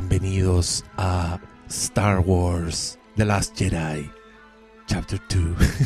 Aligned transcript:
Bienvenidos 0.00 0.82
a 0.96 1.38
Star 1.68 2.20
Wars 2.20 2.98
The 3.16 3.26
Last 3.26 3.54
Jedi, 3.54 4.10
Chapter 4.86 5.20
2, 5.28 5.40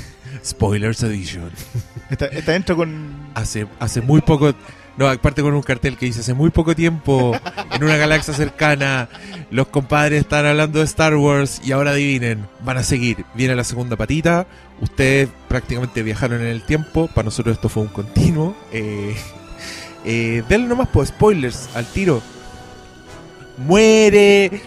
Spoilers 0.44 1.02
Edition. 1.02 1.50
Está, 2.10 2.26
está 2.26 2.52
dentro 2.52 2.76
con. 2.76 3.12
Hace, 3.34 3.66
hace 3.80 4.00
muy 4.02 4.20
poco, 4.20 4.54
no, 4.96 5.08
aparte 5.08 5.42
con 5.42 5.52
un 5.52 5.62
cartel 5.62 5.96
que 5.96 6.06
dice, 6.06 6.20
hace 6.20 6.32
muy 6.32 6.50
poco 6.50 6.76
tiempo, 6.76 7.36
en 7.72 7.82
una 7.82 7.96
galaxia 7.96 8.32
cercana, 8.34 9.08
los 9.50 9.66
compadres 9.66 10.20
están 10.20 10.46
hablando 10.46 10.78
de 10.78 10.84
Star 10.84 11.16
Wars 11.16 11.60
y 11.64 11.72
ahora 11.72 11.90
adivinen, 11.90 12.46
van 12.64 12.78
a 12.78 12.84
seguir. 12.84 13.24
Viene 13.34 13.56
la 13.56 13.64
segunda 13.64 13.96
patita, 13.96 14.46
ustedes 14.80 15.28
prácticamente 15.48 16.04
viajaron 16.04 16.40
en 16.40 16.46
el 16.46 16.62
tiempo, 16.62 17.08
para 17.08 17.24
nosotros 17.24 17.56
esto 17.56 17.68
fue 17.68 17.82
un 17.82 17.88
continuo. 17.88 18.56
Eh, 18.72 19.16
eh, 20.04 20.44
denle 20.48 20.68
nomás, 20.68 20.88
pues, 20.92 21.08
spoilers, 21.08 21.68
al 21.74 21.86
tiro. 21.86 22.22
Muere. 23.58 24.60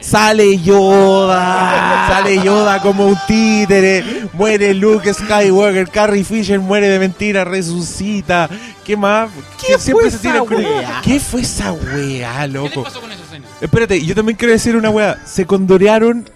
Sale 0.00 0.58
Yoda, 0.58 2.08
sale 2.08 2.42
Yoda 2.42 2.80
como 2.82 3.06
un 3.06 3.16
títere, 3.26 4.04
muere 4.32 4.74
Luke 4.74 5.14
Skywalker, 5.14 5.88
Carrie 5.88 6.24
Fisher 6.24 6.58
muere 6.58 6.88
de 6.88 6.98
mentira, 6.98 7.44
resucita. 7.44 8.50
¿Qué 8.84 8.96
más? 8.96 9.30
¿Qué 9.64 9.78
Siempre 9.78 10.10
fue 10.10 10.18
esa 10.30 10.38
con- 10.40 10.56
wea? 10.56 11.00
¿Qué 11.04 11.20
fue 11.20 11.42
esa 11.42 11.72
weá, 11.72 12.32
¿Qué 12.40 12.48
les 12.48 12.52
loco? 12.52 12.82
pasó 12.82 13.00
con 13.00 13.12
esa 13.12 13.22
escena? 13.22 13.46
Espérate, 13.60 14.04
yo 14.04 14.14
también 14.14 14.36
quiero 14.36 14.52
decir 14.52 14.74
una 14.74 14.90
weá. 14.90 15.18
Se 15.24 15.46
condorearon, 15.46 16.28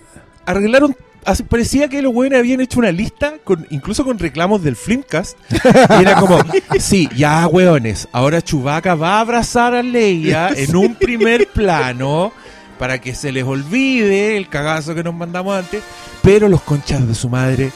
arreglaron. 0.47 0.97
Así- 1.27 1.43
parecía 1.43 1.89
que 1.89 2.01
los 2.03 2.15
weones 2.15 2.39
habían 2.39 2.61
hecho 2.61 2.79
una 2.79 2.93
lista, 2.93 3.35
con, 3.45 3.67
incluso 3.71 4.05
con 4.05 4.19
reclamos 4.19 4.63
del 4.63 4.77
Flimcast. 4.77 5.37
Y 5.53 6.03
era 6.03 6.17
como, 6.21 6.39
sí, 6.81 7.09
ya 7.17 7.47
weones, 7.49 8.09
ahora 8.13 8.41
Chewbacca 8.43 8.95
va 8.95 9.19
a 9.19 9.21
abrazar 9.21 9.75
a 9.75 9.83
Leia 9.83 10.49
en 10.57 10.75
un 10.77 10.95
primer 10.95 11.49
plano 11.49 12.33
para 12.79 13.01
que 13.01 13.15
se 13.15 13.33
les 13.33 13.45
olvide 13.45 14.37
el 14.37 14.49
cagazo 14.49 14.95
que 14.95 15.03
nos 15.05 15.15
mandamos 15.15 15.57
antes. 15.57 15.83
Pero 16.23 16.49
los 16.49 16.63
conchas 16.63 17.07
de 17.07 17.15
su 17.15 17.29
madre 17.29 17.71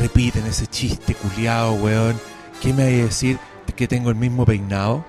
repiten 0.00 0.44
ese 0.46 0.66
chiste 0.66 1.14
culiado, 1.14 1.74
weón. 1.74 2.18
¿Qué 2.60 2.72
me 2.72 2.84
hay 2.84 3.00
a 3.00 3.04
decir? 3.04 3.38
Que 3.76 3.88
tengo 3.88 4.10
el 4.10 4.16
mismo 4.16 4.44
peinado. 4.46 5.04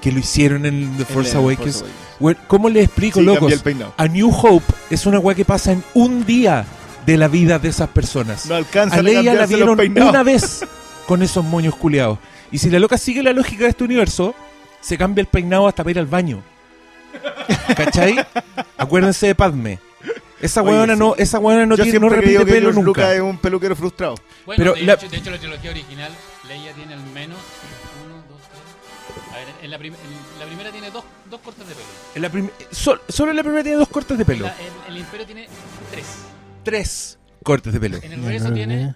Que 0.00 0.10
lo 0.10 0.18
hicieron 0.18 0.66
en 0.66 0.96
The 0.96 1.04
Force 1.04 1.36
Awakens. 1.36 1.76
Force 1.76 1.78
Awakens. 1.80 2.02
Weón, 2.20 2.38
¿Cómo 2.48 2.68
les 2.68 2.84
explico, 2.86 3.20
Sí, 3.20 3.26
locos? 3.26 3.52
A 3.96 4.08
New 4.08 4.30
Hope 4.30 4.64
es 4.90 5.06
una 5.06 5.18
weá 5.20 5.34
que 5.36 5.44
pasa 5.44 5.72
en 5.72 5.82
un 5.94 6.24
día 6.26 6.64
de 7.06 7.16
la 7.16 7.28
vida 7.28 7.58
de 7.58 7.68
esas 7.68 7.88
personas. 7.88 8.46
No 8.46 8.54
alcanza 8.54 8.96
a 8.96 9.02
Leia 9.02 9.34
la 9.34 9.46
vieron 9.46 9.78
una 9.80 10.22
vez 10.22 10.64
con 11.06 11.22
esos 11.22 11.44
moños 11.44 11.74
culiados. 11.74 12.18
Y 12.50 12.58
si 12.58 12.70
la 12.70 12.78
loca 12.78 12.98
sigue 12.98 13.22
la 13.22 13.32
lógica 13.32 13.64
de 13.64 13.70
este 13.70 13.84
universo, 13.84 14.34
se 14.80 14.96
cambia 14.98 15.20
el 15.22 15.26
peinado 15.28 15.66
hasta 15.66 15.82
para 15.82 15.90
ir 15.92 15.98
al 15.98 16.06
baño. 16.06 16.42
¿Cachai? 17.76 18.24
Acuérdense 18.76 19.26
de 19.26 19.34
Padme. 19.34 19.78
Esa 20.40 20.62
sí. 20.62 20.66
no, 20.96 21.14
esa 21.16 21.38
weona 21.38 21.66
no, 21.66 21.76
tiene, 21.76 22.00
no 22.00 22.08
repite 22.08 22.38
que 22.38 22.44
pelo 22.46 22.60
George 22.72 22.74
nunca. 22.74 22.86
Lucas 23.02 23.12
es 23.14 23.20
un 23.20 23.38
peluquero 23.38 23.76
frustrado. 23.76 24.16
Bueno, 24.44 24.58
Pero 24.58 24.74
de, 24.74 24.82
la- 24.82 24.94
hecho, 24.94 25.08
de 25.08 25.16
hecho, 25.16 25.30
la 25.30 25.38
trilogía 25.38 25.70
original, 25.70 26.10
Leia 26.48 26.72
tiene 26.72 26.94
al 26.94 27.02
menos 27.14 27.38
uno, 28.04 28.16
dos, 28.28 28.40
tres. 28.50 29.32
A 29.32 29.36
ver, 29.36 29.46
en 29.62 29.70
la, 29.70 29.78
prim- 29.78 29.94
en 29.94 30.40
la 30.40 30.46
primera 30.46 30.70
tiene 30.72 30.90
dos, 30.90 31.04
dos 31.30 31.40
cortes 31.42 31.68
de 31.68 31.74
pelo. 31.74 31.86
En 32.16 32.22
la 32.22 32.54
sol- 32.72 33.00
solo 33.08 33.30
en 33.30 33.36
la 33.36 33.42
primera 33.44 33.62
tiene 33.62 33.78
dos 33.78 33.88
cortes 33.88 34.18
de 34.18 34.24
pelo. 34.24 34.46
La- 34.46 34.54
el 34.88 34.98
Imperio 34.98 35.26
tiene 35.26 35.46
tres. 36.62 37.18
Cortes 37.42 37.72
de 37.72 37.80
pelo. 37.80 37.98
En 38.02 38.12
el 38.12 38.22
regreso 38.22 38.52
tiene 38.52 38.94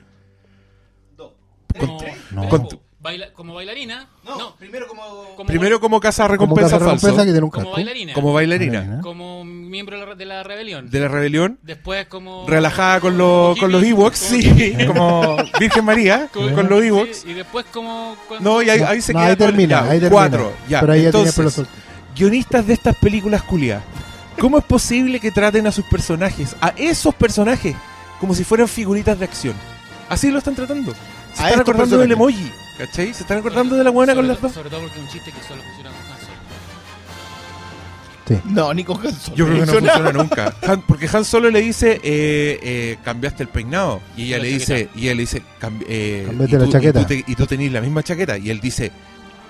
como, 1.78 1.98
No. 2.30 2.48
como 2.48 2.68
baila- 3.02 3.32
como 3.32 3.54
bailarina. 3.54 4.08
No, 4.24 4.56
primero 4.56 4.86
como. 4.88 5.02
como, 5.36 5.46
Primero 5.46 5.80
como 5.80 6.00
casa 6.00 6.22
Como 6.24 6.32
recompensa 6.32 6.70
casa 6.70 6.84
falso. 6.84 7.06
recompensa 7.06 7.24
que 7.24 7.32
tiene 7.32 7.44
un 7.44 7.50
como 7.50 7.64
casco. 7.64 7.74
bailarina. 7.76 8.12
Como 8.14 8.32
bailarina. 8.32 9.00
Como 9.02 9.44
miembro 9.44 9.98
de 10.00 10.06
la, 10.06 10.14
de 10.14 10.24
la 10.24 10.42
rebelión. 10.42 10.88
De 10.90 11.00
la 11.00 11.08
rebelión. 11.08 11.58
Después 11.62 12.06
como... 12.06 12.46
relajada 12.48 13.00
con, 13.00 13.12
como 13.16 13.48
los 13.50 13.58
con 13.60 13.72
los 13.72 13.82
hippie, 13.82 13.90
Ewoks, 13.92 14.20
como 14.20 14.40
sí, 14.42 14.76
como 14.86 15.36
Virgen 15.60 15.84
María, 15.84 16.28
Como- 16.32 16.54
con 16.54 16.68
los 16.68 16.80
sí, 16.80 16.86
Ewoks. 16.88 17.24
y 17.26 17.34
después 17.34 17.66
como... 17.72 18.16
cuando- 18.28 18.50
No, 18.50 18.62
y 18.62 18.70
ahí, 18.70 18.80
No, 18.80 18.86
ahí 18.88 19.00
se 19.02 19.12
no, 19.12 19.18
queda 19.20 19.28
ahí 19.30 19.36
termina, 19.36 19.68
ya, 19.68 19.82
ahí 19.82 20.00
termina. 20.00 20.10
cuatro, 20.10 20.52
ya. 20.68 20.80
Pero 20.80 20.92
ahí 20.92 21.02
ya 21.02 21.10
tiene 21.10 21.28
Entonces, 21.28 21.34
pelo 21.36 21.50
suelto. 21.50 21.72
guionistas 22.16 22.66
de 22.66 22.72
estas 22.74 22.96
películas 22.96 23.42
culiadas, 23.42 23.84
¿cómo 24.38 24.58
es 24.58 24.64
posible 24.64 25.20
que 25.20 25.30
traten 25.30 25.66
a 25.66 25.72
sus 25.72 25.84
personajes, 25.86 26.56
a 26.60 26.68
esos 26.76 27.14
personajes, 27.14 27.74
como 28.20 28.34
si 28.34 28.44
fueran 28.44 28.68
figuritas 28.68 29.18
de 29.18 29.24
acción? 29.24 29.54
Así 30.08 30.30
lo 30.30 30.38
están 30.38 30.54
tratando. 30.54 30.92
Se 31.34 31.42
A 31.42 31.46
están 31.48 31.60
acordando 31.62 31.98
del 31.98 32.08
personajes. 32.08 32.38
emoji, 32.40 32.52
¿cachai? 32.78 33.14
Se 33.14 33.22
están 33.22 33.38
acordando 33.38 33.76
de 33.76 33.84
la 33.84 33.90
buena 33.90 34.12
sobre 34.14 34.26
con 34.26 34.32
las 34.34 34.40
dos. 34.42 34.52
Sobre 34.52 34.70
todo 34.70 34.80
porque 34.80 34.96
es 34.96 35.02
un 35.04 35.08
chiste 35.10 35.32
que 35.32 35.42
solo 35.46 35.62
funciona 35.62 35.90
con 35.90 35.98
Han 36.00 36.16
Solo. 36.20 36.36
No, 38.46 38.74
ni 38.74 38.82
con 38.84 39.06
Han 39.06 39.12
Solo. 39.14 39.36
Yo 39.36 39.44
creo 39.46 39.54
que 39.60 39.66
no 39.66 39.72
Funciona. 39.72 39.92
funciona 39.94 40.18
nunca. 40.22 40.54
Han- 40.66 40.82
porque 40.82 41.08
Han 41.12 41.24
Solo 41.24 41.50
le 41.50 41.60
dice, 41.60 42.00
eh, 42.02 42.58
eh, 42.62 42.98
cambiaste 43.04 43.42
el 43.42 43.48
peinado. 43.48 44.00
Y 44.16 44.24
ella 44.24 44.38
La 44.38 44.42
le 44.44 44.48
dice, 44.50 44.66
chaqueta. 44.86 44.98
y 44.98 45.08
él 45.08 45.16
le 45.16 45.20
dice, 45.22 45.42
"Cambi- 45.60 45.84
eh, 45.88 46.24
Cámbiate 46.26 46.54
y 46.54 46.58
la 46.58 46.64
tú- 46.64 46.72
chaqueta". 46.72 47.00
Y 47.00 47.02
tú, 47.02 47.08
te- 47.08 47.24
y 47.26 47.34
tú 47.36 47.46
tenés 47.46 47.72
la 47.72 47.80
misma 47.80 48.02
chaqueta. 48.02 48.38
Y 48.38 48.50
él 48.50 48.60
dice, 48.60 48.90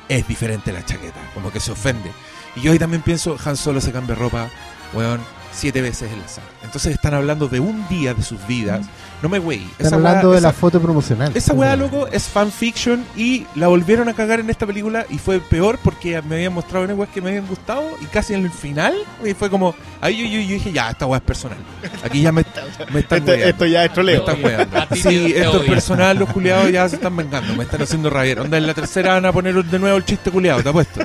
es 0.08 0.26
diferente 0.28 0.72
la 0.72 0.84
chaqueta. 0.84 1.20
Como 1.34 1.50
que 1.52 1.60
se 1.60 1.72
ofende. 1.72 2.10
Y 2.56 2.60
yo 2.62 2.72
ahí 2.72 2.78
también 2.78 3.02
pienso, 3.02 3.36
Han 3.44 3.56
Solo 3.56 3.80
se 3.80 3.92
cambia 3.92 4.14
ropa, 4.14 4.50
weón, 4.92 5.20
siete 5.52 5.82
veces 5.82 6.12
en 6.12 6.20
la 6.20 6.28
saga. 6.28 6.48
Entonces 6.62 6.92
están 6.92 7.14
hablando 7.14 7.48
de 7.48 7.60
un 7.60 7.86
día 7.88 8.14
de 8.14 8.22
sus 8.22 8.46
vidas. 8.46 8.86
No 9.22 9.28
me 9.30 9.38
wey. 9.38 9.66
Están 9.78 9.94
hablando 9.94 10.30
de 10.32 10.40
la 10.40 10.52
foto 10.52 10.80
promocional. 10.80 11.32
Esa 11.34 11.54
weá, 11.54 11.74
loco, 11.74 12.06
es 12.08 12.24
fanfiction 12.24 13.04
y 13.16 13.46
la 13.54 13.68
volvieron 13.68 14.08
a 14.08 14.14
cagar 14.14 14.40
en 14.40 14.50
esta 14.50 14.66
película 14.66 15.06
y 15.08 15.18
fue 15.18 15.40
peor 15.40 15.78
porque 15.82 16.20
me 16.22 16.36
habían 16.36 16.52
mostrado 16.52 16.84
unas 16.84 16.96
weas 16.98 17.10
que 17.10 17.20
me 17.22 17.30
habían 17.30 17.46
gustado 17.46 17.82
y 18.02 18.04
casi 18.06 18.34
en 18.34 18.44
el 18.44 18.50
final 18.50 18.94
y 19.24 19.32
fue 19.34 19.48
como, 19.48 19.74
ahí 20.02 20.18
yo, 20.18 20.24
yo, 20.26 20.40
yo 20.42 20.54
dije, 20.54 20.70
ya, 20.72 20.90
esta 20.90 21.06
weá 21.06 21.18
es 21.18 21.24
personal. 21.24 21.56
Aquí 22.04 22.20
ya 22.22 22.30
me, 22.30 22.44
me 22.92 23.00
están 23.00 23.18
Esto, 23.18 23.30
weando. 23.30 23.46
esto 23.48 23.66
ya 23.66 23.84
es 23.84 23.90
Me 23.90 23.94
troleo. 23.94 24.18
están 24.20 24.44
weando. 24.44 24.78
A 24.78 24.86
ti 24.88 25.00
Sí, 25.00 25.32
esto 25.34 25.62
es 25.62 25.68
personal, 25.70 26.18
los 26.18 26.28
culiados 26.30 26.70
ya 26.70 26.88
se 26.88 26.96
están 26.96 27.16
vengando, 27.16 27.54
me 27.54 27.64
están 27.64 27.80
haciendo 27.82 28.10
rabiar. 28.10 28.40
Onda, 28.40 28.58
en 28.58 28.66
la 28.66 28.74
tercera 28.74 29.14
van 29.14 29.24
a 29.24 29.32
poner 29.32 29.54
de 29.64 29.78
nuevo 29.78 29.96
el 29.96 30.04
chiste 30.04 30.30
culiado, 30.30 30.62
te 30.62 30.68
apuesto. 30.68 31.00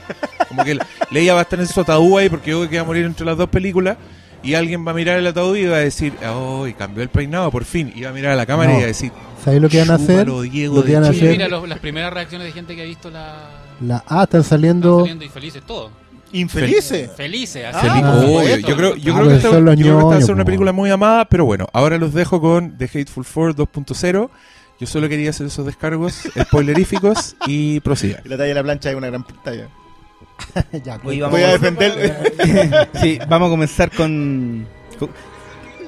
Como 0.49 0.65
que 0.65 0.77
Leia 1.11 1.33
va 1.33 1.39
a 1.39 1.43
estar 1.43 1.59
en 1.59 1.67
su 1.67 1.79
ataúd 1.79 2.19
ahí 2.19 2.29
porque 2.29 2.51
yo 2.51 2.57
creo 2.59 2.69
que 2.69 2.75
va 2.75 2.81
a 2.83 2.85
morir 2.85 3.05
entre 3.05 3.25
las 3.25 3.37
dos 3.37 3.47
películas. 3.49 3.95
Y 4.43 4.55
alguien 4.55 4.85
va 4.85 4.91
a 4.91 4.93
mirar 4.95 5.17
el 5.19 5.27
ataúd 5.27 5.55
y 5.55 5.65
va 5.65 5.77
a 5.77 5.79
decir, 5.81 6.13
oh, 6.33 6.65
y 6.67 6.73
cambió 6.73 7.03
el 7.03 7.09
peinado 7.09 7.51
por 7.51 7.63
fin. 7.65 7.91
Y 7.95 8.01
va 8.01 8.09
a 8.09 8.13
mirar 8.13 8.31
a 8.31 8.35
la 8.35 8.45
cámara 8.45 8.69
No. 8.71 8.75
y 8.77 8.79
va 8.79 8.85
a 8.85 8.87
decir, 8.87 9.11
¿Sabéis 9.43 9.61
lo 9.61 9.69
que 9.69 9.79
van 9.79 9.91
a 9.91 9.95
hacer? 9.95 10.27
Diego 10.51 10.75
Lo 10.75 10.81
que 10.83 10.89
de 10.89 10.95
van 10.95 11.03
a 11.05 11.09
hacer- 11.09 11.31
mira 11.31 11.47
los- 11.47 11.67
las 11.67 11.79
primeras 11.79 12.13
reacciones 12.13 12.47
de 12.47 12.53
gente 12.53 12.75
que 12.75 12.81
ha 12.81 12.85
visto 12.85 13.09
la... 13.09 13.35
La 13.81 13.95
A 13.97 13.99
están 13.99 14.21
están 14.23 14.43
saliendo. 14.43 14.99
saliendo 14.99 15.25
y 15.25 15.29
felices 15.29 15.63
todos. 15.65 15.91
Infelices. 16.33 17.09
Felices. 17.17 17.65
Ah, 17.65 17.77
así. 17.79 17.87
Feliz- 17.87 18.01
por 18.01 18.09
Obvio, 18.15 18.27
supuesto. 18.39 18.67
yo 18.67 18.75
creo, 18.77 18.95
yo 18.95 19.13
Ah, 19.13 19.17
creo 19.17 19.29
que 19.29 19.35
esta, 19.35 19.49
yo 19.49 19.51
creo 19.55 19.65
que 19.65 19.71
esta 19.81 19.83
ñoños, 20.01 20.25
ser 20.25 20.35
una 20.35 20.45
película 20.45 20.71
muy 20.71 20.89
amada, 20.91 21.25
pero 21.25 21.45
bueno, 21.45 21.67
ahora 21.73 21.97
los 21.97 22.13
dejo 22.13 22.39
con 22.39 22.77
The 22.77 22.85
Hateful 22.85 23.25
Four 23.25 23.55
2.0. 23.55 24.29
Yo 24.79 24.87
solo 24.87 25.09
quería 25.09 25.29
hacer 25.31 25.47
esos 25.47 25.65
descargos 25.65 26.27
spoileríficos 26.39 27.35
y 27.47 27.79
prosiga. 27.81 28.21
La 28.25 28.37
talla 28.37 28.47
de 28.49 28.53
la 28.55 28.63
plancha 28.63 28.89
es 28.91 28.95
una 28.95 29.07
gran 29.07 29.25
talla. 29.43 29.67
ya, 30.83 30.97
vamos 30.97 31.31
Voy 31.31 31.43
a 31.43 31.47
a- 31.49 31.51
defender. 31.57 32.89
Sí, 33.01 33.19
vamos 33.27 33.47
a 33.47 33.49
comenzar 33.51 33.91
con. 33.91 34.67
con- 34.99 35.09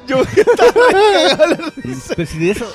Yo 0.08 0.24
Pero 2.16 2.26
si 2.28 2.38
de 2.40 2.52
eso. 2.52 2.72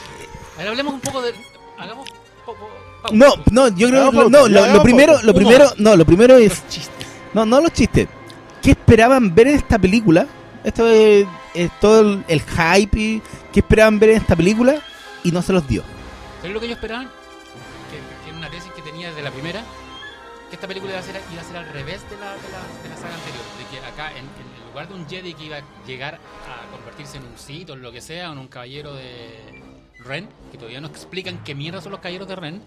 A 0.57 0.59
ver, 0.61 0.69
hablemos 0.69 0.95
un 0.95 1.01
poco 1.01 1.23
de... 1.23 1.33
Hagamos... 1.79 2.09
poco-. 2.45 2.69
No, 3.13 3.27
no, 3.51 3.69
yo 3.69 3.89
creo 3.89 4.11
que. 4.11 4.17
No, 4.29 4.49
lo, 4.49 4.67
lo 4.67 4.83
primero, 4.83 5.21
lo 5.23 5.33
primero, 5.35 5.73
no, 5.79 5.97
lo 5.97 6.05
primero 6.05 6.37
es. 6.37 6.49
Los 6.51 6.69
chistes. 6.69 7.07
No, 7.33 7.47
no 7.47 7.61
los 7.61 7.73
chistes. 7.73 8.09
¿Qué 8.63 8.73
esperaban 8.73 9.35
ver 9.35 9.49
en 9.49 9.55
esta 9.55 9.79
película? 9.79 10.27
Esto 10.65 10.89
es, 10.89 11.27
es 11.55 11.71
todo 11.81 12.01
el, 12.01 12.25
el 12.29 12.41
hype. 12.43 12.99
y- 12.99 13.23
¿Qué 13.53 13.61
esperaban 13.61 13.99
ver 13.99 14.11
en 14.11 14.17
esta 14.19 14.35
película? 14.37 14.77
Y 15.25 15.31
no 15.33 15.43
se 15.43 15.53
los 15.53 15.67
dio. 15.69 15.83
¿Sabes 16.41 16.53
lo 16.55 16.61
que 16.61 16.67
ellos 16.67 16.77
esperaban? 16.77 17.07
Que, 17.07 17.97
que 18.25 18.29
era 18.31 18.39
una 18.39 18.51
tesis 18.51 18.71
que 18.75 18.83
tenía 18.83 19.09
desde 19.09 19.23
la 19.23 19.31
primera, 19.31 19.63
que 20.49 20.55
esta 20.55 20.67
película 20.67 20.93
iba 20.93 21.01
a 21.01 21.03
ser, 21.03 21.21
iba 21.33 21.43
a 21.43 21.45
ser 21.45 21.57
al 21.57 21.67
revés 21.73 22.03
de 22.11 22.17
la, 22.17 22.33
de 22.33 22.49
la, 22.51 22.83
de 22.83 22.89
la 22.89 22.97
saga 22.97 23.15
anterior. 23.15 23.45
De 23.59 23.65
que 23.71 23.85
acá, 23.87 24.11
en, 24.13 24.25
en 24.25 24.69
lugar 24.71 24.89
de 24.89 24.95
un 24.95 25.09
Jedi 25.09 25.35
que 25.35 25.45
iba 25.45 25.57
a 25.59 25.63
llegar 25.87 26.15
a 26.17 26.71
convertirse 26.75 27.17
en 27.19 27.25
un 27.25 27.37
Sith 27.39 27.71
o 27.71 27.75
en 27.75 27.83
lo 27.83 27.93
que 27.93 28.01
sea, 28.01 28.33
en 28.33 28.39
un 28.39 28.49
caballero 28.49 28.95
de 28.95 29.63
Ren, 30.05 30.29
que 30.51 30.59
todavía 30.59 30.81
no 30.81 30.89
explican 30.89 31.43
qué 31.45 31.55
mierda 31.55 31.81
son 31.81 31.93
los 31.93 32.01
caballeros 32.01 32.29
de 32.29 32.37
Ren. 32.37 32.63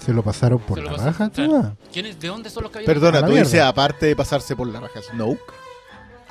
Se 0.00 0.12
lo 0.12 0.22
pasaron 0.22 0.58
por 0.58 0.78
lo 0.78 0.84
la 0.90 0.90
raja, 0.92 1.10
o 1.10 1.12
sea, 1.14 1.30
tía. 1.30 1.76
¿quiénes- 1.92 2.20
¿De 2.20 2.28
dónde 2.28 2.50
son 2.50 2.62
los 2.64 2.72
caballeros? 2.72 2.94
Perdona, 2.94 3.26
tú 3.26 3.32
dices 3.32 3.60
aparte 3.62 4.06
de 4.06 4.14
pasarse 4.16 4.54
por 4.54 4.66
la 4.68 4.80
raja 4.80 5.00
Snoke. 5.02 5.40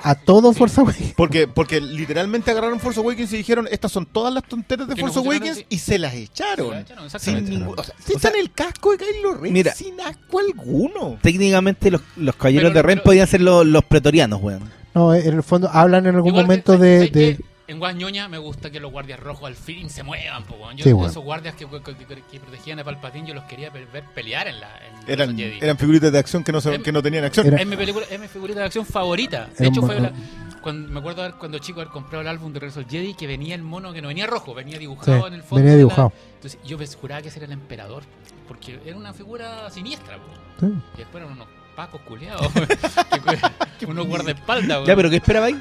A 0.03 0.13
todo 0.15 0.53
Forza 0.53 0.81
Awakens. 0.81 1.13
Porque, 1.15 1.47
porque 1.47 1.81
literalmente 1.81 2.51
agarraron 2.51 2.79
Force 2.79 2.99
Awakens 2.99 3.33
y 3.33 3.37
dijeron, 3.37 3.67
estas 3.71 3.91
son 3.91 4.05
todas 4.05 4.33
las 4.33 4.43
tonteras 4.43 4.87
de 4.87 4.93
no 4.95 4.99
Force 5.01 5.15
funcionaron 5.15 5.47
Awakens 5.47 5.65
y 5.69 5.77
se 5.79 5.97
las 5.97 6.11
Se 6.13 6.19
echaron. 6.23 6.69
la 6.71 6.79
echaron, 6.81 7.09
Sin 7.19 7.45
ningún, 7.49 7.79
o 7.79 7.83
sea, 7.83 7.95
se 7.97 8.15
O 8.15 8.19
sea, 8.19 8.29
echan 8.29 8.41
el 8.41 8.51
casco 8.51 8.91
de 8.91 8.97
Kylo 8.97 9.33
Ren 9.35 9.53
mira. 9.53 9.73
sin 9.73 9.99
asco 10.01 10.39
alguno. 10.39 11.17
Técnicamente 11.21 11.89
los, 11.89 12.01
los 12.17 12.35
caballeros 12.35 12.69
Pero- 12.69 12.75
de 12.75 12.81
Ren 12.83 12.97
pero- 12.97 13.03
podían 13.03 13.27
ser 13.27 13.41
los, 13.41 13.65
los 13.65 13.83
pretorianos, 13.85 14.41
weón. 14.41 14.69
No, 14.93 15.13
en 15.13 15.33
el 15.33 15.43
fondo 15.43 15.69
hablan 15.71 16.05
en 16.05 16.15
algún 16.15 16.33
momento 16.33 16.73
¿sabes- 16.73 17.11
de? 17.11 17.39
En 17.67 17.79
Guañoña 17.79 18.27
me 18.27 18.37
gusta 18.37 18.69
que 18.69 18.79
los 18.79 18.91
guardias 18.91 19.19
rojos 19.19 19.47
al 19.47 19.55
fin 19.55 19.89
se 19.89 20.03
muevan, 20.03 20.43
po. 20.43 20.71
Yo, 20.75 20.83
Sí, 20.83 20.93
weón. 20.93 21.09
esos 21.09 21.23
guardias 21.23 21.55
que, 21.55 21.65
que- 21.65 21.81
que- 21.81 22.21
que 22.21 22.39
protegían 22.39 22.79
a 22.79 22.83
Palpatine, 22.83 23.27
yo 23.29 23.33
los 23.33 23.43
quería 23.45 23.71
ver, 23.71 23.87
pelear 24.13 24.47
en 24.47 24.59
la 24.59 24.69
en 24.85 25.09
Eran, 25.11 25.35
Jedi. 25.35 25.57
eran 25.61 25.75
figuritas 25.77 26.11
de 26.11 26.19
acción 26.19 26.43
que 26.43 26.51
no, 26.51 26.61
se- 26.61 26.75
Em- 26.75 26.83
que 26.83 26.91
no 26.91 27.01
tenían 27.01 27.23
acción. 27.23 27.47
Era- 27.47 27.57
Es 27.57 27.65
mi 27.65 27.75
película, 27.75 28.05
es 28.09 28.19
mi 28.19 28.27
figurita 28.27 28.59
de 28.59 28.65
acción 28.67 28.85
favorita. 28.85 29.49
De 29.57 29.65
hecho, 29.67 29.81
un 29.81 29.87
fue 29.87 29.99
la- 29.99 30.13
cuando, 30.61 30.89
me 30.91 30.99
acuerdo 30.99 31.23
haber, 31.23 31.35
cuando 31.35 31.57
chico 31.57 31.81
haber 31.81 31.91
comprado 31.91 32.21
el 32.21 32.27
álbum 32.27 32.53
de 32.53 32.59
Regreso 32.59 32.79
al 32.81 32.87
Jedi 32.87 33.15
que 33.15 33.25
venía 33.25 33.55
el 33.55 33.63
mono 33.63 33.93
que 33.93 34.01
no 34.01 34.09
venía 34.09 34.27
rojo, 34.27 34.53
venía 34.53 34.77
dibujado 34.77 35.21
Sí, 35.21 35.27
en 35.27 35.33
el 35.33 35.41
fondo. 35.41 35.55
venía 35.55 35.71
de 35.71 35.77
la- 35.77 35.79
dibujado. 35.79 36.13
entonces 36.35 36.59
yo 36.63 36.77
pens- 36.77 36.95
juraba 36.95 37.21
que 37.23 37.29
ese 37.29 37.39
era 37.39 37.47
el 37.47 37.51
emperador, 37.53 38.03
porque 38.47 38.79
era 38.85 38.95
una 38.95 39.11
figura 39.13 39.71
siniestra. 39.71 40.17
po. 40.17 40.23
Sí. 40.59 40.67
Y 40.93 40.97
después 40.99 41.23
eran 41.23 41.33
unos 41.35 41.47
pacos 41.75 41.99
culeados, 42.01 42.47
que- 43.79 43.85
unos 43.87 44.05
guardaespaldas. 44.07 44.67
Ya, 44.67 44.75
weón. 44.83 44.95
pero 44.95 45.09
¿qué 45.09 45.15
esperabais? 45.17 45.55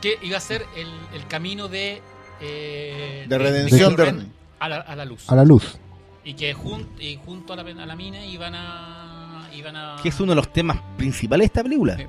Que 0.00 0.18
iba 0.22 0.36
a 0.36 0.40
ser 0.40 0.66
el, 0.76 0.88
el 1.14 1.26
camino 1.26 1.68
de, 1.68 2.00
eh, 2.40 3.26
De 3.28 3.38
redención 3.38 3.96
de- 3.96 4.26
a 4.58 4.68
la, 4.68 4.76
a 4.78 4.96
la 4.96 5.04
luz. 5.04 5.28
A 5.30 5.34
la 5.34 5.44
luz. 5.44 5.78
Y 6.24 6.34
que 6.34 6.54
jun- 6.54 6.86
y 6.98 7.18
junto 7.24 7.52
a 7.52 7.56
la, 7.56 7.62
a 7.62 7.86
la 7.86 7.96
mina 7.96 8.24
iban 8.24 8.54
a. 8.54 9.48
Iban 9.54 9.74
a 9.76 9.96
Que 10.02 10.10
es 10.10 10.20
uno 10.20 10.32
de 10.32 10.36
los 10.36 10.52
temas 10.52 10.78
principales 10.96 11.42
de 11.44 11.46
esta 11.46 11.62
película. 11.62 11.96
Sí. 11.96 12.04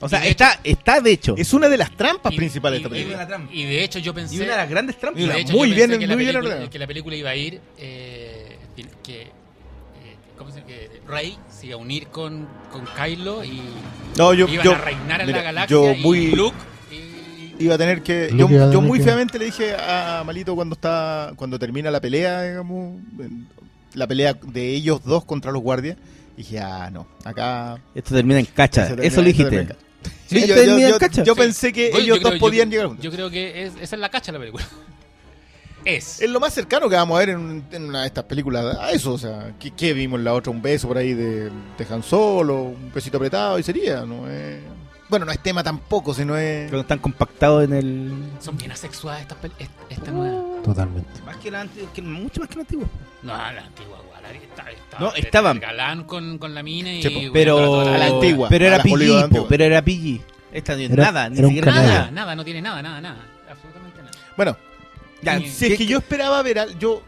O 0.00 0.08
sea, 0.08 0.26
está, 0.26 0.58
está 0.64 1.00
de 1.00 1.12
hecho. 1.12 1.34
Es 1.38 1.52
una 1.52 1.68
de 1.68 1.76
las 1.76 1.96
trampas 1.96 2.32
y- 2.32 2.36
principales 2.36 2.80
y- 2.80 2.82
de 2.82 2.86
esta 3.12 3.26
película. 3.28 3.48
Y 3.52 3.64
de 3.64 3.84
hecho 3.84 3.98
yo 4.00 4.12
pensé. 4.12 4.34
Y 4.34 4.38
una 4.40 4.52
de 4.52 4.56
las 4.56 4.68
grandes 4.70 4.98
trampas. 4.98 5.20
y 5.22 5.26
de 5.26 5.32
Mira, 5.32 5.40
hecho 5.40 5.52
muy 5.52 5.68
yo 5.68 5.74
bien- 5.76 5.90
pensé 5.90 6.00
que, 6.00 6.06
la 6.08 6.14
muy 6.16 6.24
bien 6.24 6.34
película, 6.40 6.70
que 6.70 6.78
la 6.78 6.86
película 6.86 7.16
iba 7.16 7.30
a 7.30 7.36
ir. 7.36 7.60
Eh, 7.78 8.58
que. 9.04 9.22
eh, 9.22 9.28
¿Cómo 10.36 10.50
se? 10.50 10.64
Que 10.64 11.00
Rey 11.06 11.36
se 11.50 11.66
iba 11.66 11.74
a 11.76 11.78
unir 11.78 12.08
con, 12.08 12.48
con 12.72 12.84
Kylo 12.96 13.44
y 13.44 13.60
No, 14.16 14.32
yo, 14.34 14.48
iban 14.48 14.64
yo 14.64 14.72
a 14.72 14.78
reinar 14.78 15.20
en 15.20 15.26
mira, 15.28 15.38
la 15.38 15.44
galaxia. 15.44 15.76
yo 15.76 15.92
y 15.92 16.00
muy- 16.00 16.30
Luke. 16.32 16.56
Iba 17.58 17.74
a 17.74 17.78
tener 17.78 18.02
que. 18.02 18.28
Yo, 18.30 18.48
yo 18.48 18.68
tener 18.70 18.78
muy 18.80 18.98
que- 18.98 19.04
feamente 19.04 19.38
le 19.38 19.46
dije 19.46 19.74
a 19.76 20.22
Malito 20.24 20.54
cuando 20.54 20.74
está 20.74 21.32
cuando 21.36 21.58
termina 21.58 21.90
la 21.90 22.00
pelea, 22.00 22.42
digamos, 22.42 23.00
la 23.94 24.06
pelea 24.06 24.34
de 24.34 24.68
ellos 24.70 25.02
dos 25.04 25.24
contra 25.24 25.52
los 25.52 25.62
guardias. 25.62 25.96
Dije, 26.36 26.58
ah, 26.60 26.88
no, 26.90 27.06
acá. 27.24 27.78
Esto 27.94 28.14
termina 28.14 28.40
en 28.40 28.46
cacha. 28.46 28.88
Eso 29.02 29.20
lo 29.20 29.26
dijiste. 29.28 29.68
Sí, 30.26 30.46
yo, 30.48 30.54
termina 30.54 30.78
yo- 30.80 30.86
en 30.86 30.92
yo- 30.94 30.98
cacha. 30.98 31.22
yo 31.24 31.34
Sí. 31.34 31.40
pensé 31.40 31.72
que 31.74 31.88
ellos 31.88 32.18
creo- 32.18 32.30
dos 32.30 32.40
podían 32.40 32.68
yo- 32.68 32.70
llegar 32.72 32.86
juntos. 32.86 33.04
Yo 33.04 33.10
creo 33.12 33.28
que 33.30 33.64
es, 33.64 33.74
esa 33.80 33.96
es 33.96 34.00
la 34.00 34.08
cacha 34.08 34.32
de 34.32 34.38
la 34.38 34.40
película. 34.40 34.64
Es. 35.84 36.22
Es 36.22 36.30
lo 36.30 36.38
más 36.38 36.54
cercano 36.54 36.88
que 36.88 36.94
vamos 36.94 37.16
a 37.16 37.18
ver 37.20 37.30
en, 37.30 37.64
en 37.72 37.84
una 37.84 38.02
de 38.02 38.06
estas 38.06 38.24
películas 38.24 38.76
a 38.78 38.92
eso. 38.92 39.12
O 39.14 39.18
sea, 39.18 39.52
¿qué, 39.58 39.72
qué 39.72 39.92
vimos 39.92 40.18
en 40.18 40.24
la 40.24 40.32
otra? 40.34 40.50
Un 40.52 40.62
beso 40.62 40.86
por 40.88 40.96
ahí 40.96 41.12
de, 41.12 41.50
de 41.50 41.86
Han 41.90 42.02
Solo, 42.04 42.62
un 42.62 42.92
besito 42.94 43.16
apretado 43.16 43.58
y 43.58 43.62
sería. 43.64 44.02
no 44.06 44.28
es 44.30 44.58
Bueno, 45.12 45.26
no 45.26 45.32
es 45.32 45.40
tema 45.40 45.62
tampoco, 45.62 46.14
sino 46.14 46.38
es. 46.38 46.70
Cuando 46.70 46.80
están 46.80 46.98
compactados 47.00 47.64
en 47.64 47.74
el. 47.74 48.12
Son 48.40 48.56
bien 48.56 48.72
asexuadas 48.72 49.20
estas 49.20 49.36
pel- 49.42 49.52
esta, 49.58 49.74
esta 49.90 50.10
nueva. 50.10 50.62
Totalmente. 50.64 51.20
Más 51.26 51.36
que 51.36 51.50
la 51.50 51.60
anti- 51.60 51.86
que- 51.92 52.00
mucho 52.00 52.40
más 52.40 52.48
que 52.48 52.54
la 52.56 52.60
antigua. 52.62 52.86
No, 53.22 53.32
la 53.36 53.48
antigua, 53.48 53.98
igual, 54.02 54.22
la- 54.22 54.30
está- 54.32 54.70
está- 54.70 54.98
No, 54.98 55.14
estaban. 55.14 55.56
el 55.58 55.62
galán 55.62 56.04
con, 56.04 56.38
con 56.38 56.54
la 56.54 56.62
mina 56.62 56.94
y. 56.94 57.02
Sí, 57.02 57.10
po. 57.10 57.14
bueno, 57.18 57.32
Pero. 57.34 57.80
A 57.82 57.98
la 57.98 58.06
antigua, 58.06 58.48
Pero 58.48 58.66
era 58.66 58.82
PG, 58.82 59.22
antigua. 59.22 59.46
pero 59.50 59.64
era 59.64 59.82
PG. 59.84 60.20
Esta 60.50 60.74
no 60.76 60.80
Era- 60.80 61.04
nada, 61.04 61.28
ni 61.28 61.36
siquiera. 61.36 61.72
Nada, 61.72 61.86
nada. 61.86 62.10
nada, 62.10 62.34
no 62.34 62.42
tiene 62.44 62.62
nada, 62.62 62.80
nada, 62.80 63.00
nada. 63.02 63.26
Absolutamente 63.50 63.98
nada. 64.02 64.12
Bueno, 64.34 64.56
Ya, 65.20 65.38
si 65.40 65.66
es 65.72 65.76
que 65.78 65.84
yo 65.84 65.98
esperaba 65.98 66.42
ver 66.42 66.58
al. 66.58 66.78
Yo. 66.78 67.02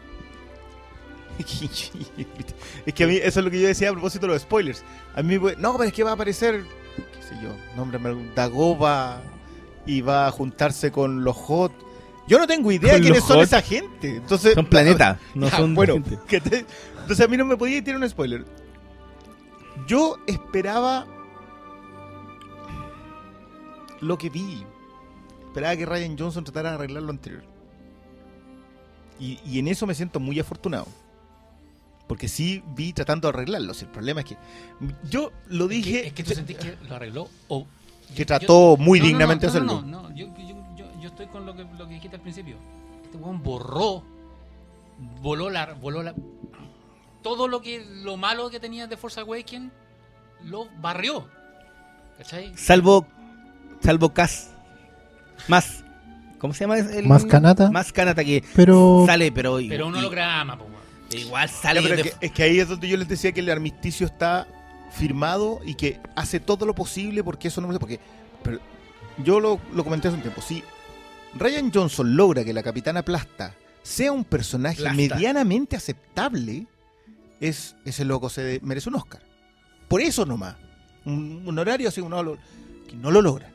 es 2.85 2.93
que 2.93 3.03
a 3.03 3.07
mí, 3.07 3.15
eso 3.15 3.39
es 3.39 3.43
lo 3.45 3.49
que 3.51 3.59
yo 3.59 3.67
decía 3.67 3.89
a 3.89 3.93
propósito 3.93 4.27
de 4.27 4.33
los 4.33 4.43
spoilers. 4.43 4.83
A 5.15 5.23
mí, 5.23 5.37
pues, 5.39 5.57
no, 5.57 5.73
pero 5.75 5.85
es 5.85 5.93
que 5.93 6.03
va 6.03 6.11
a 6.11 6.13
aparecer. 6.13 6.63
¿Qué 7.35 7.39
sé 7.39 7.43
yo? 7.43 7.55
Nómbrame 7.75 8.09
algún. 8.09 8.33
Dagoba. 8.35 9.21
Y 9.85 10.01
va 10.01 10.27
a 10.27 10.31
juntarse 10.31 10.91
con 10.91 11.23
los 11.23 11.35
Hot. 11.35 11.71
Yo 12.27 12.39
no 12.39 12.47
tengo 12.47 12.71
idea 12.71 12.99
quiénes 12.99 13.23
son 13.23 13.37
Hot. 13.37 13.43
esa 13.45 13.61
gente. 13.61 14.15
Entonces, 14.17 14.55
Son 14.55 14.65
planetas, 14.65 15.19
no 15.35 15.47
Ya, 15.47 15.57
son 15.57 15.75
bueno, 15.75 15.93
gente. 15.93 16.17
que 16.27 16.41
te- 16.41 16.65
entonces 17.01 17.23
a 17.23 17.27
mí 17.29 17.37
no 17.37 17.45
me 17.45 17.55
podía 17.55 17.83
tirar 17.83 18.01
un 18.01 18.09
spoiler. 18.09 18.45
Yo 19.87 20.17
esperaba 20.25 21.05
lo 24.01 24.17
que 24.17 24.29
vi. 24.29 24.63
Esperaba 25.47 25.75
que 25.77 25.85
Ryan 25.85 26.17
Johnson 26.17 26.43
tratara 26.43 26.69
de 26.69 26.75
arreglar 26.75 27.03
lo 27.03 27.11
anterior. 27.11 27.43
Y, 29.19 29.39
y 29.45 29.59
en 29.59 29.67
eso 29.67 29.85
me 29.85 29.93
siento 29.93 30.19
muy 30.19 30.39
afortunado. 30.39 30.87
Porque 32.07 32.27
sí 32.27 32.63
vi 32.75 32.93
tratando 32.93 33.27
de 33.31 33.35
arreglarlo. 33.37 33.73
Si 33.73 33.85
el 33.85 33.91
problema 33.91 34.21
es 34.21 34.27
que 34.27 34.37
yo 35.09 35.31
lo 35.47 35.65
Es 35.65 35.69
que, 35.69 35.75
dije 35.75 36.07
es 36.07 36.13
que 36.13 36.23
tú 36.23 36.33
sentís 36.33 36.57
que 36.57 36.77
lo 36.87 36.95
arregló 36.95 37.29
o. 37.47 37.65
que 38.09 38.19
yo- 38.19 38.25
trató 38.25 38.77
muy 38.77 38.99
no, 38.99 39.05
dignamente 39.05 39.47
no, 39.47 39.51
no, 39.53 39.57
hacerlo. 39.57 39.81
No, 39.87 40.01
no, 40.09 40.15
yo, 40.15 40.27
yo, 40.37 40.75
yo, 40.77 41.01
yo 41.01 41.07
estoy 41.09 41.25
con 41.27 41.45
lo 41.45 41.55
que, 41.55 41.63
lo 41.77 41.87
que 41.87 41.93
dijiste 41.95 42.15
al 42.17 42.21
principio. 42.21 42.57
Este 43.03 43.17
weón 43.17 43.41
borró, 43.41 44.03
voló 45.21 45.49
la, 45.49 45.73
voló 45.73 46.03
la, 46.03 46.13
todo 47.23 47.47
lo 47.47 47.61
que, 47.61 47.83
lo 48.03 48.17
malo 48.17 48.49
que 48.51 48.59
tenía 48.59 48.85
de 48.87 48.97
Force 48.97 49.19
Awakens, 49.19 49.71
lo 50.43 50.67
barrió. 50.79 51.27
¿Cachai? 52.19 52.55
Salvo. 52.55 53.05
Salvo 53.81 54.13
Cas. 54.13 54.51
Más. 55.47 55.83
¿Cómo 56.39 56.53
se 56.53 56.61
llama? 56.61 56.77
El, 56.77 57.07
Más 57.07 57.25
Kanata. 57.25 57.71
Más 57.71 57.91
Kanata 57.91 58.23
que 58.23 58.43
Pero 58.55 59.03
sale, 59.07 59.31
pero. 59.31 59.57
Pero 59.67 59.87
un 59.87 59.95
y- 59.95 59.99
holograma, 59.99 60.57
po, 60.57 60.65
Igual 61.11 61.47
Ya, 61.49 61.53
sale. 61.55 61.81
pero 61.81 61.95
de- 61.95 62.01
es, 62.01 62.13
que, 62.15 62.25
es 62.25 62.31
que 62.31 62.43
ahí 62.43 62.59
es 62.59 62.67
donde 62.67 62.87
yo 62.87 62.97
les 62.97 63.07
decía 63.07 63.31
que 63.31 63.39
el 63.41 63.49
armisticio 63.49 64.05
está 64.07 64.47
firmado 64.91 65.59
y 65.65 65.75
que 65.75 65.99
hace 66.15 66.39
todo 66.39 66.65
lo 66.65 66.73
posible 66.75 67.23
porque 67.23 67.49
eso 67.49 67.59
no 67.61 67.67
me 67.67 67.73
sé 67.73 67.79
porque 67.79 67.99
pero 68.43 68.59
yo 69.23 69.39
lo, 69.39 69.59
lo 69.73 69.83
comenté 69.83 70.07
hace 70.07 70.15
un 70.15 70.21
tiempo 70.21 70.41
si 70.41 70.63
Ryan 71.33 71.71
Johnson 71.73 72.15
logra 72.15 72.43
que 72.45 72.53
la 72.53 72.63
Capitana 72.63 73.03
Plasta 73.03 73.53
sea 73.83 74.11
un 74.13 74.23
personaje 74.23 74.77
Plasta. 74.77 74.95
medianamente 74.95 75.75
aceptable 75.75 76.65
es 77.41 77.75
ese 77.83 78.05
loco 78.05 78.29
se 78.29 78.59
merece 78.63 78.87
un 78.89 78.95
Oscar 78.95 79.21
por 79.89 80.01
eso 80.01 80.25
nomás 80.25 80.55
un, 81.05 81.43
un 81.45 81.59
horario 81.59 81.89
así 81.89 81.99
uno 82.01 82.23
lo- 82.23 82.37
que 82.87 82.95
no 82.95 83.11
lo 83.11 83.21
logra 83.21 83.51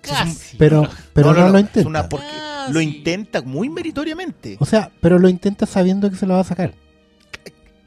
Casi. 0.00 0.56
pero, 0.56 0.88
pero 1.12 1.34
no, 1.34 1.48
lo 1.50 1.58
es 1.58 1.64
intenta. 1.64 1.88
una 1.88 2.08
porque 2.08 2.26
Lo 2.72 2.80
intenta 2.80 3.42
muy 3.42 3.68
meritoriamente 3.68 4.56
O 4.60 4.66
sea, 4.66 4.90
pero 5.00 5.18
lo 5.18 5.28
intenta 5.28 5.66
sabiendo 5.66 6.10
que 6.10 6.16
se 6.16 6.26
lo 6.26 6.34
va 6.34 6.40
a 6.40 6.44
sacar. 6.44 6.74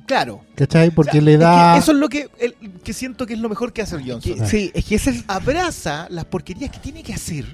claro 0.05 0.41
¿Cachai? 0.55 0.91
Porque 0.91 1.11
O 1.11 1.13
sea, 1.13 1.21
le 1.21 1.31
es 1.33 1.37
que 1.39 1.43
da. 1.43 1.77
eso 1.77 1.91
es 1.91 1.97
lo 1.97 2.09
que, 2.09 2.29
el- 2.39 2.55
que 2.83 2.93
siento 2.93 3.25
que 3.25 3.33
es 3.33 3.39
lo 3.39 3.49
mejor 3.49 3.73
que 3.73 3.81
hace 3.81 3.95
Johnson 3.97 4.21
que- 4.39 4.45
sí, 4.47 4.71
es 4.73 4.85
que 4.85 4.95
ese 4.95 5.11
es. 5.11 5.23
abraza 5.27 6.07
las 6.09 6.25
porquerías 6.25 6.69
que 6.71 6.79
tiene 6.79 7.03
que 7.03 7.13
hacer 7.13 7.45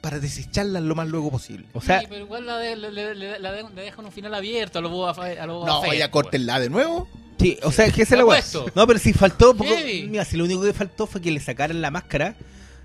para 0.00 0.20
desecharlas 0.20 0.82
lo 0.82 0.94
más 0.94 1.08
luego 1.08 1.30
posible. 1.30 1.66
O 1.72 1.80
sea, 1.80 2.00
Sí, 2.00 2.06
pero 2.08 2.24
igual 2.24 2.46
la 2.46 2.58
de- 2.58 2.76
le, 2.76 2.92
le- 2.92 3.14
le- 3.16 3.38
la 3.40 3.50
de- 3.52 3.64
le 3.74 3.82
dejan 3.82 4.04
un 4.04 4.12
final 4.12 4.32
abierto 4.34 4.78
a 4.78 4.82
los 4.82 4.92
Boba 4.92 5.12
Fett. 5.14 5.40
A 5.40 5.46
los 5.46 5.66
No, 5.66 5.80
vaya, 5.80 6.06
po, 6.08 6.12
córtenla 6.22 6.60
de 6.60 6.70
nuevo. 6.70 7.08
sí, 7.38 7.58
o 7.64 7.72
sea, 7.72 7.86
es 7.86 7.92
que 7.94 8.02
ese 8.02 8.14
es 8.16 8.20
la. 8.54 8.62
No, 8.76 8.86
pero 8.86 8.98
si 9.00 9.12
faltó. 9.12 9.56
Poco, 9.56 9.70
mira, 10.08 10.24
si 10.24 10.36
lo 10.36 10.44
único 10.44 10.62
que 10.62 10.72
faltó 10.72 11.06
fue 11.08 11.20
que 11.20 11.30
le 11.32 11.40
sacaran 11.40 11.80
la 11.82 11.90
máscara 11.90 12.36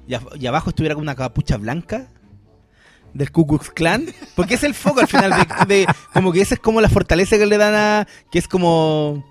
y, 0.08 0.16
a- 0.16 0.22
y 0.40 0.48
abajo 0.48 0.72
estuviera 0.72 0.96
con 0.96 1.04
una 1.04 1.16
capucha 1.16 1.58
blanca 1.58 2.08
del 3.14 3.32
Ku 3.32 3.46
Klux 3.48 3.70
Klan. 3.72 4.06
Porque 4.36 4.56
es 4.56 4.64
el 4.64 4.74
foco 4.74 5.00
al 5.02 5.08
final. 5.08 5.32
De, 5.68 5.76
de- 5.76 5.88
como 6.14 6.32
que 6.32 6.42
esa 6.42 6.56
es 6.56 6.60
como 6.60 6.82
la 6.82 6.90
fortaleza 6.90 7.38
que 7.38 7.46
le 7.46 7.58
dan 7.58 7.74
a. 7.76 8.08
Que 8.32 8.40
es 8.40 8.48
como. 8.48 9.24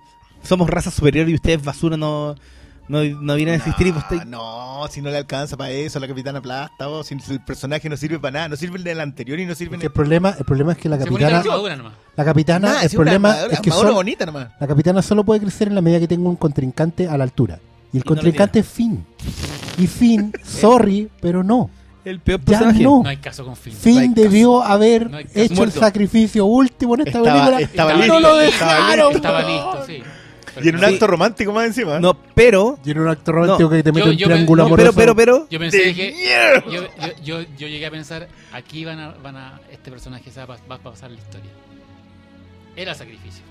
Somos 0.43 0.69
raza 0.69 0.91
superior 0.91 1.29
y 1.29 1.35
ustedes 1.35 1.63
basura 1.63 1.97
no. 1.97 2.35
No, 2.89 3.01
no 3.01 3.35
vienen 3.35 3.53
a 3.53 3.57
existir 3.57 3.87
y 3.87 3.93
pues 3.93 4.03
Ah, 4.09 4.13
usted- 4.13 4.25
no, 4.27 4.87
si 4.91 5.01
no 5.01 5.09
le 5.09 5.15
alcanza 5.17 5.55
para 5.55 5.69
eso 5.71 6.01
la 6.01 6.07
Capitana 6.07 6.41
Plasta, 6.41 6.89
o 6.89 7.01
si 7.01 7.15
el 7.29 7.39
personaje 7.39 7.87
no 7.87 7.95
sirve 7.95 8.19
para 8.19 8.31
nada, 8.33 8.49
no 8.49 8.55
sirve 8.57 8.77
el 8.91 8.99
anterior 8.99 9.39
y 9.39 9.45
no 9.45 9.55
sirve 9.55 9.77
el... 9.77 9.83
el 9.83 9.89
problema, 9.89 10.35
el 10.37 10.43
problema 10.43 10.73
es 10.73 10.79
que 10.79 10.89
la 10.89 10.97
capitana, 10.97 11.41
la 12.17 12.25
capitana, 12.25 12.81
el 12.81 12.87
una 12.87 12.89
problema 12.97 13.31
armadura- 13.31 13.53
es 13.53 13.59
que 13.61 13.71
son- 13.71 13.93
bonita 13.93 14.25
nomás. 14.25 14.49
la 14.59 14.67
capitana 14.67 15.01
solo 15.01 15.23
puede 15.23 15.39
crecer 15.39 15.69
en 15.69 15.75
la 15.75 15.81
medida 15.81 16.01
que 16.01 16.09
tenga 16.09 16.27
un 16.27 16.35
contrincante 16.35 17.07
a 17.07 17.17
la 17.17 17.23
altura. 17.23 17.59
Y 17.93 17.97
el 17.97 18.03
Y 18.03 18.03
no 18.03 18.03
contrincante 18.05 18.59
es 18.59 18.67
Finn. 18.67 19.05
Y 19.77 19.87
Finn, 19.87 20.33
sorry, 20.43 21.09
pero 21.21 21.41
no. 21.41 21.69
El 22.05 22.19
peor 22.19 22.39
Ya 22.41 22.45
personaje. 22.45 22.83
no. 22.83 23.01
No 23.03 23.09
hay 23.09 23.17
caso 23.17 23.45
con 23.45 23.55
Finn. 23.55 23.73
Finn 23.73 23.95
no 23.95 24.01
hay 24.01 24.09
caso. 24.09 24.21
debió 24.21 24.63
haber 24.63 25.09
No 25.09 25.19
hecho 25.19 25.53
Muerto. 25.55 25.63
el 25.63 25.71
sacrificio 25.71 26.45
último 26.45 26.95
en 26.95 27.01
esta 27.07 27.19
Estaba- 27.19 27.33
película. 27.33 27.59
estaba 27.61 27.93
y 27.93 27.97
listo, 27.97 28.13
no 28.13 28.19
lo 28.19 28.41
estaba 28.41 28.73
dejaron. 28.75 29.15
Estaba 29.15 29.41
listo, 29.43 29.85
sí. 29.87 30.03
Pero 30.55 30.65
Y 30.65 30.69
en 30.69 30.75
un. 30.75 30.81
Sí. 30.81 30.87
acto 30.93 31.07
romántico 31.07 31.51
más 31.51 31.65
encima. 31.65 31.99
No, 31.99 32.13
pero. 32.35 32.77
Y 32.85 32.91
en 32.91 32.99
un 32.99 33.07
acto 33.07 33.31
romántico 33.31 33.63
No, 33.63 33.75
que 33.75 33.81
te 33.83 33.91
mete 33.91 34.09
un 34.09 34.17
triángulo 34.17 34.63
amoroso. 34.65 34.93
pero, 34.93 35.15
pero, 35.15 35.15
pero. 35.15 35.47
Yo 35.49 35.57
pensé 35.59 35.77
De 35.85 35.95
que. 35.95 36.61
Yo, 36.69 36.81
yo, 36.83 37.11
yo, 37.23 37.41
yo 37.57 37.67
llegué 37.67 37.85
a 37.87 37.91
pensar, 37.91 38.27
aquí 38.51 38.85
van 38.85 38.99
a, 38.99 39.09
van 39.23 39.35
a 39.37 39.59
este 39.71 39.89
personaje 39.89 40.29
se 40.29 40.45
va, 40.45 40.53
a- 40.55 40.67
va 40.69 40.75
a 40.75 40.79
pasar 40.79 41.09
la 41.09 41.17
historia. 41.17 41.49
Era 42.75 42.93
sacrificio. 42.93 43.43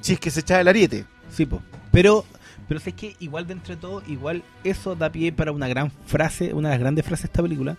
Si 0.00 0.12
es 0.14 0.20
que 0.20 0.30
se 0.30 0.40
echa 0.40 0.60
el 0.60 0.68
ariete. 0.68 1.04
Sí, 1.30 1.44
po. 1.44 1.60
Pero, 1.92 2.24
pero 2.68 2.80
es 2.84 2.94
que 2.94 3.16
igual 3.20 3.46
dentro 3.46 3.74
de 3.74 3.80
todo, 3.80 4.02
igual 4.08 4.42
eso 4.64 4.94
da 4.96 5.10
pie 5.10 5.32
para 5.32 5.52
una 5.52 5.68
gran 5.68 5.90
frase, 6.06 6.52
una 6.54 6.68
de 6.68 6.74
las 6.74 6.80
grandes 6.80 7.04
frases 7.04 7.24
de 7.24 7.26
esta 7.28 7.42
película. 7.42 7.76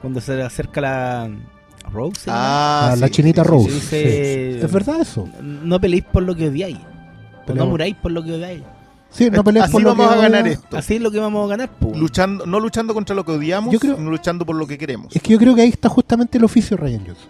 Cuando 0.00 0.20
se 0.20 0.36
le 0.36 0.42
acerca 0.42 0.80
la 0.80 1.30
Rose. 1.92 2.28
Ah, 2.28 2.94
la 2.98 3.06
sí, 3.08 3.12
chinita 3.14 3.42
sí, 3.42 3.48
sí, 3.48 3.52
Rose. 3.54 3.70
sí, 3.70 3.80
sí. 3.80 3.96
dice- 3.96 4.60
Es 4.64 4.72
verdad 4.72 5.00
eso. 5.00 5.28
No 5.42 5.80
peleéis 5.80 6.04
por 6.04 6.22
lo 6.22 6.34
que 6.36 6.48
odiáis. 6.48 6.78
Pero- 7.46 7.58
no 7.64 7.66
muráis 7.70 7.96
por 7.96 8.12
lo 8.12 8.22
que 8.22 8.32
odiáis. 8.32 8.62
Sí, 9.10 9.30
no 9.30 9.42
pelees 9.42 9.64
Así 9.64 9.72
por 9.72 9.82
lo 9.82 9.88
vamos 9.94 10.08
que 10.08 10.14
a 10.14 10.20
ganar 10.22 10.46
esto. 10.46 10.76
Así 10.76 10.96
es 10.96 11.00
lo 11.00 11.10
que 11.10 11.18
vamos 11.18 11.44
a 11.46 11.48
ganar. 11.48 11.70
Luchando, 11.94 12.44
no 12.44 12.60
luchando 12.60 12.92
contra 12.92 13.16
lo 13.16 13.24
que 13.24 13.32
odiamos, 13.32 13.72
Yo 13.72 13.80
creo- 13.80 13.96
sino 13.96 14.10
luchando 14.10 14.44
por 14.44 14.54
lo 14.54 14.66
que 14.66 14.76
queremos. 14.76 15.16
Es 15.16 15.22
que 15.22 15.32
yo 15.32 15.38
creo 15.38 15.54
que 15.54 15.62
ahí 15.62 15.70
está 15.70 15.88
justamente 15.88 16.36
el 16.36 16.44
oficio 16.44 16.76
de 16.76 16.82
Ryan 16.82 17.06
Johnson. 17.06 17.28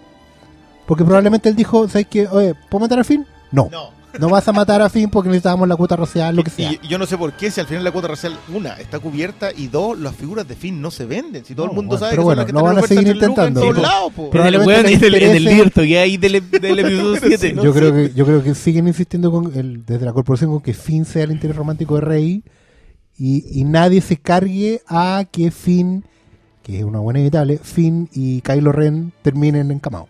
Porque 0.86 1.04
probablemente 1.04 1.48
él 1.48 1.54
dijo, 1.54 1.86
¿sabes 1.88 2.08
qué? 2.08 2.26
Oye, 2.26 2.54
¿puedo 2.68 2.80
matar 2.80 2.98
a 2.98 3.04
Finn? 3.04 3.24
No. 3.52 3.68
No. 3.70 3.90
No 4.18 4.28
vas 4.28 4.46
a 4.48 4.52
matar 4.52 4.82
a 4.82 4.88
Finn 4.90 5.08
porque 5.10 5.28
necesitábamos 5.28 5.68
la 5.68 5.76
cuota 5.76 5.96
racial, 5.96 6.34
lo 6.36 6.42
que 6.44 6.50
sea. 6.50 6.72
Y, 6.72 6.80
y 6.82 6.88
yo 6.88 6.98
no 6.98 7.06
sé 7.06 7.16
por 7.16 7.32
qué, 7.34 7.50
si 7.50 7.60
al 7.60 7.66
final 7.66 7.84
la 7.84 7.92
cuota 7.92 8.08
racial, 8.08 8.36
una, 8.52 8.74
está 8.74 8.98
cubierta 8.98 9.50
y 9.56 9.68
dos, 9.68 9.98
las 9.98 10.14
figuras 10.14 10.46
de 10.48 10.56
Finn 10.56 10.80
no 10.80 10.90
se 10.90 11.06
venden. 11.06 11.44
Si 11.44 11.54
todo 11.54 11.66
No, 11.66 11.72
el 11.72 11.76
mundo 11.76 11.96
bueno, 11.96 12.00
sabe 12.00 12.10
pero 12.10 12.22
que 12.22 12.24
bueno, 12.24 12.36
son 12.36 12.36
las 12.38 12.46
que 12.46 12.58
están 12.58 12.64
van 12.74 12.84
a 12.84 12.86
seguir 12.86 13.14
intentando. 13.14 13.60
En 13.60 13.66
todos 13.66 13.76
Sí, 13.76 13.82
lados, 13.82 14.12
po. 14.12 14.20
En 14.22 14.26
el, 14.26 14.30
Probablemente 14.30 14.72
weón, 14.72 14.86
el, 14.86 15.14
en 15.14 15.30
el 15.30 15.42
interese- 15.42 15.54
directo 15.54 15.82
que 15.82 15.98
hay 15.98 16.16
del, 16.16 16.50
del 16.50 16.78
episodio 16.80 17.20
7. 17.26 17.54
yo 17.62 17.72
creo 17.74 17.92
que 17.94 18.12
yo 18.14 18.24
creo 18.26 18.42
que 18.42 18.54
siguen 18.54 18.88
insistiendo 18.88 19.30
con 19.30 19.52
el, 19.56 19.84
desde 19.86 20.04
la 20.04 20.12
corporación 20.12 20.50
con 20.50 20.60
que 20.60 20.74
Finn 20.74 21.04
sea 21.04 21.24
el 21.24 21.30
interés 21.32 21.56
romántico 21.56 21.94
de 21.96 22.00
Rey 22.00 22.44
y, 23.16 23.60
y 23.60 23.64
nadie 23.64 24.00
se 24.00 24.16
cargue 24.16 24.80
a 24.88 25.24
que 25.30 25.50
Finn, 25.50 26.04
que 26.62 26.78
es 26.78 26.84
una 26.84 26.98
buena 27.00 27.18
inevitable, 27.20 27.58
Finn 27.62 28.08
y 28.12 28.40
Kylo 28.42 28.72
Ren 28.72 29.12
terminen 29.22 29.70
encamados. 29.70 30.08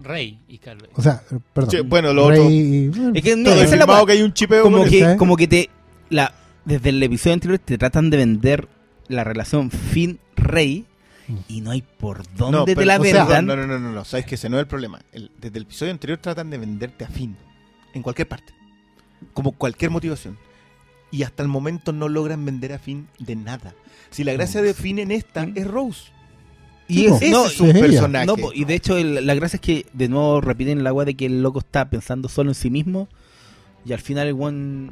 Rey 0.00 0.38
y 0.48 0.58
Carlos. 0.58 0.88
O 0.94 1.02
sea, 1.02 1.22
perdón. 1.52 1.88
Bueno, 1.88 2.12
lo 2.12 2.28
Rey 2.30 2.38
otro- 2.40 2.50
y- 2.50 2.88
bueno, 2.88 3.12
Es 3.14 3.22
que 3.22 3.36
no, 3.36 3.50
esa 3.50 3.74
es 3.74 3.86
la 3.86 4.04
que 4.06 4.12
hay 4.12 4.22
un 4.22 4.32
chipeo 4.32 4.62
como 4.62 4.84
que, 4.84 5.00
¿eh? 5.00 5.16
como 5.16 5.36
que 5.36 5.48
te 5.48 5.70
la 6.10 6.32
desde 6.64 6.90
el 6.90 7.02
episodio 7.02 7.34
anterior 7.34 7.58
te 7.58 7.78
tratan 7.78 8.10
de 8.10 8.16
vender 8.18 8.68
la 9.08 9.24
relación 9.24 9.70
Finn 9.70 10.18
Rey 10.36 10.84
y 11.48 11.60
no 11.62 11.70
hay 11.70 11.82
por 11.82 12.18
No, 12.38 12.50
dónde 12.52 12.74
te 12.74 12.84
la 12.86 12.98
o 13.00 13.04
sea, 13.04 13.24
vendan. 13.24 13.46
No, 13.46 13.56
no, 13.56 13.66
no, 13.66 13.78
no, 13.78 13.92
no, 13.92 14.04
sabes 14.04 14.24
que 14.26 14.34
ese 14.36 14.48
no 14.48 14.56
es 14.56 14.62
el 14.62 14.66
problema. 14.66 15.00
El- 15.12 15.30
desde 15.40 15.58
el 15.58 15.64
episodio 15.64 15.92
anterior 15.92 16.18
tratan 16.18 16.50
de 16.50 16.58
venderte 16.58 17.04
a 17.04 17.08
Finn. 17.08 17.36
En 17.94 18.02
cualquier 18.02 18.28
parte. 18.28 18.52
Como 19.34 19.52
cualquier 19.52 19.90
motivación. 19.90 20.38
Y 21.10 21.22
hasta 21.22 21.42
el 21.42 21.48
momento 21.48 21.92
no 21.92 22.08
logran 22.08 22.44
vender 22.44 22.72
a 22.74 22.78
Finn 22.78 23.08
de 23.18 23.34
nada. 23.34 23.74
Si 24.10 24.24
la 24.24 24.32
gracia 24.34 24.60
de 24.62 24.74
Finn 24.74 24.98
en 24.98 25.10
esta 25.10 25.46
Mm. 25.46 25.52
es 25.56 25.66
Rose. 25.66 26.12
Y 26.88 27.06
es, 27.06 27.12
Ese 27.16 27.30
no, 27.30 27.46
es 27.46 27.60
un 27.60 27.68
es 27.68 27.76
ella. 27.76 27.86
personaje. 27.86 28.26
no, 28.26 28.36
po, 28.36 28.50
y 28.54 28.64
de 28.64 28.74
hecho 28.74 28.96
el- 28.96 29.26
la 29.26 29.34
gracia 29.34 29.56
es 29.58 29.60
que 29.60 29.86
de 29.92 30.08
nuevo 30.08 30.40
repiten 30.40 30.82
la 30.82 30.92
weá 30.92 31.04
de 31.04 31.14
que 31.14 31.26
el 31.26 31.42
loco 31.42 31.58
está 31.60 31.88
pensando 31.90 32.28
solo 32.28 32.50
en 32.50 32.54
sí 32.54 32.70
mismo 32.70 33.08
y 33.84 33.92
al 33.92 34.00
final 34.00 34.26
el 34.28 34.34
one 34.38 34.90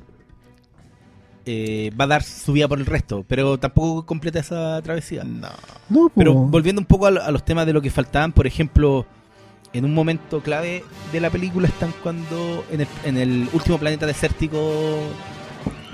eh, 1.48 1.92
va 1.98 2.04
a 2.04 2.08
dar 2.08 2.22
su 2.24 2.52
vida 2.52 2.66
por 2.66 2.78
el 2.78 2.86
resto, 2.86 3.24
pero 3.28 3.56
tampoco 3.58 4.04
completa 4.04 4.40
esa 4.40 4.80
travesía. 4.82 5.22
No. 5.24 5.48
no, 5.88 6.10
Pero 6.14 6.34
volviendo 6.34 6.80
un 6.80 6.86
poco 6.86 7.06
a, 7.06 7.10
lo- 7.12 7.22
a 7.22 7.30
los 7.30 7.44
temas 7.44 7.66
de 7.66 7.72
lo 7.72 7.80
que 7.80 7.90
faltaban, 7.90 8.32
por 8.32 8.46
ejemplo, 8.48 9.06
en 9.72 9.84
un 9.84 9.94
momento 9.94 10.40
clave 10.40 10.82
de 11.12 11.20
la 11.20 11.30
película 11.30 11.68
están 11.68 11.92
cuando 12.02 12.64
en 12.72 12.80
el, 12.80 12.88
en 13.04 13.16
el 13.16 13.48
último 13.52 13.78
planeta 13.78 14.06
desértico, 14.06 14.58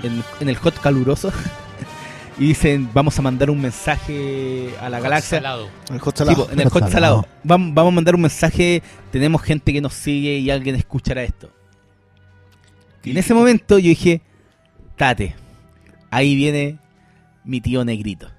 en, 0.01 0.23
en 0.39 0.49
el 0.49 0.55
hot 0.57 0.79
caluroso, 0.79 1.31
y 2.37 2.47
dicen 2.47 2.89
vamos 2.93 3.17
a 3.19 3.21
mandar 3.21 3.49
un 3.49 3.61
mensaje 3.61 4.69
a 4.81 4.89
la 4.89 4.99
galaxia. 4.99 5.37
Salado. 5.39 5.69
El 5.91 5.99
hot 5.99 6.17
Sí, 6.17 6.23
salado. 6.25 6.49
en 6.51 6.59
el 6.59 6.65
Hot 6.69 6.73
hot 6.83 6.91
salado. 6.91 6.91
salado. 7.23 7.27
Vamos, 7.43 7.73
vamos 7.73 7.91
a 7.91 7.95
mandar 7.95 8.15
un 8.15 8.21
mensaje, 8.21 8.81
tenemos 9.11 9.41
gente 9.41 9.71
que 9.73 9.81
nos 9.81 9.93
sigue 9.93 10.37
y 10.37 10.49
alguien 10.49 10.75
escuchará 10.75 11.23
esto. 11.23 11.49
Y 13.03 13.11
en 13.11 13.17
ese 13.17 13.33
momento 13.33 13.77
yo 13.79 13.89
dije, 13.89 14.21
Tate, 14.95 15.35
ahí 16.09 16.35
viene 16.35 16.77
mi 17.43 17.59
tío 17.59 17.83
negrito. 17.83 18.29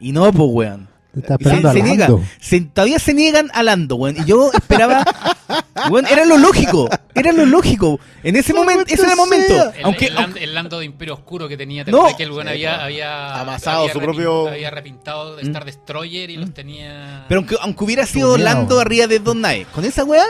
Y 0.00 0.12
no, 0.12 0.32
pues, 0.32 0.48
weón. 0.50 0.88
Está 1.16 1.36
se- 1.36 1.42
esperando 1.42 1.72
se 1.72 1.80
a 1.80 1.82
niega. 1.84 2.08
Lando. 2.08 2.24
Se- 2.40 2.60
todavía 2.60 2.98
se 2.98 3.14
niegan 3.14 3.50
a 3.54 3.62
Lando, 3.62 3.96
weón. 3.96 4.16
Y 4.18 4.24
yo 4.24 4.50
esperaba. 4.52 5.04
weón, 5.90 6.06
era 6.06 6.24
lo 6.24 6.36
lógico. 6.38 6.88
Era 7.14 7.32
lo 7.32 7.46
lógico. 7.46 7.98
En 8.22 8.36
ese 8.36 8.52
momento, 8.54 8.84
ese 8.86 9.02
era 9.02 9.12
el 9.12 9.16
momento. 9.16 9.72
El, 9.72 9.84
Aunque, 9.84 10.06
el, 10.06 10.16
aunque- 10.16 10.40
land- 10.40 10.42
el 10.42 10.54
lando 10.54 10.78
de 10.78 10.84
Imperio 10.84 11.14
Oscuro 11.14 11.48
que 11.48 11.56
tenía, 11.56 11.84
¿te 11.84 11.90
No. 11.90 12.14
que 12.16 12.22
el 12.22 12.30
weón 12.32 12.46
Sí, 12.48 12.64
había, 12.66 13.40
Amasado 13.40 13.80
había 13.82 13.92
su 13.92 14.00
propio- 14.00 14.48
había 14.48 14.70
repintado 14.70 15.36
de 15.36 15.42
Star 15.42 15.64
Destroyer 15.64 16.30
y 16.30 16.36
los 16.36 16.52
tenía. 16.54 17.24
pero 17.28 17.40
aunque, 17.40 17.56
aunque 17.60 17.84
hubiera 17.84 18.06
sido 18.06 18.32
Tuneado. 18.32 18.54
Lando 18.58 18.80
arriba 18.80 19.06
de 19.06 19.18
Don 19.18 19.40
Nae, 19.40 19.64
con 19.74 19.84
esa 19.84 20.04
weá, 20.04 20.24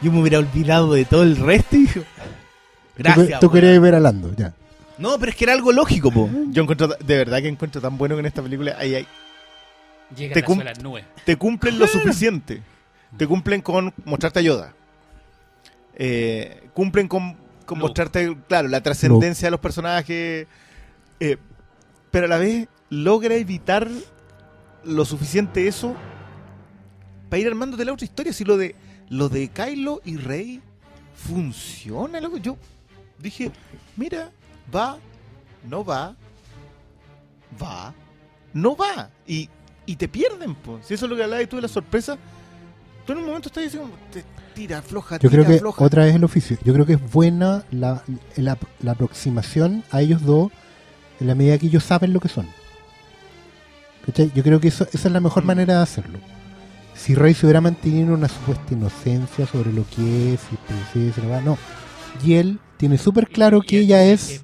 yo 0.00 0.10
me 0.12 0.20
hubiera 0.20 0.38
olvidado 0.38 0.92
de 0.94 1.04
todo 1.04 1.22
el 1.22 1.36
resto 1.36 1.76
y 1.76 1.88
Gracias. 2.96 3.40
Tú, 3.40 3.50
querías 3.50 3.80
ver 3.80 3.94
a 3.96 4.00
Lando, 4.00 4.32
ya. 4.36 4.52
No, 4.98 5.18
pero 5.18 5.30
es 5.30 5.36
que 5.36 5.44
era 5.44 5.52
algo 5.52 5.72
lógico, 5.72 6.10
po. 6.12 6.30
Yo 6.50 6.62
encuentro, 6.62 6.86
de 6.86 7.16
verdad 7.16 7.38
que 7.42 7.48
encuentro 7.48 7.80
tan 7.80 7.98
bueno 7.98 8.14
que 8.14 8.20
en 8.20 8.26
esta 8.26 8.40
película 8.42 8.76
hay, 8.78 8.94
hay- 8.94 9.06
Llega 10.16 10.34
te 10.34 10.40
a 10.52 10.64
las 10.64 10.82
nubes. 10.82 11.04
te 11.24 11.36
cumplen 11.36 11.78
lo 11.78 11.86
suficiente. 11.88 12.62
Te 13.16 13.26
cumplen 13.26 13.62
con 13.62 13.92
mostrarte 14.04 14.40
a 14.40 14.42
Yoda. 14.42 14.74
Eh, 15.94 16.68
cumplen 16.74 17.06
con, 17.06 17.36
mostrarte, 17.76 18.36
claro, 18.48 18.68
la 18.68 18.82
trascendencia 18.82 19.46
de 19.46 19.50
los 19.52 19.60
personajes. 19.60 20.46
eh, 21.20 21.36
pero 22.10 22.26
a 22.26 22.28
la 22.28 22.38
vez 22.38 22.68
logra 22.90 23.34
evitar 23.34 23.88
lo 24.84 25.04
suficiente 25.04 25.66
eso 25.66 25.96
para 27.28 27.40
ir 27.40 27.48
armándote 27.48 27.84
la 27.84 27.92
otra 27.92 28.04
historia. 28.04 28.32
Si 28.32 28.44
lo 28.44 28.56
de 28.56 28.76
lo 29.08 29.28
de 29.28 29.48
Kylo 29.48 30.00
y 30.04 30.16
Rey 30.16 30.62
funciona, 31.14 32.20
loco. 32.20 32.36
Yo 32.38 32.56
dije, 33.18 33.50
mira, 33.96 34.30
va, 34.74 34.98
no 35.68 35.84
va, 35.84 36.14
va, 37.60 37.94
no 38.52 38.76
va. 38.76 39.10
Y, 39.26 39.48
y 39.86 39.96
te 39.96 40.08
pierden, 40.08 40.54
pues. 40.54 40.86
Si 40.86 40.94
eso 40.94 41.06
es 41.06 41.10
lo 41.10 41.16
que 41.16 41.24
hablabas 41.24 41.48
tú 41.48 41.56
de 41.56 41.62
la 41.62 41.68
sorpresa, 41.68 42.16
tú 43.06 43.12
en 43.12 43.18
un 43.18 43.26
momento 43.26 43.48
estás 43.48 43.64
diciendo, 43.64 43.90
te 44.12 44.24
tira, 44.54 44.80
floja, 44.82 45.18
Yo 45.18 45.28
tira, 45.30 45.42
creo 45.44 45.54
que 45.54 45.60
floja. 45.60 45.84
otra 45.84 46.04
vez 46.04 46.14
el 46.14 46.24
oficio. 46.24 46.56
Yo 46.64 46.72
creo 46.72 46.86
que 46.86 46.94
es 46.94 47.10
buena 47.12 47.64
la, 47.70 48.02
la, 48.36 48.56
la 48.80 48.92
aproximación 48.92 49.82
a 49.90 50.00
ellos 50.00 50.22
dos 50.22 50.50
en 51.20 51.26
la 51.26 51.34
medida 51.34 51.58
que 51.58 51.66
ellos 51.66 51.84
saben 51.84 52.12
lo 52.12 52.20
que 52.20 52.28
son. 52.28 52.46
¿Cachai? 54.06 54.30
Yo 54.34 54.42
creo 54.42 54.60
que 54.60 54.68
eso, 54.68 54.86
esa 54.92 55.08
es 55.08 55.12
la 55.12 55.20
mejor 55.20 55.44
Mm. 55.44 55.46
manera 55.46 55.76
de 55.76 55.82
hacerlo. 55.82 56.18
Si 56.94 57.14
Rey 57.14 57.34
se 57.34 57.46
hubiera 57.46 57.60
mantenido 57.60 58.14
una 58.14 58.28
supuesta 58.28 58.72
inocencia 58.74 59.46
sobre 59.46 59.72
lo 59.72 59.84
que 59.88 60.34
es, 60.34 60.40
y 60.52 60.56
princesa, 60.56 61.20
y 61.20 61.22
la 61.22 61.28
verdad, 61.28 61.42
no. 61.42 61.58
Y 62.24 62.34
él 62.34 62.60
tiene 62.76 62.98
súper 62.98 63.28
claro 63.28 63.60
Y- 63.62 63.66
que 63.66 63.76
y- 63.76 63.84
ella 63.84 64.04
es 64.04 64.42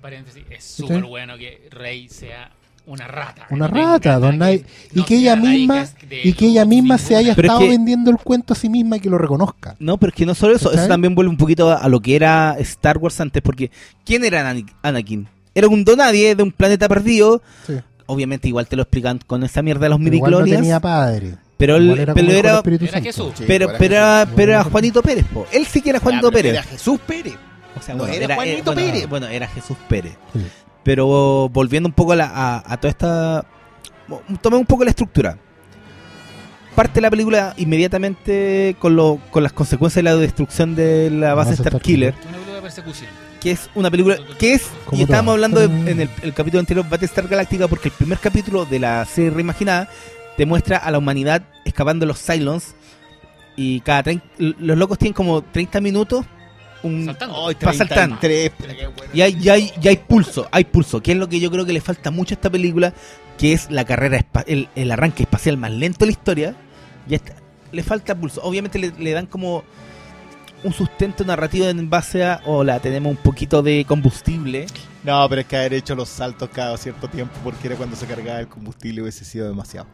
es 0.51 0.65
súper 0.65 1.05
bueno 1.05 1.37
que 1.39 1.69
Rey 1.71 2.09
sea 2.09 2.51
una 2.91 3.07
rata. 3.07 3.47
Una 3.51 3.69
rata, 3.69 4.19
don 4.19 4.39
que- 4.39 4.65
y 4.93 4.99
no 4.99 5.05
que 5.05 5.17
ella 5.17 5.37
misma- 5.37 5.87
y 6.25 6.33
que 6.33 6.47
ella 6.47 6.65
misma 6.65 6.99
se 6.99 7.15
haya 7.17 7.33
es 7.33 7.39
estado 7.39 7.61
que- 7.61 7.69
vendiendo 7.69 8.11
el 8.11 8.17
cuento 8.19 8.53
a 8.53 8.57
sí 8.57 8.69
misma 8.69 8.97
y 8.97 9.01
que 9.01 9.09
lo 9.09 9.17
reconozca. 9.17 9.77
No, 9.79 9.97
pero 9.97 10.11
es 10.11 10.17
que 10.17 10.27
no 10.27 10.35
solo 10.35 10.57
eso, 10.57 10.73
eso 10.73 10.89
también 10.89 11.15
vuelve 11.15 11.31
un 11.31 11.37
poquito 11.37 11.71
a, 11.71 11.77
a 11.77 11.89
lo 11.89 12.01
que 12.01 12.17
era 12.17 12.57
Star 12.59 12.99
Wars 12.99 13.21
antes, 13.21 13.43
porque 13.43 13.71
¿quién 14.05 14.25
era 14.25 14.49
Ana- 14.51 14.67
Anakin? 14.83 15.29
Era 15.55 15.69
un 15.69 15.85
donadie 15.85 16.35
de 16.35 16.43
un 16.43 16.53
planeta 16.53 16.89
perdido. 16.89 17.43
Sí. 17.67 17.75
Obviamente 18.07 18.49
igual 18.49 18.67
te 18.67 18.75
lo 18.75 18.83
explican 18.83 19.21
con 19.25 19.45
esa 19.45 19.63
mierda 19.63 19.83
de 19.83 19.91
los 19.91 20.01
igual 20.01 20.33
no 20.33 20.43
tenía 20.45 20.81
padre. 20.81 21.37
pero, 21.57 21.77
él- 21.77 21.97
era 21.97 22.13
pero 22.15 22.33
era, 22.33 22.57
Espíritu 22.57 22.85
Era. 22.87 23.01
Jesús. 23.01 23.33
Sí, 23.39 23.45
pero, 23.47 23.71
era 23.71 24.27
pero 24.35 24.53
era 24.53 24.65
Juanito 24.65 25.01
Pérez, 25.01 25.27
po. 25.33 25.47
Él 25.53 25.65
sí 25.67 25.81
que 25.81 25.91
era 25.91 26.01
Juanito 26.01 26.29
Ya, 26.29 26.33
pero 26.33 26.43
Pérez. 26.43 26.53
Era 26.55 26.63
Jesús 26.65 26.99
Pérez. 27.07 27.35
O 27.79 27.81
sea, 27.83 27.95
No 27.95 28.01
bueno, 28.05 28.15
era 28.15 28.35
Juanito 28.35 28.65
bueno, 28.75 28.81
Pérez. 28.93 29.09
Bueno, 29.09 29.27
era 29.29 29.47
Jesús 29.47 29.77
Pérez. 29.89 30.15
Sí. 30.33 30.41
Pero 30.83 31.49
volviendo 31.49 31.89
un 31.89 31.93
poco 31.93 32.13
a, 32.13 32.17
la- 32.17 32.31
a, 32.33 32.73
a 32.73 32.77
toda 32.79 32.91
esta... 32.91 33.45
Tomé 34.41 34.57
un 34.57 34.67
poco 34.67 34.83
la 34.85 34.91
estructura. 34.91 35.37
Parte 36.75 37.01
la 37.01 37.11
película 37.11 37.55
inmediatamente 37.59 38.77
con, 38.79 38.97
lo, 38.97 39.19
con 39.31 39.43
las 39.43 39.53
consecuencias 39.53 39.97
de 40.05 40.11
la 40.11 40.17
destrucción 40.17 40.75
de 40.75 41.11
la 41.11 41.35
base 41.35 41.57
Starkiller, 41.57 42.15
Starkiller. 42.15 42.15
Una 42.15 42.33
película 42.33 42.55
de 42.57 42.63
persecución. 42.63 43.11
que 43.41 43.51
es 43.51 43.71
una 43.75 43.91
película 43.91 44.17
que 44.39 44.55
es, 44.55 44.71
y 44.93 45.03
estábamos 45.03 45.33
hablando 45.33 45.61
de- 45.67 45.91
en 45.91 46.01
el, 46.01 46.11
el 46.23 46.33
capítulo 46.33 46.61
anterior, 46.61 46.89
Battlestar 46.89 47.29
Galáctica, 47.29 47.69
porque 47.69 47.89
el 47.89 47.95
primer 47.95 48.19
capítulo 48.19 48.65
de 48.65 48.79
la 48.79 49.05
serie 49.05 49.31
reimaginada 49.31 49.89
te 50.37 50.47
muestra 50.47 50.79
a 50.79 50.91
la 50.91 50.99
humanidad 50.99 51.43
escapando 51.65 52.05
de 52.05 52.07
los 52.07 52.19
Cylons 52.25 52.75
y 53.57 53.81
cada 53.81 54.13
los 54.39 54.79
locos 54.79 54.97
tienen 54.97 55.13
como 55.13 55.43
30 55.43 55.81
minutos 55.81 56.25
un, 56.83 57.05
Saltando. 57.05 57.47
33. 57.51 58.53
y 59.13 59.21
hay, 59.21 59.41
ya 59.41 59.53
hay, 59.55 59.73
ya 59.81 59.91
hay 59.91 59.97
pulso, 59.97 60.49
hay 60.51 60.65
pulso, 60.65 61.03
que 61.03 61.13
es 61.13 61.19
lo 61.19 61.29
que 61.29 61.41
yo 61.41 61.51
creo 61.51 61.65
que 61.67 61.73
le 61.73 61.81
falta 61.81 62.11
mucho 62.11 62.35
a 62.35 62.37
esta 62.37 62.51
película, 62.51 62.93
que 63.39 63.53
es 63.53 63.71
la 63.71 63.85
carrera, 63.85 64.25
el, 64.47 64.69
el 64.75 64.91
arranque 64.91 65.23
espacial 65.25 65.57
más 65.57 65.71
lento 65.73 66.01
de 66.01 66.07
la 66.07 66.13
historia. 66.13 66.55
Ya 67.07 67.17
está- 67.17 67.35
le 67.73 67.83
falta 67.83 68.15
pulso. 68.15 68.41
Obviamente 68.43 68.79
le, 68.79 68.93
le 68.99 69.13
dan 69.13 69.27
como 69.27 69.63
un 70.63 70.73
sustento 70.75 71.25
narrativo 71.25 71.67
en 71.67 71.89
base 71.89 72.23
a, 72.25 72.43
hola, 72.45 72.81
tenemos 72.81 73.11
un 73.11 73.17
poquito 73.17 73.63
de 73.63 73.85
combustible. 73.87 74.67
No, 75.05 75.27
pero 75.29 75.41
es 75.41 75.47
que 75.47 75.57
haber 75.57 75.73
hecho 75.75 75.95
los 75.95 76.09
saltos 76.09 76.51
cada 76.53 76.77
cierto 76.77 77.09
tiempo 77.09 77.35
porque 77.43 77.69
era 77.69 77.77
cuando 77.77 77.97
se 77.97 78.07
cargaba 78.07 78.41
el 78.41 78.49
combustible 78.49 79.01
hubiese 79.03 79.25
sido 79.25 79.49
demasiado. 79.49 79.87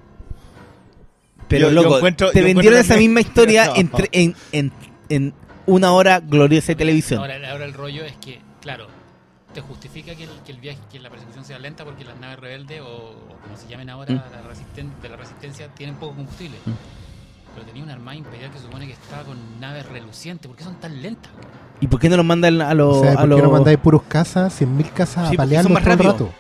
Pero 1.49 1.71
Yo- 1.71 1.83
loco, 1.83 2.00
te 2.33 2.43
vendieron 2.43 2.81
esa 2.81 2.97
misma 2.97 3.21
historia 3.21 3.66
No. 3.69 3.76
entre, 3.76 4.09
en, 4.12 4.35
en, 4.52 4.73
en 5.09 5.35
una 5.66 5.92
hora 5.92 6.20
gloriosa 6.20 6.68
de 6.68 6.76
televisión. 6.76 7.20
Ahora, 7.20 7.37
ahora 7.50 7.64
el 7.64 7.75
rollo 7.75 8.04
es 8.04 8.16
que, 8.16 8.40
claro, 8.61 8.87
te 9.52 9.61
justifica 9.61 10.14
que 10.14 10.25
el, 10.25 10.30
que 10.44 10.52
el 10.52 10.58
viaje, 10.58 10.78
que 10.90 10.99
la 11.00 11.11
persecución 11.11 11.44
sea 11.44 11.58
lenta 11.58 11.85
porque 11.85 12.04
las 12.04 12.18
naves 12.18 12.38
rebeldes 12.40 12.80
o, 12.80 12.85
o 12.87 13.37
como 13.42 13.56
se 13.56 13.66
llamen 13.68 13.88
ahora, 13.90 14.12
Mm. 14.12 14.16
la 14.32 14.42
resisten- 14.52 15.00
de 15.02 15.08
la 15.08 15.16
resistencia, 15.16 15.68
tienen 15.68 15.96
poco 15.96 16.14
combustible. 16.16 16.56
Mm. 16.66 16.70
Pero 17.54 17.66
tenía 17.66 17.85
una 17.85 17.94
armada 17.94 18.16
imperial 18.18 18.50
que 18.50 18.58
supone 18.58 18.87
que 18.87 18.92
estaba 18.92 19.23
con 19.23 19.38
naves 19.61 19.87
relucientes. 19.87 20.46
¿Por 20.46 20.56
qué 20.56 20.64
son 20.64 20.75
tan 20.76 21.00
lentas? 21.00 21.32
¿Y 21.80 21.87
por 21.87 21.99
qué 21.99 22.08
no 22.11 22.16
los 22.18 22.26
mandan 22.26 22.61
a 22.61 22.75
los... 22.75 22.99
o 22.99 23.00
sea, 23.00 23.12
a 23.12 23.14
¿por 23.14 23.23
qué 23.25 23.28
los- 23.28 23.42
no 23.42 23.50
mandáis 23.50 23.78
puros 23.78 24.02
casas, 24.02 24.52
100.000 24.61 24.90
casas 24.92 25.28
Sí, 25.30 25.35
a 25.35 25.38
palearlos 25.38 25.73
más 25.73 25.82
todo 25.82 25.92
el 25.94 25.99
rato? 25.99 26.30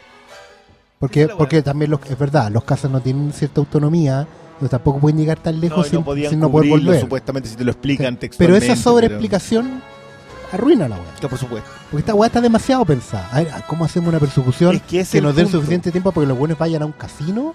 Porque, 0.98 1.28
porque 1.28 1.62
también 1.62 1.90
los, 1.90 2.00
es 2.06 2.18
verdad, 2.18 2.50
los 2.50 2.64
casas 2.64 2.90
no 2.90 3.00
tienen 3.00 3.32
cierta 3.32 3.60
autonomía, 3.60 4.26
pero 4.58 4.68
tampoco 4.68 4.98
pueden 5.00 5.18
llegar 5.18 5.38
tan 5.38 5.60
lejos 5.60 5.86
sin, 5.88 6.00
no 6.00 6.04
podían 6.04 6.30
sin 6.30 6.40
no 6.40 6.50
poder 6.50 6.70
volver. 6.70 7.00
supuestamente 7.00 7.48
si 7.48 7.56
te 7.56 7.64
lo 7.64 7.72
explican 7.72 8.14
Pero 8.16 8.20
textualmente. 8.20 8.66
esa 8.72 8.76
sobreexplicación 8.82 9.82
arruina 10.52 10.88
la 10.88 10.96
weá. 10.96 11.14
Que 11.20 11.28
por 11.28 11.38
supuesto. 11.38 11.68
Porque 11.90 12.00
esta 12.00 12.14
weá 12.14 12.26
está 12.28 12.40
demasiado 12.40 12.84
pensada. 12.84 13.28
A 13.32 13.42
ver, 13.42 13.52
¿cómo 13.66 13.84
hacemos 13.84 14.08
una 14.08 14.18
persecución 14.18 14.76
Es 14.76 14.82
que 14.82 15.00
es 15.00 15.10
que 15.10 15.18
el 15.18 15.24
nos 15.24 15.36
dé 15.36 15.46
suficiente 15.46 15.90
tiempo 15.90 16.12
para 16.12 16.24
que 16.24 16.28
los 16.28 16.38
buenos 16.38 16.58
vayan 16.58 16.82
a 16.82 16.86
un 16.86 16.92
casino 16.92 17.54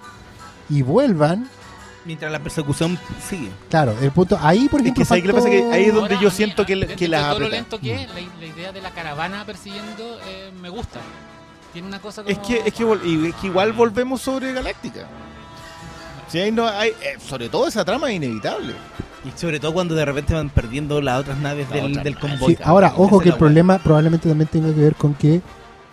y 0.70 0.82
vuelvan? 0.82 1.48
Mientras 2.04 2.32
la 2.32 2.40
persecución 2.40 2.98
sigue. 3.28 3.48
Claro, 3.70 3.94
el 4.00 4.10
punto. 4.10 4.36
Ahí, 4.40 4.68
por 4.68 4.80
Es 4.86 4.92
que 4.92 5.02
ahí 5.72 5.84
es 5.84 5.94
donde 5.94 6.14
Ahora, 6.14 6.20
yo 6.20 6.30
siento 6.30 6.66
que, 6.66 6.74
las 6.76 7.30
todo 7.30 7.40
lo 7.40 7.48
lento 7.48 7.78
que 7.78 7.94
es, 7.94 8.08
la, 8.08 8.14
la 8.14 8.46
idea 8.46 8.72
de 8.72 8.82
la 8.82 8.90
caravana 8.90 9.44
persiguiendo 9.44 10.18
eh, 10.26 10.50
me 10.60 10.68
gusta. 10.68 10.98
Tiene 11.72 11.88
una 11.88 12.00
cosa 12.00 12.22
como... 12.22 12.32
Es 12.32 12.38
que, 12.46 12.60
es 12.66 12.74
que, 12.74 12.84
vol- 12.84 13.04
y 13.04 13.28
es 13.28 13.34
que 13.36 13.46
igual 13.46 13.72
volvemos 13.72 14.20
sobre 14.20 14.52
Galáctica. 14.52 15.06
Si 16.32 16.38
ahí 16.38 16.50
no 16.50 16.66
hay, 16.66 16.88
eh, 16.88 17.18
sobre 17.28 17.50
todo 17.50 17.68
esa 17.68 17.84
trama 17.84 18.08
es 18.08 18.16
inevitable. 18.16 18.72
Y 19.22 19.38
sobre 19.38 19.60
todo 19.60 19.74
cuando 19.74 19.94
de 19.94 20.06
repente 20.06 20.32
van 20.32 20.48
perdiendo 20.48 21.02
las 21.02 21.20
otras 21.20 21.36
naves 21.36 21.68
La 21.68 21.76
del, 21.76 21.90
otra 21.90 22.02
del 22.04 22.18
convoy. 22.18 22.56
Sí, 22.56 22.62
ahora, 22.64 22.94
ojo 22.96 23.20
que 23.20 23.28
el 23.28 23.36
problema 23.36 23.78
probablemente 23.78 24.30
también 24.30 24.48
tenga 24.48 24.74
que 24.74 24.80
ver 24.80 24.94
con 24.94 25.12
que 25.12 25.42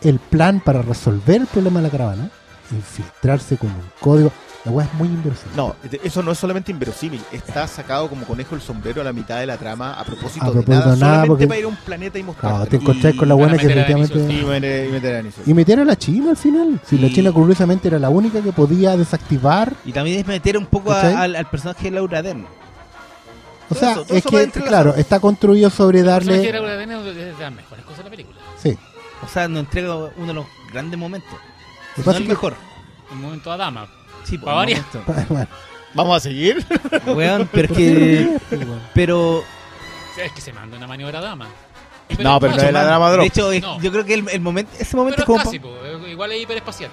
el 0.01 0.17
plan 0.17 0.61
para 0.61 0.81
resolver 0.81 1.41
el 1.41 1.47
problema 1.47 1.81
de 1.81 1.87
la 1.87 1.89
caravana, 1.91 2.31
infiltrarse 2.71 3.57
con 3.57 3.69
un 3.69 3.83
código, 3.99 4.31
la 4.65 4.71
weá 4.71 4.85
es 4.85 4.93
muy 4.95 5.07
inverosímil. 5.07 5.55
No, 5.55 5.75
eso 6.03 6.21
no 6.21 6.31
es 6.33 6.37
solamente 6.37 6.71
inverosímil. 6.71 7.21
Está 7.31 7.65
sacado 7.67 8.09
como 8.09 8.25
conejo 8.25 8.55
el 8.55 8.61
sombrero 8.61 8.99
a 9.01 9.03
la 9.05 9.13
mitad 9.13 9.39
de 9.39 9.45
la 9.45 9.57
trama 9.57 9.93
a 9.93 10.03
propósito, 10.03 10.45
A 10.45 10.51
propósito 10.51 10.73
de 10.91 10.97
nada. 10.97 10.97
solamente 10.97 11.27
porque- 11.27 11.47
para 11.47 11.59
ir 11.59 11.65
a 11.65 11.67
un 11.69 11.75
planeta 11.77 12.19
y 12.19 12.23
Claro, 12.23 12.33
mostrarte. 12.41 12.69
te 12.69 12.75
encontrás 12.75 13.15
con 13.15 13.29
la 13.29 13.35
buena 13.35 13.57
que 13.57 13.65
efectivamente. 13.67 14.19
y, 14.19 14.43
meter, 14.45 14.89
y 14.89 14.91
meter 14.91 15.15
a. 15.25 15.49
Y 15.49 15.53
metieron 15.53 15.83
a 15.87 15.91
la 15.91 15.97
China 15.97 16.31
al 16.31 16.37
final. 16.37 16.79
Si 16.85 16.97
la 16.97 17.07
Y- 17.07 17.13
China 17.13 17.31
curiosamente 17.31 17.87
era 17.87 17.99
la 17.99 18.09
única 18.09 18.41
que 18.41 18.51
podía 18.51 18.97
desactivar. 18.97 19.73
Y 19.85 19.93
también 19.93 20.19
es 20.19 20.27
meter 20.27 20.57
un 20.57 20.65
poco 20.65 20.91
al, 20.91 21.35
al 21.37 21.45
personaje 21.49 21.85
de 21.85 21.91
Laura 21.91 22.21
Dern. 22.21 22.45
O 22.45 23.75
Todo 23.75 23.79
sea, 23.79 23.91
eso, 23.91 24.03
todo 24.05 24.39
es 24.39 24.51
que, 24.51 24.61
claro, 24.61 24.95
está 24.95 25.19
construido 25.19 25.69
sobre 25.69 25.99
El 25.99 26.05
personaje 26.05 26.39
de 26.41 26.45
darle. 26.51 26.59
Laura 26.59 26.75
Dern 26.75 26.91
es 26.91 27.15
de 27.15 27.33
las 27.39 27.53
mejores 27.53 27.85
cosas 27.85 27.99
de 27.99 28.03
la 28.05 28.09
película. 28.09 28.37
Sí. 28.61 28.77
O 29.23 29.27
sea, 29.27 29.47
nos 29.47 29.59
entrega 29.59 29.95
uno 29.95 30.27
de 30.27 30.33
los 30.33 30.45
grandes 30.73 30.99
momentos. 30.99 31.29
que 31.95 32.01
No 32.03 32.11
el 32.11 32.17
que- 32.23 32.29
mejor. 32.29 32.55
Un 33.11 33.21
momento 33.21 33.51
a 33.51 33.57
dama. 33.57 33.87
Sí, 34.23 34.37
Pa' 34.37 34.53
varias. 34.53 34.81
Bueno, 35.29 35.47
¿Vamos 35.93 36.17
a 36.17 36.19
seguir? 36.19 36.65
Weón, 37.07 37.49
pero 37.51 37.65
es 37.65 37.71
pero 37.71 37.75
que. 37.75 38.37
pues. 38.49 38.61
Pero. 38.93 39.43
Es 40.23 40.31
que 40.33 40.41
se 40.41 40.53
manda 40.53 40.77
una 40.77 40.85
maniobra 40.87 41.19
a 41.19 41.21
dama. 41.21 41.47
No, 42.19 42.39
pero 42.39 42.55
no 42.55 42.61
es 42.61 42.73
la 42.73 42.83
drama 42.85 43.07
De 43.09 43.13
drop. 43.17 43.25
hecho, 43.25 43.51
es- 43.51 43.61
No. 43.61 43.79
yo 43.81 43.91
creo 43.91 44.03
que 44.05 44.15
el, 44.15 44.27
el 44.29 44.41
momento, 44.41 44.71
ese 44.79 44.95
momento 44.97 45.23
Pero 45.25 45.37
es 45.37 45.43
como. 45.43 45.61
po, 45.61 45.85
eh, 45.85 46.11
igual 46.11 46.31
es 46.31 46.41
hiperespacial. 46.41 46.91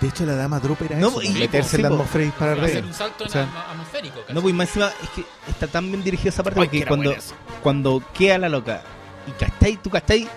De 0.00 0.08
hecho, 0.08 0.24
la 0.24 0.34
dama 0.34 0.58
drop 0.60 0.80
era 0.82 0.96
No, 0.96 1.08
eso, 1.08 1.22
y- 1.22 1.30
meterse 1.30 1.70
sí, 1.70 1.76
en 1.76 1.82
la 1.82 1.88
po. 1.90 1.94
atmósfera 1.96 2.22
y 2.22 2.26
disparar 2.26 2.54
Hacer 2.58 2.66
reyes. 2.68 2.84
un 2.86 2.94
salto 2.94 3.24
en 3.24 3.28
O 3.28 3.32
sea, 3.32 3.42
atmo- 3.44 3.70
atmosférico. 3.72 4.20
casi. 4.22 4.32
No, 4.32 4.40
pues 4.42 4.54
más 4.54 4.68
encima 4.68 4.86
es 5.02 5.08
que 5.10 5.24
está 5.50 5.66
tan 5.66 5.86
bien 5.90 6.02
dirigida 6.04 6.28
esa 6.30 6.42
parte 6.42 6.60
Ay, 6.60 6.66
porque 6.66 6.76
que 6.78 6.82
era 6.82 6.88
cuando, 6.88 7.10
buena 7.10 7.22
esa. 7.22 7.34
cuando 7.62 8.02
queda 8.14 8.38
la 8.38 8.48
loca 8.48 8.82
y 9.26 9.30
castáis, 9.32 9.82
tú 9.82 9.90
castáis 9.90 10.28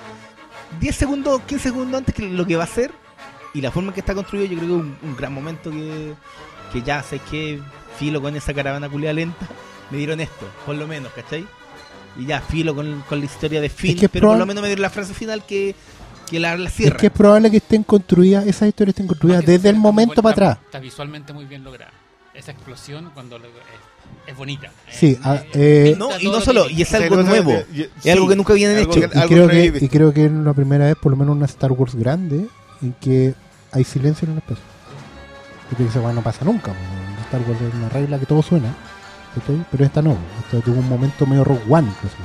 10 0.82 0.96
segundos, 0.96 1.42
15 1.48 1.64
segundos 1.70 2.00
antes 2.00 2.14
que 2.16 2.24
lo 2.24 2.46
que 2.46 2.56
va 2.58 2.64
a 2.64 2.66
hacer 2.66 2.92
y 3.54 3.62
la 3.62 3.72
forma 3.72 3.90
en 3.90 3.94
que 3.94 4.00
está 4.00 4.14
construido, 4.16 4.46
yo 4.46 4.58
creo 4.58 4.70
que 4.70 4.76
es 4.76 4.82
un, 4.82 4.98
un 5.10 5.16
gran 5.16 5.34
momento 5.34 5.70
que, 5.72 6.14
que 6.72 6.82
ya 6.82 7.04
sé 7.04 7.20
que 7.30 7.60
filo 8.00 8.22
con 8.22 8.36
esa 8.36 8.54
caravana 8.54 8.90
culia 8.90 9.14
lenta, 9.14 9.48
me 9.92 9.98
dieron 9.98 10.20
esto, 10.20 10.48
por 10.66 10.76
lo 10.76 10.88
menos, 10.88 11.12
¿cachai? 11.14 11.46
Y 12.18 12.26
ya 12.28 12.42
filo 12.42 12.76
con, 12.76 13.04
con 13.10 13.20
la 13.20 13.26
historia 13.26 13.60
de 13.62 13.70
Finn, 13.70 13.98
que 13.98 14.06
es 14.06 14.12
pero 14.12 14.30
por 14.30 14.38
lo 14.38 14.46
menos 14.46 14.62
me 14.62 14.68
dieron 14.68 14.84
la 14.84 14.90
frase 14.90 15.14
final 15.14 15.44
que, 15.46 15.76
que 16.30 16.40
la, 16.40 16.56
la 16.58 16.68
Es 16.70 16.76
cierra. 16.76 16.98
que 16.98 17.08
es 17.08 17.12
probable 17.12 17.50
que 17.52 17.58
estén 17.58 17.84
construidas, 17.84 18.46
esas 18.46 18.68
historias 18.70 18.94
estén 18.94 19.08
construidas 19.08 19.46
desde 19.46 19.70
el 19.70 19.76
momento 19.78 20.22
para 20.22 20.34
atrás. 20.34 20.58
Está 20.66 20.80
visualmente 20.80 21.34
muy 21.34 21.46
bien 21.46 21.64
lograda. 21.64 21.92
Esa 22.34 22.52
explosión 22.52 23.12
cuando 23.14 23.38
lo- 23.40 23.46
es, 23.48 23.52
es 24.28 24.36
bonita. 24.38 24.72
Sí, 24.92 25.08
Eh, 25.12 25.20
ah, 25.24 25.36
eh, 25.36 25.50
eh, 25.54 25.94
Y 25.96 26.00
no, 26.00 26.10
y 26.20 26.26
no 26.26 26.32
lo 26.34 26.42
solo, 26.42 26.68
que- 26.68 26.74
y 26.74 26.82
es 26.84 26.94
algo 26.94 27.18
que 27.18 27.24
nuevo. 27.24 27.52
es 27.52 27.66
que- 27.66 27.90
Es 28.04 28.14
algo 28.14 28.28
que 28.28 28.36
nunca 28.36 28.54
habían 28.54 28.78
hecho. 28.78 28.92
que- 28.92 29.06
Y 29.06 29.28
creo, 29.28 29.48
que 29.48 29.74
que, 29.74 29.86
y 29.86 29.88
creo 29.88 30.14
que 30.14 30.26
es 30.26 30.32
la 30.32 30.54
primera 30.54 30.86
vez, 30.86 30.96
por 30.96 31.12
lo 31.12 31.18
menos 31.18 31.36
una 31.36 31.46
Star 31.46 31.72
Wars 31.72 31.94
grande, 31.96 32.48
en 32.84 32.94
que 32.94 33.34
hay 33.72 33.84
silencio 33.84 34.26
en 34.26 34.34
el 34.34 34.38
espacio. 34.40 34.64
Porque 35.70 35.86
esa 35.86 36.02
weá 36.02 36.14
no 36.14 36.22
pasa 36.22 36.46
nunca. 36.46 36.72
Star 37.26 37.42
Wars 37.48 37.62
es 37.62 37.74
una 37.74 37.90
regla 37.90 38.20
que 38.20 38.26
todo 38.26 38.42
suena. 38.42 38.76
Pero 39.72 39.84
esta 39.84 40.02
no. 40.02 40.16
Esto 40.46 40.62
tuvo 40.62 40.80
un 40.80 40.90
momento 40.90 41.26
medio 41.26 41.44
Rogue 41.44 41.64
One. 41.68 41.88
incluso. 41.88 42.16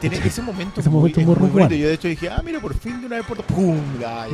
Tiene 0.00 0.16
ese 0.16 0.42
momento, 0.42 0.80
Ese 0.80 0.88
muy, 0.88 0.98
momento 0.98 1.20
es 1.20 1.26
muy 1.26 1.36
muy 1.36 1.50
bonito. 1.50 1.74
Yo 1.74 1.88
de 1.88 1.94
hecho 1.94 2.08
dije, 2.08 2.28
ah, 2.30 2.40
mira, 2.44 2.60
por 2.60 2.74
fin 2.74 3.00
de 3.00 3.06
una 3.06 3.16
vez 3.16 3.26
por 3.26 3.36
todas, 3.36 3.52
¡pum! 3.52 3.78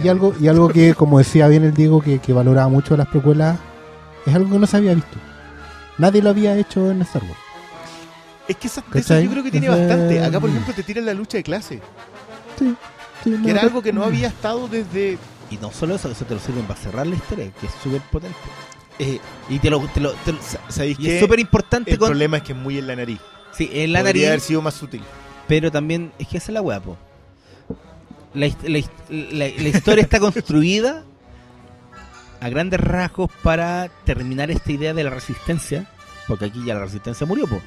Y 0.03 0.09
algo, 0.09 0.35
y 0.41 0.49
algo 0.49 0.69
que, 0.69 0.95
como 0.97 1.19
decía 1.19 1.49
bien 1.49 1.65
el 1.65 1.75
Diego, 1.75 2.01
que, 2.01 2.21
que 2.21 2.33
valoraba 2.33 2.69
mucho 2.69 2.97
las 2.97 3.09
precuelas, 3.09 3.59
es 4.25 4.35
algo 4.35 4.51
que 4.51 4.59
no 4.59 4.67
se 4.67 4.77
había 4.77 4.95
visto. 4.95 5.19
Nadie 5.99 6.23
lo 6.23 6.31
había 6.31 6.57
hecho 6.57 6.91
en 6.91 7.03
Star 7.03 7.23
Wars. 7.25 7.37
Es 8.47 8.57
que 8.57 8.67
esa, 8.69 8.83
eso 8.95 9.21
yo 9.21 9.31
creo 9.31 9.43
que 9.43 9.51
tiene 9.51 9.69
bastante. 9.69 10.25
Acá, 10.25 10.41
por 10.41 10.49
ejemplo, 10.49 10.73
te 10.73 10.83
tiran 10.83 11.05
la 11.05 11.13
lucha 11.13 11.37
de 11.37 11.43
clase. 11.43 11.83
Sí, 12.59 12.75
sí, 13.23 13.31
no, 13.31 13.45
Que 13.45 13.51
era 13.51 13.61
algo 13.63 13.83
que 13.83 13.93
no 13.93 14.05
había 14.05 14.29
estado 14.29 14.69
desde. 14.69 15.19
Y 15.51 15.57
no 15.59 15.71
solo 15.73 15.95
eso, 15.95 16.11
eso 16.11 16.25
te 16.25 16.35
lo 16.35 16.41
sirven 16.41 16.65
para 16.67 16.79
cerrar 16.79 17.07
la 17.07 17.17
historia, 17.17 17.51
que 17.59 17.67
es 17.67 17.73
súper 17.83 18.01
potente. 18.03 18.37
eh, 18.99 19.19
Y 19.49 19.59
te 19.59 19.71
lo, 19.71 19.81
te 19.89 20.01
lo, 20.01 20.13
te 20.13 20.33
lo- 20.33 20.39
¿Sabéis 20.69 20.99
y 20.99 21.05
qué? 21.05 21.15
es 21.17 21.21
súper 21.21 21.41
importante 21.41 21.93
El 21.93 21.99
con. 21.99 22.09
problema 22.09 22.37
es 22.39 22.43
que 22.43 22.53
es 22.53 22.59
muy 22.59 22.79
en 22.79 22.87
la 22.87 22.97
nariz. 22.97 23.19
Sí, 23.53 23.71
en 23.73 23.93
la 23.93 24.01
Podría 24.01 24.13
nariz. 24.23 24.27
haber 24.29 24.41
sido 24.41 24.63
más 24.63 24.75
sutil. 24.75 25.03
Pero 25.47 25.71
también, 25.73 26.13
es 26.19 26.29
que 26.29 26.37
esa 26.37 26.47
es 26.51 26.55
la 26.55 26.61
weá, 26.63 26.81
po. 26.81 26.97
La, 28.35 28.47
la- 28.69 28.83
la 29.11 29.69
historia 29.69 30.03
está 30.03 30.21
construida 30.21 31.03
a 32.41 32.49
grandes 32.51 32.79
rasgos 32.81 33.31
para 33.43 33.89
terminar 34.05 34.51
esta 34.51 34.71
idea 34.71 34.93
de 34.93 35.03
la 35.05 35.11
resistencia. 35.11 35.87
Porque 36.27 36.45
aquí 36.45 36.63
ya 36.65 36.75
la 36.75 36.81
resistencia 36.81 37.27
murió, 37.27 37.47
po. 37.47 37.61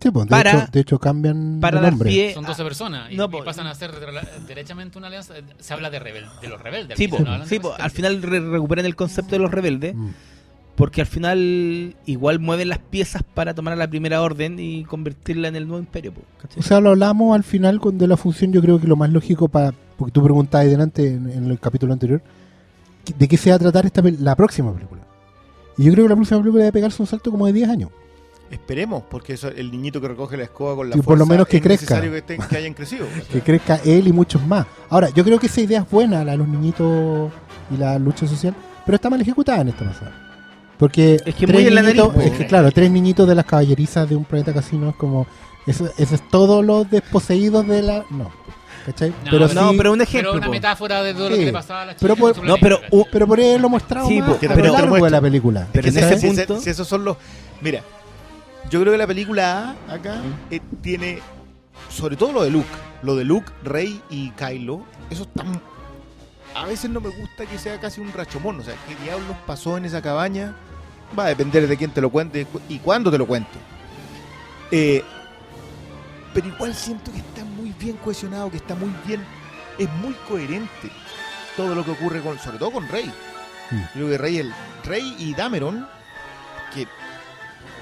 Sí, 0.00 0.10
pues, 0.10 0.26
de, 0.26 0.30
Para- 0.30 0.50
hecho, 0.50 0.66
de 0.72 0.80
hecho 0.80 0.98
cambian 0.98 1.58
Para 1.60 1.80
de 1.80 1.90
nombre. 1.90 2.10
pie. 2.10 2.34
Son 2.34 2.44
a- 2.44 2.48
12 2.48 2.62
personas 2.64 3.10
y, 3.12 3.16
no, 3.16 3.24
y 3.24 3.28
po- 3.28 3.44
pasan 3.44 3.66
a 3.66 3.74
ser 3.74 3.92
derechamente 4.46 4.98
una 4.98 5.06
alianza. 5.06 5.34
Se 5.58 5.72
habla 5.74 5.88
de, 5.90 5.98
rebel, 5.98 6.26
de 6.42 6.48
los 6.48 6.60
rebeldes. 6.60 6.98
Sí, 6.98 7.04
al 7.04 7.10
po, 7.10 7.16
final, 7.16 7.26
no 7.28 7.32
hablan 7.34 7.48
de 7.48 7.54
sí, 7.56 7.60
po, 7.60 7.68
al 7.72 7.78
resistencia. 7.78 8.10
final 8.20 8.22
re- 8.30 8.50
recuperan 8.50 8.84
el 8.86 8.94
concepto 8.96 9.30
de 9.32 9.38
los 9.38 9.50
rebeldes. 9.50 9.94
Mm. 9.94 10.08
Porque 10.76 11.00
al 11.00 11.06
final 11.06 11.96
igual 12.04 12.38
mueven 12.38 12.68
las 12.68 12.78
piezas 12.80 13.22
para 13.22 13.54
tomar 13.54 13.72
a 13.72 13.76
la 13.76 13.88
primera 13.88 14.20
orden 14.20 14.58
y 14.60 14.84
convertirla 14.84 15.48
en 15.48 15.56
el 15.56 15.66
nuevo 15.66 15.80
imperio. 15.82 16.12
O 16.58 16.62
sea, 16.62 16.80
lo 16.80 16.90
hablamos 16.90 17.34
al 17.34 17.44
final 17.44 17.80
con 17.80 17.96
de 17.96 18.06
la 18.06 18.18
función, 18.18 18.52
yo 18.52 18.60
creo 18.60 18.78
que 18.78 18.86
lo 18.86 18.94
más 18.94 19.08
lógico 19.08 19.48
para, 19.48 19.72
porque 19.96 20.12
tú 20.12 20.22
preguntabas 20.22 20.66
delante 20.68 21.08
en, 21.14 21.30
en 21.30 21.50
el 21.50 21.58
capítulo 21.58 21.94
anterior, 21.94 22.20
de 23.16 23.26
qué 23.26 23.38
se 23.38 23.48
va 23.48 23.56
a 23.56 23.58
tratar 23.58 23.86
esta 23.86 24.02
la 24.02 24.36
próxima 24.36 24.70
película. 24.74 25.00
Y 25.78 25.84
yo 25.84 25.92
creo 25.92 26.04
que 26.04 26.08
la 26.10 26.16
próxima 26.16 26.40
película 26.40 26.64
debe 26.64 26.72
pegarse 26.72 27.00
un 27.02 27.06
salto 27.06 27.30
como 27.30 27.46
de 27.46 27.54
10 27.54 27.70
años. 27.70 27.90
Esperemos, 28.50 29.02
porque 29.10 29.32
eso, 29.34 29.48
el 29.48 29.70
niñito 29.72 30.00
que 30.00 30.08
recoge 30.08 30.36
la 30.36 30.44
escoba 30.44 30.76
con 30.76 30.88
la 30.90 30.94
Sí, 30.94 31.02
por 31.02 31.18
lo 31.18 31.26
menos 31.26 31.48
que 31.48 31.56
es 31.56 31.62
crezca. 31.62 31.96
necesario 32.00 32.12
que, 32.12 32.18
estén- 32.18 32.48
que 32.48 32.56
hayan 32.56 32.74
crecido. 32.74 33.06
Que 33.32 33.40
crezca 33.40 33.80
él 33.84 34.06
y 34.06 34.12
muchos 34.12 34.44
más. 34.46 34.66
Ahora, 34.88 35.08
yo 35.10 35.24
creo 35.24 35.38
que 35.40 35.46
esa 35.46 35.60
idea 35.60 35.80
es 35.80 35.90
buena, 35.90 36.24
la 36.24 36.32
de 36.32 36.38
los 36.38 36.46
niñitos 36.48 37.32
y 37.74 37.76
la 37.76 37.98
lucha 37.98 38.26
social, 38.26 38.54
pero 38.84 38.94
está 38.96 39.10
mal 39.10 39.20
ejecutada 39.20 39.62
en 39.62 39.68
esta 39.68 39.84
pasada. 39.84 40.22
Porque 40.78 41.14
Es 41.26 41.34
que 41.34 41.46
tres 41.46 41.54
muy 41.54 41.66
en 41.66 41.74
la 41.74 41.82
nariz, 41.82 42.00
niñitos- 42.02 42.22
es 42.24 42.30
que 42.38 42.46
claro, 42.46 42.70
tres 42.70 42.90
niñitos 42.90 43.26
de 43.26 43.34
las 43.34 43.44
caballerizas 43.46 44.08
de 44.08 44.14
un 44.14 44.24
planeta 44.24 44.52
casino 44.52 44.90
es 44.90 44.96
como 44.96 45.26
eso, 45.66 45.90
eso 45.98 46.14
es 46.14 46.28
todo 46.28 46.62
los 46.62 46.88
desposeídos 46.88 47.66
de 47.66 47.82
la 47.82 48.04
no, 48.10 48.30
¿cachai? 48.84 49.10
No, 49.10 49.16
pero 49.30 49.48
no, 49.48 49.48
sí- 49.48 49.76
pero 49.76 49.92
un 49.92 49.98
Pero 49.98 50.02
ejemplo. 50.02 50.32
una 50.34 50.46
po. 50.46 50.52
metáfora 50.52 51.02
de 51.02 51.14
todo 51.14 51.30
lo 51.30 51.36
que 51.36 51.46
le 51.46 51.52
pasaba 51.52 51.82
a 51.82 51.86
la 51.86 51.92
chica. 51.96 52.02
Pero 52.02 52.16
por- 52.16 52.44
No, 52.44 52.56
pero 52.60 52.78
pero 53.10 53.26
por 53.26 53.40
ahí 53.40 53.58
lo 53.58 53.68
mostrado 53.68 54.06
Sí, 54.06 54.20
más 54.20 54.36
po, 54.36 54.46
a 54.48 54.54
lo 54.54 54.72
largo 54.72 55.04
de 55.04 55.10
la 55.10 55.20
película. 55.20 55.66
Pero 55.72 55.88
en 55.88 55.96
ese 55.98 56.14
si- 56.14 56.20
si- 56.20 56.26
punto- 56.36 56.60
si 56.60 56.70
esos 56.70 56.86
son 56.86 57.04
los. 57.04 57.16
Mira, 57.62 57.82
yo 58.70 58.80
creo 58.80 58.92
que 58.92 58.98
la 58.98 59.06
película 59.06 59.76
A 59.88 59.94
acá 59.94 60.20
eh, 60.50 60.60
tiene. 60.82 61.20
Sobre 61.88 62.16
todo 62.16 62.32
lo 62.32 62.42
de 62.42 62.50
Luke. 62.50 62.68
Lo 63.02 63.16
de 63.16 63.24
Luke, 63.24 63.52
Rey 63.62 64.00
y 64.10 64.30
Kylo. 64.30 64.82
Eso 65.10 65.22
está. 65.22 65.44
A 66.54 66.64
veces 66.64 66.90
no 66.90 67.00
me 67.00 67.10
gusta 67.10 67.46
que 67.46 67.58
sea 67.58 67.78
casi 67.78 68.00
un 68.00 68.12
rachomón. 68.12 68.60
O 68.60 68.62
sea, 68.62 68.74
¿qué 68.88 68.96
diablos 69.04 69.36
pasó 69.46 69.76
en 69.76 69.84
esa 69.84 70.02
cabaña? 70.02 70.54
Va 71.16 71.26
a 71.26 71.28
depender 71.28 71.68
de 71.68 71.76
quién 71.76 71.90
te 71.90 72.00
lo 72.00 72.10
cuente 72.10 72.46
y 72.68 72.78
cuándo 72.78 73.10
te 73.10 73.18
lo 73.18 73.26
cuente. 73.26 73.58
Eh, 74.70 75.04
pero 76.34 76.48
igual 76.48 76.74
siento 76.74 77.12
que 77.12 77.18
está 77.18 77.44
muy 77.44 77.72
bien 77.78 77.96
cohesionado, 77.98 78.50
que 78.50 78.56
está 78.56 78.74
muy 78.74 78.90
bien. 79.06 79.22
Es 79.78 79.88
muy 80.02 80.14
coherente 80.28 80.90
todo 81.56 81.74
lo 81.74 81.84
que 81.84 81.92
ocurre 81.92 82.20
con. 82.20 82.38
Sobre 82.38 82.58
todo 82.58 82.72
con 82.72 82.88
Rey. 82.88 83.12
Mm. 83.70 83.80
Yo 83.80 83.90
creo 83.92 84.08
que 84.08 84.18
Rey, 84.18 84.38
el, 84.38 84.54
Rey 84.84 85.14
y 85.18 85.34
Dameron, 85.34 85.86
que, 86.74 86.86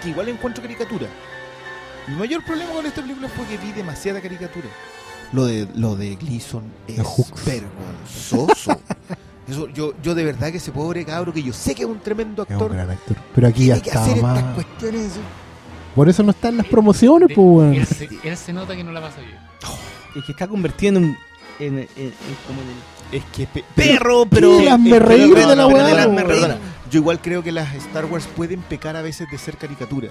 que 0.04 0.10
igual 0.10 0.28
encuentro 0.28 0.62
caricatura. 0.62 1.06
Mi 2.06 2.14
mayor 2.14 2.44
problema 2.44 2.72
con 2.72 2.86
esta 2.86 3.00
película 3.02 3.28
fue 3.28 3.44
que 3.46 3.56
vi 3.58 3.72
demasiada 3.72 4.20
caricatura. 4.20 4.68
Lo 5.32 5.46
de, 5.46 5.66
lo 5.74 5.96
de 5.96 6.14
Gleason 6.16 6.62
es 6.86 6.96
vergonzoso. 7.44 8.80
Eso, 9.48 9.68
yo, 9.68 9.92
yo 10.02 10.14
de 10.14 10.24
verdad 10.24 10.50
que 10.50 10.56
ese 10.56 10.72
pobre 10.72 11.04
cabro, 11.04 11.30
que 11.30 11.42
yo 11.42 11.52
sé 11.52 11.74
que 11.74 11.82
es 11.82 11.88
un 11.88 11.98
tremendo 12.00 12.44
Es 12.44 12.48
un 12.48 12.54
actor, 12.54 12.72
gran 12.72 12.90
actor. 12.90 13.16
Pero 13.34 13.46
aquí 13.48 13.66
ya 13.66 13.74
hacer 13.74 13.86
estaba 13.88 14.06
estas 14.06 14.22
más. 14.22 14.54
cuestiones. 14.54 15.10
Por 15.94 16.08
eso 16.08 16.22
no 16.22 16.30
está 16.30 16.48
en 16.48 16.56
las 16.56 16.66
promociones, 16.66 17.28
De- 17.28 17.34
pues, 17.34 17.76
él, 17.76 17.86
se, 17.86 18.08
él 18.28 18.36
se 18.38 18.52
nota 18.54 18.74
que 18.74 18.82
no 18.82 18.90
la 18.90 19.02
pasó 19.02 19.20
bien. 19.20 19.36
Es 20.16 20.24
que 20.24 20.32
está 20.32 20.46
convertido 20.48 20.96
en 20.96 21.04
un. 21.04 21.16
En, 21.58 21.78
en- 21.78 21.88
en- 21.96 22.14
como 22.46 22.62
en 22.62 22.68
el 22.68 22.74
Es 23.14 23.24
que. 23.26 23.46
pe- 23.46 23.64
perro, 23.76 24.26
pero. 24.28 24.58
Pero- 24.58 25.06
reír 25.06 25.30
pero- 25.34 25.48
de 25.48 25.56
la 25.56 25.66
weá. 25.66 26.58
Yo 26.90 27.00
igual 27.00 27.20
creo 27.20 27.42
que 27.42 27.52
las 27.52 27.74
Star 27.74 28.04
Wars 28.06 28.28
pueden 28.36 28.60
pecar 28.62 28.96
a 28.96 29.02
veces 29.02 29.28
de 29.30 29.38
ser 29.38 29.56
caricatura. 29.56 30.08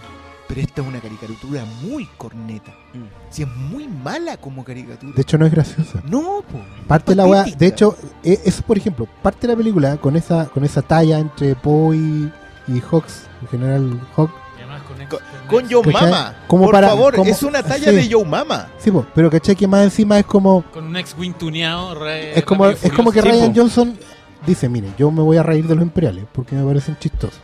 Pero 0.48 0.60
esta 0.62 0.82
es 0.82 0.88
una 0.88 1.00
caricatura 1.00 1.64
muy 1.84 2.06
corneta. 2.18 2.72
Mm. 2.94 3.04
Si 3.30 3.44
es 3.44 3.48
muy 3.50 3.88
mala 3.88 4.38
como 4.38 4.64
caricatura. 4.64 5.14
De 5.16 5.22
hecho, 5.22 5.38
no 5.38 5.46
es 5.46 5.52
graciosa. 5.52 6.02
no, 6.06 6.44
po. 6.52 6.60
Parte 6.88 7.12
de 7.12 7.16
la 7.16 7.26
weá, 7.26 7.44
de 7.44 7.66
hecho, 7.68 7.96
e- 8.24 8.40
eso 8.46 8.62
por 8.64 8.78
ejemplo, 8.78 9.08
parte 9.22 9.48
de 9.48 9.54
la 9.54 9.58
película 9.58 9.98
con 9.98 10.16
esa 10.16 10.46
con 10.48 10.64
esa 10.66 10.82
talla 10.82 11.20
entre 11.20 11.56
Poe 11.56 11.96
y, 11.96 12.32
y 12.68 12.80
Hawks, 12.82 13.24
en 13.42 13.48
general 13.50 14.00
Hawk, 14.16 14.32
Con, 15.08 15.64
¿Cachai? 15.68 15.92
Mama. 16.12 16.36
Como 16.48 16.66
Por 16.66 16.74
para- 16.74 16.88
favor, 16.90 17.16
como- 17.16 17.30
es 17.30 17.44
una 17.44 17.62
talla 17.64 17.90
sí. 17.90 17.96
de 17.96 18.10
Joe 18.12 18.26
Mama. 18.26 18.68
sí, 18.78 18.92
po, 18.92 19.06
pero 19.14 19.30
caché 19.30 19.56
que 19.56 19.68
más 19.68 19.84
encima 19.84 20.20
es 20.20 20.26
como 20.26 20.64
con 20.74 20.86
un 20.86 20.96
ex 20.98 21.16
wing 21.18 21.34
tuneado. 21.34 21.96
re- 21.96 22.38
es 22.38 22.44
como 22.46 22.68
es 22.68 22.92
como 22.94 23.12
que. 23.12 23.22
Ryan 23.22 23.54
Johnson 23.56 23.98
dice, 24.46 24.68
mire, 24.70 24.90
yo 24.98 25.10
me 25.12 25.22
voy 25.22 25.38
a 25.38 25.44
reír 25.44 25.68
de 25.68 25.76
los 25.76 25.84
imperiales 25.84 26.26
porque 26.32 26.56
me 26.56 26.64
parecen 26.66 26.98
chistosos. 27.00 27.40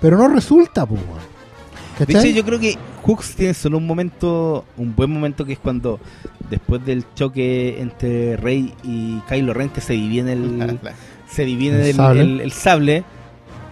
Pero 0.00 0.18
no 0.18 0.28
resulta, 0.28 0.84
pues. 0.86 1.00
De 2.06 2.12
hecho, 2.12 2.26
yo 2.28 2.44
creo 2.44 2.58
que 2.60 2.76
Hooks 3.04 3.36
tiene 3.36 3.54
solo 3.54 3.78
un 3.78 3.86
momento, 3.86 4.64
un 4.76 4.94
buen 4.94 5.10
momento 5.10 5.44
que 5.46 5.54
es 5.54 5.58
cuando 5.58 5.98
después 6.50 6.84
del 6.84 7.04
choque 7.14 7.80
entre 7.80 8.36
Rey 8.36 8.74
y 8.84 9.20
Kylo 9.28 9.54
Ren 9.54 9.70
que 9.70 9.80
se 9.80 9.94
divide 9.94 10.34
el, 10.34 10.78
se 11.30 11.44
divide 11.46 11.76
El 11.80 11.86
el, 11.88 11.94
sable. 11.96 12.20
el- 12.20 12.40
el 12.42 12.52
sable, 12.52 13.04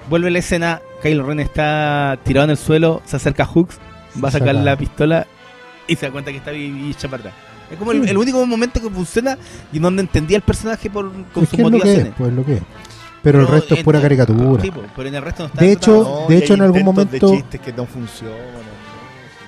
vuelve 0.08 0.30
la 0.30 0.38
escena, 0.38 0.80
Kylo 1.02 1.26
Ren 1.26 1.40
está 1.40 2.18
tirado 2.24 2.44
en 2.44 2.50
el 2.50 2.56
suelo, 2.56 3.02
se 3.04 3.16
acerca 3.16 3.44
a 3.44 3.46
Hooks, 3.46 3.78
va 4.22 4.28
a 4.28 4.32
sacar 4.32 4.48
saca. 4.48 4.62
la 4.62 4.76
pistola 4.76 5.26
y 5.86 5.96
se 5.96 6.06
da 6.06 6.12
cuenta 6.12 6.30
que 6.30 6.38
está 6.38 6.52
echa 6.52 7.08
para 7.08 7.20
atrás. 7.22 7.34
Es 7.70 7.78
como 7.78 7.92
el, 7.92 8.04
Sí. 8.04 8.10
el 8.10 8.16
único 8.18 8.44
momento 8.46 8.80
que 8.80 8.90
funciona 8.90 9.38
y 9.72 9.78
donde 9.78 10.02
entendía 10.02 10.36
el 10.36 10.42
personaje 10.42 10.90
por, 10.90 11.10
con 11.32 11.42
es 11.44 11.48
sus 11.48 11.56
que 11.56 11.62
es 11.62 11.62
lo 11.62 11.70
que 11.70 11.76
es, 11.76 11.82
motivaciones. 11.84 12.14
pues 12.18 12.32
lo 12.32 12.44
que 12.44 12.54
es. 12.54 12.62
Pero 13.22 13.40
el 13.40 13.48
resto 13.48 13.74
es 13.74 13.82
pura 13.82 14.02
caricatura. 14.02 14.62
Sí, 14.62 14.70
pero 14.94 15.08
en 15.08 15.14
el 15.14 15.22
resto 15.22 15.44
no 15.44 15.46
está 15.46 15.60
De 15.64 15.72
hecho- 15.72 16.02
No, 16.02 16.28
de 16.28 16.36
hecho, 16.38 16.52
hay 16.52 16.58
en 16.58 16.64
algún 16.64 16.82
momento- 16.84 17.30
De 17.30 17.36
chistes 17.36 17.60
que 17.60 17.72
no 17.72 17.86
funcionan. 17.86 18.36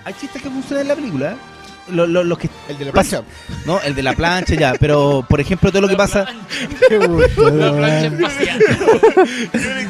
hay 0.05 0.15
chistes 0.15 0.41
que 0.43 0.49
funcionan 0.49 0.83
en 0.83 0.89
la 0.89 0.95
película. 0.95 1.37
Lo- 1.89 2.07
lo- 2.07 2.25
los 2.25 2.37
que 2.39 2.51
El 2.69 2.79
de 2.79 2.85
la 2.87 2.93
Pasa- 2.93 3.23
plancha. 3.23 3.63
No, 3.65 3.81
el 3.81 3.95
de 3.95 4.03
la 4.03 4.13
plancha 4.15 4.55
ya, 4.55 4.75
pero 4.81 5.25
por 5.29 5.41
ejemplo 5.41 5.71
todo 5.71 5.83
lo 5.83 5.89
que 5.89 5.97
pasa... 5.97 6.27
La 6.91 7.73
plancha 7.73 8.07
espacial. 8.07 8.59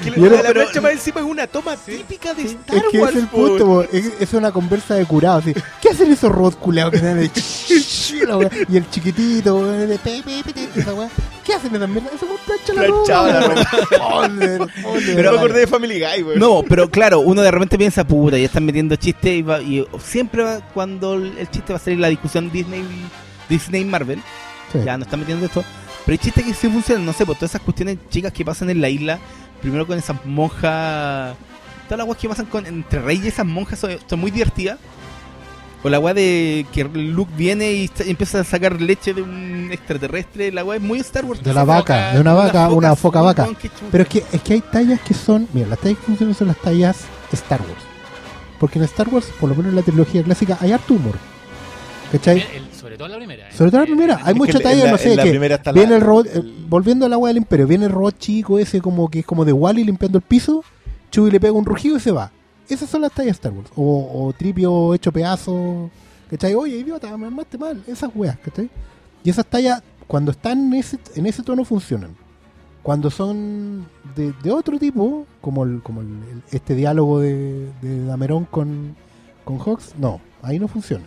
Que 0.02 0.20
Yo 0.20 0.28
la 0.42 0.52
plancha 0.52 0.80
más 0.80 0.92
encima 0.92 1.20
es 1.20 1.26
una 1.26 1.46
toma 1.46 1.76
típica 1.76 2.35
de 2.35 2.42
Star 2.42 2.76
Es 2.76 2.82
que 2.90 2.98
Wars. 3.00 3.16
es 3.16 3.22
el 3.22 3.28
punto, 3.28 3.82
es, 3.90 4.12
es 4.20 4.35
una 4.35 4.52
conversa 4.52 4.94
de 4.94 5.04
curado. 5.06 5.38
Así. 5.38 5.54
¿Qué 5.80 5.88
hacen 5.90 6.12
esos 6.12 6.30
robots 6.30 6.56
culeados 6.56 6.90
que 6.92 6.96
están 6.98 7.18
de? 7.18 7.30
Y 8.68 8.76
el 8.76 8.90
chiquitito, 8.90 9.62
de 9.72 9.94
esa 10.76 10.94
weá. 10.94 11.09
¿Qué 11.46 11.54
hacen 11.54 11.74
esas 11.76 11.88
mierdas? 11.88 12.12
Eso 12.14 12.26
es 12.26 12.40
plancha 12.40 12.72
la 12.74 12.82
Planchaba 12.87 13.28
la 13.28 13.40
ropa. 13.40 13.54
ropa. 13.70 13.98
Joder, 14.00 14.59
joder, 14.82 15.14
Pero 15.16 15.30
me 15.32 15.38
acordé 15.38 15.61
de 15.61 15.66
Family 15.68 16.00
Guy, 16.00 16.22
güey. 16.22 16.38
No, 16.38 16.64
pero 16.68 16.90
claro, 16.90 17.20
uno 17.20 17.40
de 17.42 17.50
repente 17.50 17.78
piensa, 17.78 18.04
puta, 18.06 18.37
ya 18.37 18.46
están 18.46 18.64
metiendo 18.64 18.96
chistes 18.96 19.32
y, 19.32 19.42
va- 19.42 19.61
y 19.62 19.87
siempre 20.02 20.42
va- 20.42 20.61
cuando 20.74 21.14
el 21.14 21.38
el 21.38 21.48
chiste 21.50 21.72
va 21.72 21.76
a 21.78 21.82
salir 21.82 22.00
la 22.00 22.09
discusión 22.09 22.50
Disney 22.50 22.85
Disney 23.48 23.85
Marvel, 23.85 24.20
Sí. 24.72 24.78
ya 24.85 24.96
no 24.98 25.04
están 25.04 25.20
metiendo 25.20 25.46
esto, 25.46 25.62
pero 26.04 26.14
hay 26.14 26.18
chistes 26.18 26.44
que 26.44 26.52
sí 26.52 26.68
funcionan, 26.68 27.06
no 27.06 27.12
sé, 27.12 27.24
por 27.24 27.37
todas 27.37 27.52
esas 27.52 27.62
cuestiones 27.62 27.98
chicas 28.11 28.32
que 28.32 28.44
pasan 28.44 28.68
en 28.70 28.80
la 28.80 28.88
isla, 28.88 29.20
primero 29.62 29.87
con 29.87 29.96
esas 29.96 30.16
monjas, 30.24 31.37
todas 31.85 31.98
las 31.98 32.06
weas 32.09 32.18
que 32.18 32.28
pasan 32.28 32.46
con, 32.46 32.66
entre 32.66 33.00
reyes 33.00 33.24
y 33.26 33.28
esas 33.28 33.46
monjas 33.46 33.78
son, 33.78 33.96
son 34.09 34.18
muy 34.18 34.32
divertidas. 34.32 34.78
O 35.87 35.88
la 35.88 36.01
wea 36.01 36.14
de 36.14 36.66
que 36.72 36.83
Luke 36.83 37.31
viene 37.37 37.72
y, 37.72 37.85
está- 37.85 38.05
y 38.05 38.11
empieza 38.11 38.40
a 38.40 38.44
sacar 38.44 38.81
leche 38.83 39.14
de 39.14 39.22
un 39.22 39.68
extraterrestre, 39.70 40.51
la 40.51 40.64
wea 40.64 40.79
es 40.79 40.83
muy 40.83 40.99
Star 40.99 41.25
Wars. 41.25 41.40
De 41.44 41.55
la 41.55 41.62
vaca, 41.62 41.81
foca- 41.94 42.12
de 42.14 42.20
una 42.20 42.33
vaca, 42.35 42.68
una 42.70 42.96
foca 42.96 43.20
vaca. 43.20 43.49
Pero 43.92 44.03
es 44.03 44.09
que, 44.09 44.25
es 44.33 44.42
que 44.42 44.55
hay 44.55 44.61
tallas 44.62 45.01
que 45.01 45.14
son. 45.14 45.46
Mira, 45.53 45.68
las 45.68 45.79
tallas 45.79 45.99
que 45.99 46.05
funcionan 46.07 46.35
son 46.35 46.49
las 46.49 46.57
tallas 46.57 46.96
Star 47.33 47.61
Wars. 47.61 47.85
Porque 48.59 48.81
en 48.81 48.85
Star 48.87 49.09
Wars, 49.11 49.29
por 49.38 49.49
lo 49.49 49.55
menos 49.55 49.70
en 49.70 49.77
la 49.77 49.83
trilogía 49.83 50.25
clásica, 50.25 50.59
hay 50.61 50.72
harto 50.72 50.94
humor. 50.94 51.14
¿Cachai? 52.11 52.38
El- 52.55 52.75
sobre 52.77 52.96
todo 52.96 53.07
la 53.07 53.16
primera. 53.18 53.49
¿eh? 53.49 53.53
Sobre 53.57 53.70
todo 53.70 53.81
la 53.83 53.87
primera. 53.87 54.14
Eh, 54.14 54.20
Hay 54.25 54.33
Es 54.33 54.37
mucha 54.38 54.59
talla, 54.59 54.85
la- 54.87 54.90
no 54.90 54.99
sé, 54.99 55.11
que 55.11 55.16
la- 55.16 55.72
viene 55.72 55.94
el 55.94 56.01
robot, 56.01 56.27
eh, 56.27 56.42
volviendo 56.68 57.07
al 57.07 57.12
agua 57.12 57.29
del 57.29 57.37
imperio, 57.37 57.66
viene 57.68 57.85
el 57.87 57.92
robot 57.92 58.18
chico 58.18 58.59
ese 58.59 58.81
como 58.81 59.09
que 59.09 59.20
es 59.20 59.25
como 59.27 59.44
de 59.44 59.53
Wally 59.53 59.85
limpiando 59.85 60.18
el 60.18 60.22
piso, 60.25 60.64
Chewie 61.12 61.31
le 61.31 61.38
pega 61.38 61.53
un 61.53 61.64
rugido 61.64 61.96
y 61.96 62.01
se 62.01 62.11
va. 62.11 62.33
Esas 62.68 62.88
son 62.90 63.02
las 63.02 63.12
tallas 63.12 63.33
Star 63.37 63.52
Wars. 63.52 63.70
O, 63.76 64.26
o 64.26 64.33
Tripio 64.33 64.94
hecho 64.94 65.12
pedazo, 65.12 65.90
¿cachai? 66.31 66.55
Oye, 66.55 66.76
idiota, 66.79 67.16
me 67.16 67.26
armaste 67.26 67.57
mal. 67.59 67.83
Esas 67.87 68.11
weas, 68.14 68.38
¿cachai? 68.38 68.68
Y 69.22 69.31
esas 69.31 69.46
tallas, 69.46 69.83
cuando 70.07 70.31
están 70.33 70.59
en 70.72 70.74
ese, 70.74 70.98
en 71.14 71.26
ese 71.26 71.42
tono, 71.42 71.64
funcionan. 71.64 72.11
Cuando 72.83 73.11
son 73.11 73.87
de, 74.14 74.33
de 74.42 74.50
otro 74.52 74.79
tipo, 74.79 75.26
como 75.40 75.64
el, 75.64 75.83
como 75.83 76.00
el- 76.02 76.07
el- 76.31 76.42
este 76.52 76.74
diálogo 76.76 77.20
de, 77.20 77.68
de 77.83 78.05
Dameron 78.07 78.44
con, 78.44 78.94
con 79.44 79.59
Hawks, 79.59 79.94
no, 79.98 80.20
ahí 80.42 80.59
no 80.61 80.68
funciona. 80.68 81.05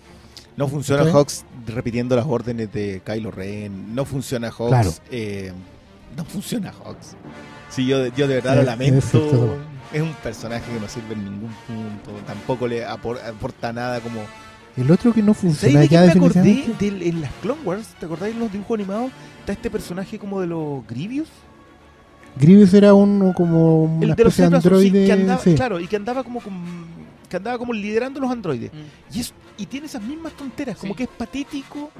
No 0.57 0.67
funciona. 0.67 1.09
Hawks 1.09 1.45
repitiendo 1.67 2.17
las 2.17 2.25
órdenes 2.25 2.71
de 2.73 3.01
Kylo 3.05 3.31
Ren. 3.31 3.95
No 3.95 4.03
funciona 4.03 4.51
Hawks. 4.51 4.69
Claro. 4.69 4.91
eh, 5.09 5.53
no 6.17 6.25
funciona 6.25 6.73
Hawks. 6.73 7.15
Sí, 7.69 7.85
yo, 7.85 8.07
yo 8.07 8.27
de 8.27 8.35
verdad 8.35 8.57
lo 8.57 8.63
lamento. 8.63 9.57
Es 9.91 10.01
un 10.01 10.13
personaje 10.13 10.71
que 10.71 10.79
no 10.79 10.87
sirve 10.87 11.13
en 11.13 11.23
ningún 11.25 11.51
punto. 11.67 12.11
Tampoco 12.27 12.67
le 12.67 12.85
apor- 12.87 13.19
aporta 13.23 13.73
nada 13.73 13.99
como. 14.01 14.21
El 14.77 14.89
otro 14.91 15.11
que 15.13 15.21
no 15.23 15.33
¿Sabes 15.33 15.59
funciona 15.59 15.85
ya 15.85 16.01
me 16.03 16.11
acordé? 16.11 16.65
Del- 16.79 17.01
en 17.03 17.21
las 17.21 17.31
Clone 17.41 17.61
Wars, 17.65 17.87
¿te 17.99 18.05
acordáis 18.05 18.33
en 18.35 18.39
los 18.39 18.51
dibujos 18.51 18.75
animados? 18.77 19.11
Está 19.39 19.53
este 19.53 19.69
personaje 19.69 20.19
como 20.19 20.39
de 20.41 20.47
los 20.47 20.85
Grievous. 20.87 21.27
Grievous 22.39 22.73
era 22.75 22.93
un 22.93 23.33
como 23.33 23.83
una 23.85 24.05
El 24.05 24.15
de 24.15 24.23
los 24.23 24.39
androide. 24.39 25.05
que 25.07 25.11
andaba, 25.11 25.41
sí. 25.41 25.55
claro, 25.55 25.79
y 25.79 25.87
que 25.87 25.95
andaba 25.95 26.23
como 26.23 26.39
con- 26.39 26.85
que 27.27 27.35
andaba 27.37 27.57
como 27.57 27.73
liderando 27.73 28.19
los 28.19 28.31
androides. 28.31 28.71
Mm. 28.71 29.15
Y 29.17 29.19
es 29.21 29.33
y 29.57 29.65
tiene 29.65 29.87
esas 29.87 30.01
mismas 30.03 30.31
tonteras, 30.33 30.77
como 30.77 30.95
que 30.95 31.03
es 31.03 31.09
patético. 31.09 31.91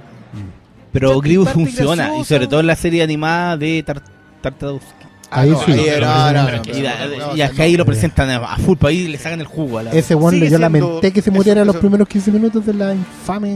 Pero 0.93 1.09
Parte- 1.15 1.27
Grievous 1.27 1.49
funciona, 1.49 2.15
y 2.17 2.23
sobre 2.23 2.47
todo 2.47 2.59
en 2.61 2.67
la 2.67 2.75
serie 2.75 3.03
animada 3.03 3.57
de 3.57 3.83
Tar 3.83 4.01
Tartakovsky. 4.41 5.07
Ahí 5.31 5.49
no, 5.51 5.61
sí. 5.63 5.71
Y, 5.73 6.85
a- 6.85 7.35
y 7.35 7.41
ahí 7.61 7.77
lo 7.77 7.85
presentan 7.85 8.29
a 8.31 8.57
full, 8.57 8.77
pa' 8.77 8.87
ahí 8.89 9.07
le 9.07 9.17
sacan 9.17 9.39
el 9.39 9.45
jugo 9.47 9.77
a 9.79 9.83
la... 9.83 9.91
Ese 9.91 10.15
one 10.15 10.49
yo 10.49 10.57
lamenté 10.57 11.11
que 11.11 11.21
se 11.21 11.29
muriera 11.31 11.61
en 11.61 11.67
los 11.67 11.75
primeros 11.77 12.07
15 12.07 12.31
minutos 12.31 12.65
de 12.65 12.73
la 12.73 12.93
infame. 12.95 13.51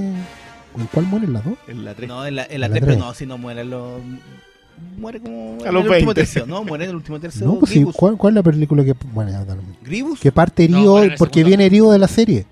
¿En 0.78 0.86
cuál 0.92 1.06
mueren 1.08 1.34
las 1.34 1.44
dos? 1.46 1.54
En 1.68 1.86
la 1.86 1.94
tres. 1.94 2.08
No, 2.10 2.26
en 2.26 2.36
la, 2.36 2.44
en 2.50 2.60
la 2.62 2.68
En 2.68 2.72
la 2.74 2.80
3, 2.80 2.84
pero 2.86 2.98
no, 3.00 3.14
si 3.14 3.26
no 3.26 3.38
muere, 3.38 3.64
lo, 3.64 4.00
muere 4.98 5.20
como 5.20 5.58
A 5.64 5.68
en 5.68 5.74
los 5.74 5.84
el 5.86 5.92
último 5.92 5.92
20. 5.92 6.14
tercio. 6.16 6.46
No, 6.48 6.64
muere 6.64 6.86
en 6.86 6.90
el 6.92 6.96
último 6.96 7.20
tercio. 7.20 7.46
No, 7.46 7.56
pues 7.60 7.72
sí. 7.72 7.84
¿Cuál, 7.94 8.18
cuál 8.18 8.32
es 8.34 8.36
la 8.36 8.44
película 8.44 8.84
que. 8.84 8.96
Bueno. 9.14 9.32
¿Grievous? 9.84 10.20
Que 10.20 10.32
parte 10.32 10.64
herido 10.64 10.96
porque 11.18 11.40
segundo. 11.42 11.48
viene 11.48 11.66
herido 11.66 11.92
de 11.92 12.00
la 12.00 12.08
serie. 12.08 12.46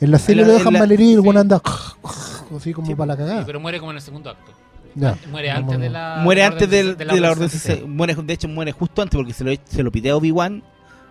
En 0.00 0.10
la 0.10 0.18
serie 0.18 0.42
la- 0.42 0.48
lo 0.48 0.54
dejan 0.54 0.72
mal 0.74 0.90
herido 0.92 1.10
y 1.10 1.14
el 1.14 1.20
one 1.28 1.40
anda 1.40 1.60
así 2.56 2.72
como 2.72 2.86
Sí, 2.86 2.94
para 2.94 3.08
la 3.08 3.14
Sí, 3.14 3.18
cagada. 3.20 3.46
pero 3.46 3.60
muere 3.60 3.78
como 3.78 3.90
en 3.92 3.96
el 3.98 4.02
segundo 4.02 4.30
acto. 4.30 4.52
Ya. 4.96 5.16
Muere 5.30 5.50
antes 5.50 5.78
de 5.78 5.90
la. 5.90 6.20
muere 6.24 6.40
de 6.40 6.46
la 6.48 6.52
antes 6.54 6.68
orden- 6.68 6.86
del- 6.86 6.96
de 6.96 7.04
la 7.20 7.30
orden 7.30 7.48
66. 7.48 7.62
66. 7.80 7.88
Muere, 7.96 8.14
de 8.14 8.32
hecho, 8.32 8.48
muere 8.48 8.72
justo 8.72 9.02
antes 9.02 9.16
porque 9.16 9.32
se 9.32 9.44
lo, 9.44 9.52
se 9.64 9.82
lo 9.82 9.92
pide 9.92 10.10
a 10.10 10.16
Obi-Wan 10.16 10.62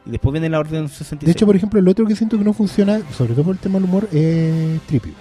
y 0.06 0.10
después 0.12 0.34
viene 0.34 0.50
la 0.50 0.60
orden 0.60 0.90
66. 0.90 1.22
De 1.22 1.32
hecho, 1.32 1.46
por 1.46 1.56
ejemplo, 1.56 1.80
el 1.80 1.88
otro 1.88 2.06
que 2.06 2.16
siento 2.16 2.38
que 2.38 2.44
no 2.44 2.54
funciona, 2.54 3.00
sobre 3.16 3.34
todo 3.34 3.46
por 3.46 3.56
el 3.56 3.60
tema 3.60 3.76
del 3.80 3.84
humor, 3.86 4.10
es 4.12 4.82
Tripio. 4.88 5.14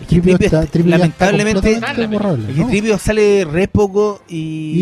Es 0.00 0.08
que 0.08 0.20
Tripio 0.20 0.34
está, 0.34 0.44
está- 0.62 0.66
Tripio 0.66 0.90
está 0.92 0.98
lamentablemente, 0.98 1.60
completamente 1.60 2.02
Sale, 2.02 2.06
borrable, 2.08 2.48
es 2.50 2.54
que 2.56 2.60
¿no? 2.62 2.66
Tripio 2.68 2.98
sale 2.98 3.44
re 3.44 3.68
poco 3.68 4.22
y... 4.28 4.36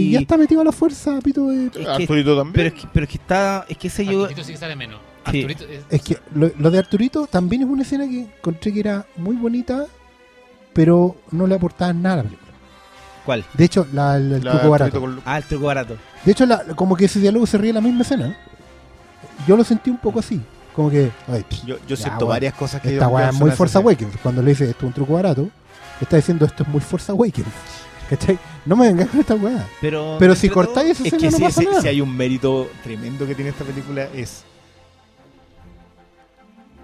Y 0.08 0.11
ya 0.12 0.20
está 0.20 0.38
metido 0.38 0.62
a 0.62 0.64
la 0.64 0.72
fuerza, 0.72 1.18
pito 1.22 1.48
de... 1.48 1.66
Es 1.66 1.70
que- 1.72 1.87
Arturito 1.87 2.35
también. 2.37 2.52
pero, 2.54 2.68
es 2.68 2.72
que, 2.74 2.88
pero 2.92 3.04
es 3.04 3.11
que 3.11 3.18
está... 3.18 3.66
Es 3.68 3.76
que 3.76 3.88
ese 3.88 4.06
yo... 4.06 4.22
Arturito 4.22 4.42
sí 4.44 4.52
que 4.52 4.58
sale 4.58 4.74
menos. 4.74 4.98
Sí. 5.30 5.37
Arturito 5.42 5.64
es, 5.64 5.80
Es 5.90 6.02
que 6.02 6.16
lo, 6.35 6.50
lo 6.58 6.70
de 6.70 6.78
Arturito 6.78 7.26
también 7.26 7.62
es 7.62 7.68
una 7.68 7.82
escena 7.82 8.08
que 8.08 8.20
encontré 8.22 8.72
que 8.72 8.80
era 8.80 9.06
muy 9.18 9.37
bonita, 9.37 9.85
pero 10.72 11.16
no 11.30 11.46
le 11.46 11.54
aportaba 11.56 11.92
nada 11.92 12.14
a 12.14 12.16
la 12.16 12.22
película. 12.24 12.41
¿Cuál? 13.24 13.44
De 13.54 13.64
hecho, 13.64 13.87
la, 13.92 14.16
el, 14.16 14.32
el 14.32 14.44
La 14.44 14.52
truco 14.52 14.70
barato. 14.70 15.00
Con. 15.00 15.20
Ah, 15.24 15.38
el 15.38 15.44
truco 15.44 15.66
barato. 15.66 15.96
De 16.24 16.32
hecho, 16.32 16.44
la- 16.46 16.64
como 16.74 16.96
que 16.96 17.04
ese 17.04 17.20
diálogo 17.20 17.46
se 17.46 17.58
ríe 17.58 17.70
en 17.70 17.76
la 17.76 17.80
misma 17.80 18.02
escena. 18.02 18.37
Yo 19.46 19.56
lo 19.56 19.64
sentí 19.64 19.90
un 19.90 19.98
poco 19.98 20.18
así. 20.20 20.40
Como 20.74 20.90
que, 20.90 21.11
ay, 21.28 21.44
pff, 21.48 21.64
Yo, 21.64 21.76
yo 21.87 21.94
Ya, 21.94 21.96
siento 21.96 22.26
varias 22.26 22.54
cosas 22.54 22.80
que 22.80 22.94
esta 22.94 23.08
weá 23.08 23.28
es 23.28 23.35
muy 23.35 23.50
hacer. 23.50 23.68
Awakens. 23.76 24.16
Cuando 24.22 24.42
le 24.42 24.50
dice 24.50 24.64
esto 24.64 24.78
es 24.78 24.85
un 24.88 24.92
truco 24.92 25.12
barato, 25.14 25.48
está 26.00 26.16
diciendo 26.16 26.44
esto 26.46 26.62
es 26.62 26.68
muy 26.68 26.80
Force 26.80 27.12
Awakens. 27.12 27.46
¿Cachai? 28.11 28.38
No 28.66 28.76
me 28.76 28.87
vengas 28.88 29.08
con 29.08 29.20
esta 29.20 29.35
weá. 29.35 29.66
Pero, 29.80 30.16
Pero 30.18 30.35
si 30.35 30.48
cortáis 30.48 30.90
esa 30.98 31.02
Es 31.06 31.12
escena 31.12 31.20
que 31.20 31.30
no 31.30 31.37
si, 31.37 31.42
pasa 31.44 31.61
si- 31.61 31.66
nada. 31.66 31.80
si 31.82 31.88
hay 31.88 32.00
un 32.00 32.14
mérito 32.16 32.68
tremendo 32.82 33.26
que 33.26 33.35
tiene 33.35 33.50
esta 33.50 33.64
película 33.64 34.08
es 34.14 34.44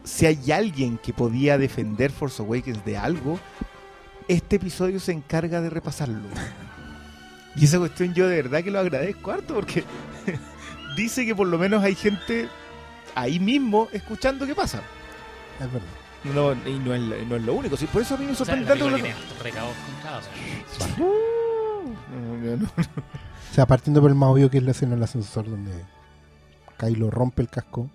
si 0.05 0.24
hay 0.27 0.53
alguien 0.53 0.98
que 0.98 1.12
podía 1.12 1.59
defender 1.59 2.11
Force 2.11 2.40
Awakens 2.42 2.83
de 2.85 2.96
algo, 2.96 3.38
este 4.29 4.57
episodio 4.57 5.01
se 5.01 5.12
encarga 5.12 5.61
de 5.61 5.71
repasarlo. 5.71 6.29
Y 7.57 7.64
esa 7.64 7.79
cuestión 7.79 8.14
yo 8.14 8.29
de 8.29 8.37
verdad 8.43 8.62
que 8.62 8.71
lo 8.71 8.79
agradezco 8.79 9.31
harto 9.33 9.55
porque 9.55 9.83
dice 10.97 11.27
que 11.27 11.35
por 11.35 11.47
lo 11.49 11.59
menos 11.59 11.83
hay 11.83 11.95
gente 11.95 12.49
ahí 13.14 13.41
mismo 13.41 13.88
escuchando 13.93 14.47
qué 14.47 14.55
pasa. 14.55 14.83
Es 15.61 15.73
verdad. 15.73 15.88
No, 16.35 16.53
y 16.69 16.79
no 16.79 16.95
es, 16.95 17.01
no 17.27 17.37
es 17.37 17.43
lo 17.43 17.55
único. 17.55 17.77
Sí, 17.77 17.87
por 17.87 18.03
eso 18.03 18.14
a 18.14 18.19
mí 18.19 18.27
me 18.27 18.33
O 18.33 18.35
sea, 18.35 18.45
sorprende 18.47 18.67
tanto. 18.69 18.85
o 18.85 18.88
sea, 18.88 18.97
lo- 18.99 18.99
No, 20.99 22.37
no, 22.37 22.57
no. 22.57 22.69
O 22.77 23.55
sea, 23.55 23.67
partiendo 23.67 24.01
por 24.01 24.11
el 24.11 24.17
más 24.17 24.29
obvio 24.31 24.51
que 24.51 24.59
es 24.59 24.64
la 24.64 24.73
escena 24.73 24.95
del 24.95 25.03
ascensor 25.03 25.49
donde 25.49 25.73
Kylo 26.77 27.11
rompe 27.11 27.43
el 27.43 27.49
casco. 27.49 27.88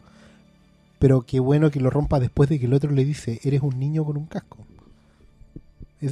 Pero 1.00 1.22
qué 1.22 1.40
bueno 1.40 1.70
que 1.70 1.80
lo 1.80 1.90
rompa 1.90 2.20
después 2.20 2.50
de 2.50 2.60
que 2.60 2.66
el 2.66 2.74
otro 2.74 2.92
le 2.92 3.04
dice, 3.06 3.40
eres 3.44 3.62
un 3.62 3.78
niño 3.78 4.04
con 4.06 4.18
un 4.18 4.26
casco. 4.26 4.66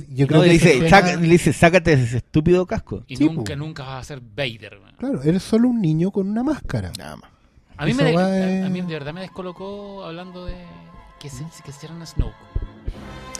Yo 0.09 0.27
creo 0.27 0.37
No, 0.39 0.43
que 0.43 0.47
le, 0.47 0.53
dice, 0.53 0.73
escena- 0.73 0.89
"Saca- 0.89 1.15
le 1.15 1.27
dice, 1.27 1.53
sácate 1.53 1.93
ese 1.93 2.17
estúpido 2.17 2.65
casco. 2.65 3.03
Y 3.07 3.17
Sí, 3.17 3.25
nunca, 3.25 3.53
po. 3.53 3.57
nunca 3.59 3.83
vas 3.83 3.99
a 3.99 4.03
ser 4.03 4.21
Vader. 4.21 4.79
man. 4.81 4.95
Claro, 4.97 5.21
eres 5.23 5.43
solo 5.43 5.67
un 5.69 5.81
niño 5.81 6.11
con 6.11 6.29
una 6.29 6.43
máscara. 6.43 6.91
Nada 6.97 7.17
más. 7.17 7.29
A 7.77 7.85
mí, 7.85 7.93
me, 7.93 8.15
a, 8.15 8.65
a 8.65 8.69
mí 8.69 8.81
de 8.81 8.93
verdad 8.93 9.13
me 9.13 9.21
descolocó 9.21 10.03
hablando 10.05 10.45
de 10.45 10.55
que 11.19 11.29
se, 11.29 11.43
que 11.65 11.71
se 11.71 11.87
eran 11.87 12.05
Snoke. 12.05 12.33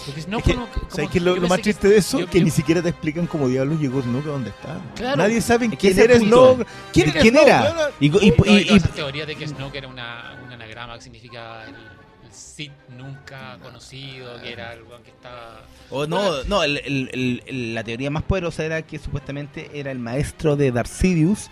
Porque 0.05 0.21
Snoke 0.21 0.39
Es 0.39 0.45
que, 0.47 0.53
como- 0.55 0.67
¿Sabes 0.89 1.09
qué 1.11 1.17
es 1.19 1.23
lo, 1.23 1.35
más 1.47 1.61
triste 1.61 1.87
de 1.87 1.97
eso? 1.97 2.19
yo- 2.19 2.27
que 2.27 2.39
yo- 2.39 2.45
ni 2.45 2.49
siquiera 2.51 2.81
te 2.81 2.89
explican 2.89 3.27
cómo 3.27 3.47
diablos 3.47 3.79
llegó 3.79 4.01
Snoke 4.01 4.25
a 4.25 4.29
dónde 4.29 4.49
está. 4.49 4.81
Claro. 4.95 5.17
Nadie 5.17 5.41
sabe 5.41 5.65
Es 5.65 5.71
que 5.71 5.77
quién 5.77 5.99
era. 5.99 6.17
Snoke. 6.17 6.65
¿Quién 6.91 7.35
era? 7.37 7.91
Y, 7.99 8.07
y- 8.07 8.09
No, 8.09 8.17
y- 8.47 8.61
y 8.71 8.75
esa 8.77 8.87
teoría 8.89 9.25
de 9.27 9.35
que 9.35 9.47
Snoke 9.47 9.75
era 9.77 9.87
una, 9.87 10.35
un 10.43 10.51
anagrama 10.51 10.95
que 10.95 11.01
significa 11.03 11.65
el, 11.65 11.75
el 12.31 12.35
Sith 12.37 12.71
nunca 12.97 13.57
conocido, 13.61 14.41
que 14.41 14.53
era 14.53 14.69
algo 14.71 15.01
que 15.03 15.11
estaba... 15.11 15.61
o 15.89 16.07
no, 16.07 16.43
no 16.45 16.63
el- 16.63 16.77
el- 16.77 17.09
el- 17.13 17.43
el- 17.45 17.73
la 17.75 17.83
teoría 17.83 18.09
más 18.09 18.23
poderosa 18.23 18.63
era 18.63 18.81
que 18.81 18.97
supuestamente 18.99 19.69
era 19.73 19.91
el 19.91 19.99
maestro 19.99 20.55
de 20.55 20.71
Darth 20.71 20.87
Sidious 20.89 21.49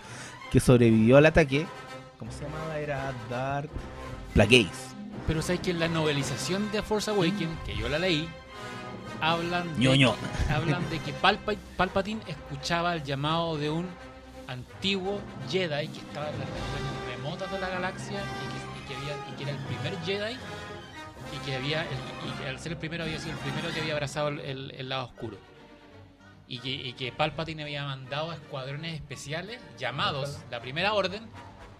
que 0.50 0.58
sobrevivió 0.60 1.16
al 1.18 1.26
ataque. 1.26 1.66
¿Cómo 2.18 2.32
se 2.32 2.44
llamaba? 2.44 2.78
Era 2.78 3.12
Darth 3.28 3.70
Plagueis. 4.34 4.68
Pero 5.26 5.42
sabes 5.42 5.60
que 5.60 5.70
en 5.70 5.80
la 5.80 5.88
novelización 5.88 6.70
de 6.72 6.82
Force 6.82 7.10
Awakens, 7.10 7.58
que 7.66 7.76
yo 7.76 7.88
la 7.88 7.98
leí, 7.98 8.28
hablan 9.20 9.72
de, 9.74 9.80
Ñoño. 9.80 10.14
hablan 10.50 10.88
de 10.90 10.98
que 11.00 11.12
Palpa- 11.12 11.56
Palpatine 11.76 12.20
escuchaba 12.26 12.94
el 12.94 13.04
llamado 13.04 13.56
de 13.58 13.70
un 13.70 13.86
antiguo 14.48 15.20
Jedi 15.50 15.88
que 15.88 15.98
estaba 16.00 16.30
en 16.30 16.38
las 16.38 16.48
regiones 16.48 17.16
remotas 17.16 17.52
de 17.52 17.60
la 17.60 17.68
galaxia 17.68 18.18
y 18.18 18.48
que, 18.50 18.80
y 18.80 18.88
que 18.88 18.94
había, 18.96 19.14
y 19.30 19.36
que 19.36 19.42
era 19.44 19.52
el 19.52 19.58
primer 19.66 19.98
Jedi 20.04 20.36
y 21.34 21.38
que 21.46 21.56
había 21.56 21.82
el- 21.82 22.28
y 22.28 22.32
que 22.42 22.48
al 22.48 22.58
ser 22.58 22.72
el 22.72 22.78
primero 22.78 23.04
había 23.04 23.18
sido 23.18 23.32
el 23.32 23.38
primero 23.38 23.72
que 23.72 23.80
había 23.80 23.92
abrazado 23.94 24.28
el, 24.28 24.40
el- 24.40 24.70
el 24.76 24.88
lado 24.88 25.04
oscuro. 25.06 25.38
Y 26.48 26.58
que, 26.58 26.68
y 26.70 26.92
que 26.94 27.12
Palpatine 27.12 27.62
había 27.62 27.84
mandado 27.84 28.32
a 28.32 28.34
escuadrones 28.34 28.94
especiales 28.94 29.60
llamados 29.78 30.38
la 30.50 30.60
Primera 30.60 30.94
Orden 30.94 31.28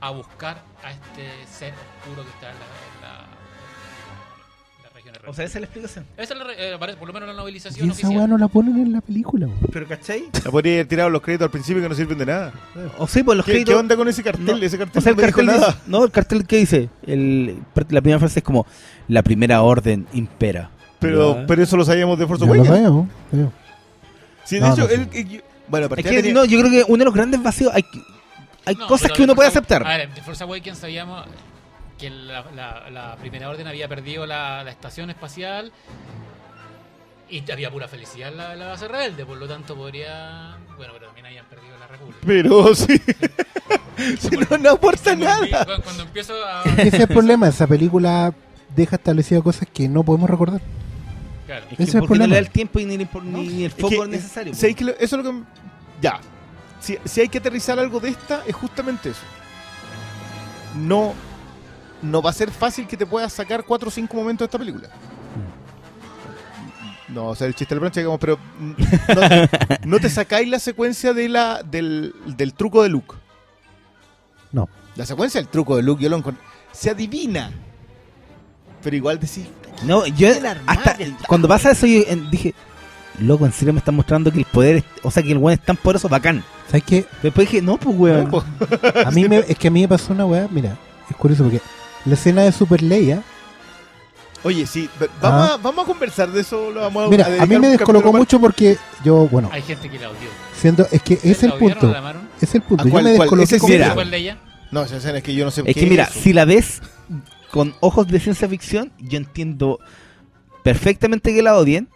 a 0.01 0.11
buscar 0.11 0.63
a 0.85 0.93
este 0.93 1.29
ser 1.47 1.75
oscuro 1.99 2.23
que 2.23 2.31
está 2.31 2.51
en 2.51 2.57
la, 2.59 2.65
en 2.65 3.03
la, 3.03 3.27
O 5.27 5.35
sea, 5.35 5.45
esa 5.45 5.59
es 5.59 5.61
la 5.61 5.67
explicación. 5.67 6.07
esa 6.17 6.33
es 6.33 6.39
la 6.39 6.45
re- 6.47 6.55
eh, 6.75 6.97
por 6.99 7.07
lo 7.09 7.13
menos 7.13 7.29
en 7.29 7.29
la 7.29 7.33
Y 7.35 7.37
novelización 7.45 7.85
esa 7.91 7.93
oficial. 7.93 8.17
weá 8.19 8.27
no 8.27 8.39
la 8.39 8.49
ponen 8.49 8.77
en 8.79 8.93
la 8.93 9.01
película. 9.01 9.47
weón. 9.47 9.59
¿Pero 9.73 9.87
cachai? 9.87 10.25
La 10.45 10.51
podría 10.51 10.73
haber 10.75 10.87
tirado 10.89 11.11
los 11.11 11.21
créditos 11.23 11.45
al 11.47 11.51
principio 11.51 11.83
que 11.83 11.89
no 11.89 11.95
sirven 11.95 12.19
de 12.19 12.27
nada. 12.27 12.53
O 12.99 13.07
sí, 13.07 13.23
pues 13.23 13.37
los 13.37 13.45
¿Qué, 13.45 13.53
créditos... 13.53 13.75
qué 13.75 13.79
onda 13.79 13.97
con 13.97 14.09
ese 14.09 14.23
cartel? 14.23 14.47
No, 14.47 14.57
ese 14.57 14.79
cartel 14.79 14.99
O 14.99 15.01
sea, 15.03 15.11
el 15.11 15.17
no 15.17 15.21
me 15.23 15.27
dijo 15.27 15.37
cartel 15.39 15.55
nada. 15.61 15.67
dice- 15.73 15.79
no, 15.87 16.05
el 16.05 16.11
cartel 16.11 16.47
que 16.47 16.57
dice, 16.57 16.89
el, 17.07 17.59
la 17.91 18.01
primera 18.01 18.19
frase 18.19 18.39
es 18.41 18.45
como 18.45 18.67
la 19.09 19.23
primera 19.23 19.63
orden 19.63 20.07
impera. 20.15 20.71
Pero, 20.99 21.37
Ya. 21.41 21.47
pero 21.47 21.63
eso 21.63 21.77
lo 21.77 21.85
sabíamos 21.85 22.19
de 22.19 22.27
Force 22.27 22.41
Ya 22.45 22.47
lo 22.47 22.55
Awakens. 22.55 22.77
sabemos. 22.77 23.09
sabemos. 23.31 23.53
Sí, 24.45 24.55
de 24.57 24.61
No, 24.63 24.73
hecho, 24.73 24.83
no 24.83 24.89
sé. 24.89 24.95
él- 24.95 25.43
bueno, 25.69 25.87
Es 25.97 26.05
que, 26.05 26.23
tenía- 26.23 26.33
no, 26.33 26.45
yo 26.45 26.59
creo 26.61 26.71
que 26.71 26.85
uno 26.89 26.99
de 26.99 27.05
los 27.05 27.15
grandes 27.15 27.43
vacíos 27.43 27.71
hay, 27.75 27.85
hay 28.65 28.75
No, 28.75 28.87
cosas 28.89 29.03
pero 29.09 29.15
que 29.17 29.23
uno 29.23 29.35
puede 29.35 29.51
Force- 29.51 29.59
aceptar. 29.59 29.87
A 29.87 29.97
ver, 29.99 30.13
de 30.15 30.23
Force 30.23 30.43
Awakens 30.43 30.79
sabíamos 30.79 31.25
que 32.01 32.11
la, 32.11 32.45
la- 32.55 32.91
la 32.91 33.17
primera 33.17 33.49
orden 33.51 33.67
había 33.67 33.87
perdido 33.89 34.27
la, 34.27 34.65
la 34.65 34.71
estación 34.71 35.11
espacial 35.11 35.71
y 37.29 37.49
había 37.53 37.71
pura 37.71 37.87
felicidad 37.87 38.31
en 38.31 38.39
la, 38.39 38.57
la 38.57 38.67
base 38.69 38.89
rebelde, 38.89 39.25
por 39.25 39.37
lo 39.39 39.47
tanto 39.47 39.77
podría... 39.77 40.57
Bueno, 40.77 40.93
pero 40.95 41.07
también 41.07 41.27
habían 41.27 41.45
perdido 41.47 41.79
la 41.79 41.87
República. 41.87 42.19
Pero 42.27 42.75
sí. 42.75 43.01
Sí, 44.19 44.31
no, 44.51 44.59
no 44.59 44.71
aporta 44.71 45.15
nada. 45.15 45.47
Cuando, 45.65 45.83
cuando 45.85 46.03
empiezo 46.05 46.35
a... 46.45 46.65
Ese 46.65 46.89
es 46.89 46.95
el 46.95 47.09
problema. 47.09 47.47
Esa 47.49 47.67
película 47.69 48.33
deja 48.75 48.97
establecidas 48.97 49.43
cosas 49.45 49.69
que 49.73 49.89
no 49.89 50.03
podemos 50.03 50.29
recordar. 50.29 50.61
Claro. 51.47 51.67
Es 51.71 51.77
que 51.77 51.83
ese 51.83 51.91
es 51.91 51.95
el 51.97 52.01
porque 52.01 52.19
no 52.19 52.27
le 52.27 52.35
da 52.35 52.41
problema. 52.41 52.47
el 52.47 52.51
tiempo 52.51 52.79
y 52.81 52.85
ni, 52.87 52.97
ni- 52.97 53.09
ni 53.47 53.65
el 53.65 53.71
Es 53.71 53.75
foco 53.75 54.03
que, 54.03 54.09
necesario. 54.09 54.55
¿sabéis 54.55 54.77
que 54.77 54.85
lo- 54.85 54.93
eso 54.99 55.17
es 55.19 55.25
lo 55.25 55.31
que. 55.31 55.39
Ya. 56.01 56.21
Si, 56.81 56.99
si 57.05 57.21
hay 57.21 57.29
que 57.29 57.39
aterrizar 57.39 57.79
algo 57.79 58.01
de 58.01 58.09
esta, 58.09 58.43
es 58.47 58.57
justamente 58.57 59.11
eso. 59.11 59.21
No. 60.77 61.15
No 62.03 62.23
va 62.23 62.31
a 62.31 62.33
ser 62.33 62.51
fácil 62.51 62.87
que 62.87 62.97
te 62.97 63.05
puedas 63.07 63.33
sacar 63.33 63.65
cuatro 63.65 63.89
o 63.89 63.91
cinco 63.91 64.17
momentos 64.17 64.41
de 64.41 64.45
esta 64.47 64.59
película. 64.59 64.89
No, 67.09 67.27
o 67.29 67.35
sea, 67.35 67.49
el 67.49 67.55
chiste 67.55 67.75
de 67.75 67.81
la 67.81 67.81
plancha, 67.81 68.01
digamos, 68.01 68.21
pero 68.21 68.39
no, 68.61 69.49
no 69.85 69.99
te 69.99 70.09
sacáis 70.09 70.49
la 70.49 70.61
secuencia 70.61 71.13
de 71.13 71.29
la, 71.29 71.63
del, 71.65 72.15
del 72.25 72.55
truco 72.55 72.83
de 72.85 72.89
Luke. 72.89 73.17
No. 74.53 74.69
La 74.95 75.05
secuencia 75.05 75.41
del 75.41 75.49
truco 75.49 75.77
de 75.77 75.83
Luke, 75.83 76.03
yo 76.03 76.09
lo 76.09 76.17
encontré. 76.17 76.43
Se 76.73 76.89
adivina. 76.91 77.51
Pero 78.83 78.95
igual 78.97 79.19
decís, 79.19 79.47
No, 79.85 80.07
yo 80.07 80.29
hasta 80.67 80.97
cuando 81.27 81.49
pasa 81.49 81.73
eso 81.73 81.87
yo 81.87 82.01
dije, 82.31 82.55
loco, 83.19 83.45
en 83.45 83.53
serio 83.53 83.73
me 83.75 83.81
están 83.81 83.97
mostrando 83.97 84.31
que 84.31 84.39
el 84.39 84.45
poder, 84.45 84.77
es- 84.77 84.85
o 85.03 85.11
sea, 85.11 85.23
que 85.23 85.33
el 85.33 85.39
weón 85.39 85.59
es 85.59 85.65
tan 85.67 85.77
poderoso, 85.77 86.09
bacán. 86.09 86.45
¿Sabes 86.69 86.85
qué? 86.85 87.05
Después 87.25 87.51
dije, 87.51 87.61
no, 87.61 87.77
pues 87.77 87.95
weón. 87.99 88.25
No, 88.27 88.31
po. 88.31 88.45
A 89.05 89.11
mí 89.11 89.25
me, 89.29 89.39
es 89.39 89.59
que 89.59 89.67
a 89.67 89.71
mí 89.73 89.81
me 89.83 89.89
pasó 89.89 90.13
una 90.13 90.25
weá. 90.27 90.47
Mira, 90.51 90.79
es 91.11 91.17
curioso 91.17 91.43
porque 91.43 91.61
la 92.05 92.15
escena 92.15 92.43
de 92.43 92.53
Super 92.53 92.83
Leia. 92.83 93.23
Oye, 94.43 94.67
sí, 94.67 94.89
vamos, 95.21 95.51
a, 95.51 95.57
vamos 95.59 95.85
a 95.85 95.87
conversar 95.87 96.31
de 96.33 96.41
eso. 96.41 96.71
Lo 96.71 96.81
vamos 96.81 97.07
a, 97.07 97.09
Mira, 97.11 97.27
a 97.27 97.29
dedicar 97.29 97.49
mí 97.49 97.59
me 97.59 97.69
descolocó 97.69 98.11
mucho 98.13 98.41
porque 98.41 98.79
yo, 99.05 99.29
bueno, 99.29 99.51
Hay 99.53 99.61
gente 99.63 99.91
que 99.91 99.99
la 99.99 100.09
odió. 100.09 100.29
siendo. 100.59 100.87
Es 100.91 101.03
que 101.03 101.19
es 101.23 101.43
el 101.43 101.51
¿La 101.51 101.55
odiaron 101.57 101.79
o 101.79 101.81
punto. 101.81 101.93
la? 101.93 102.15
Es 102.41 102.55
el 102.55 102.63
punto. 102.63 102.85
¿A 102.85 102.87
Yo 102.89 102.95
me 103.03 103.11
descoloqué. 103.11 103.59
¿Cuál? 103.59 104.39
No, 104.71 104.83
esa 104.83 104.97
escena 104.97 105.19
es 105.19 105.25
que 105.25 105.35
yo 105.35 105.45
no 105.45 105.51
sé 105.51 105.61
Es 105.67 105.75
qué 105.75 105.81
que 105.81 105.87
mira, 105.87 106.07
si 106.07 106.33
la 106.33 106.45
ves 106.47 106.81
con 107.51 107.75
ojos 107.81 108.07
de 108.07 108.19
ciencia 108.21 108.49
ficción, 108.49 108.93
yo 108.99 109.19
entiendo 109.19 109.79
perfectamente 110.63 111.35
que 111.35 111.43
la 111.43 111.57
odien, 111.57 111.89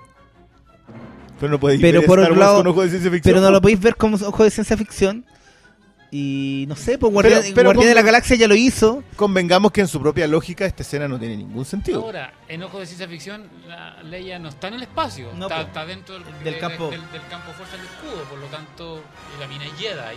Pero 1.40 1.52
no 1.52 1.60
podéis 1.60 1.80
pero 1.80 2.00
ver 2.00 2.06
por 2.08 2.18
Star 2.18 2.32
otro 2.32 2.40
Wars 2.40 2.50
lado- 2.50 2.56
con 2.58 2.66
ojos 2.66 2.84
de 2.84 2.90
ciencia 2.90 3.10
ficción. 3.10 3.34
pero 3.34 3.44
no 3.46 3.50
lo 3.52 3.62
podéis 3.62 3.80
ver 3.80 3.96
como 3.96 4.16
ojos 4.16 4.44
de 4.44 4.50
ciencia 4.50 4.76
ficción. 4.76 5.24
Y 6.16 6.64
no 6.68 6.76
sé, 6.76 6.96
pues 6.96 7.12
Guardián, 7.12 7.42
pero 7.56 7.70
Guardián 7.70 7.88
de 7.88 7.94
la 7.96 8.02
Galaxia 8.02 8.36
ya 8.36 8.46
lo 8.46 8.54
hizo. 8.54 9.02
Convengamos 9.16 9.72
que 9.72 9.80
en 9.80 9.88
su 9.88 10.00
propia 10.00 10.28
lógica 10.28 10.64
esta 10.64 10.84
escena 10.84 11.08
no 11.08 11.18
tiene 11.18 11.36
ningún 11.36 11.64
sentido. 11.64 12.02
Ahora, 12.02 12.32
en 12.46 12.62
Ojo 12.62 12.78
de 12.78 12.86
Ciencia 12.86 13.08
Ficción, 13.08 13.48
la 13.66 14.00
Leia 14.04 14.38
no 14.38 14.48
está 14.50 14.68
en 14.68 14.74
el 14.74 14.82
espacio, 14.82 15.32
No, 15.34 15.48
está, 15.48 15.84
dentro 15.84 16.14
del, 16.14 16.22
Del 16.44 16.54
de- 16.54 16.58
campo. 16.60 16.88
del, 16.90 17.00
del 17.10 17.26
campo 17.28 17.50
fuerza 17.54 17.76
del 17.76 17.86
escudo, 17.86 18.22
por 18.30 18.38
lo 18.38 18.46
tanto, 18.46 19.02
la 19.40 19.48
mina 19.48 19.64
es 19.66 19.72
Jedi. 19.72 20.16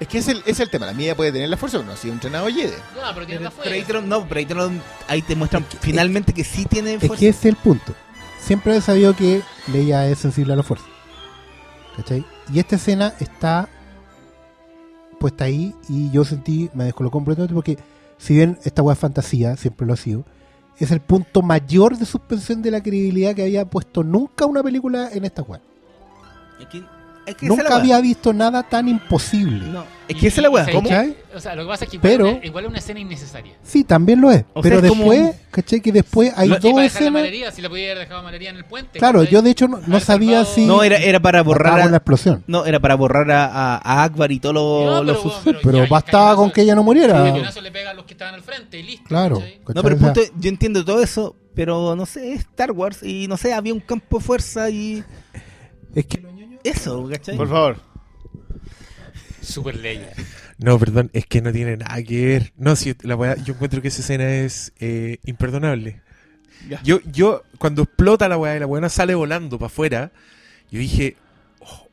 Es 0.00 0.06
que 0.08 0.18
es 0.18 0.28
el, 0.28 0.42
es 0.44 0.60
el 0.60 0.68
tema. 0.68 0.84
La 0.84 0.92
mía 0.92 1.16
puede 1.16 1.32
tener 1.32 1.48
la 1.48 1.56
fuerza, 1.56 1.78
pero 1.78 1.86
no 1.86 1.94
ha 1.94 1.96
sido 1.96 2.12
entrenado 2.12 2.46
Jedi. 2.48 2.74
No, 2.94 3.14
pero 3.14 3.24
tiene 3.26 3.40
la 3.42 3.50
Pero 3.52 3.74
ahí 3.74 3.80
te 3.80 3.86
fuerza. 3.86 4.06
lo- 4.06 4.06
no, 4.20 4.28
pero 4.28 4.38
ahí 4.40 4.44
te 4.46 4.54
lo- 4.54 4.70
ahí 5.08 5.22
te 5.22 5.34
muestran 5.34 5.64
finalmente 5.80 6.34
que 6.34 6.44
sí 6.44 6.66
tiene 6.66 6.94
Es 6.94 6.98
fuerza. 7.06 7.16
que 7.20 7.28
ese 7.30 7.38
es 7.38 7.44
el 7.46 7.56
punto. 7.56 7.94
Siempre 8.38 8.76
he 8.76 8.80
sabido 8.82 9.16
que 9.16 9.40
Leia 9.72 10.06
es 10.08 10.18
sensible 10.18 10.52
a 10.52 10.56
la 10.56 10.62
fuerza. 10.62 10.84
¿Cachai? 11.96 12.22
Y 12.52 12.58
esta 12.58 12.76
escena 12.76 13.14
está 13.20 13.70
puesta 15.24 15.44
ahí 15.44 15.74
y 15.88 16.10
yo 16.10 16.22
sentí, 16.22 16.68
me 16.74 16.84
descolocó 16.84 17.16
completamente 17.16 17.54
porque 17.54 17.78
si 18.18 18.34
bien 18.34 18.58
esta 18.62 18.82
weá 18.82 18.92
es 18.92 18.98
fantasía, 18.98 19.56
siempre 19.56 19.86
lo 19.86 19.94
ha 19.94 19.96
sido, 19.96 20.22
es 20.78 20.90
el 20.90 21.00
punto 21.00 21.40
mayor 21.40 21.96
de 21.96 22.04
suspensión 22.04 22.60
de 22.60 22.70
la 22.70 22.82
credibilidad 22.82 23.34
que 23.34 23.44
había 23.44 23.64
puesto 23.64 24.04
nunca 24.04 24.44
una 24.44 24.62
película 24.62 25.08
en 25.10 25.24
esta 25.24 25.40
weá. 25.40 25.62
Es 26.60 26.66
que, 26.66 26.82
es 27.26 27.34
que 27.36 27.46
Nunca 27.46 27.76
había 27.76 28.00
visto 28.00 28.32
nada 28.32 28.62
tan 28.62 28.88
imposible. 28.88 29.64
No, 29.66 29.84
es 30.08 30.16
que 30.16 30.26
esa 30.26 30.40
es 30.40 30.42
la 30.42 30.50
weá. 30.50 30.66
¿Cómo? 30.70 30.88
O 31.34 31.40
sea, 31.40 31.54
lo 31.54 31.62
que 31.62 31.68
pasa 31.68 31.84
es 31.84 31.90
que 31.90 31.96
igual, 31.96 32.12
Pero- 32.12 32.30
una, 32.36 32.44
igual 32.46 32.64
es 32.64 32.70
una 32.70 32.78
escena 32.78 33.00
innecesaria. 33.00 33.54
Sí, 33.62 33.82
también 33.84 34.20
lo 34.20 34.30
es. 34.30 34.44
O 34.52 34.60
pero 34.60 34.78
sea, 34.80 34.86
es 34.88 34.92
como- 34.94 35.10
después, 35.10 35.36
¿cachai? 35.50 35.80
Que 35.80 35.90
después 35.92 36.32
hay 36.36 36.48
No, 36.48 36.54
y 36.54 36.58
dos 36.58 36.62
dejar 36.62 36.76
la 36.80 36.84
escenas. 36.86 37.12
malería, 37.12 37.50
si 37.50 37.62
la 37.62 37.68
podía 37.70 37.84
haber 37.86 37.98
dejado 37.98 38.22
malería 38.22 38.50
en 38.50 38.56
el 38.56 38.64
puente. 38.66 38.98
Claro, 38.98 39.20
¿cachai? 39.20 39.32
yo 39.32 39.42
de 39.42 39.50
hecho 39.50 39.68
no, 39.68 39.80
no 39.86 40.00
sabía 40.00 40.44
salvado- 40.44 40.54
si. 40.54 40.66
No, 40.66 40.82
era, 40.82 40.98
era 40.98 41.20
para 41.20 41.42
borrar 41.42 41.80
a, 41.80 41.86
la 41.86 41.96
explosión. 41.96 42.44
No, 42.46 42.66
era 42.66 42.78
para 42.80 42.94
borrar 42.94 43.30
a, 43.30 43.46
a- 43.46 43.76
a 43.82 44.04
Akbar 44.04 44.30
y 44.30 44.38
todos 44.40 44.54
No, 44.54 45.02
los... 45.02 45.18
pero, 45.42 45.52
los 45.54 45.62
Pero 45.62 45.78
ya, 45.78 45.84
el 45.84 45.88
bastaba 45.90 46.36
con 46.36 46.50
que 46.50 46.60
ella 46.62 46.74
no 46.74 46.82
El 46.82 46.84
muriera. 46.86 47.14
cañonazo 47.14 47.60
le 47.62 47.72
pega 47.72 47.90
a 47.90 47.94
los 47.94 48.04
que 48.04 48.12
estaban 48.14 48.34
al 48.34 48.42
frente 48.42 48.78
y 48.78 48.82
listo. 48.82 49.08
Claro. 49.08 49.36
¿cachai? 49.36 49.58
¿cachai? 49.60 49.74
No, 49.74 49.82
pero 49.82 49.94
el 49.94 50.00
punto, 50.00 50.20
yo 50.38 50.48
entiendo 50.50 50.84
todo 50.84 51.02
eso, 51.02 51.34
pero 51.54 51.96
no 51.96 52.04
sé, 52.06 52.32
es 52.34 52.40
Star 52.40 52.70
Wars 52.72 53.02
y 53.02 53.26
no 53.28 53.36
sé, 53.36 53.52
había 53.54 53.72
un 53.72 53.80
campo 53.80 54.18
de 54.18 54.24
fuerza 54.24 54.68
y 54.70 55.02
Es 55.94 56.06
que 56.06 56.18
eso, 56.64 57.08
¿cachai? 57.10 57.36
Por 57.36 57.48
favor. 57.48 57.76
Super 59.40 59.76
Leia. 59.76 60.12
No, 60.58 60.78
perdón, 60.78 61.10
es 61.12 61.26
que 61.26 61.42
no 61.42 61.52
tiene 61.52 61.76
nada 61.76 62.02
que 62.02 62.26
ver. 62.26 62.52
No, 62.56 62.76
si 62.76 62.94
la 63.02 63.16
weá- 63.16 63.36
yo 63.44 63.54
encuentro 63.54 63.82
que 63.82 63.88
esa 63.88 64.00
escena 64.00 64.28
es 64.32 64.72
eh, 64.80 65.18
imperdonable. 65.24 66.00
Ya. 66.68 66.80
Yo, 66.82 67.00
yo, 67.12 67.42
cuando 67.58 67.82
explota 67.82 68.28
la 68.28 68.38
weá 68.38 68.56
y 68.56 68.60
la 68.60 68.66
weá 68.66 68.88
sale 68.88 69.14
volando 69.14 69.58
para 69.58 69.66
afuera, 69.66 70.12
yo 70.70 70.78
dije, 70.78 71.16
oh, 71.60 71.88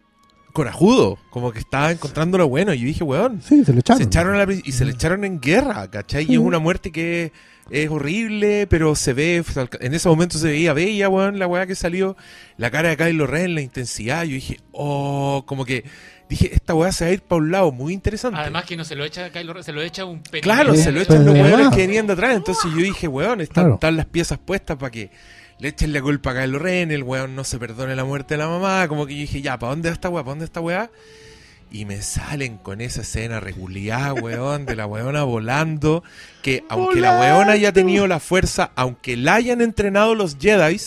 corajudo, 0.53 1.17
como 1.29 1.51
que 1.51 1.59
estaba 1.59 1.91
encontrando 1.91 2.37
lo 2.37 2.47
bueno. 2.47 2.73
Y 2.73 2.79
yo 2.79 2.85
dije, 2.85 3.03
weón, 3.03 3.41
Sí, 3.41 3.65
se 3.65 3.73
lo 3.73 3.79
echaron. 3.79 3.97
se 4.01 4.05
echaron 4.07 4.35
a 4.35 4.45
la 4.45 4.53
y 4.53 4.71
se 4.71 4.85
le 4.85 4.91
echaron 4.91 5.25
en 5.25 5.41
guerra, 5.41 5.89
¿cachai? 5.89 6.25
Y 6.29 6.33
es 6.33 6.39
una 6.39 6.59
muerte 6.59 6.91
que 6.91 7.33
es 7.69 7.89
horrible, 7.89 8.67
pero 8.67 8.95
se 8.95 9.13
ve, 9.13 9.43
en 9.79 9.93
ese 9.93 10.09
momento 10.09 10.37
se 10.37 10.47
veía 10.47 10.73
bella, 10.73 11.07
weón, 11.09 11.39
la 11.39 11.47
weá 11.47 11.67
que 11.67 11.75
salió, 11.75 12.17
la 12.57 12.71
cara 12.71 12.89
de 12.89 12.97
Kylo 12.97 13.27
Ren, 13.27 13.55
la 13.55 13.61
intensidad, 13.61 14.23
yo 14.23 14.33
dije, 14.35 14.59
oh, 14.71 15.43
como 15.45 15.63
que 15.65 15.83
dije, 16.27 16.53
esta 16.53 16.73
weá 16.73 16.91
se 16.91 17.05
va 17.05 17.09
a 17.11 17.13
ir 17.13 17.21
para 17.21 17.41
un 17.41 17.51
lado 17.51 17.71
muy 17.71 17.93
interesante. 17.93 18.39
Además 18.39 18.65
que 18.65 18.75
no 18.75 18.83
se 18.85 18.95
lo 18.95 19.03
echa 19.05 19.29
Kylo 19.29 19.53
Ren, 19.53 19.63
se 19.63 19.73
lo 19.73 19.81
echa 19.81 20.05
un 20.05 20.21
pelín. 20.23 20.43
Claro, 20.43 20.75
se 20.75 20.91
lo 20.91 21.01
echan 21.01 21.25
los 21.25 21.33
weones 21.35 21.69
que 21.69 21.77
venían 21.87 22.07
de 22.07 22.13
atrás. 22.13 22.35
Entonces 22.35 22.71
yo 22.71 22.77
dije, 22.81 23.07
weón, 23.07 23.41
están, 23.41 23.63
Claro. 23.65 23.73
están 23.75 23.97
las 23.97 24.05
piezas 24.05 24.39
puestas 24.39 24.77
para 24.77 24.91
que 24.91 25.11
le 25.59 25.67
echen 25.67 25.93
la 25.93 26.01
culpa 26.01 26.31
a 26.31 26.41
Kylo 26.41 26.57
Ren, 26.59 26.91
el 26.91 27.03
weón 27.03 27.35
no 27.35 27.43
se 27.43 27.59
perdone 27.59 27.95
la 27.95 28.03
muerte 28.03 28.33
de 28.33 28.37
la 28.39 28.47
mamá. 28.47 28.87
Como 28.87 29.05
que 29.05 29.13
yo 29.15 29.21
dije, 29.21 29.41
ya, 29.41 29.59
¿para 29.59 29.71
dónde 29.71 29.89
va 29.89 29.93
esta 29.93 30.09
weá? 30.09 30.23
¿Para 30.23 30.31
dónde 30.31 30.45
está 30.45 30.59
weá? 30.61 30.89
Y 31.71 31.85
me 31.85 32.01
salen 32.01 32.57
con 32.57 32.81
esa 32.81 33.01
escena 33.01 33.39
regulada, 33.39 34.13
weón, 34.13 34.65
de 34.65 34.75
la 34.75 34.85
weona 34.87 35.23
volando. 35.23 36.03
Que 36.41 36.65
aunque 36.69 36.99
la 36.99 37.19
weona 37.21 37.53
haya 37.53 37.71
tenido 37.71 38.07
la 38.07 38.19
fuerza, 38.19 38.71
aunque 38.75 39.15
la 39.15 39.35
hayan 39.35 39.61
entrenado 39.61 40.13
los 40.13 40.35
Jedi, 40.37 40.77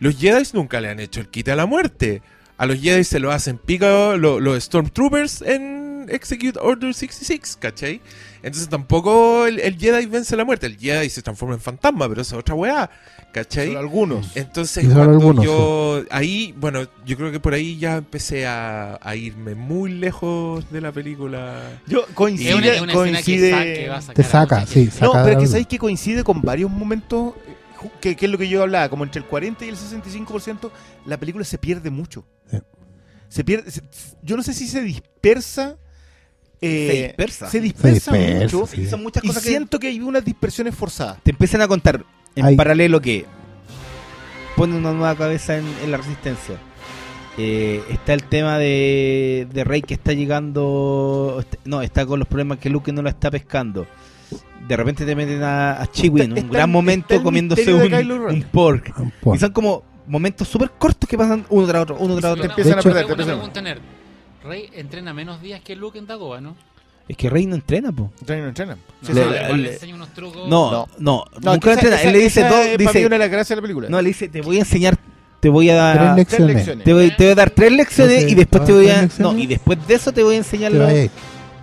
los 0.00 0.18
Jedi 0.18 0.42
nunca 0.52 0.80
le 0.82 0.90
han 0.90 1.00
hecho 1.00 1.20
el 1.20 1.28
quite 1.28 1.52
a 1.52 1.56
la 1.56 1.64
muerte. 1.66 2.20
A 2.58 2.66
los 2.66 2.78
Jedi 2.80 3.04
se 3.04 3.20
lo 3.20 3.32
hacen 3.32 3.56
pica 3.56 4.16
lo- 4.16 4.38
los 4.40 4.62
Stormtroopers 4.64 5.40
en 5.42 6.06
Execute 6.10 6.58
Order 6.60 6.92
66, 6.92 7.56
¿cachai? 7.58 8.00
Entonces 8.42 8.68
tampoco 8.68 9.46
el, 9.46 9.58
el 9.60 9.76
Jedi 9.78 10.06
vence 10.06 10.36
la 10.36 10.44
muerte. 10.44 10.66
El 10.66 10.76
Jedi 10.78 11.10
se 11.10 11.22
transforma 11.22 11.54
en 11.54 11.60
fantasma, 11.60 12.08
pero 12.08 12.22
eso 12.22 12.36
es 12.36 12.40
otra 12.40 12.54
weá, 12.54 12.88
¿cachai? 13.32 13.68
Son 13.68 13.76
algunos. 13.76 14.36
Entonces, 14.36 14.84
solo 14.84 14.94
cuando 14.94 15.12
algunos, 15.12 15.44
yo. 15.44 16.02
Ahí, 16.10 16.54
bueno, 16.56 16.86
yo 17.04 17.16
creo 17.16 17.32
que 17.32 17.40
por 17.40 17.54
ahí 17.54 17.78
ya 17.78 17.96
empecé 17.96 18.46
a, 18.46 18.98
a 19.02 19.16
irme 19.16 19.54
muy 19.54 19.90
lejos 19.92 20.70
de 20.70 20.80
la 20.80 20.92
película. 20.92 21.62
Yo 21.86 22.00
Es 22.08 22.14
coincide, 22.14 22.54
una, 22.54 22.66
es 22.68 22.80
una 22.80 22.92
escena 22.92 23.18
que, 23.18 23.24
coincide. 23.24 23.50
sa- 23.50 23.62
que 23.64 23.88
va 23.88 23.96
a 23.96 24.00
sacar 24.02 24.14
Te 24.14 24.22
saca, 24.22 24.66
sí, 24.66 24.86
saca. 24.86 25.06
No, 25.06 25.12
pero 25.12 25.30
es 25.30 25.38
que 25.38 25.46
sabéis 25.48 25.66
que 25.66 25.78
coincide 25.78 26.22
con 26.24 26.40
varios 26.40 26.70
momentos, 26.70 27.34
eh, 27.46 27.88
que, 28.00 28.14
que 28.16 28.26
es 28.26 28.30
lo 28.32 28.38
que 28.38 28.48
yo 28.48 28.62
hablaba, 28.62 28.88
como 28.88 29.02
entre 29.04 29.20
el 29.20 29.26
40 29.26 29.64
y 29.64 29.68
el 29.70 29.76
65%, 29.76 30.70
la 31.06 31.16
película 31.18 31.44
se 31.44 31.58
pierde 31.58 31.90
mucho. 31.90 32.24
Sí. 32.50 32.58
Se 33.28 33.44
pierde, 33.44 33.70
se- 33.70 33.82
yo 34.22 34.36
no 34.36 34.42
sé 34.44 34.54
si 34.54 34.68
se 34.68 34.80
dispersa. 34.82 35.76
Eh, 36.60 36.88
Se 36.90 37.02
dispersa. 37.06 37.50
Se 37.50 37.60
dispersa, 37.60 38.10
Se 38.12 38.18
dispersa, 38.18 38.56
mucho. 38.56 38.66
sí. 38.66 38.86
Son 38.86 39.02
muchas 39.02 39.24
Y 39.24 39.28
cosas 39.28 39.42
que 39.42 39.48
siento 39.50 39.78
que 39.78 39.88
hay 39.88 40.00
unas 40.00 40.24
dispersiones 40.24 40.74
forzadas. 40.74 41.18
te 41.22 41.30
empiezan 41.30 41.60
a 41.62 41.68
contar 41.68 42.04
en 42.34 42.56
paralelo 42.56 43.00
que 43.00 43.26
pone 44.56 44.76
una 44.76 44.92
nueva 44.92 45.14
cabeza 45.14 45.56
en, 45.58 45.64
en 45.84 45.90
la 45.90 45.96
resistencia. 45.98 46.56
Eh, 47.40 47.82
está 47.90 48.14
el 48.14 48.24
tema 48.24 48.58
de, 48.58 49.46
de 49.52 49.62
Rey 49.64 49.82
que 49.82 49.94
está 49.94 50.12
llegando. 50.12 51.44
No, 51.64 51.82
está 51.82 52.04
con 52.04 52.18
los 52.18 52.26
problemas 52.26 52.58
que 52.58 52.68
Luke 52.68 52.92
no 52.92 53.00
la 53.02 53.10
está 53.10 53.30
pescando. 53.30 53.86
De 54.66 54.76
repente 54.76 55.06
te 55.06 55.14
meten 55.14 55.42
a, 55.44 55.80
a 55.80 55.86
Chewie 55.86 56.24
en 56.24 56.32
un 56.32 56.38
Está- 56.38 56.52
gran 56.52 56.68
el- 56.68 56.72
momento 56.72 57.22
comiéndose 57.22 57.72
un, 57.72 58.42
pork. 58.52 58.92
Un. 58.98 59.34
Y 59.34 59.38
son 59.38 59.52
como 59.52 59.84
momentos 60.08 60.48
súper 60.48 60.72
cortos 60.76 61.08
que 61.08 61.16
pasan 61.16 61.46
uno 61.48 61.66
tras 61.66 61.82
otro, 61.82 61.96
uno 62.00 62.16
tras 62.16 62.32
otro. 62.32 62.44
empiezan 62.46 62.74
a 62.74 62.80
hecho- 62.80 62.88
perder, 62.88 63.06
te 63.06 63.12
empiezan 63.12 63.34
a- 63.34 63.36
pregunta 63.38 63.62
nerd. 63.62 63.80
Rey 64.44 64.68
entrena 64.74 65.12
menos 65.12 65.42
días 65.42 65.60
que 65.62 65.74
Luke 65.76 65.98
en 65.98 66.06
Dagoba, 66.06 66.40
¿no? 66.40 66.56
Es 67.08 67.16
que 67.16 67.30
Rey 67.30 67.46
no 67.46 67.54
entrena, 67.54 67.90
po. 67.90 68.10
Entrenan, 68.20 68.42
no 68.44 68.48
entrenan. 68.50 68.78
No, 69.02 69.14
Le- 69.14 69.24
no, 69.24 69.30
le- 69.30 69.48
le- 69.48 69.56
le 69.62 69.72
enseña 69.72 69.94
unos 69.94 70.12
trucos. 70.12 70.48
No, 70.48 70.70
No. 70.70 70.88
no, 70.98 71.24
No, 71.40 71.52
nunca 71.54 71.70
esa- 71.70 71.80
entrena. 71.80 71.96
esa- 71.96 72.06
Él 72.08 72.12
le 72.12 72.18
dice 72.20 72.42
mí 72.44 72.76
dice, 72.84 73.06
una 73.06 73.14
de 73.14 73.18
las 73.18 73.30
gracias 73.30 73.48
de 73.50 73.56
la 73.56 73.62
película. 73.62 73.88
no, 73.88 74.02
le 74.02 74.08
dice, 74.08 74.28
te 74.28 74.42
voy 74.42 74.56
a 74.56 74.60
enseñar, 74.60 74.96
te 75.40 75.48
voy 75.48 75.70
a 75.70 75.72
Tres 75.72 75.82
dar, 75.82 75.96
Tres 75.96 76.16
lecciones. 76.16 76.56
lecciones. 76.56 76.84
te 76.84 76.92
voy, 76.92 77.10
te 77.16 77.24
voy 77.24 77.32
a 77.32 77.34
dar 77.34 77.50
tres 77.50 77.72
lecciones 77.72 78.30
y 78.30 78.34
después 78.34 78.64
te 78.64 78.72
¿todas 78.72 78.82
voy 78.84 78.90
a, 78.90 79.08
no, 79.32 79.38
y 79.38 79.46
después 79.46 79.78
de 79.88 79.94
eso 79.94 80.12
te 80.12 80.22
voy 80.22 80.34
a 80.34 80.38
enseñar, 80.38 80.72
lo- 80.72 80.86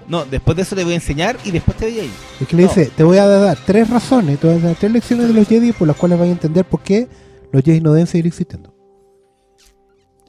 no, 0.08 0.26
después 0.26 0.56
de 0.58 0.64
eso 0.64 0.76
te 0.76 0.84
voy 0.84 0.94
a 0.94 0.96
enseñar 0.96 1.38
y 1.46 1.52
después 1.52 1.78
te 1.78 1.86
voy 1.86 2.00
a 2.00 2.04
ir. 2.06 2.12
Es 2.42 2.48
que 2.48 2.56
le 2.56 2.64
No. 2.64 2.68
dice, 2.70 2.92
te 2.96 3.04
voy 3.04 3.18
a 3.20 3.28
dar 3.28 3.58
tres 3.66 3.90
razones, 3.90 4.40
te 4.40 4.48
voy 4.48 4.58
a 4.58 4.60
dar 4.68 4.76
tres 4.76 4.92
lecciones 4.92 5.28
de 5.28 5.34
los 5.34 5.48
Jedi 5.48 5.72
por 5.74 5.88
las 5.88 5.96
cuales 5.98 6.18
vas 6.18 6.28
a 6.28 6.32
entender 6.32 6.66
por 6.66 6.82
qué 6.82 7.08
los 7.52 7.64
Jedi 7.64 7.82
no 7.82 7.94
deben 7.94 8.08
seguir 8.08 8.26
existiendo. 8.28 8.74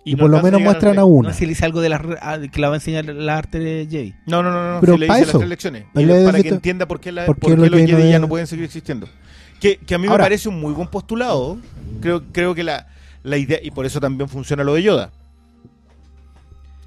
Y, 0.07 0.13
no 0.13 0.19
por 0.21 0.31
lo 0.31 0.41
menos 0.43 0.61
a 0.61 0.65
muestran 0.65 0.99
a 0.99 1.05
una. 1.05 1.29
No 1.29 1.33
sé 1.35 1.41
si 1.41 1.45
le 1.47 1.51
dice 1.51 1.65
algo 1.65 1.81
de 1.81 1.89
la, 1.89 1.99
re- 1.99 2.17
ah, 2.23 2.39
que 2.51 2.61
la 2.61 2.69
va 2.69 2.75
a 2.75 2.77
enseñar 2.79 3.05
la 3.07 3.37
arte 3.37 3.59
de 3.59 3.87
Jedi. 3.91 4.15
No, 4.27 4.43
no, 4.43 4.53
no, 4.53 4.75
no. 4.75 4.81
Pero 4.81 4.93
si 4.95 4.99
le 5.01 5.07
dice 5.07 5.19
eso. 5.23 5.27
las 5.33 5.37
tres 5.39 5.49
lecciones. 5.49 5.85
Para 5.93 6.43
que 6.43 6.49
entienda 6.49 6.87
por 6.87 7.01
qué, 7.01 7.11
la, 7.13 7.27
por 7.27 7.37
por 7.37 7.51
qué 7.51 7.61
qué 7.61 7.71
los 7.71 7.81
Jedi 7.81 8.11
ya 8.11 8.19
no 8.21 8.29
pueden 8.29 8.47
seguir 8.47 8.65
existiendo. 8.65 9.09
Que, 9.61 9.79
que 9.79 9.95
a 9.95 9.99
mí 9.99 10.07
Ahora- 10.07 10.23
me 10.23 10.27
parece 10.27 10.49
un 10.49 10.61
muy 10.61 10.73
buen 10.73 10.89
postulado. 10.89 11.59
Creo, 12.01 12.23
creo 12.33 12.55
que 12.55 12.63
la, 12.63 12.87
la 13.25 13.37
idea, 13.37 13.59
y 13.63 13.71
por 13.73 13.85
eso 13.85 13.99
también 14.01 14.29
funciona 14.29 14.63
lo 14.63 14.75
de 14.75 14.83
Yoda. 14.85 15.11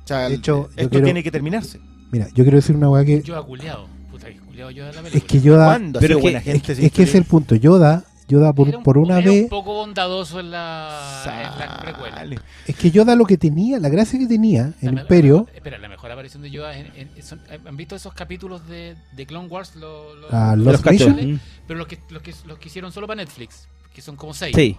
O 0.03 0.07
sea, 0.07 0.29
De 0.29 0.35
hecho, 0.35 0.69
esto 0.75 0.89
quiero- 0.89 1.05
tiene 1.05 1.21
que 1.23 1.31
terminarse. 1.31 1.79
Mira, 2.11 2.27
yo 2.29 2.43
quiero 2.43 2.55
decir 2.55 2.75
una 2.75 2.89
weá 2.89 3.05
que 3.05 3.21
Yo 3.21 3.37
ha 3.37 3.45
culeado. 3.45 3.87
Puta, 4.09 4.27
que 4.27 4.37
culeado 4.39 4.71
yo 4.71 4.85
de 4.85 4.93
la 4.93 5.01
película. 5.01 5.17
es 5.19 5.23
que 5.25 5.41
Yoda, 5.41 5.65
¿Cuándo 5.65 5.99
ha 5.99 6.01
pero 6.01 6.19
que- 6.19 6.27
es, 6.37 6.43
gente? 6.43 6.61
que- 6.61 6.71
esa 6.71 6.81
es 6.81 6.91
que 6.91 7.03
es 7.03 7.15
el 7.15 7.25
punto. 7.25 7.55
Yoda, 7.55 8.03
Yoda 8.29 8.53
por, 8.53 8.67
Era 8.69 8.77
un 8.77 8.83
por 8.83 8.97
una 8.97 9.19
era 9.19 9.29
vez, 9.31 9.43
un 9.43 9.49
poco 9.49 9.73
bondadoso 9.73 10.39
en 10.39 10.51
la, 10.51 11.23
en 11.25 11.59
la 11.59 11.77
precuela. 11.81 12.15
Sale. 12.17 12.39
es 12.67 12.75
que 12.75 12.91
Yoda 12.91 13.15
lo 13.15 13.25
que 13.25 13.37
tenía, 13.37 13.79
la 13.79 13.89
gracia 13.89 14.17
que 14.19 14.27
tenía 14.27 14.71
en 14.81 14.97
Imperio, 14.99 15.47
la- 15.51 15.57
espera, 15.57 15.77
la 15.79 15.89
mejor 15.89 16.11
aparición 16.11 16.41
de 16.43 16.51
Yoda. 16.51 16.77
en- 16.77 16.91
en- 16.95 17.23
son- 17.23 17.41
¿Han 17.65 17.75
visto 17.75 17.95
esos 17.95 18.13
capítulos 18.13 18.67
de, 18.67 18.95
de 19.13 19.25
Clone 19.25 19.47
Wars? 19.47 19.75
Lo- 19.75 20.13
lo- 20.15 20.27
Ah, 20.31 20.55
los. 20.55 20.79
Mm. 20.79 21.39
Pero 21.67 21.77
los 21.79 21.87
que, 21.87 21.97
los, 22.09 22.21
que, 22.21 22.33
los 22.45 22.57
que 22.59 22.67
hicieron 22.69 22.91
solo 22.91 23.07
para 23.07 23.17
Netflix, 23.23 23.67
que 23.93 24.01
son 24.01 24.15
como 24.15 24.33
seis. 24.33 24.55
Sí. 24.55 24.77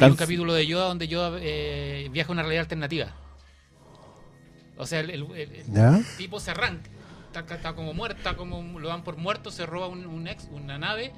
Hay 0.00 0.10
un 0.10 0.16
capítulo 0.16 0.54
de 0.54 0.64
Yoda 0.64 0.86
donde 0.86 1.08
Yoda 1.08 1.36
eh, 1.40 2.08
viaja 2.12 2.28
a 2.30 2.32
una 2.32 2.42
realidad 2.42 2.60
alternativa. 2.62 3.08
O 4.76 4.86
sea, 4.86 5.00
el, 5.00 5.10
el- 5.10 5.26
el- 5.34 5.52
el 5.52 5.72
¿ya? 5.72 6.00
tipo 6.16 6.38
se 6.38 6.52
arranca, 6.52 6.88
está, 7.34 7.54
está 7.56 7.72
como 7.74 7.92
muerto, 7.94 8.18
está 8.18 8.36
como 8.36 8.78
lo 8.78 8.88
dan 8.88 9.02
por 9.02 9.16
muerto, 9.16 9.50
se 9.50 9.66
roba 9.66 9.88
un, 9.88 10.06
un 10.06 10.28
ex, 10.28 10.46
una 10.52 10.78
nave 10.78 11.12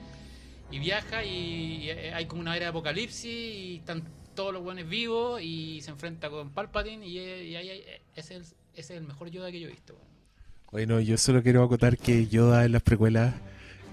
y 0.71 0.79
viaja 0.79 1.25
y, 1.25 1.85
y 1.85 1.91
hay 1.91 2.27
como 2.27 2.41
una 2.43 2.57
era 2.57 2.67
de 2.67 2.71
apocalipsis 2.71 3.25
y 3.25 3.77
están 3.77 4.03
todos 4.35 4.53
los 4.55 4.63
buenos 4.63 4.89
vivos 4.89 5.41
y 5.43 5.81
se 5.83 5.91
enfrenta 5.91 6.31
con 6.31 6.51
Palpatine 6.51 7.07
y, 7.07 7.19
y 7.19 7.57
ahí 7.57 7.69
hay- 7.71 7.85
ese, 8.15 8.35
es 8.37 8.41
el, 8.41 8.43
ese 8.43 8.55
es 8.75 8.91
el 9.01 9.03
mejor 9.07 9.29
Yoda 9.31 9.51
que 9.51 9.61
yo 9.61 9.69
he 9.69 9.71
visto. 9.71 9.99
Bueno, 10.71 11.01
yo 11.01 11.19
solo 11.19 11.43
quiero 11.43 11.65
acotar 11.65 11.97
que 11.99 12.27
Yoda 12.29 12.65
en 12.65 12.73
las 12.73 12.83
precuelas 12.83 13.35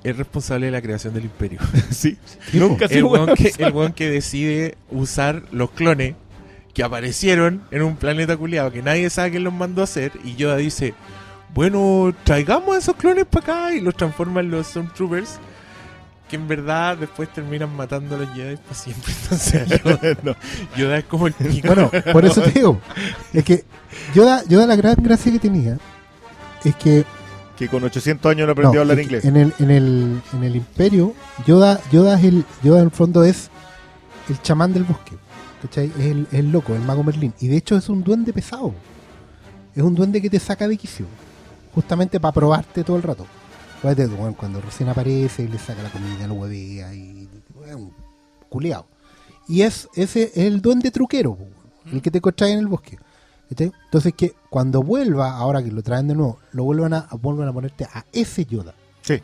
es 0.03 0.15
responsable 0.15 0.67
de 0.67 0.71
la 0.71 0.81
creación 0.81 1.13
del 1.13 1.23
Imperio. 1.25 1.59
Sí. 1.91 2.17
Nunca 2.53 2.85
el 2.85 3.03
weón, 3.03 3.33
que, 3.35 3.43
persona. 3.45 3.67
el 3.67 3.73
weón 3.73 3.93
que 3.93 4.09
decide 4.09 4.77
usar 4.91 5.43
los 5.51 5.71
clones 5.71 6.15
que 6.75 6.83
aparecieron 6.83 7.63
en 7.71 7.81
un 7.81 7.97
planeta 7.97 8.37
culiado 8.37 8.71
que 8.71 8.83
nadie 8.83 9.09
sabe 9.09 9.31
quién 9.31 9.43
los 9.43 9.53
mandó 9.53 9.81
a 9.81 9.85
hacer 9.85 10.11
y 10.23 10.35
Yoda 10.35 10.57
dice, 10.57 10.93
bueno, 11.55 12.13
traigamos 12.23 12.75
a 12.75 12.77
esos 12.79 12.95
clones 12.95 13.25
para 13.25 13.43
acá 13.43 13.75
y 13.75 13.81
los 13.81 13.95
transforma 13.95 14.41
en 14.41 14.51
los 14.51 14.67
Stormtroopers 14.67 15.39
que 16.27 16.35
en 16.35 16.47
verdad 16.47 16.97
después 16.97 17.31
terminan 17.31 17.75
matando 17.75 18.15
a 18.15 18.19
los 18.19 18.29
Jedi 18.33 18.57
para 18.57 18.75
siempre. 18.75 19.13
Entonces 19.23 19.67
Yoda, 19.83 20.37
Yoda 20.77 20.97
es 20.97 21.05
como 21.05 21.27
el 21.27 21.33
pico. 21.33 21.67
Bueno, 21.67 21.91
por 22.11 22.25
eso 22.25 22.41
te 22.41 22.51
digo, 22.51 22.79
es 23.33 23.43
que 23.43 23.63
Yoda, 24.13 24.43
Yoda 24.45 24.67
la 24.67 24.75
gran 24.75 24.95
gracia 24.95 25.31
que 25.31 25.39
tenía 25.39 25.77
es 26.63 26.75
que 26.75 27.05
Que 27.57 27.67
con 27.67 27.83
800 27.83 28.29
años 28.31 28.45
no 28.47 28.51
aprendió 28.51 28.73
No, 28.75 28.79
a 28.79 28.81
hablar 28.81 28.99
inglés. 28.99 29.25
En 29.25 29.37
el, 29.37 29.53
en 29.59 29.71
el, 29.71 30.21
en 30.33 30.43
el 30.43 30.55
imperio, 30.55 31.13
Yoda, 31.45 31.79
Yoda 31.91 32.19
es 32.19 32.25
el, 32.25 32.45
Yoda 32.63 32.79
en 32.79 32.85
el 32.85 32.91
fondo 32.91 33.23
es 33.23 33.49
el 34.29 34.41
chamán 34.41 34.73
del 34.73 34.83
bosque. 34.83 35.15
¿Cachai? 35.61 35.91
Es 35.97 36.05
el, 36.05 36.27
es 36.31 36.39
el 36.39 36.51
loco, 36.51 36.75
el 36.75 36.81
mago 36.81 37.03
Merlín. 37.03 37.33
Y 37.39 37.47
de 37.47 37.57
hecho 37.57 37.75
es 37.75 37.89
un 37.89 38.03
duende 38.03 38.31
pesado. 38.31 38.73
Es 39.75 39.81
un 39.83 39.95
duende 39.95 40.21
que 40.21 40.29
te 40.29 40.39
saca 40.39 40.67
de 40.67 40.77
quicio. 40.77 41.05
Justamente 41.73 42.19
para 42.19 42.31
probarte 42.31 42.83
todo 42.83 42.97
el 42.97 43.03
rato. 43.03 43.25
Acuérdate, 43.79 44.07
bueno, 44.15 44.35
cuando 44.37 44.59
recién 44.61 44.89
aparece, 44.89 45.47
le 45.47 45.57
saca 45.59 45.83
la 45.83 45.89
comida, 45.89 46.27
lo 46.27 46.33
huevea 46.35 46.93
y 46.93 47.27
un 47.75 47.91
culeado. 48.49 48.87
Y 49.47 49.61
es 49.61 49.87
ese 49.95 50.23
es 50.23 50.37
el 50.37 50.61
duende 50.61 50.91
truquero, 50.91 51.37
el 51.91 52.01
que 52.01 52.11
te 52.11 52.17
encontrás 52.17 52.49
en 52.49 52.59
el 52.59 52.67
bosque. 52.67 52.97
Entonces 53.49 54.13
que 54.13 54.33
cuando 54.49 54.81
vuelva, 54.83 55.37
ahora 55.37 55.63
que 55.63 55.71
lo 55.71 55.81
traen 55.81 56.07
de 56.07 56.15
nuevo, 56.15 56.39
lo 56.51 56.63
vuelvan 56.65 56.93
a, 56.93 57.07
vuelvan 57.21 57.47
a 57.47 57.53
ponerte 57.53 57.85
a 57.85 58.03
ese 58.11 58.45
Yoda. 58.45 58.73
Sí. 59.01 59.21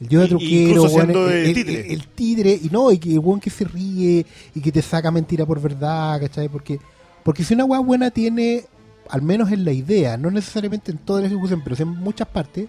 El 0.00 0.08
Yoda 0.08 0.26
Y- 0.26 0.28
truquero, 0.28 0.88
siendo 0.88 1.28
el, 1.30 2.06
tigre, 2.14 2.60
y 2.62 2.68
no, 2.70 2.92
y 2.92 2.98
que 2.98 3.12
el 3.14 3.18
weón 3.18 3.40
que 3.40 3.50
se 3.50 3.64
ríe 3.64 4.24
y 4.54 4.60
que 4.60 4.70
te 4.70 4.80
saca 4.82 5.10
mentira 5.10 5.44
por 5.44 5.60
verdad, 5.60 6.20
¿cachai? 6.20 6.48
Porque, 6.48 6.78
porque 7.24 7.42
si 7.42 7.54
una 7.54 7.64
weá 7.64 7.80
buena 7.80 8.10
tiene, 8.12 8.64
al 9.08 9.22
menos 9.22 9.50
en 9.50 9.64
la 9.64 9.72
idea, 9.72 10.16
no 10.16 10.30
necesariamente 10.30 10.92
en 10.92 10.98
toda 10.98 11.20
la 11.22 11.26
ejecución, 11.26 11.62
pero 11.64 11.74
en 11.82 11.88
muchas 11.88 12.28
partes, 12.28 12.68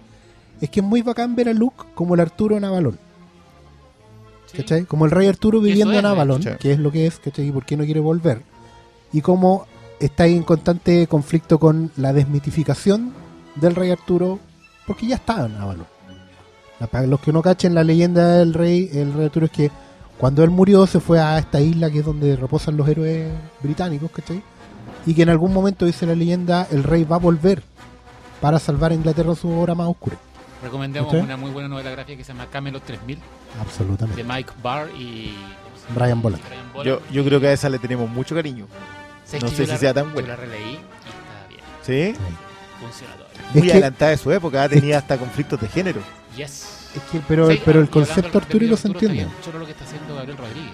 es 0.61 0.69
que 0.69 0.79
es 0.79 0.85
muy 0.85 1.01
bacán 1.01 1.35
ver 1.35 1.49
a 1.49 1.53
Luke 1.53 1.85
como 1.95 2.13
el 2.15 2.19
Arturo 2.21 2.57
en 2.57 2.63
Avalon, 2.65 2.97
Sí. 4.47 4.57
¿cachai? 4.57 4.85
Como 4.85 5.05
el 5.05 5.11
rey 5.11 5.27
Arturo 5.27 5.59
viviendo 5.61 5.93
es, 5.93 5.99
en 5.99 6.05
Avalon, 6.05 6.41
hecho. 6.41 6.57
que 6.59 6.71
es 6.73 6.79
lo 6.79 6.91
que 6.91 7.05
es, 7.05 7.19
¿cachai? 7.19 7.47
Y 7.47 7.51
por 7.51 7.65
qué 7.65 7.77
no 7.77 7.85
quiere 7.85 7.99
volver. 7.99 8.41
Y 9.13 9.21
cómo 9.21 9.65
está 9.99 10.23
ahí 10.23 10.35
en 10.35 10.43
constante 10.43 11.05
conflicto 11.07 11.59
con 11.59 11.91
la 11.97 12.13
desmitificación 12.13 13.13
del 13.55 13.75
rey 13.75 13.91
Arturo, 13.91 14.39
porque 14.87 15.05
ya 15.07 15.15
estaba 15.15 15.45
en 15.45 15.55
Avalon. 15.55 15.85
Para 16.91 17.05
los 17.07 17.19
que 17.19 17.33
no 17.33 17.41
cachen 17.41 17.75
la 17.75 17.83
leyenda 17.83 18.37
del 18.37 18.53
rey, 18.53 18.89
el 18.93 19.13
rey 19.13 19.25
Arturo 19.25 19.45
es 19.47 19.51
que 19.51 19.69
cuando 20.17 20.43
él 20.43 20.49
murió 20.49 20.87
se 20.87 20.99
fue 20.99 21.19
a 21.19 21.37
esta 21.37 21.59
isla 21.61 21.91
que 21.91 21.99
es 21.99 22.05
donde 22.05 22.35
reposan 22.35 22.75
los 22.77 22.87
héroes 22.87 23.31
británicos, 23.61 24.09
¿cachai? 24.11 24.41
y 25.05 25.13
que 25.13 25.21
en 25.23 25.29
algún 25.29 25.53
momento, 25.53 25.85
dice 25.85 26.05
la 26.05 26.15
leyenda, 26.15 26.67
el 26.71 26.83
rey 26.83 27.03
va 27.03 27.15
a 27.17 27.19
volver 27.19 27.63
para 28.41 28.59
salvar 28.59 28.91
a 28.91 28.95
Inglaterra 28.95 29.35
su 29.35 29.49
hora 29.49 29.75
más 29.75 29.87
oscura. 29.87 30.17
Recomendemos 30.63 31.07
¿Usted? 31.13 31.23
una 31.23 31.37
muy 31.37 31.51
buena 31.51 31.69
novela 31.69 31.89
gráfica 31.91 32.17
que 32.17 32.23
se 32.23 32.33
llama 32.33 32.47
Camelot 32.47 32.83
3000 32.83 33.17
de 33.17 33.23
Absolutamente. 33.61 34.23
Mike 34.23 34.51
Barr 34.61 34.89
y. 34.95 35.33
Brian 35.95 36.21
Bolland. 36.21 36.43
Yo, 36.83 37.01
yo 37.11 37.23
creo 37.25 37.39
que 37.39 37.47
a 37.47 37.53
esa 37.53 37.67
le 37.69 37.79
tenemos 37.79 38.09
mucho 38.09 38.35
cariño. 38.35 38.67
¿Sabes 39.25 39.43
no 39.43 39.49
sé 39.49 39.57
yo 39.57 39.65
si 39.65 39.71
la- 39.71 39.77
sea 39.77 39.93
tan 39.93 40.07
yo 40.07 40.13
buena. 40.13 40.27
la 40.29 40.35
releí 40.35 40.71
y 40.73 40.75
está 40.75 41.47
bien. 41.47 41.61
¿Sí? 42.15 42.19
Funciona 42.79 43.13
todavía. 43.15 43.39
Es 43.49 43.55
Muy 43.55 43.63
que- 43.63 43.71
adelantada 43.71 44.11
de 44.11 44.17
su 44.17 44.31
época, 44.31 44.67
tenía 44.69 44.97
hasta 44.99 45.17
conflictos 45.17 45.59
de 45.61 45.67
género. 45.67 46.01
Yes. 46.35 46.89
Es 46.95 47.01
que, 47.11 47.21
pero, 47.27 47.49
Sí, 47.49 47.61
pero 47.63 47.79
el 47.81 47.89
concepto 47.89 48.31
de 48.39 48.45
artúrico 48.45 48.75
se 48.77 48.87
entiende. 48.87 49.27
chulo 49.43 49.59
lo 49.59 49.65
que 49.65 49.71
está 49.71 49.83
haciendo 49.85 50.15
Gabriel 50.15 50.37
Rodríguez. 50.37 50.73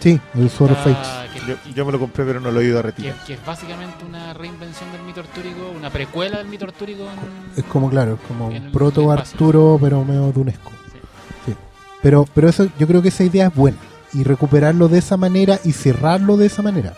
Sí, 0.00 0.20
el 0.34 0.48
Sword 0.50 0.72
of 0.72 0.86
Está- 0.86 0.94
Fate. 1.24 1.28
que- 1.40 1.46
Yo, 1.46 1.56
yo 1.74 1.84
me 1.86 1.92
lo 1.92 1.98
compré, 1.98 2.24
pero 2.24 2.40
no 2.40 2.50
lo 2.50 2.60
he 2.60 2.66
ido 2.66 2.78
a 2.78 2.82
retirar. 2.82 3.14
que 3.26 3.34
es 3.34 3.44
básicamente 3.44 4.04
una 4.04 4.32
reinvención 4.34 4.90
del 4.92 5.02
mito 5.02 5.20
artúrico, 5.20 5.72
una 5.76 5.90
precuela 5.90 6.38
del 6.38 6.46
mito 6.46 6.64
artúrico. 6.66 7.02
En... 7.04 7.58
Es 7.58 7.64
como, 7.64 7.90
claro, 7.90 8.14
es 8.14 8.20
como 8.28 8.46
un 8.48 8.52
el 8.52 8.70
proto 8.70 9.12
espacio. 9.12 9.34
Arturo, 9.34 9.78
pero 9.80 10.04
medio 10.04 10.30
de 10.32 10.40
UNESCO. 10.40 10.70
Sí. 11.46 11.54
Pero, 12.02 12.26
pero 12.34 12.48
eso, 12.48 12.68
yo 12.78 12.86
creo 12.86 13.02
que 13.02 13.08
esa 13.08 13.24
idea 13.24 13.48
es 13.48 13.54
buena. 13.54 13.78
Y 14.14 14.22
recuperarlo 14.22 14.88
de 14.88 14.98
esa 14.98 15.16
manera 15.16 15.58
y 15.64 15.72
cerrarlo 15.72 16.36
de 16.36 16.46
esa 16.46 16.62
manera. 16.62 16.94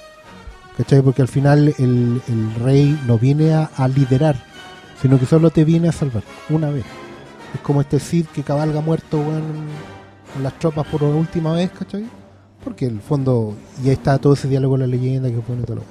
¿Cachai? 0.76 1.00
Porque 1.02 1.22
al 1.22 1.28
final 1.28 1.74
el, 1.78 2.22
el 2.28 2.54
rey 2.62 2.98
no 3.06 3.18
viene 3.18 3.52
a, 3.54 3.70
a 3.76 3.88
liderar, 3.88 4.36
sino 5.00 5.18
que 5.18 5.26
solo 5.26 5.50
te 5.50 5.64
viene 5.64 5.88
a 5.88 5.92
salvar 5.92 6.22
una 6.48 6.70
vez. 6.70 6.84
Es 7.54 7.60
como 7.62 7.80
este 7.80 7.98
Cid 7.98 8.26
que 8.26 8.42
cabalga 8.42 8.80
muerto 8.80 9.18
con 9.22 9.42
las 10.42 10.58
tropas 10.58 10.86
por 10.86 11.02
última 11.02 11.52
vez, 11.54 11.70
¿cachai? 11.76 12.06
Porque 12.64 12.86
el 12.86 13.00
fondo, 13.00 13.54
y 13.82 13.88
ahí 13.88 13.94
está 13.94 14.18
todo 14.18 14.34
ese 14.34 14.48
diálogo 14.48 14.72
con 14.74 14.80
la 14.80 14.86
leyenda 14.86 15.30
que 15.30 15.36
pone 15.38 15.62
todo 15.62 15.76
lo 15.76 15.82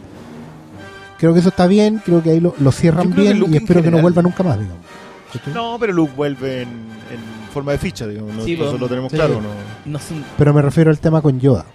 Creo 1.17 1.33
que 1.33 1.39
eso 1.39 1.49
está 1.49 1.67
bien, 1.67 2.01
creo 2.05 2.23
que 2.23 2.29
ahí 2.31 2.39
lo, 2.39 2.53
lo 2.59 2.71
cierran 2.71 3.13
bien 3.13 3.37
y 3.37 3.45
en 3.45 3.53
espero 3.55 3.81
que 3.81 3.89
no 3.91 3.97
general- 3.97 4.01
vuelva 4.03 4.21
nunca 4.21 4.43
más, 4.43 4.57
digamos. 4.59 4.85
No, 5.53 5.77
pero 5.79 5.93
Luke 5.93 6.13
vuelve 6.15 6.61
en, 6.63 6.69
en 6.69 7.51
forma 7.53 7.73
de 7.73 7.77
ficha, 7.77 8.07
digamos. 8.07 8.33
¿no? 8.33 8.43
Sí, 8.43 8.53
eso 8.53 8.69
pues, 8.69 8.79
lo 8.79 8.87
tenemos 8.87 9.11
sí. 9.11 9.17
claro. 9.17 9.41
¿no? 9.41 9.49
No 9.85 9.99
sé, 9.99 10.15
Pero 10.37 10.53
me 10.53 10.61
refiero 10.61 10.89
al 10.91 10.99
tema 10.99 11.21
con 11.21 11.39
Yoda. 11.39 11.65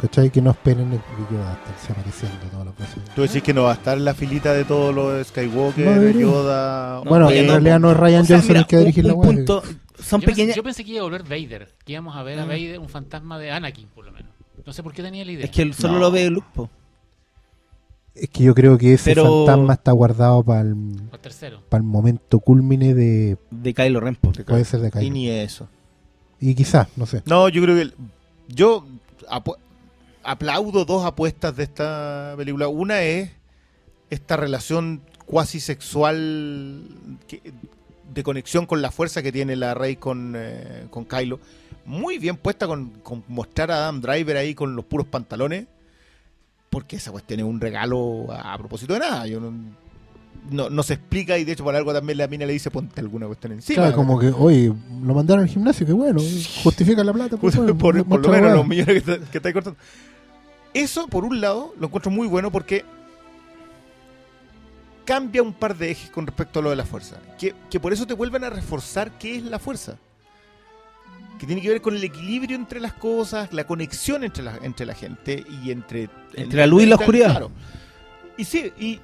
¿Cachai? 0.00 0.30
Que 0.30 0.40
no 0.42 0.50
esperen 0.52 0.92
el 0.92 0.98
que 0.98 1.34
Yoda 1.34 1.58
esté 1.80 1.92
apareciendo 1.92 2.36
todas 2.50 2.66
las 2.66 2.76
veces. 2.78 2.96
Tú 3.14 3.22
decís 3.22 3.42
que 3.42 3.52
no 3.54 3.64
va 3.64 3.72
a 3.72 3.74
estar 3.74 3.96
en 3.98 4.04
la 4.04 4.14
filita 4.14 4.52
de 4.52 4.64
todos 4.64 4.94
los 4.94 5.26
Skywalker, 5.28 5.86
No. 5.86 6.20
Yoda. 6.20 7.00
No, 7.04 7.10
bueno, 7.10 7.30
en 7.30 7.46
no, 7.46 7.52
realidad 7.54 7.80
no 7.80 7.90
es 7.90 7.96
Ryan 7.96 8.22
o 8.22 8.24
sea, 8.26 8.36
Johnson 8.38 8.48
mira, 8.54 8.60
el 8.60 8.94
que 8.94 9.00
un, 9.00 9.06
la 9.06 9.14
web. 9.14 9.26
punto, 9.28 9.62
son 10.02 10.20
yo, 10.20 10.26
pequeñas. 10.26 10.46
pensé, 10.48 10.56
yo 10.56 10.62
pensé 10.62 10.84
que 10.84 10.90
iba 10.92 11.00
a 11.00 11.04
volver 11.04 11.22
Vader, 11.24 11.68
que 11.84 11.92
íbamos 11.92 12.16
a 12.16 12.22
ver 12.22 12.38
a 12.38 12.42
Ah. 12.42 12.46
Vader, 12.46 12.78
un 12.78 12.88
fantasma 12.88 13.38
de 13.38 13.50
Anakin, 13.50 13.86
por 13.88 14.04
lo 14.06 14.12
menos. 14.12 14.30
No 14.66 14.72
sé 14.72 14.82
por 14.82 14.92
qué 14.92 15.02
tenía 15.02 15.24
la 15.24 15.32
idea. 15.32 15.44
Es 15.44 15.50
que 15.50 15.62
él 15.62 15.74
solo 15.74 15.94
No. 15.94 16.00
lo 16.00 16.10
ve 16.10 16.30
Luke, 16.30 16.46
po. 16.54 16.70
Es 18.14 18.28
que 18.30 18.44
yo 18.44 18.54
creo 18.54 18.78
que 18.78 18.94
ese 18.94 19.10
Pero- 19.10 19.44
fantasma 19.46 19.74
está 19.74 19.90
guardado 19.92 20.42
para 20.44 20.60
el, 20.60 20.72
O 20.72 21.76
el 21.76 21.82
momento 21.82 22.38
culmine 22.38 22.94
de. 22.94 23.36
de 23.50 23.74
Kylo 23.74 24.00
Ren, 24.00 24.14
po. 24.16 24.32
Puede 24.46 24.64
ser 24.64 24.80
de 24.80 24.88
Y 24.88 24.90
Kylo. 24.92 25.12
ni 25.12 25.28
eso. 25.30 25.68
Y 26.40 26.54
quizás, 26.54 26.88
no 26.96 27.06
sé. 27.06 27.22
No, 27.26 27.48
yo 27.48 27.62
creo 27.62 27.74
que. 27.74 27.82
el- 27.82 27.94
yo 28.48 28.86
apu- 29.28 29.56
aplaudo 30.22 30.84
dos 30.84 31.04
apuestas 31.04 31.56
de 31.56 31.64
esta 31.64 32.34
película. 32.36 32.68
Una 32.68 33.02
es 33.02 33.30
esta 34.10 34.36
relación 34.36 35.00
cuasi 35.26 35.58
sexual 35.58 36.82
que- 37.26 37.52
de 38.12 38.22
conexión 38.22 38.66
con 38.66 38.80
la 38.80 38.90
fuerza 38.92 39.22
que 39.22 39.32
tiene 39.32 39.56
la 39.56 39.74
Rey 39.74 39.96
con, 39.96 40.34
eh, 40.36 40.86
con 40.90 41.04
Kylo. 41.04 41.40
Muy 41.86 42.18
bien 42.18 42.36
puesta 42.36 42.66
con, 42.66 42.90
con 43.02 43.24
mostrar 43.28 43.70
a 43.70 43.76
Adam 43.76 44.00
Driver 44.00 44.36
ahí 44.36 44.54
con 44.54 44.74
los 44.76 44.84
puros 44.84 45.06
pantalones. 45.06 45.66
Porque 46.70 46.96
esa 46.96 47.12
cuestión 47.12 47.40
es 47.40 47.46
un 47.46 47.60
regalo 47.60 48.26
a, 48.32 48.52
a 48.54 48.58
propósito 48.58 48.94
de 48.94 49.00
nada. 49.00 49.26
Yo 49.26 49.38
no, 49.40 49.52
no, 50.50 50.70
no 50.70 50.82
se 50.82 50.94
explica 50.94 51.38
y 51.38 51.44
de 51.44 51.52
hecho 51.52 51.62
por 51.64 51.76
algo 51.76 51.92
también 51.92 52.18
la 52.18 52.26
mina 52.26 52.46
le 52.46 52.52
dice 52.52 52.70
ponte 52.70 53.00
alguna 53.00 53.26
cuestión 53.26 53.52
encima. 53.52 53.76
Claro, 53.82 53.96
como 53.96 54.18
que, 54.18 54.28
oye, 54.28 54.72
lo 55.02 55.14
mandaron 55.14 55.44
al 55.44 55.48
gimnasio, 55.48 55.86
que 55.86 55.92
bueno, 55.92 56.20
justifica 56.62 57.04
la 57.04 57.12
plata. 57.12 57.36
Pues, 57.36 57.54
por, 57.54 57.72
bueno, 57.72 57.78
por- 58.04 58.04
por 58.08 58.20
lo 58.26 58.28
menos 58.32 58.52
los 58.56 58.66
millones 58.66 59.02
que, 59.04 59.12
está, 59.12 59.30
que 59.30 59.38
estáis 59.38 59.52
cortando. 59.52 59.78
Eso, 60.72 61.06
por 61.06 61.24
un 61.24 61.40
lado, 61.40 61.72
lo 61.78 61.86
encuentro 61.86 62.10
muy 62.10 62.26
bueno 62.26 62.50
porque 62.50 62.84
cambia 65.04 65.42
un 65.42 65.52
par 65.52 65.76
de 65.76 65.90
ejes 65.90 66.10
con 66.10 66.26
respecto 66.26 66.58
a 66.58 66.62
lo 66.62 66.70
de 66.70 66.76
la 66.76 66.84
fuerza. 66.84 67.16
Que, 67.38 67.54
que 67.70 67.78
por 67.78 67.92
eso 67.92 68.06
te 68.06 68.14
vuelven 68.14 68.42
a 68.44 68.50
reforzar 68.50 69.12
qué 69.18 69.36
es 69.36 69.42
la 69.44 69.58
fuerza. 69.58 69.96
Que 71.38 71.46
tiene 71.46 71.60
que 71.60 71.68
ver 71.68 71.80
con 71.82 71.96
el 71.96 72.04
equilibrio 72.04 72.56
entre 72.56 72.80
las 72.80 72.92
cosas, 72.94 73.52
la 73.52 73.64
conexión 73.66 74.22
entre 74.24 74.44
la, 74.44 74.56
entre 74.62 74.86
la 74.86 74.94
gente 74.94 75.44
y 75.62 75.70
entre... 75.70 76.08
Entre 76.34 76.58
la 76.60 76.66
luz 76.66 76.82
y 76.84 76.86
la 76.86 76.96
oscuridad. 76.96 77.30
Claro. 77.30 77.50
Y 78.36 78.44
sí, 78.44 78.72
y, 78.78 79.00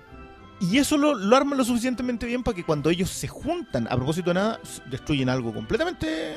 y 0.61 0.79
eso 0.79 0.97
lo, 0.97 1.15
lo 1.15 1.37
arman 1.37 1.59
lo 1.59 1.65
suficientemente 1.65 2.27
bien 2.27 2.43
para 2.43 2.55
que 2.55 2.65
cuando 2.65 2.89
ellos 2.91 3.11
se 3.11 3.27
juntan, 3.29 3.87
a 3.89 3.97
propósito 3.97 4.31
de 4.31 4.35
nada, 4.35 4.61
destruyen 4.91 5.29
algo 5.29 5.53
completamente... 5.53 6.35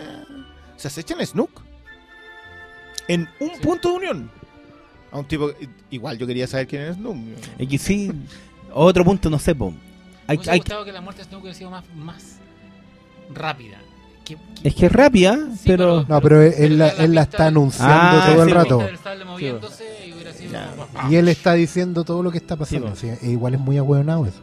Se 0.77 0.87
acechan 0.87 1.19
a 1.21 1.25
Snook. 1.25 1.61
En 3.07 3.29
un 3.39 3.49
Sí. 3.49 3.61
punto 3.61 3.89
de 3.91 3.95
unión. 3.97 4.31
A 5.11 5.19
un 5.19 5.25
tipo... 5.25 5.51
Igual 5.91 6.17
yo 6.17 6.25
quería 6.25 6.47
saber 6.47 6.67
quién 6.67 6.81
era 6.81 6.93
Snook. 6.95 7.17
Es 7.59 7.67
que 7.67 7.77
sí, 7.77 8.11
otro 8.73 9.03
punto, 9.05 9.29
no 9.29 9.37
sé, 9.37 9.53
po. 9.53 9.73
Hay, 10.25 10.37
Me 10.39 10.43
hay- 10.51 10.57
gustado 10.59 10.83
que 10.85 10.91
la 10.91 11.01
muerte 11.01 11.21
de 11.21 11.27
Snoke 11.27 11.41
hubiera 11.43 11.57
sido 11.57 11.69
más, 11.69 11.83
más 11.95 12.37
rápida. 13.33 13.77
Que- 14.26 14.36
que- 14.36 14.67
es 14.69 14.76
que 14.76 14.86
es 14.86 14.91
rápida, 14.91 15.38
Sí, 15.55 15.63
pero... 15.65 16.05
No, 16.07 16.21
pero 16.21 16.41
él, 16.41 16.53
él 16.57 16.78
la, 16.78 16.89
él 16.89 17.13
la 17.13 17.24
está 17.24 17.47
anunciando 17.47 17.93
Ah, 17.95 18.30
todo 18.32 18.43
el 18.43 18.49
sí, 18.49 18.53
rato. 18.55 18.82
Moviéndose 19.26 19.84
y 20.07 20.13
hubiera 20.13 20.32
sido 20.34 20.51
Ya. 20.53 20.71
como- 20.93 21.11
Y 21.11 21.15
él 21.17 21.28
está 21.28 21.53
diciendo 21.53 22.03
todo 22.03 22.24
lo 22.24 22.32
que 22.32 22.38
está 22.38 22.55
pasando. 22.55 22.95
Sí, 22.95 23.09
así, 23.09 23.26
e 23.28 23.32
igual 23.32 23.55
es 23.55 23.59
muy 23.59 23.78
ahueonado 23.78 24.26
eso. 24.26 24.39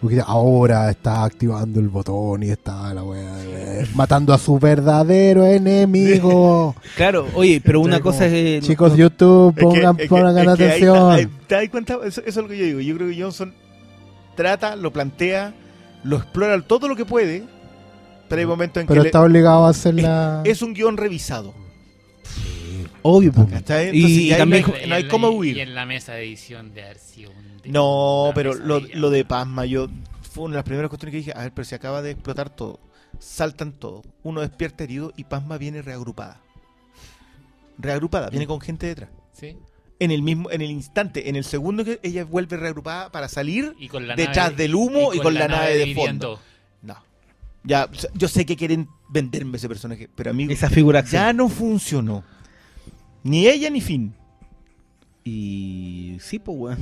Porque 0.00 0.20
ahora 0.26 0.90
está 0.90 1.22
activando 1.22 1.78
el 1.78 1.88
botón 1.88 2.42
y 2.42 2.50
está 2.50 2.92
la 2.92 3.04
wea 3.04 3.86
matando 3.94 4.32
a 4.34 4.38
su 4.38 4.58
verdadero 4.58 5.46
enemigo. 5.46 6.74
Claro, 6.96 7.28
oye, 7.34 7.60
pero 7.64 7.80
una 7.80 8.00
cosa 8.00 8.26
es... 8.26 8.64
Chicos, 8.64 8.90
no- 8.92 8.98
YouTube, 8.98 9.50
Es 9.50 9.54
que- 9.56 9.62
pongan, 9.62 9.90
es 9.96 10.02
que- 10.02 10.08
pongan 10.08 10.36
es 10.38 10.56
que 10.56 10.64
ahí- 10.64 10.68
atención. 10.70 11.12
ahí- 11.12 11.28
¿Te 11.46 11.54
das 11.54 11.68
cuenta? 11.68 11.94
Eso, 12.04 12.20
eso 12.20 12.22
es 12.26 12.36
lo 12.36 12.48
que 12.48 12.58
yo 12.58 12.64
digo. 12.64 12.80
Yo 12.80 12.96
creo 12.96 13.08
que 13.10 13.22
Johnson 13.22 13.54
trata, 14.34 14.74
lo 14.74 14.92
plantea, 14.92 15.54
lo 16.02 16.16
explora 16.16 16.60
todo 16.62 16.88
lo 16.88 16.96
que 16.96 17.04
puede, 17.04 17.44
pero 18.32 18.40
hay 18.40 18.46
momentos 18.46 18.80
en 18.80 18.86
pero 18.86 19.02
que 19.02 19.08
está 19.08 19.20
obligado 19.20 19.66
a 19.66 19.68
hacer 19.70 19.94
la. 19.94 20.40
le- 20.42 20.50
es 20.50 20.62
un 20.62 20.72
guion 20.74 20.96
revisado. 20.96 21.54
Obvio. 23.02 23.32
Y- 23.36 23.40
Entonces, 23.54 23.90
y 23.92 24.30
también- 24.30 24.64
no 24.66 24.74
hay, 24.74 24.86
no 24.88 24.94
hay 24.94 25.08
cómo 25.08 25.28
huir. 25.30 25.56
Y 25.56 25.60
en 25.60 25.74
la 25.74 25.84
mesa 25.86 26.14
de 26.14 26.22
edición 26.24 26.72
de 26.72 26.84
Arcio. 26.84 27.30
No, 27.64 28.30
pero 28.34 28.54
lo, 28.54 28.80
lo 28.80 29.10
de 29.10 29.24
Pasma, 29.24 29.66
yo 29.66 29.88
fue 30.30 30.44
una 30.44 30.52
de 30.52 30.58
las 30.58 30.64
primeras 30.64 30.88
cuestiones 30.88 31.12
que 31.12 31.16
dije, 31.18 31.32
a 31.34 31.42
ver, 31.42 31.52
pero 31.52 31.64
se 31.64 31.74
acaba 31.74 32.00
de 32.00 32.12
explotar 32.12 32.48
todo. 32.50 32.80
Saltan 33.18 33.72
todo. 33.72 34.02
Uno 34.22 34.40
despierta 34.40 34.84
herido 34.84 35.12
y 35.16 35.24
Pasma 35.24 35.58
viene 35.58 35.82
reagrupada. 35.82 36.40
Reagrupada, 37.78 38.30
viene 38.30 38.46
con 38.46 38.60
gente 38.60 38.86
detrás. 38.86 39.10
¿Sí? 39.32 39.56
En 39.98 40.10
el 40.10 40.22
mismo, 40.22 40.50
en 40.50 40.62
el 40.62 40.70
instante, 40.70 41.28
en 41.28 41.36
el 41.36 41.44
segundo 41.44 41.84
que 41.84 42.00
ella 42.02 42.24
vuelve 42.24 42.56
reagrupada 42.56 43.10
para 43.12 43.28
salir, 43.28 43.74
Y 43.78 43.88
con 43.88 44.06
la 44.08 44.16
Detrás 44.16 44.50
nave- 44.50 44.56
del 44.56 44.74
humo 44.74 45.12
y 45.14 45.18
con 45.18 45.34
la 45.34 45.48
nave 45.48 45.76
de 45.76 45.84
dividiendo. 45.84 46.34
no. 46.34 46.51
Ya, 47.64 47.88
yo 48.14 48.28
sé 48.28 48.44
que 48.44 48.56
quieren 48.56 48.88
venderme 49.08 49.56
ese 49.56 49.68
personaje, 49.68 50.08
pero 50.14 50.30
amigo, 50.30 50.52
Esa 50.52 50.68
figura 50.68 51.04
ya 51.04 51.32
no 51.32 51.48
funcionó. 51.48 52.24
Ni 53.22 53.46
ella 53.46 53.70
ni 53.70 53.80
Finn. 53.80 54.14
Y 55.24 56.16
sí, 56.20 56.38
pues, 56.38 56.58
weón. 56.58 56.78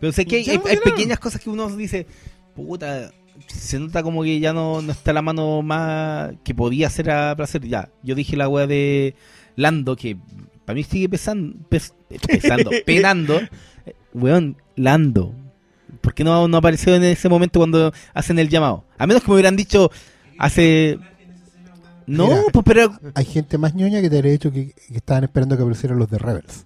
Pero 0.00 0.12
sé 0.12 0.26
que 0.26 0.36
hay, 0.36 0.58
pequeñas 0.84 1.18
cosas 1.18 1.40
que 1.40 1.50
uno 1.50 1.68
dice, 1.76 2.06
puta, 2.54 3.12
se 3.46 3.78
nota 3.78 4.02
como 4.02 4.22
que 4.22 4.40
ya 4.40 4.52
no, 4.52 4.80
no 4.82 4.92
está 4.92 5.12
la 5.12 5.22
mano 5.22 5.62
más 5.62 6.32
que 6.44 6.54
podía 6.54 6.86
hacer 6.88 7.10
a 7.10 7.34
placer. 7.36 7.66
Ya, 7.66 7.88
yo 8.02 8.14
dije 8.14 8.36
la 8.36 8.48
weá 8.48 8.66
de 8.66 9.14
Lando, 9.56 9.96
que 9.96 10.16
para 10.64 10.74
mí 10.74 10.84
sigue 10.84 11.08
pesando, 11.08 11.56
pes- 11.68 11.94
pesando, 12.26 12.70
penando. 12.86 13.40
Weón, 14.14 14.56
Lando. 14.76 15.34
¿Por 16.08 16.14
qué 16.14 16.24
no, 16.24 16.48
no 16.48 16.56
apareció 16.56 16.94
en 16.94 17.04
ese 17.04 17.28
momento 17.28 17.60
cuando 17.60 17.92
hacen 18.14 18.38
el 18.38 18.48
llamado? 18.48 18.82
A 18.96 19.06
menos 19.06 19.22
que 19.22 19.28
me 19.28 19.34
hubieran 19.34 19.56
dicho 19.56 19.90
hace... 20.38 20.98
No, 22.06 22.28
Mira. 22.28 22.40
pues 22.50 22.64
pero... 22.64 22.98
Hay 23.14 23.26
gente 23.26 23.58
más 23.58 23.74
ñoña 23.74 24.00
que 24.00 24.08
te 24.08 24.16
habría 24.16 24.32
dicho 24.32 24.50
que, 24.50 24.72
que 24.72 24.96
estaban 24.96 25.24
esperando 25.24 25.54
que 25.54 25.62
aparecieran 25.64 25.98
los 25.98 26.08
de 26.10 26.16
Rebels. 26.16 26.64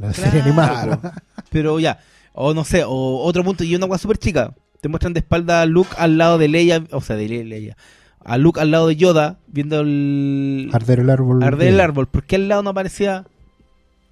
La 0.00 0.12
serie 0.12 0.42
animada. 0.42 0.98
Claro. 0.98 1.14
Pero 1.50 1.78
ya, 1.78 2.00
o 2.32 2.54
no 2.54 2.64
sé, 2.64 2.82
o 2.84 3.22
otro 3.22 3.44
punto, 3.44 3.62
y 3.62 3.76
una 3.76 3.86
cosa 3.86 4.02
súper 4.02 4.18
chica. 4.18 4.52
Te 4.80 4.88
muestran 4.88 5.12
de 5.12 5.20
espalda 5.20 5.60
a 5.62 5.66
Luke 5.66 5.90
al 5.96 6.18
lado 6.18 6.38
de 6.38 6.48
Leia, 6.48 6.82
o 6.90 7.00
sea, 7.00 7.14
de 7.14 7.28
Le- 7.28 7.44
Leia. 7.44 7.76
A 8.24 8.36
Luke 8.36 8.58
al 8.60 8.72
lado 8.72 8.88
de 8.88 8.96
Yoda, 8.96 9.38
viendo 9.46 9.78
el 9.78 10.70
Arder 10.72 10.98
el 10.98 11.10
árbol. 11.10 11.40
arder 11.44 11.68
el 11.68 11.78
árbol. 11.80 12.08
¿Por 12.08 12.24
qué 12.24 12.34
al 12.34 12.48
lado 12.48 12.64
no 12.64 12.70
aparecía 12.70 13.24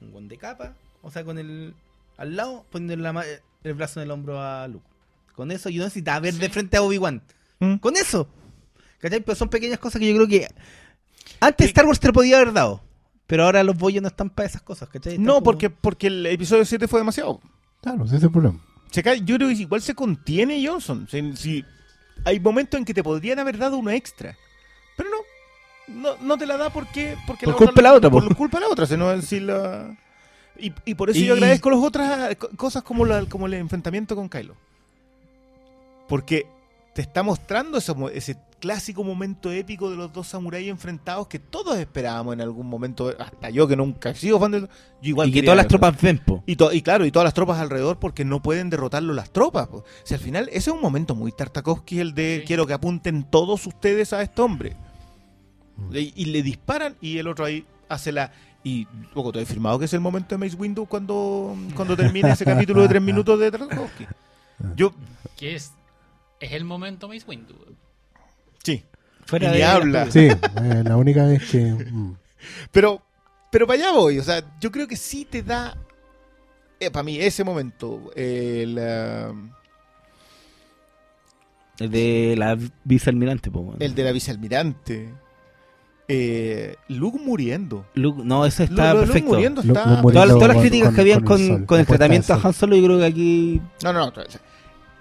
un 0.01 0.13
guante 0.13 0.35
de 0.37 0.39
capa? 0.39 0.75
O 1.03 1.11
sea, 1.11 1.25
con 1.25 1.39
el 1.41 1.75
al 2.19 2.37
lado, 2.37 2.65
poniendo 2.71 2.95
la 3.03 3.13
el 3.65 3.75
brazo 3.75 4.01
en 4.01 4.05
el 4.07 4.11
hombro 4.11 4.41
a 4.41 4.67
Luke. 4.69 4.87
Con 5.35 5.51
eso 5.51 5.69
yo 5.71 5.79
no 5.79 5.85
necesitaba 5.85 6.21
ver 6.21 6.35
de 6.35 6.49
frente 6.51 6.77
a 6.77 6.83
Obi-Wan. 6.83 7.23
¿Mm? 7.61 7.77
Con 7.77 7.97
eso. 7.97 8.29
¿Cachai? 8.99 9.21
Pero 9.21 9.35
son 9.37 9.49
pequeñas 9.49 9.79
cosas 9.79 9.99
que 10.01 10.09
yo 10.09 10.15
creo 10.15 10.29
que 10.29 10.49
antes 11.41 11.67
Star 11.69 11.87
Wars 11.87 12.01
te 12.01 12.07
lo 12.09 12.13
podía 12.13 12.37
haber 12.37 12.53
dado. 12.53 12.83
Pero 13.27 13.45
ahora 13.45 13.63
los 13.63 13.77
bollos 13.77 14.03
no 14.03 14.09
están 14.09 14.29
para 14.29 14.49
esas 14.49 14.63
cosas, 14.63 14.89
¿cachai? 14.89 15.13
Están 15.13 15.25
No, 15.25 15.35
como- 15.35 15.45
porque, 15.45 15.71
porque 15.71 16.09
el 16.09 16.27
episodio 16.27 16.65
7 16.65 16.89
fue 16.89 17.01
demasiado. 17.01 17.41
Claro, 17.81 18.05
ese 18.05 18.17
es 18.17 18.23
el 18.23 18.31
problema. 18.31 18.59
Se 18.91 19.03
cae- 19.03 19.23
yo 19.25 19.37
creo 19.37 19.49
que 19.49 19.55
igual 19.55 19.81
se 19.81 19.95
contiene 19.95 20.67
Johnson. 20.67 21.07
Si, 21.11 21.37
si- 21.37 21.65
hay 22.25 22.41
momentos 22.41 22.77
en 22.79 22.85
que 22.85 22.93
te 22.93 23.03
podrían 23.03 23.39
haber 23.39 23.57
dado 23.57 23.79
una 23.79 23.95
extra. 23.95 24.37
Pero 24.97 25.09
no. 25.11 25.17
No, 25.95 26.17
no 26.23 26.37
te 26.39 26.47
la 26.47 26.57
da 26.57 26.71
porque. 26.71 27.17
porque 27.27 27.47
Por 27.47 27.57
culpa 27.57 27.73
de 27.77 27.83
la 27.83 27.95
otra, 27.95 28.11
Por 28.11 28.29
po. 28.29 28.35
culpa 28.35 28.59
de 28.59 28.67
la 28.67 28.71
otra. 28.73 28.87
si 28.87 28.97
no, 28.97 29.21
si 29.23 29.41
la- 29.41 29.97
y, 30.61 30.73
y 30.85 30.95
por 30.95 31.11
eso 31.11 31.19
Y- 31.21 31.27
yo 31.27 31.35
agradezco 31.35 31.71
las 31.71 31.81
otras 31.81 32.37
co- 32.37 32.51
cosas 32.57 32.83
como, 32.83 33.05
la- 33.07 33.25
como 33.27 33.47
el 33.47 33.55
enfrentamiento 33.55 34.15
con 34.17 34.29
Kylo. 34.29 34.55
Porque 36.09 36.47
te 36.95 37.03
está 37.03 37.23
mostrando 37.23 37.79
ese, 37.79 38.37
clásico 38.59 39.03
momento 39.05 39.51
épico 39.51 39.89
de 39.91 39.97
los 39.97 40.13
dos 40.13 40.27
samuráis 40.27 40.69
enfrentados 40.69 41.29
que 41.29 41.39
todos 41.39 41.79
esperábamos 41.79 42.35
en 42.35 42.43
algún 42.43 42.67
momento. 42.67 43.15
Hasta 43.19 43.49
yo 43.49 43.67
que 43.67 43.75
nunca 43.77 44.11
he 44.11 44.15
sido 44.15 44.39
fan 44.39 44.51
de. 44.53 44.61
Yo 44.61 44.69
igual 45.03 45.29
y 45.31 45.33
que 45.33 45.43
todas 45.43 45.57
las 45.57 45.67
tropas 45.69 45.99
ven, 46.03 46.19
po. 46.19 46.43
Y, 46.47 46.57
to- 46.57 46.71
y 46.73 46.83
claro, 46.83 47.07
y 47.07 47.11
todas 47.11 47.25
las 47.25 47.33
tropas 47.33 47.59
alrededor 47.59 47.99
porque 47.99 48.25
no 48.25 48.43
pueden 48.43 48.69
derrotarlo 48.69 49.15
las 49.15 49.31
tropas. 49.31 49.69
po. 49.69 49.85
Si 50.05 50.13
al 50.15 50.21
final 50.21 50.49
ese 50.49 50.59
es 50.71 50.77
un 50.77 50.83
momento 50.83 51.15
muy 51.15 51.33
Tartakovsky 51.33 52.01
el 52.01 52.15
de 52.15 52.41
Sí. 52.41 52.47
quiero 52.49 52.67
que 52.67 52.75
apunten 52.75 53.23
todos 53.25 53.67
ustedes 53.67 54.13
a 54.13 54.21
este 54.21 54.43
hombre. 54.43 54.77
Y, 55.93 56.13
y 56.15 56.25
le 56.27 56.43
disparan 56.43 56.97
y 57.01 57.17
el 57.17 57.29
otro 57.29 57.47
ahí 57.47 57.65
hace 57.89 58.13
la... 58.13 58.33
Y 58.63 58.85
poco 59.15 59.33
te 59.33 59.41
he 59.41 59.47
firmado 59.47 59.79
que 59.79 59.87
es 59.87 59.93
el 59.95 60.01
momento 60.01 60.35
de 60.35 60.39
Mace 60.39 60.57
Windu 60.57 60.85
cuando, 60.87 61.57
cuando 61.75 61.97
termine 61.97 62.31
ese 62.31 62.45
capítulo 62.45 62.83
de 62.83 62.89
tres 62.89 63.03
minutos 63.03 63.39
de 63.41 63.51
Tartakovsky. 63.51 64.07
Yo, 64.77 64.93
Que 65.37 65.55
es, 65.55 65.73
es 66.41 66.53
el 66.53 66.65
momento 66.65 67.09
Mace 67.09 67.25
Windu. 67.27 67.55
sí. 68.63 68.85
Fuera 69.27 69.55
Y 69.55 69.59
de 69.59 69.65
habla. 69.65 70.11
Sí, 70.11 70.27
eh, 70.63 70.83
la 70.85 70.97
única 70.97 71.25
vez 71.25 71.49
que. 71.51 71.61
mm. 71.65 72.17
Pero, 72.73 73.01
pero 73.53 73.67
para 73.67 73.81
allá 73.81 73.93
voy. 73.93 74.19
O 74.19 74.23
sea, 74.25 74.43
yo 74.61 74.73
creo 74.73 74.89
que 74.89 74.97
sí 74.97 75.25
te 75.25 75.43
da... 75.43 75.77
para 76.93 77.03
mí, 77.05 77.19
ese 77.21 77.45
momento, 77.45 78.11
el... 78.17 78.77
ah, 78.81 79.33
El 81.79 81.91
de 81.91 82.35
la 82.37 82.59
vicealmirante, 82.85 83.51
po. 83.51 83.75
el 83.79 83.95
de 83.95 84.03
la 84.05 84.13
vicealmirante. 84.13 85.15
Eh, 86.13 86.77
Luke 86.89 87.19
muriendo. 87.25 87.85
Luke- 87.95 88.23
no, 88.25 88.45
eso 88.45 88.63
está 88.65 88.93
Luke 88.95 89.07
perfecto. 89.07 89.29
muriendo 89.31 89.63
Lu- 89.63 89.69
está. 89.69 89.87
Luke 89.87 90.03
muriendo. 90.03 90.27
Todas, 90.27 90.39
todas 90.41 90.49
las 90.55 90.61
críticas 90.61 90.89
con- 90.89 90.95
que 90.97 91.01
habían 91.03 91.21
con 91.25 91.37
con, 91.39 91.57
el 91.61 91.67
con 91.67 91.85
tratamiento 91.87 92.35
a. 92.35 92.41
Han 92.43 92.53
Solo, 92.53 92.77
yo 92.77 92.85
creo 92.85 92.99
que 92.99 93.05
aquí 93.07 93.61
No, 93.85 93.93
no, 93.93 94.07
no. 94.07 94.13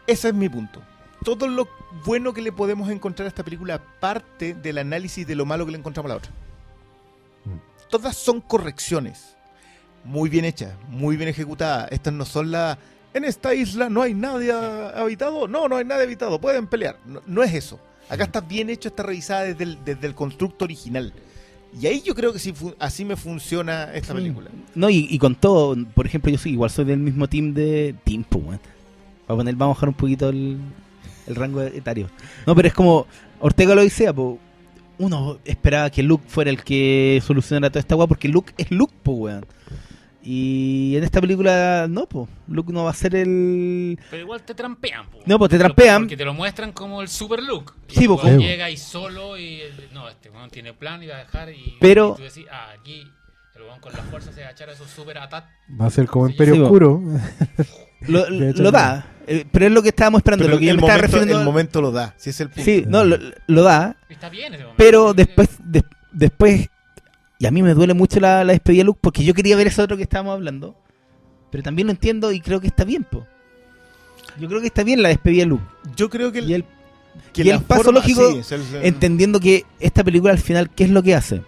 Ese 0.08 0.28
es 0.30 0.34
mi 0.34 0.50
punto. 0.50 0.82
Todo 1.24 1.48
lo 1.48 1.68
bueno 2.06 2.34
que 2.34 2.42
le 2.42 2.52
podemos 2.52 2.90
encontrar 2.90 3.26
a 3.26 3.30
esta 3.30 3.44
película 3.44 3.82
parte 4.00 4.54
del 4.54 4.78
análisis 4.78 5.26
de 5.28 5.36
lo 5.36 5.46
malo 5.46 5.66
que 5.66 5.72
le 5.72 5.78
encontramos 5.80 6.10
a 6.10 6.14
la 6.14 6.18
otra. 6.18 6.32
Mm. 7.46 7.90
Todas 7.90 8.16
son 8.16 8.40
correcciones. 8.42 9.36
Muy 10.04 10.30
bien 10.30 10.46
hechas, 10.46 10.74
muy 10.90 11.18
bien 11.18 11.28
ejecutadas. 11.30 11.88
Estas 11.92 12.14
no 12.14 12.24
son 12.26 12.52
las. 12.52 12.78
En 13.14 13.26
esta 13.26 13.54
isla 13.56 13.90
no 13.90 14.02
hay 14.04 14.14
nadie 14.14 14.52
habitado. 14.54 15.48
No, 15.48 15.68
no 15.68 15.76
hay 15.78 15.86
nadie 15.86 16.04
habitado. 16.04 16.40
Pueden 16.40 16.68
pelear. 16.68 16.98
No, 17.06 17.22
no 17.26 17.44
es 17.44 17.54
eso. 17.54 17.80
Acá 18.10 18.24
está 18.24 18.42
bien 18.42 18.70
hecho, 18.70 18.90
está 18.90 19.04
revisada 19.04 19.44
desde 19.44 19.64
el, 19.64 19.78
desde 19.86 20.08
el 20.08 20.16
constructo 20.16 20.66
original. 20.66 21.14
Y 21.80 21.86
ahí 21.86 22.02
yo 22.04 22.16
creo 22.16 22.34
que 22.34 22.40
sí 22.40 22.54
así 22.80 23.06
me 23.06 23.16
funciona 23.16 23.94
esta 23.94 24.14
Sí. 24.14 24.20
película. 24.20 24.50
No, 24.74 24.90
y, 24.90 25.08
y 25.10 25.20
con 25.20 25.36
todo, 25.36 25.78
por 25.94 26.06
ejemplo, 26.08 26.32
yo 26.32 26.38
sí, 26.40 26.50
igual 26.52 26.72
soy 26.72 26.86
del 26.86 27.00
mismo 27.00 27.28
team 27.28 27.54
de 27.54 27.94
Team, 28.04 28.24
po, 28.24 28.40
weón. 28.40 28.60
Para 29.28 29.38
poner, 29.38 29.56
vamos 29.56 29.76
a 29.76 29.78
bajar 29.78 29.90
un 29.90 29.96
poquito 29.96 30.30
el, 30.30 30.58
el 31.28 31.36
rango 31.36 31.62
etario. 31.62 32.10
No, 32.48 32.56
pero 32.56 32.68
es 32.68 32.74
como 32.74 33.06
Ortega 33.40 33.76
lo 33.76 33.82
decía, 33.84 34.12
po. 34.12 34.40
Uno 34.98 35.38
esperaba 35.46 35.90
que 35.92 36.02
Luke 36.04 36.24
fuera 36.28 36.50
el 36.50 36.64
que 36.64 37.22
solucionara 37.26 37.70
toda 37.70 37.80
esta 37.82 37.96
weá, 37.96 38.08
porque 38.08 38.28
Luke 38.28 38.52
es 38.58 38.72
Luke, 38.72 38.94
po, 39.04 39.12
weón. 39.14 39.46
Y 40.22 40.96
en 40.98 41.04
esta 41.06 41.22
película, 41.22 41.88
no, 41.90 42.06
po. 42.08 42.28
Luke 42.48 42.74
no 42.74 42.84
va 42.84 42.92
a 42.92 42.94
ser 42.94 43.16
el. 43.16 43.98
Pero 44.12 44.24
igual 44.24 44.42
te 44.44 44.54
trampean. 44.54 45.10
po. 45.10 45.20
No, 45.26 45.40
pues 45.40 45.50
te 45.52 45.58
trampean. 45.58 46.02
Porque 46.04 46.18
te 46.18 46.26
lo 46.26 46.34
muestran 46.34 46.74
como 46.74 47.02
el 47.02 47.08
super. 47.08 47.40
Y 47.40 47.96
Sí, 47.96 48.08
pues, 48.08 48.20
como- 48.20 48.38
llega 48.38 48.70
y 48.70 48.76
solo 48.78 49.38
y 49.38 49.62
eh, 49.62 49.72
no, 49.94 50.10
este 50.10 50.30
weón 50.30 50.50
tiene 50.50 50.74
plan 50.74 51.02
y 51.02 51.08
va 51.08 51.16
a 51.16 51.20
dejar 51.20 51.50
y, 51.54 51.78
Pero- 51.80 52.14
y 52.16 52.18
tú 52.18 52.24
decís, 52.24 52.46
ah, 52.52 52.72
aquí 52.80 53.02
el 53.56 53.62
weón 53.62 53.80
con 53.80 53.94
la 53.94 54.00
fuerza 54.04 54.34
se 54.34 54.42
va 54.42 54.48
a 54.50 54.52
echar 54.52 54.70
a 54.70 54.74
esos 54.74 54.90
super 54.90 55.18
atat. 55.20 55.46
Va 55.80 55.86
a 55.86 55.90
ser 55.90 56.06
como 56.08 56.28
Sí, 56.28 56.34
Imperio 56.34 56.56
sí, 56.56 56.62
Oscuro. 56.62 57.02
Lo, 58.02 58.26
da. 58.72 59.08
eh, 59.26 59.46
pero 59.50 59.68
es 59.68 59.72
lo 59.72 59.82
que 59.82 59.90
estábamos 59.90 60.20
esperando. 60.20 60.44
Pero 60.44 60.56
lo 60.56 60.60
que 60.60 60.66
yo 60.66 60.72
el, 60.72 60.78
me 60.78 60.82
estaba 60.82 60.98
momento, 60.98 61.16
refiriendo. 61.18 61.40
el 61.40 61.46
momento 61.46 61.82
lo 61.82 61.92
da. 61.92 62.14
Si 62.18 62.30
es 62.32 62.40
el 62.42 62.50
punto. 62.50 62.64
Sí, 62.64 62.84
no, 62.88 63.04
lo, 63.06 63.18
lo 63.48 63.64
da. 63.64 63.96
Y 64.10 64.14
Está 64.14 64.28
bien 64.30 64.54
ese 64.54 64.64
momento. 64.64 64.76
Pero 64.84 65.14
después, 65.14 65.50
des- 65.64 65.84
después, 66.12 66.70
y 67.40 67.46
a 67.48 67.52
mí 67.52 67.64
me 67.64 67.74
duele 67.74 67.94
mucho 67.96 68.20
la, 68.20 68.44
la 68.44 68.52
despedida 68.54 68.82
de 68.82 68.86
Luke 68.86 69.00
porque 69.02 69.24
yo 69.24 69.34
quería 69.34 69.56
ver 69.56 69.68
eso 69.68 69.82
otro 69.82 69.98
que 69.98 70.04
estábamos 70.04 70.34
hablando. 70.34 70.76
Pero 71.50 71.64
también 71.64 71.88
lo 71.88 71.92
entiendo 71.92 72.32
y 72.32 72.42
creo 72.42 72.60
que 72.60 72.68
está 72.68 72.84
bien, 72.84 73.04
po. 73.04 73.26
Yo 74.40 74.48
creo 74.48 74.62
que 74.62 74.68
está 74.68 74.84
bien 74.84 75.02
la 75.02 75.10
despedida 75.10 75.44
de 75.44 75.48
Luke. 75.48 75.64
Yo 75.96 76.10
creo 76.10 76.32
que 76.32 76.40
el, 76.40 76.50
Y 76.50 76.54
el, 76.54 76.66
que 77.34 77.44
y 77.44 77.50
el 77.50 77.62
paso 77.62 77.84
forma- 77.86 78.00
lógico, 78.00 78.32
sí, 78.34 78.38
es 78.40 78.52
el- 78.52 78.62
entendiendo 78.84 79.40
que 79.40 79.66
esta 79.80 80.04
película 80.04 80.32
al 80.34 80.38
final, 80.40 80.70
¿qué 80.70 80.84
es 80.84 80.90
lo 80.92 81.02
que 81.02 81.16
hace? 81.16 81.42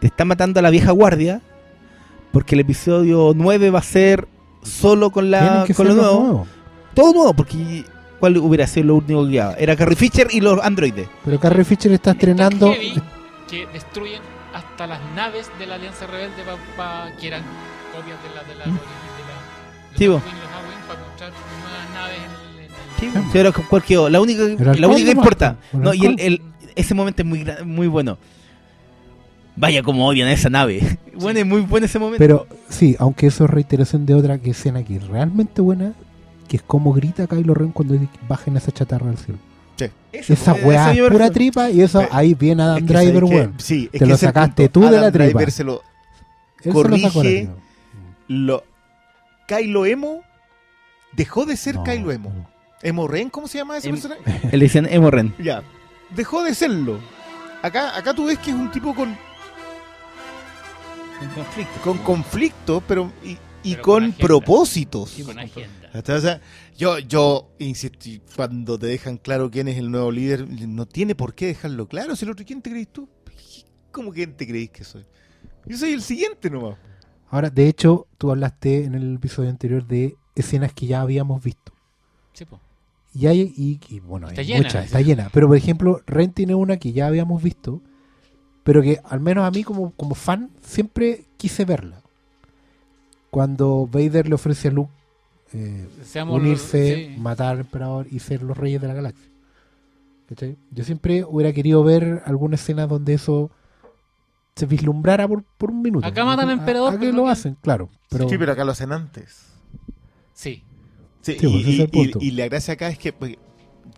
Te 0.00 0.06
está 0.06 0.24
matando 0.24 0.60
a 0.60 0.62
la 0.62 0.70
vieja 0.70 0.92
guardia 0.92 1.40
porque 2.32 2.54
el 2.54 2.60
episodio 2.62 3.32
9 3.34 3.70
va 3.70 3.80
a 3.80 3.82
ser 3.82 4.26
solo 4.62 5.10
con, 5.10 5.30
la, 5.30 5.64
con 5.66 5.74
ser 5.76 5.86
lo 5.86 5.94
nuevo. 5.94 6.46
Todo 6.94 7.12
nuevo, 7.12 7.34
porque 7.34 7.84
¿cuál 8.20 8.36
hubiera 8.38 8.66
sido 8.66 8.86
lo 8.86 8.94
único 8.96 9.26
que 9.26 9.32
quedaba? 9.32 9.54
Era 9.54 9.76
Carrie 9.76 9.96
Fisher 9.96 10.28
y 10.30 10.40
los 10.40 10.58
androides. 10.62 11.08
Pero 11.24 11.38
Carrie 11.40 11.64
Fisher 11.64 11.92
está 11.92 12.12
estrenando. 12.12 12.70
Está 12.72 12.82
heavy 12.82 13.02
que 13.50 13.66
destruyen 13.72 14.22
hasta 14.84 14.98
las 14.98 15.14
naves 15.14 15.50
de 15.58 15.66
la 15.66 15.76
Alianza 15.76 16.06
Rebelde 16.06 16.42
pa- 16.76 17.08
que 17.18 17.28
eran 17.28 17.42
copias 17.94 18.18
de 18.22 18.34
la 18.34 18.42
de 18.44 18.54
la, 18.54 18.66
Mm. 18.66 18.74
de 18.76 18.78
la 18.78 19.98
Sí, 19.98 20.06
los 20.06 20.22
para 20.22 21.00
mostrar 21.00 21.30
nuevas 21.30 21.90
naves 21.94 22.18
en 22.18 22.64
el, 22.64 22.70
Sí, 23.00 23.10
Sí. 23.12 23.28
sí, 23.32 23.38
era 23.38 23.52
cual 23.52 23.82
quedó. 23.82 24.08
La 24.10 24.20
única, 24.20 24.42
la 24.42 24.88
única 24.88 25.04
que 25.06 25.10
importa. 25.16 25.56
No, 25.72 25.94
y 25.94 26.04
el, 26.06 26.20
el- 26.20 26.42
ese 26.76 26.94
momento 26.94 27.22
es 27.22 27.28
muy, 27.28 27.46
muy 27.64 27.86
bueno. 27.86 28.18
Vaya 29.56 29.82
como 29.82 30.06
odian 30.06 30.28
a 30.28 30.32
esa 30.32 30.50
nave. 30.50 30.98
Bueno, 31.14 31.38
es 31.38 31.46
muy 31.46 31.60
bueno 31.60 31.86
ese 31.86 31.98
momento. 32.00 32.18
Pero 32.18 32.46
sí, 32.68 32.96
aunque 32.98 33.28
eso 33.28 33.44
es 33.44 33.50
reiteración 33.50 34.04
de 34.04 34.14
otra 34.14 34.38
que 34.38 34.50
escena 34.50 34.82
que 34.84 34.96
es 34.96 35.06
realmente 35.06 35.60
buena, 35.62 35.92
que 36.48 36.56
es 36.56 36.62
como 36.62 36.92
grita 36.92 37.26
Kylo 37.28 37.54
Ren 37.54 37.70
cuando 37.70 37.96
bajen 38.28 38.56
esa 38.56 38.72
chatarra 38.72 39.10
al 39.10 39.16
cielo. 39.18 39.38
Esa 40.12 40.52
weá 40.54 40.92
es 40.92 41.00
pura 41.10 41.30
tripa 41.30 41.70
y 41.70 41.80
eso 41.82 42.00
Pe- 42.00 42.08
ahí 42.12 42.34
viene 42.34 42.62
Adam 42.62 42.76
es 42.78 42.84
que 42.84 42.92
Driver, 42.94 43.24
weón. 43.24 43.54
Sí, 43.58 43.86
es 43.86 43.92
Te 43.92 43.98
que 44.00 44.06
lo 44.06 44.16
sacaste 44.16 44.68
tú 44.68 44.82
de 44.82 44.92
la 45.00 45.10
tripa. 45.10 45.24
Driver 45.24 45.50
se 45.50 45.64
lo, 45.64 45.82
corrige. 46.72 47.48
lo- 48.28 48.64
Kylo 49.48 49.84
Emo 49.86 50.22
dejó 51.12 51.44
de 51.44 51.56
ser 51.56 51.74
No, 51.76 51.84
Kylo 51.84 52.12
Emo. 52.12 52.30
no. 52.30 52.50
Emo 52.82 53.08
Ren, 53.08 53.28
¿cómo 53.30 53.48
se 53.48 53.58
llama 53.58 53.76
ese 53.78 53.88
Em- 53.88 53.94
personaje? 54.00 54.48
Le 54.56 54.58
decían 54.64 54.86
Emo 54.88 55.10
Ren. 55.10 55.34
Ya. 55.38 55.62
Dejó 56.14 56.42
de 56.44 56.54
serlo. 56.54 56.98
Acá, 57.62 57.96
acá 57.96 58.14
tú 58.14 58.26
ves 58.26 58.38
que 58.38 58.50
es 58.50 58.56
un 58.56 58.70
tipo 58.70 58.94
con, 58.94 59.08
En 61.20 61.28
conflicto. 61.34 61.80
con 61.82 61.98
conflicto, 61.98 62.82
pero 62.86 63.10
y, 63.24 63.38
y 63.62 63.72
Pero 63.74 63.82
con 63.82 64.02
con, 64.12 64.12
propósitos. 64.12 65.16
con 65.24 65.38
agenda. 65.38 65.70
O 65.94 66.20
sea, 66.20 66.40
yo, 66.76 66.98
yo 66.98 67.50
insisto, 67.58 68.08
y 68.08 68.20
cuando 68.34 68.78
te 68.78 68.86
dejan 68.86 69.16
claro 69.18 69.50
quién 69.50 69.68
es 69.68 69.78
el 69.78 69.90
nuevo 69.90 70.10
líder, 70.10 70.48
no 70.48 70.86
tiene 70.86 71.14
por 71.14 71.34
qué 71.34 71.46
dejarlo 71.46 71.88
claro. 71.88 72.16
Si 72.16 72.24
el 72.24 72.32
otro, 72.32 72.44
¿quién 72.44 72.62
te 72.62 72.70
crees 72.70 72.88
tú? 72.88 73.08
¿Cómo 73.92 74.12
quién 74.12 74.36
te 74.36 74.46
creéis 74.46 74.70
que 74.70 74.84
soy? 74.84 75.04
Yo 75.66 75.76
soy 75.76 75.92
el 75.92 76.02
siguiente 76.02 76.50
nomás. 76.50 76.76
Ahora, 77.30 77.50
de 77.50 77.68
hecho, 77.68 78.06
tú 78.18 78.30
hablaste 78.30 78.84
en 78.84 78.94
el 78.94 79.14
episodio 79.14 79.50
anterior 79.50 79.86
de 79.86 80.16
escenas 80.34 80.72
que 80.72 80.86
ya 80.86 81.00
habíamos 81.00 81.42
visto. 81.42 81.72
Sí, 82.32 82.44
po. 82.44 82.60
Y 83.14 83.28
hay, 83.28 83.52
y, 83.56 83.80
y, 83.88 84.00
bueno, 84.00 84.28
Está 84.28 84.40
hay 84.40 84.48
llena, 84.48 84.62
muchas, 84.62 84.86
está 84.86 85.00
llena. 85.00 85.30
Pero 85.32 85.46
por 85.46 85.56
ejemplo, 85.56 86.02
Ren 86.06 86.32
tiene 86.32 86.56
una 86.56 86.76
que 86.78 86.92
ya 86.92 87.06
habíamos 87.06 87.40
visto, 87.40 87.80
pero 88.64 88.82
que 88.82 88.98
al 89.04 89.20
menos 89.20 89.44
a 89.44 89.52
mí 89.52 89.62
como, 89.62 89.92
como 89.92 90.16
fan 90.16 90.50
siempre 90.60 91.26
quise 91.36 91.64
verla. 91.64 92.02
Cuando 93.30 93.86
Vader 93.86 94.28
le 94.28 94.34
ofrece 94.34 94.68
a 94.68 94.70
Luke 94.72 94.92
eh, 95.54 95.86
unirse, 96.28 97.10
sí. 97.14 97.20
matar 97.20 97.52
al 97.54 97.60
emperador 97.60 98.06
y 98.10 98.18
ser 98.18 98.42
los 98.42 98.56
reyes 98.56 98.80
de 98.80 98.88
la 98.88 98.94
galaxia. 98.94 99.28
¿Cachai? 100.28 100.56
Yo 100.70 100.84
siempre 100.84 101.24
hubiera 101.24 101.52
querido 101.52 101.84
ver 101.84 102.22
alguna 102.26 102.56
escena 102.56 102.86
donde 102.86 103.14
eso 103.14 103.50
se 104.56 104.66
vislumbrara 104.66 105.26
por, 105.28 105.42
por 105.58 105.70
un 105.70 105.82
minuto. 105.82 106.06
Acá 106.06 106.24
matan 106.24 106.48
al 106.48 106.58
A- 106.58 106.60
emperador, 106.60 106.88
a 106.94 106.98
que 106.98 107.06
pero 107.06 107.12
lo 107.16 107.28
hacen, 107.28 107.56
claro. 107.60 107.88
Pero, 108.08 108.28
sí, 108.28 108.38
pero 108.38 108.52
acá 108.52 108.64
lo 108.64 108.72
hacen 108.72 108.92
antes. 108.92 109.46
Sí. 110.32 110.62
Sí, 111.20 111.36
Sí, 111.40 111.46
y, 111.46 111.50
pues, 111.50 111.62
ese 111.62 111.70
es 111.72 111.78
el 111.80 111.84
y- 111.84 111.88
punto. 111.88 112.18
y- 112.20 112.28
y 112.28 112.30
la 112.32 112.44
gracia 112.46 112.74
acá 112.74 112.88
es 112.88 112.98
que, 112.98 113.12
pues, 113.12 113.36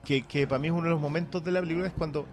que, 0.05 0.23
que 0.23 0.47
para 0.47 0.59
mí 0.59 0.69
es 0.69 0.73
uno 0.73 0.85
de 0.85 0.91
los 0.91 1.01
momentos 1.01 1.43
de 1.45 1.53
la 1.53 1.61
película 1.61 1.87
es 1.87 1.93
cuando 1.93 2.27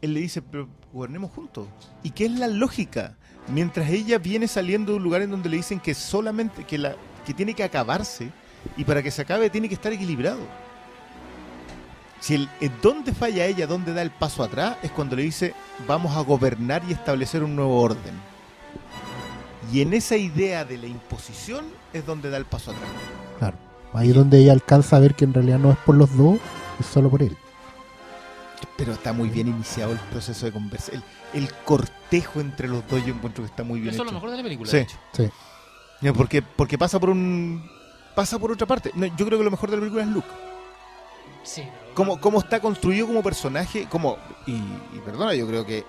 él 0.00 0.14
le 0.14 0.20
dice, 0.20 0.42
pero 0.42 0.68
gobernemos 0.92 1.30
juntos. 1.30 1.68
¿Y 2.02 2.10
qué 2.10 2.26
es 2.26 2.32
la 2.38 2.48
lógica? 2.48 3.16
Mientras 3.52 3.90
ella 3.90 4.18
viene 4.18 4.46
saliendo 4.48 4.92
de 4.92 4.98
un 4.98 5.04
lugar 5.04 5.22
en 5.22 5.30
donde 5.30 5.48
le 5.48 5.56
dicen 5.56 5.80
que 5.80 5.94
solamente, 5.94 6.64
que, 6.64 6.78
la, 6.78 6.96
que 7.24 7.34
tiene 7.34 7.54
que 7.54 7.64
acabarse, 7.64 8.30
y 8.76 8.84
para 8.84 9.02
que 9.02 9.10
se 9.10 9.22
acabe 9.22 9.50
tiene 9.50 9.68
que 9.68 9.74
estar 9.74 9.92
equilibrado. 9.92 10.40
Si 12.20 12.34
el, 12.36 12.48
en 12.60 12.72
dónde 12.80 13.12
falla 13.12 13.46
ella, 13.46 13.66
dónde 13.66 13.92
da 13.92 14.02
el 14.02 14.12
paso 14.12 14.44
atrás, 14.44 14.76
es 14.82 14.92
cuando 14.92 15.16
le 15.16 15.22
dice, 15.22 15.54
vamos 15.88 16.16
a 16.16 16.20
gobernar 16.20 16.82
y 16.88 16.92
establecer 16.92 17.42
un 17.42 17.56
nuevo 17.56 17.80
orden. 17.80 18.14
Y 19.72 19.80
en 19.80 19.92
esa 19.92 20.16
idea 20.16 20.64
de 20.64 20.78
la 20.78 20.86
imposición 20.86 21.64
es 21.92 22.06
donde 22.06 22.30
da 22.30 22.36
el 22.36 22.44
paso 22.44 22.70
atrás. 22.70 22.88
claro. 23.38 23.56
Ahí 23.94 24.08
es 24.08 24.14
donde 24.14 24.38
ella 24.38 24.52
alcanza 24.52 24.96
a 24.96 25.00
ver 25.00 25.14
que 25.14 25.24
en 25.26 25.34
realidad 25.34 25.58
no 25.58 25.70
es 25.70 25.76
por 25.78 25.94
los 25.94 26.16
dos, 26.16 26.38
es 26.80 26.86
solo 26.86 27.10
por 27.10 27.22
él. 27.22 27.36
Pero 28.78 28.92
está 28.92 29.12
muy 29.12 29.28
bien 29.28 29.48
iniciado 29.48 29.92
el 29.92 29.98
proceso 29.98 30.46
de 30.46 30.52
conversación. 30.52 31.02
El, 31.34 31.42
el 31.42 31.54
cortejo 31.64 32.40
entre 32.40 32.68
los 32.68 32.86
dos 32.88 33.04
yo 33.04 33.12
encuentro 33.12 33.44
que 33.44 33.50
está 33.50 33.64
muy 33.64 33.80
bien 33.80 33.92
Eso 33.92 34.02
es 34.02 34.06
lo 34.06 34.14
mejor 34.14 34.30
de 34.30 34.36
la 34.38 34.42
película. 34.42 34.70
Sí. 34.70 34.78
de 34.78 34.82
hecho. 34.84 34.96
Ya, 36.02 36.12
Porque, 36.12 36.42
porque 36.42 36.76
pasa 36.78 36.98
por 37.00 37.10
un... 37.10 37.62
Pasa 38.14 38.38
por 38.38 38.52
otra 38.52 38.66
parte. 38.66 38.90
No, 38.94 39.06
yo 39.06 39.24
creo 39.26 39.38
que 39.38 39.44
lo 39.44 39.50
mejor 39.50 39.70
de 39.70 39.76
la 39.76 39.80
película 39.80 40.02
es 40.02 40.08
Luke. 40.10 40.26
Sí, 41.44 41.62
pero- 41.64 41.94
Cómo, 41.94 42.20
cómo 42.20 42.40
está 42.40 42.60
construido 42.60 43.06
como 43.06 43.22
personaje. 43.22 43.86
Como, 43.88 44.16
y, 44.46 44.52
y 44.52 45.00
perdona, 45.04 45.34
yo 45.34 45.46
creo 45.46 45.64
que 45.64 45.84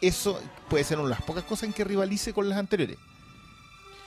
eso 0.00 0.38
puede 0.68 0.84
ser 0.84 0.98
una 0.98 1.08
de 1.08 1.14
las 1.14 1.22
pocas 1.22 1.44
cosas 1.44 1.64
en 1.64 1.72
que 1.72 1.84
rivalice 1.84 2.32
con 2.32 2.48
las 2.48 2.58
anteriores. 2.58 2.98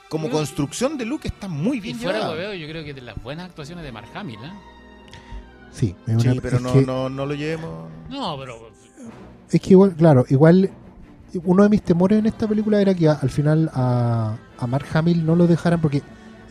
Como 0.08 0.28
construcción 0.30 0.98
de 0.98 1.04
Luke 1.04 1.28
está 1.28 1.46
muy 1.48 1.78
Y 1.78 1.80
bien 1.80 1.96
fuera 1.98 2.12
de 2.14 2.18
llevada. 2.24 2.32
hueveo, 2.36 2.54
yo 2.54 2.68
creo 2.68 2.84
que 2.84 2.94
de 2.94 3.00
las 3.00 3.20
buenas 3.22 3.46
actuaciones 3.48 3.84
de 3.84 3.92
Mark 3.92 4.08
Hamill, 4.14 4.38
¿eh? 4.44 4.52
Sí, 5.72 5.94
es, 6.06 6.14
una- 6.14 6.32
Sí, 6.32 6.40
pero 6.40 6.56
es 6.56 6.62
no, 6.62 6.72
que, 6.72 6.82
no, 6.82 7.08
no 7.08 7.26
lo 7.26 7.34
llevemos... 7.34 7.88
No, 8.08 8.36
pero. 8.38 8.70
es 9.50 9.60
que 9.60 9.70
igual, 9.70 9.94
claro, 9.94 10.24
igual 10.28 10.70
uno 11.44 11.62
de 11.62 11.68
mis 11.68 11.82
temores 11.82 12.18
en 12.18 12.26
esta 12.26 12.48
película 12.48 12.80
era 12.80 12.92
que 12.94 13.08
al 13.08 13.30
final 13.30 13.70
a, 13.72 14.36
a 14.60 14.66
Mark 14.66 14.86
Hamill 14.92 15.24
no 15.24 15.34
lo 15.36 15.46
dejaran 15.46 15.80
porque 15.80 16.02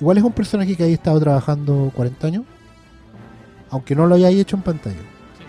igual 0.01 0.17
es 0.17 0.23
un 0.23 0.31
personaje 0.33 0.75
que 0.75 0.83
haya 0.83 0.93
estado 0.93 1.19
trabajando 1.19 1.91
40 1.95 2.27
años, 2.27 2.43
aunque 3.69 3.95
no 3.95 4.05
lo 4.07 4.15
hayáis 4.15 4.39
hecho 4.39 4.55
en 4.55 4.61
pantalla. 4.63 4.97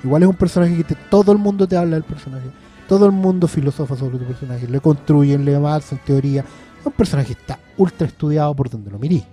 Igual 0.05 0.23
es 0.23 0.29
un 0.29 0.35
personaje 0.37 0.77
que 0.77 0.85
te- 0.85 0.95
todo 0.95 1.33
el 1.33 1.39
mundo 1.39 1.67
te 1.67 1.77
habla 1.77 1.97
del 1.97 2.05
personaje. 2.05 2.47
Todo 2.89 3.07
el 3.07 3.13
mundo 3.13 3.47
filosofa 3.47 3.97
sobre 3.97 4.19
tu 4.19 4.25
personaje. 4.25 4.67
Le 4.67 4.81
construyen, 4.81 5.45
le 5.45 5.55
avanzan 5.55 6.01
teoría. 6.05 6.41
Es 6.41 6.87
un 6.87 6.93
personaje 6.93 7.35
que 7.35 7.41
está 7.41 7.59
ultra 7.77 8.07
estudiado 8.07 8.55
por 8.55 8.69
donde 8.69 8.91
lo 8.91 8.99
mirís. 8.99 9.25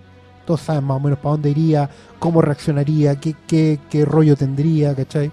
Todos 0.46 0.60
saben 0.60 0.84
más 0.84 0.96
o 0.96 1.00
menos 1.00 1.18
para 1.18 1.32
dónde 1.32 1.50
iría, 1.50 1.90
cómo 2.18 2.40
reaccionaría, 2.40 3.16
qué, 3.16 3.34
qué, 3.46 3.78
qué 3.90 4.04
rollo 4.04 4.36
tendría, 4.36 4.94
¿cachai? 4.94 5.30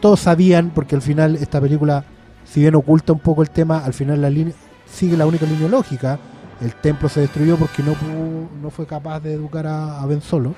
Todos 0.00 0.20
sabían, 0.20 0.70
porque 0.74 0.94
al 0.94 1.02
final 1.02 1.36
esta 1.36 1.60
película, 1.60 2.04
si 2.44 2.60
bien 2.60 2.74
oculta 2.74 3.12
un 3.12 3.18
poco 3.20 3.42
el 3.42 3.50
tema, 3.50 3.78
al 3.84 3.94
final 3.94 4.20
la 4.20 4.28
línea 4.30 4.54
sigue 4.86 5.16
la 5.16 5.26
única 5.26 5.46
línea 5.46 5.68
lógica. 5.68 6.18
El 6.60 6.74
templo 6.74 7.08
se 7.08 7.20
destruyó 7.20 7.56
porque 7.56 7.82
no 7.82 7.92
pudo- 7.92 8.48
no 8.60 8.70
fue 8.70 8.86
capaz 8.86 9.20
de 9.20 9.34
educar 9.34 9.66
a, 9.66 10.04
Ben 10.06 10.20
Solo, 10.20 10.54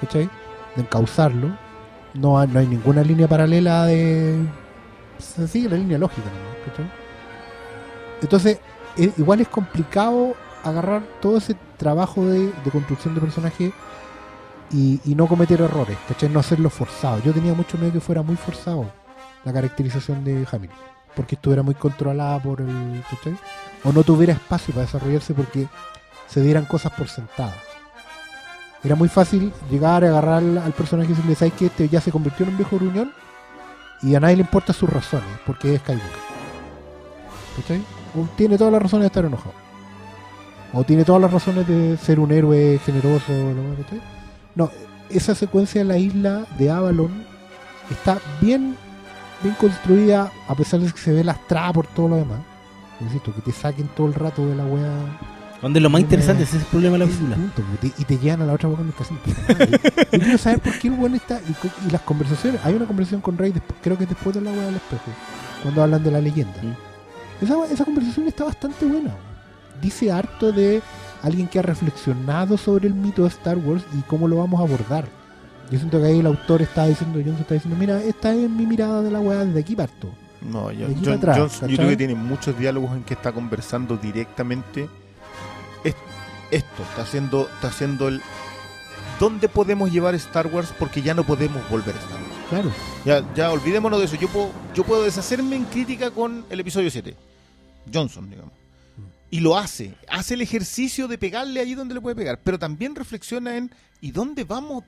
¿cachai? 0.00 0.28
De 0.74 0.82
encauzarlo. 0.82 1.56
No 2.14 2.38
hay, 2.38 2.48
no 2.48 2.58
hay 2.58 2.66
ninguna 2.66 3.02
línea 3.02 3.28
paralela 3.28 3.84
de. 3.86 4.36
Se 5.18 5.68
la 5.68 5.76
línea 5.76 5.98
lógica, 5.98 6.26
¿no? 6.26 6.70
¿cachai? 6.70 6.90
Entonces, 8.22 8.58
e- 8.96 9.12
igual 9.16 9.40
es 9.40 9.48
complicado 9.48 10.34
agarrar 10.64 11.02
todo 11.20 11.38
ese 11.38 11.56
trabajo 11.76 12.24
de, 12.26 12.46
de 12.64 12.70
construcción 12.72 13.14
de 13.14 13.20
personaje 13.20 13.72
y, 14.72 15.00
y 15.04 15.14
no 15.14 15.26
cometer 15.26 15.60
errores, 15.60 15.96
¿cachai? 16.08 16.28
No 16.28 16.40
hacerlo 16.40 16.68
forzado. 16.70 17.20
Yo 17.22 17.32
tenía 17.32 17.54
mucho 17.54 17.78
miedo 17.78 17.92
que 17.92 18.00
fuera 18.00 18.22
muy 18.22 18.36
forzado 18.36 18.90
la 19.44 19.52
caracterización 19.52 20.24
de 20.24 20.46
Hamilton, 20.50 20.78
porque 21.14 21.36
estuviera 21.36 21.62
muy 21.62 21.74
controlada 21.74 22.42
por 22.42 22.60
el. 22.60 23.02
¿cachai? 23.10 23.36
O 23.84 23.92
no 23.92 24.02
tuviera 24.02 24.32
espacio 24.32 24.74
para 24.74 24.86
desarrollarse 24.86 25.34
porque 25.34 25.68
se 26.26 26.40
dieran 26.40 26.64
cosas 26.64 26.92
por 26.92 27.08
sentadas. 27.08 27.56
Era 28.84 28.94
muy 28.94 29.08
fácil 29.08 29.52
llegar 29.70 30.04
a 30.04 30.08
agarrar 30.08 30.42
al, 30.42 30.72
personaje 30.72 31.10
y 31.10 31.14
decirle, 31.14 31.34
¿sabes 31.34 31.54
que 31.54 31.66
este 31.66 31.88
ya 31.88 32.00
se 32.00 32.12
convirtió 32.12 32.44
en 32.44 32.52
un 32.52 32.58
viejo 32.58 32.76
gruñón? 32.76 33.12
Y 34.02 34.14
a 34.14 34.20
nadie 34.20 34.36
le 34.36 34.42
importa 34.42 34.72
sus 34.72 34.88
razones, 34.88 35.28
porque 35.44 35.74
es 35.74 35.80
Skywalker. 35.80 36.08
¿Cachai? 37.56 37.82
O 38.16 38.28
tiene 38.36 38.56
todas 38.56 38.72
las 38.72 38.82
razones 38.82 39.02
de 39.02 39.06
estar 39.08 39.24
enojado. 39.24 39.54
O 40.72 40.84
tiene 40.84 41.04
todas 41.04 41.20
las 41.20 41.32
razones 41.32 41.66
de 41.66 41.96
ser 41.96 42.20
un 42.20 42.30
héroe 42.30 42.78
generoso. 42.84 43.32
No, 44.54 44.70
esa 45.10 45.34
secuencia 45.34 45.80
en 45.80 45.88
la 45.88 45.98
isla 45.98 46.46
de 46.58 46.70
Avalon 46.70 47.24
está 47.90 48.18
bien, 48.40 48.76
bien 49.42 49.54
construida, 49.56 50.30
a 50.46 50.54
pesar 50.54 50.80
de 50.80 50.92
que 50.92 50.98
se 50.98 51.12
ve 51.12 51.24
lastrada 51.24 51.72
por 51.72 51.86
todo 51.88 52.08
lo 52.08 52.16
demás. 52.16 52.40
Insisto, 53.00 53.32
que 53.34 53.40
te 53.42 53.52
saquen 53.52 53.88
todo 53.96 54.06
el 54.08 54.14
rato 54.14 54.46
de 54.46 54.54
la 54.56 54.64
wea. 54.64 54.90
Donde 55.62 55.80
lo 55.80 55.90
más 55.90 56.00
interesante 56.00 56.44
ese 56.44 56.56
es 56.56 56.62
el 56.62 56.68
problema 56.68 56.92
de 56.94 56.98
la 57.00 57.04
Ese 57.06 57.14
película. 57.14 57.36
punto, 57.36 57.62
y 57.98 58.04
te- 58.04 58.18
llevan 58.18 58.42
a 58.42 58.46
la 58.46 58.52
otra 58.52 58.68
boca 58.68 58.82
en 58.82 58.88
el 58.88 58.94
casino. 58.94 59.18
Yo 60.12 60.18
quiero 60.20 60.38
saber 60.38 60.60
por 60.60 60.78
qué 60.78 60.88
el 60.88 60.94
weón 60.94 61.14
está. 61.16 61.40
Y, 61.40 61.90
las 61.90 62.00
conversaciones. 62.02 62.60
Hay 62.64 62.74
una 62.74 62.86
conversación 62.86 63.20
con 63.20 63.36
Rey, 63.38 63.50
después- 63.52 63.78
creo 63.82 63.96
que 63.98 64.04
es 64.04 64.08
después 64.10 64.34
de 64.36 64.40
la 64.42 64.50
weá 64.52 64.66
del 64.66 64.76
espejo. 64.76 65.10
Cuando 65.62 65.82
hablan 65.82 66.02
de 66.04 66.10
la 66.12 66.20
leyenda. 66.20 66.54
Mm. 66.62 67.44
Esa, 67.44 67.54
esa 67.72 67.84
conversación 67.84 68.28
está 68.28 68.44
bastante 68.44 68.84
buena. 68.86 69.10
Dice 69.82 70.10
harto 70.12 70.52
de 70.52 70.80
alguien 71.22 71.48
que 71.48 71.58
ha 71.58 71.62
reflexionado 71.62 72.56
sobre 72.56 72.86
el 72.88 72.94
mito 72.94 73.22
de 73.22 73.28
Star 73.28 73.56
Wars 73.58 73.82
y 73.96 74.02
cómo 74.02 74.28
lo 74.28 74.36
vamos 74.36 74.60
a 74.60 74.64
abordar. 74.64 75.06
Yo 75.70 75.78
siento 75.78 76.00
que 76.00 76.06
ahí 76.06 76.18
el 76.20 76.26
autor 76.26 76.62
está 76.62 76.86
diciendo, 76.86 77.18
Johnson 77.18 77.40
está 77.42 77.54
diciendo, 77.54 77.76
mira, 77.78 78.02
esta 78.02 78.32
es 78.32 78.48
mi 78.48 78.64
mirada 78.66 79.02
de 79.02 79.10
la 79.10 79.20
weá 79.20 79.44
desde 79.44 79.60
aquí 79.60 79.74
parto. 79.76 80.08
No, 80.40 80.70
yo, 80.72 80.86
John- 81.04 81.14
atrás, 81.14 81.38
Johnson, 81.38 81.68
yo 81.68 81.76
creo 81.76 81.88
que 81.90 81.96
tiene 81.96 82.14
muchos 82.14 82.58
diálogos 82.58 82.92
en 82.96 83.02
que 83.04 83.14
está 83.14 83.32
conversando 83.32 83.96
directamente 83.96 84.88
es- 85.84 85.94
esto, 86.50 86.82
está 86.82 87.02
haciendo, 87.02 87.48
está 87.54 87.68
haciendo 87.68 88.08
el 88.08 88.22
¿dónde 89.18 89.48
podemos 89.48 89.90
llevar 89.92 90.14
Star 90.14 90.46
Wars? 90.46 90.72
Porque 90.78 91.02
ya 91.02 91.12
no 91.14 91.24
podemos 91.24 91.68
volver 91.68 91.94
a 91.96 91.98
Star 91.98 92.20
Wars. 92.22 92.34
Claro. 92.50 92.72
Ya, 93.04 93.34
ya 93.34 93.50
olvidémonos 93.50 93.98
de 93.98 94.04
eso. 94.06 94.16
Yo 94.16 94.28
puedo, 94.28 94.50
yo 94.74 94.84
puedo 94.84 95.02
deshacerme 95.02 95.56
en 95.56 95.64
crítica 95.64 96.10
con 96.10 96.44
el 96.50 96.60
episodio 96.60 96.90
7. 96.90 97.14
Johnson, 97.92 98.30
digamos. 98.30 98.52
Y 99.30 99.40
lo 99.40 99.58
hace. 99.58 99.94
Hace 100.08 100.34
el 100.34 100.40
ejercicio 100.40 101.06
de 101.08 101.18
pegarle 101.18 101.60
allí 101.60 101.74
donde 101.74 101.94
le 101.94 102.00
puede 102.00 102.16
pegar. 102.16 102.40
Pero 102.42 102.58
también 102.58 102.94
reflexiona 102.94 103.56
en 103.56 103.70
¿y 104.00 104.10
dónde 104.12 104.44
vamos 104.44 104.84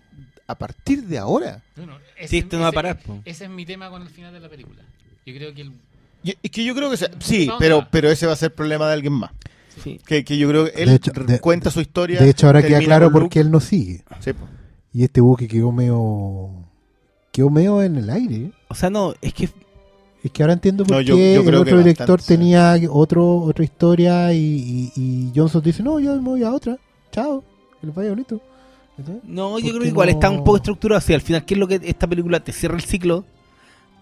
a 0.47 0.55
partir 0.55 1.03
de 1.05 1.19
ahora? 1.19 1.63
Bueno, 1.77 1.99
ese- 2.17 2.29
Sí, 2.29 2.39
esto 2.39 2.57
no 2.57 2.63
va 2.63 2.69
a 2.69 2.73
parar. 2.73 2.99
Ese 3.27 3.45
es 3.45 3.51
mi 3.51 3.67
tema 3.67 3.91
con 3.91 4.01
el 4.03 4.09
final 4.09 4.33
de 4.33 4.41
la 4.41 4.49
película. 4.49 4.83
Yo 5.31 5.37
creo 5.39 5.55
que 5.55 5.63
el. 5.63 5.73
Y- 6.23 6.37
Es 6.43 6.51
que 6.51 6.65
yo 6.65 6.75
creo 6.75 6.91
que 6.91 6.97
sea- 6.97 7.11
sí, 7.21 7.47
¿Dónde 7.47 7.65
pero, 7.65 7.87
pero 7.91 8.11
ese 8.11 8.27
va 8.27 8.33
a 8.35 8.37
ser 8.37 8.55
problema 8.55 8.87
de 8.87 8.93
alguien 8.95 9.13
más. 9.15 9.31
Sí. 9.83 9.99
Que, 10.07 10.25
que 10.25 10.37
yo 10.37 10.49
creo 10.49 10.67
que 10.67 10.83
él 10.83 10.89
De 10.91 10.95
hecho- 10.97 11.13
de- 11.13 11.39
cuenta 11.41 11.71
su 11.71 11.81
historia. 11.81 12.21
De 12.21 12.29
hecho, 12.31 12.47
ahora 12.47 12.63
queda 12.63 12.81
claro 12.81 13.11
por 13.11 13.29
qué 13.29 13.41
él 13.41 13.51
no 13.51 13.61
sigue. 13.61 14.05
Sí. 14.21 14.33
Y 14.93 15.05
este 15.05 15.21
buque 15.21 15.49
quedó 15.49 15.73
medio. 15.73 16.51
quedó 17.33 17.49
medio 17.49 17.83
en 17.83 17.97
el 17.97 18.11
aire. 18.11 18.51
O 18.69 18.75
sea, 18.75 18.91
no, 18.91 19.15
es 19.21 19.33
que 19.33 19.49
Es 20.23 20.31
que 20.33 20.43
ahora 20.43 20.53
entiendo 20.53 20.85
por 20.85 20.97
No, 20.97 20.99
qué 21.01 21.05
yo- 21.07 21.17
yo 21.17 21.49
el 21.49 21.55
otro 21.55 21.79
director 21.79 22.19
bastante, 22.19 22.23
sí. 22.25 22.29
tenía 22.29 22.77
otro, 22.91 23.39
otra 23.39 23.65
historia 23.65 24.35
y, 24.35 24.39
y- 24.39 24.93
y 24.95 25.33
Johnson 25.35 25.63
dice, 25.63 25.83
no, 25.83 25.99
yo 25.99 26.15
me 26.17 26.29
voy 26.29 26.43
a 26.43 26.53
otra. 26.53 26.77
Chao. 27.11 27.43
Que 27.81 27.87
les 27.87 27.97
vaya 27.97 28.11
bonito. 28.11 28.39
No, 29.25 29.53
¿Por 29.53 29.63
yo 29.63 29.69
creo 29.71 29.81
que 29.81 29.89
igual 29.89 30.09
no? 30.09 30.13
está 30.13 30.29
un 30.29 30.45
poco 30.45 30.57
estructurado. 30.59 30.99
así 30.99 31.15
al 31.15 31.23
final, 31.23 31.47
¿qué 31.47 31.55
es 31.55 31.61
lo 31.61 31.67
que 31.67 31.81
esta 31.85 32.07
película 32.07 32.39
te 32.41 32.53
cierra 32.53 32.77
el 32.77 32.83
ciclo 32.83 33.25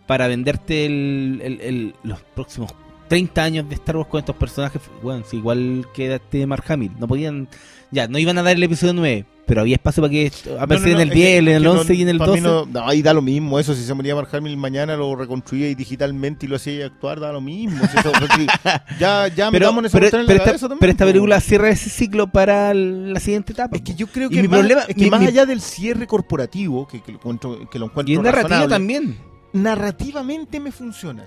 para 0.08 0.26
venderte 0.26 0.86
el, 0.86 1.40
el- 1.44 1.60
el- 1.60 1.94
los 2.02 2.18
próximos 2.34 2.72
30 3.08 3.42
años 3.44 3.68
de 3.68 3.74
Star 3.76 3.96
Wars 3.96 4.08
con 4.10 4.18
estos 4.18 4.34
personajes? 4.36 4.82
Bueno, 5.02 5.22
si 5.24 5.36
igual 5.36 5.86
que 5.94 6.12
este 6.16 6.44
Mark 6.46 6.64
Hamill. 6.66 6.90
No 6.98 7.06
podían. 7.06 7.46
Ya, 7.90 8.06
no 8.08 8.18
iban 8.18 8.36
a 8.36 8.42
dar 8.42 8.54
el 8.54 8.62
episodio 8.62 8.92
9, 8.92 9.24
pero 9.46 9.62
había 9.62 9.76
espacio 9.76 10.02
para 10.02 10.10
que 10.10 10.30
apareciera 10.60 10.98
No, 10.98 10.98
no, 10.98 11.00
en 11.00 11.00
el 11.00 11.08
es 11.08 11.14
que- 11.14 11.18
10, 11.20 11.38
en 11.38 11.48
el 11.48 11.62
que 11.62 11.68
11 11.68 11.94
y 11.94 12.02
en 12.02 12.08
el 12.10 12.18
para 12.18 12.30
12. 12.32 12.40
mí 12.42 12.46
No, 12.46 12.66
no, 12.66 12.86
ahí 12.86 13.00
da 13.00 13.14
lo 13.14 13.22
mismo 13.22 13.58
eso. 13.58 13.72
Si 13.74 13.82
se 13.82 13.94
moría 13.94 14.14
Mark 14.14 14.28
Hamill 14.30 14.58
mañana 14.58 14.94
lo 14.94 15.16
reconstruía 15.16 15.74
digitalmente 15.74 16.44
y 16.44 16.50
lo 16.50 16.56
hacía 16.56 16.84
actuar, 16.84 17.18
da 17.18 17.32
lo 17.32 17.40
mismo. 17.40 17.78
Si 17.90 17.96
eso- 17.98 18.12
porque 18.12 18.46
ya 19.00 19.28
ya 19.28 19.50
pero, 19.50 19.70
esa 19.86 19.98
pero, 19.98 20.06
en 20.18 20.26
la 20.26 20.26
pero 20.26 20.44
esta, 20.44 20.58
también, 20.68 20.78
pero 20.80 20.92
esta 20.92 21.06
película 21.06 21.40
cierra 21.40 21.70
ese 21.70 21.88
ciclo 21.88 22.26
para 22.26 22.74
la 22.74 23.20
siguiente 23.20 23.52
etapa. 23.54 23.74
Es 23.76 23.80
que 23.82 23.94
yo 23.94 24.06
creo 24.08 24.28
que, 24.28 24.42
mi 24.42 24.48
más, 24.48 24.60
problema- 24.60 24.82
es 24.86 24.94
que 24.94 25.04
mi- 25.04 25.10
más 25.10 25.20
mi- 25.20 25.26
allá 25.28 25.46
del 25.46 25.62
cierre 25.62 26.06
corporativo, 26.06 26.86
que, 26.86 27.00
que 27.00 27.12
lo 27.12 27.16
encuentro, 27.18 27.70
que 27.70 27.78
lo 27.78 27.86
encuentro 27.86 28.12
y 28.12 28.16
es 28.16 28.22
narrativa 28.22 28.68
también. 28.68 29.16
Narrativamente 29.52 30.60
me 30.60 30.72
funciona. 30.72 31.24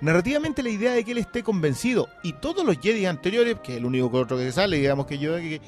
Narrativamente 0.00 0.62
la 0.62 0.68
idea 0.70 0.92
de 0.92 1.04
que 1.04 1.12
él 1.12 1.18
esté 1.18 1.42
convencido 1.42 2.08
y 2.22 2.32
todos 2.34 2.64
los 2.64 2.78
Jedi 2.78 3.06
anteriores, 3.06 3.56
que 3.62 3.72
es 3.72 3.78
el 3.78 3.84
único 3.84 4.10
otro 4.12 4.36
que 4.36 4.44
se 4.44 4.52
sale, 4.52 4.76
digamos 4.76 5.06
que 5.06 5.18
yo, 5.18 5.34
que- 5.36 5.60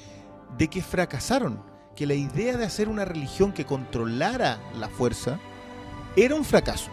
de 0.56 0.68
que 0.68 0.82
fracasaron, 0.82 1.60
que 1.96 2.06
la 2.06 2.14
idea 2.14 2.56
de 2.56 2.64
hacer 2.64 2.88
una 2.88 3.04
religión 3.04 3.52
que 3.52 3.64
controlara 3.64 4.58
la 4.78 4.88
fuerza 4.88 5.38
era 6.16 6.34
un 6.34 6.44
fracaso. 6.44 6.90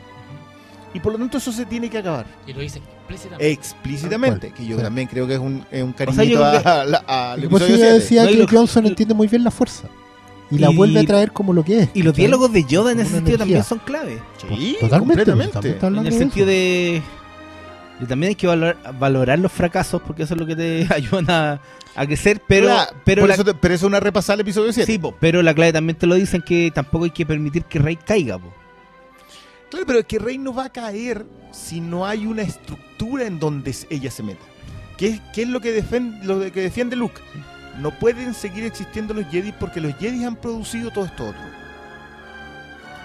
Y 0.94 1.00
por 1.00 1.12
lo 1.14 1.20
tanto 1.20 1.38
eso 1.38 1.52
se 1.52 1.66
tiene 1.66 1.90
que 1.90 1.98
acabar 2.00 2.26
Y 2.48 2.54
lo 2.54 2.62
dice 2.62 2.80
explícitamente. 2.80 3.52
explícitamente, 3.52 4.52
que 4.52 4.66
yo 4.66 4.78
sí. 4.78 4.84
también 4.84 5.08
creo 5.08 5.28
que 5.28 5.34
es 5.34 5.40
un, 5.40 5.64
es 5.70 5.84
un 5.84 5.94
sea, 5.96 6.06
yo 6.06 6.16
cariñito 6.16 6.40
creo 6.40 6.62
que- 6.62 6.68
a- 7.08 7.34
a 7.34 7.38
yo 7.38 7.50
7. 7.60 7.94
decía 7.94 8.24
No, 8.24 8.30
que 8.32 8.48
Johnson 8.48 8.84
lo- 8.84 8.90
entiende 8.90 9.14
muy 9.14 9.28
bien 9.28 9.44
la 9.44 9.52
fuerza. 9.52 9.88
Y 10.50 10.60
la 10.60 10.72
Y- 10.72 10.76
vuelve 10.76 11.00
a 11.02 11.04
traer 11.04 11.32
como 11.34 11.52
lo 11.54 11.64
que 11.64 11.80
es. 11.84 11.90
Y 11.94 12.04
los 12.04 12.14
diálogos 12.16 12.52
de 12.54 12.64
Yoda 12.64 12.92
en 12.94 13.00
ese 13.02 13.12
sentido 13.12 13.38
también 13.40 13.64
son 13.64 13.80
clave. 13.80 14.20
Sí, 14.38 14.78
Totalmente. 14.80 15.26
completamente. 15.26 15.52
también 15.54 15.74
está 15.76 15.88
En 15.88 15.96
el 15.98 16.04
de 16.06 16.12
sentido 16.12 16.46
de, 16.48 17.02
de 18.00 18.06
también 18.06 18.30
hay 18.30 18.36
que 18.36 18.48
valorar, 18.48 18.78
valorar 18.98 19.40
los 19.40 19.52
fracasos 19.52 20.02
porque 20.06 20.24
eso 20.24 20.36
es 20.36 20.40
lo 20.40 20.46
que 20.48 20.56
te 20.56 20.88
ayudan 20.94 21.30
a, 21.30 21.62
a 21.96 22.06
crecer, 22.06 22.42
pero 22.48 22.70
pero 23.04 23.22
por 23.24 23.28
la, 23.30 23.34
eso, 23.36 23.44
te- 23.44 23.54
pero 23.56 23.74
eso 23.74 23.86
es 23.88 23.90
una 23.90 24.00
repasada 24.00 24.36
al 24.36 24.40
episodio 24.42 24.72
7. 24.72 24.90
sí, 24.92 24.98
po, 24.98 25.16
pero 25.20 25.42
la 25.42 25.54
clave 25.54 25.74
también 25.74 25.98
te 25.98 26.08
lo 26.08 26.16
dicen 26.16 26.42
que 26.42 26.72
tampoco 26.74 27.06
hay 27.06 27.12
que 27.12 27.26
permitir 27.26 27.64
que 27.66 27.80
Rey 27.80 27.98
caiga, 27.98 28.38
po. 28.40 28.54
Claro, 29.70 29.86
pero 29.86 30.00
es 30.00 30.06
que 30.06 30.18
Rey 30.20 30.38
no 30.38 30.54
va 30.54 30.66
a 30.66 30.70
caer 30.72 31.26
si 31.52 31.82
no 31.82 32.06
hay 32.06 32.26
una 32.26 32.44
estructura 32.44 33.26
en 33.26 33.38
donde 33.38 33.76
ella 33.90 34.10
se 34.12 34.24
meta. 34.24 34.46
¿Qué 34.98 35.08
es, 35.10 35.22
qué 35.34 35.42
es 35.42 35.50
lo, 35.50 35.60
que 35.60 35.78
defen- 35.84 36.22
lo 36.24 36.40
que 36.40 36.62
defiende 36.62 36.96
Luke? 36.96 37.20
No 37.80 37.92
pueden 37.92 38.34
seguir 38.34 38.64
existiendo 38.64 39.14
los 39.14 39.26
Jedi 39.28 39.52
porque 39.52 39.80
los 39.82 39.96
Jedi 39.98 40.24
han 40.26 40.36
producido 40.36 40.92
todo 40.92 41.06
esto 41.06 41.26
otro. 41.28 41.42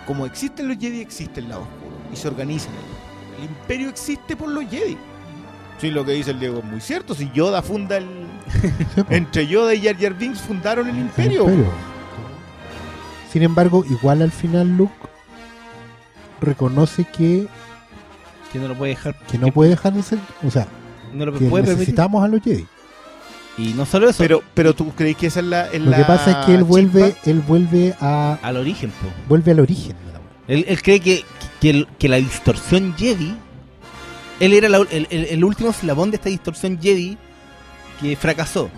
Como 0.07 0.27
existen 0.27 0.69
los 0.69 0.79
Jedi, 0.79 1.01
existe 1.01 1.41
el 1.41 1.49
lado 1.49 1.63
oscuro 1.63 1.97
y 2.13 2.17
se 2.17 2.29
organizan. 2.29 2.73
El 3.39 3.45
imperio 3.45 3.89
existe 3.89 4.35
por 4.37 4.49
los 4.49 4.65
Jedi. 4.69 4.97
Sí, 5.79 5.91
lo 5.91 6.05
que 6.05 6.13
dice 6.13 6.31
el 6.31 6.39
Diego 6.41 6.59
es 6.59 6.65
muy 6.65 6.81
cierto. 6.81 7.15
Si 7.15 7.31
Yoda 7.33 7.61
funda 7.63 7.97
el. 7.97 8.07
Entre 9.11 9.47
Yoda 9.47 9.75
y 9.75 9.83
Jar 9.83 9.97
Jar 9.99 10.15
Binks 10.15 10.41
fundaron 10.41 10.89
el 10.89 10.95
El 10.97 11.03
imperio. 11.03 11.43
imperio. 11.43 11.67
Sin 13.33 13.43
embargo, 13.43 13.85
igual 13.89 14.23
al 14.23 14.31
final 14.33 14.77
Luke 14.77 14.93
reconoce 16.41 17.05
que, 17.05 17.47
Que 18.53 18.59
no 18.59 18.69
lo 18.69 18.75
puede 18.77 18.91
dejar. 18.91 19.19
que 19.27 19.39
no 19.39 19.49
puede 19.49 19.71
dejar 19.71 19.93
de 19.95 20.03
ser, 20.03 20.19
o 20.47 20.51
sea, 20.51 20.67
no 21.13 21.27
lo 21.27 21.33
que 21.33 21.39
puede 21.47 21.65
permitir. 21.65 21.79
necesitamos 21.79 22.23
a 22.25 22.29
los 22.29 22.43
Jedi. 22.43 22.67
Y 23.59 23.75
no 23.75 23.85
solo 23.85 24.09
eso, 24.09 24.19
Pero, 24.23 24.43
pero 24.55 24.75
tú 24.75 24.93
crees 24.95 25.17
que 25.17 25.27
esa 25.27 25.41
es 25.41 25.47
la. 25.47 25.67
es 25.71 25.81
Lo 25.83 25.95
que 25.95 26.05
pasa 26.05 26.41
es 26.41 26.47
que 26.47 26.55
él 26.55 26.65
vuelve, 26.65 27.13
chispa? 27.13 27.31
él 27.31 27.41
vuelve 27.41 27.95
a 28.01 28.39
al 28.43 28.57
origen, 28.57 28.91
po. 28.91 29.09
vuelve 29.29 29.53
al 29.53 29.61
origen. 29.61 29.95
Él, 30.49 30.65
él 30.67 30.83
cree 30.83 31.01
que, 31.01 31.23
que, 31.61 31.71
el- 31.71 31.89
que 31.99 32.09
la 32.09 32.17
distorsión 32.17 32.95
Jedi. 32.97 33.37
Él 34.41 34.55
era 34.55 34.69
la- 34.71 34.79
el, 34.91 35.07
el- 35.11 35.27
el 35.27 35.45
último 35.45 35.71
eslabón 35.71 36.11
de 36.11 36.17
esta 36.17 36.31
distorsión 36.31 36.79
Jedi 36.81 37.19
que 38.01 38.17
fracasó. 38.17 38.71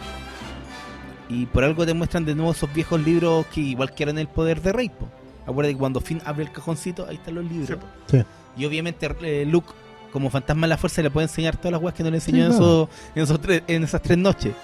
Y 1.29 1.47
por 1.47 1.65
algo 1.65 1.87
te 1.87 1.95
muestran 1.95 2.25
de 2.25 2.35
nuevo 2.35 2.53
esos 2.53 2.73
viejos 2.73 3.01
libros 3.01 3.47
que 3.47 3.61
igual 3.61 3.95
que 3.95 4.03
eran 4.03 4.19
el 4.19 4.29
poder 4.29 4.61
de 4.61 4.73
Rey. 4.73 4.89
po. 4.91 5.09
Acuérdate 5.47 5.75
que 5.75 5.79
cuando 5.79 6.01
Finn 6.01 6.21
abre 6.25 6.45
el 6.45 6.53
cajoncito, 6.53 7.07
ahí 7.09 7.17
están 7.17 7.35
los 7.37 7.45
libros. 7.45 7.79
Sí. 8.11 8.23
Y 8.57 8.65
obviamente 8.67 9.09
eh, 9.23 9.45
Luke, 9.47 9.73
como 10.15 10.31
fantasma 10.31 10.63
de 10.67 10.69
la 10.71 10.79
fuerza, 10.79 11.03
le 11.03 11.11
puede 11.11 11.27
enseñar 11.27 11.57
todas 11.59 11.73
las 11.73 11.83
weas 11.83 11.95
que 11.95 12.03
no 12.03 12.09
le 12.11 12.17
enseñó 12.17 12.39
Sí, 12.39 12.43
en, 12.53 12.57
claro. 12.57 12.65
esos- 12.65 12.89
en, 13.17 13.23
esos 13.25 13.41
tres- 13.43 13.63
en 13.67 13.85
esas 13.85 14.01
tres 14.01 14.17
noches. 14.17 14.55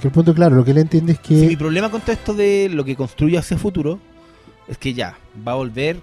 Que 0.00 0.08
el 0.08 0.12
punto 0.14 0.32
claro, 0.32 0.56
lo 0.56 0.64
que 0.64 0.70
él 0.70 0.78
entiende 0.78 1.12
es 1.12 1.18
que 1.20 1.38
Si 1.38 1.46
mi 1.46 1.56
problema 1.56 1.90
con 1.90 2.00
todo 2.00 2.12
esto 2.12 2.32
de 2.32 2.70
lo 2.72 2.82
que 2.84 2.96
construye 2.96 3.36
hacia 3.36 3.58
futuro 3.58 3.98
es 4.66 4.78
que 4.78 4.94
ya, 4.94 5.18
va 5.46 5.52
a 5.52 5.56
volver. 5.56 6.00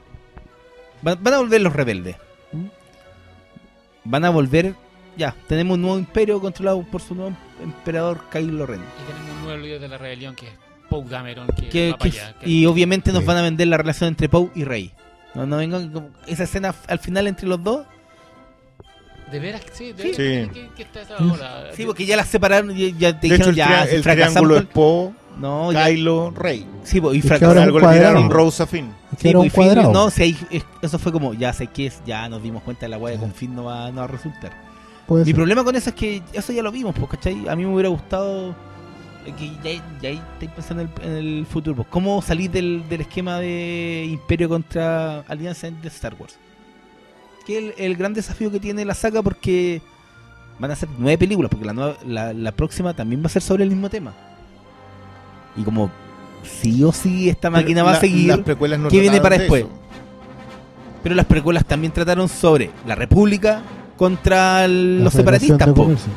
Van, 1.02 1.18
van 1.24 1.34
a 1.34 1.38
volver 1.40 1.62
los 1.62 1.74
rebeldes. 1.74 2.18
¿Mm? 2.52 2.66
Van 4.04 4.26
a 4.26 4.30
volver. 4.30 4.76
Ya, 5.18 5.36
tenemos 5.48 5.76
un 5.76 5.82
nuevo 5.82 5.98
imperio 5.98 6.40
controlado 6.40 6.84
por 6.84 7.02
su 7.02 7.16
nuevo 7.16 7.36
emperador 7.64 8.20
Kylo 8.32 8.66
Ren. 8.66 8.80
Y 8.82 9.12
tenemos 9.12 9.38
un 9.38 9.44
nuevo 9.46 9.62
líder 9.62 9.80
de 9.82 9.88
la 9.88 9.98
rebelión 9.98 10.36
que 10.36 10.48
es 10.48 10.54
Poe 10.90 11.04
Dameron, 11.10 11.48
que, 11.48 11.70
Que- 11.70 11.92
va 11.92 11.98
para 11.98 12.12
que- 12.12 12.20
allá. 12.22 12.36
que- 12.40 12.50
y 12.50 12.66
obviamente 12.66 13.12
nos 13.12 13.22
Sí. 13.22 13.28
van 13.28 13.38
a 13.38 13.42
vender 13.42 13.68
la 13.68 13.78
relación 13.78 14.08
entre 14.10 14.30
Poe 14.30 14.50
y 14.56 14.64
Rey. 14.66 14.92
No, 15.36 15.46
no 15.46 15.58
vengan 15.58 16.10
esa 16.28 16.44
escena 16.44 16.74
al 16.88 17.00
final 17.00 17.28
entre 17.28 17.48
los 17.48 17.64
dos. 17.64 17.86
De 19.32 19.40
veras, 19.40 19.62
que 19.64 19.72
sí, 19.74 19.94
de 19.94 20.14
Sí. 20.14 20.22
veras 20.22 20.50
que, 20.54 20.70
que 20.76 20.82
está 20.84 21.02
esa. 21.02 21.18
Sí, 21.76 21.86
porque 21.86 22.06
ya 22.06 22.16
las 22.18 22.28
separaron 22.28 22.76
y 22.76 22.94
ya 22.98 23.20
te 23.20 23.28
De 23.28 23.36
hecho, 23.36 23.46
dijeron 23.46 23.50
el, 23.52 23.56
ya 23.56 23.66
tria- 23.66 23.88
si 23.88 23.96
el 23.96 24.02
triángulo 24.02 24.58
es 24.58 24.66
Poe, 24.66 25.12
No, 25.38 25.72
ya- 25.72 25.86
Kylo, 25.86 26.32
Rey. 26.32 26.66
sí, 26.84 27.00
po, 27.00 27.14
y 27.14 27.22
fracasaron. 27.22 27.74
le 27.74 27.80
tiraron 27.94 28.30
Rose 28.30 28.64
a 28.64 28.68
Finn. 28.68 28.92
Sí, 29.18 29.34
un 29.36 29.46
y 29.46 29.50
Finn- 29.50 29.54
cuadrado. 29.56 29.92
no, 29.94 30.10
sí, 30.10 30.24
ahí- 30.24 30.38
es- 30.50 30.66
eso 30.82 30.98
fue 31.00 31.12
como, 31.12 31.34
ya 31.34 31.54
sé 31.54 31.68
que 31.68 31.88
es, 31.88 32.02
ya 32.06 32.28
nos 32.30 32.42
dimos 32.42 32.64
cuenta 32.64 32.82
de 32.86 32.90
la 32.90 32.98
weá 32.98 33.12
de 33.12 33.18
Sí. 33.18 33.22
con 33.22 33.34
Finn 33.34 33.56
no 33.56 33.66
va, 33.66 33.90
no 33.92 33.98
va 33.98 34.04
a 34.06 34.08
resultar. 34.08 34.52
Puede 35.08 35.24
Mi 35.24 35.28
ser. 35.32 35.36
problema 35.36 35.64
con 35.64 35.76
eso 35.76 35.90
es 35.90 35.96
que 35.96 36.22
eso 36.34 36.52
ya 36.54 36.62
lo 36.64 36.72
vimos, 36.72 36.94
pues, 36.98 37.10
¿cachai? 37.12 37.48
A 37.48 37.56
mí 37.56 37.66
me 37.66 37.74
hubiera 37.74 37.90
gustado 37.90 38.56
que 39.38 39.48
ya, 39.64 39.84
ya 40.02 40.10
ahí 40.10 40.22
estáis 40.34 40.52
pensando 40.52 40.84
en 40.84 40.90
el, 41.04 41.06
en 41.06 41.18
el 41.40 41.46
futuro, 41.46 41.76
pues, 41.76 41.88
¿cómo 41.90 42.20
salir 42.22 42.50
del, 42.50 42.84
del 42.90 43.02
esquema 43.02 43.40
de 43.40 44.08
Imperio 44.10 44.50
contra 44.50 45.20
Alianza 45.22 45.70
de 45.70 45.88
Star 45.88 46.16
Wars? 46.20 46.38
Que 47.50 47.58
el, 47.58 47.74
el 47.80 47.96
gran 47.96 48.14
desafío 48.14 48.52
que 48.52 48.60
tiene 48.60 48.86
la 48.86 48.94
saga 48.94 49.24
porque 49.24 49.82
van 50.60 50.70
a 50.70 50.76
ser 50.76 50.88
nueve 51.00 51.18
películas, 51.18 51.50
porque 51.50 51.66
la, 51.66 51.74
nueva- 51.74 51.96
la, 52.06 52.32
la 52.32 52.52
próxima 52.52 52.94
también 52.94 53.24
va 53.24 53.26
a 53.26 53.30
ser 53.30 53.42
sobre 53.42 53.64
el 53.64 53.72
mismo 53.72 53.90
tema. 53.90 54.14
Y 55.58 55.64
como 55.64 55.90
sí 56.44 56.84
o 56.84 56.92
sí 56.92 57.28
esta 57.28 57.50
máquina 57.50 57.78
Pero 57.82 57.86
va 57.86 57.92
a 57.92 57.94
la- 57.96 58.00
seguir... 58.00 58.28
Las 58.28 58.40
precuelas 58.42 58.80
no 58.80 58.90
¿Qué 58.90 59.00
viene 59.00 59.20
para 59.20 59.36
de 59.38 59.42
después? 59.46 59.64
eso. 59.64 59.72
Pero 61.02 61.16
las 61.16 61.26
precuelas 61.26 61.66
también 61.66 61.92
trataron 61.92 62.30
sobre 62.30 62.70
la 62.86 62.94
República 62.94 63.64
contra 63.98 64.66
el- 64.66 65.00
La 65.00 65.06
los 65.06 65.14
separatistas. 65.14 65.66
de 65.68 65.74
po. 65.74 65.84
Comercio. 65.86 66.12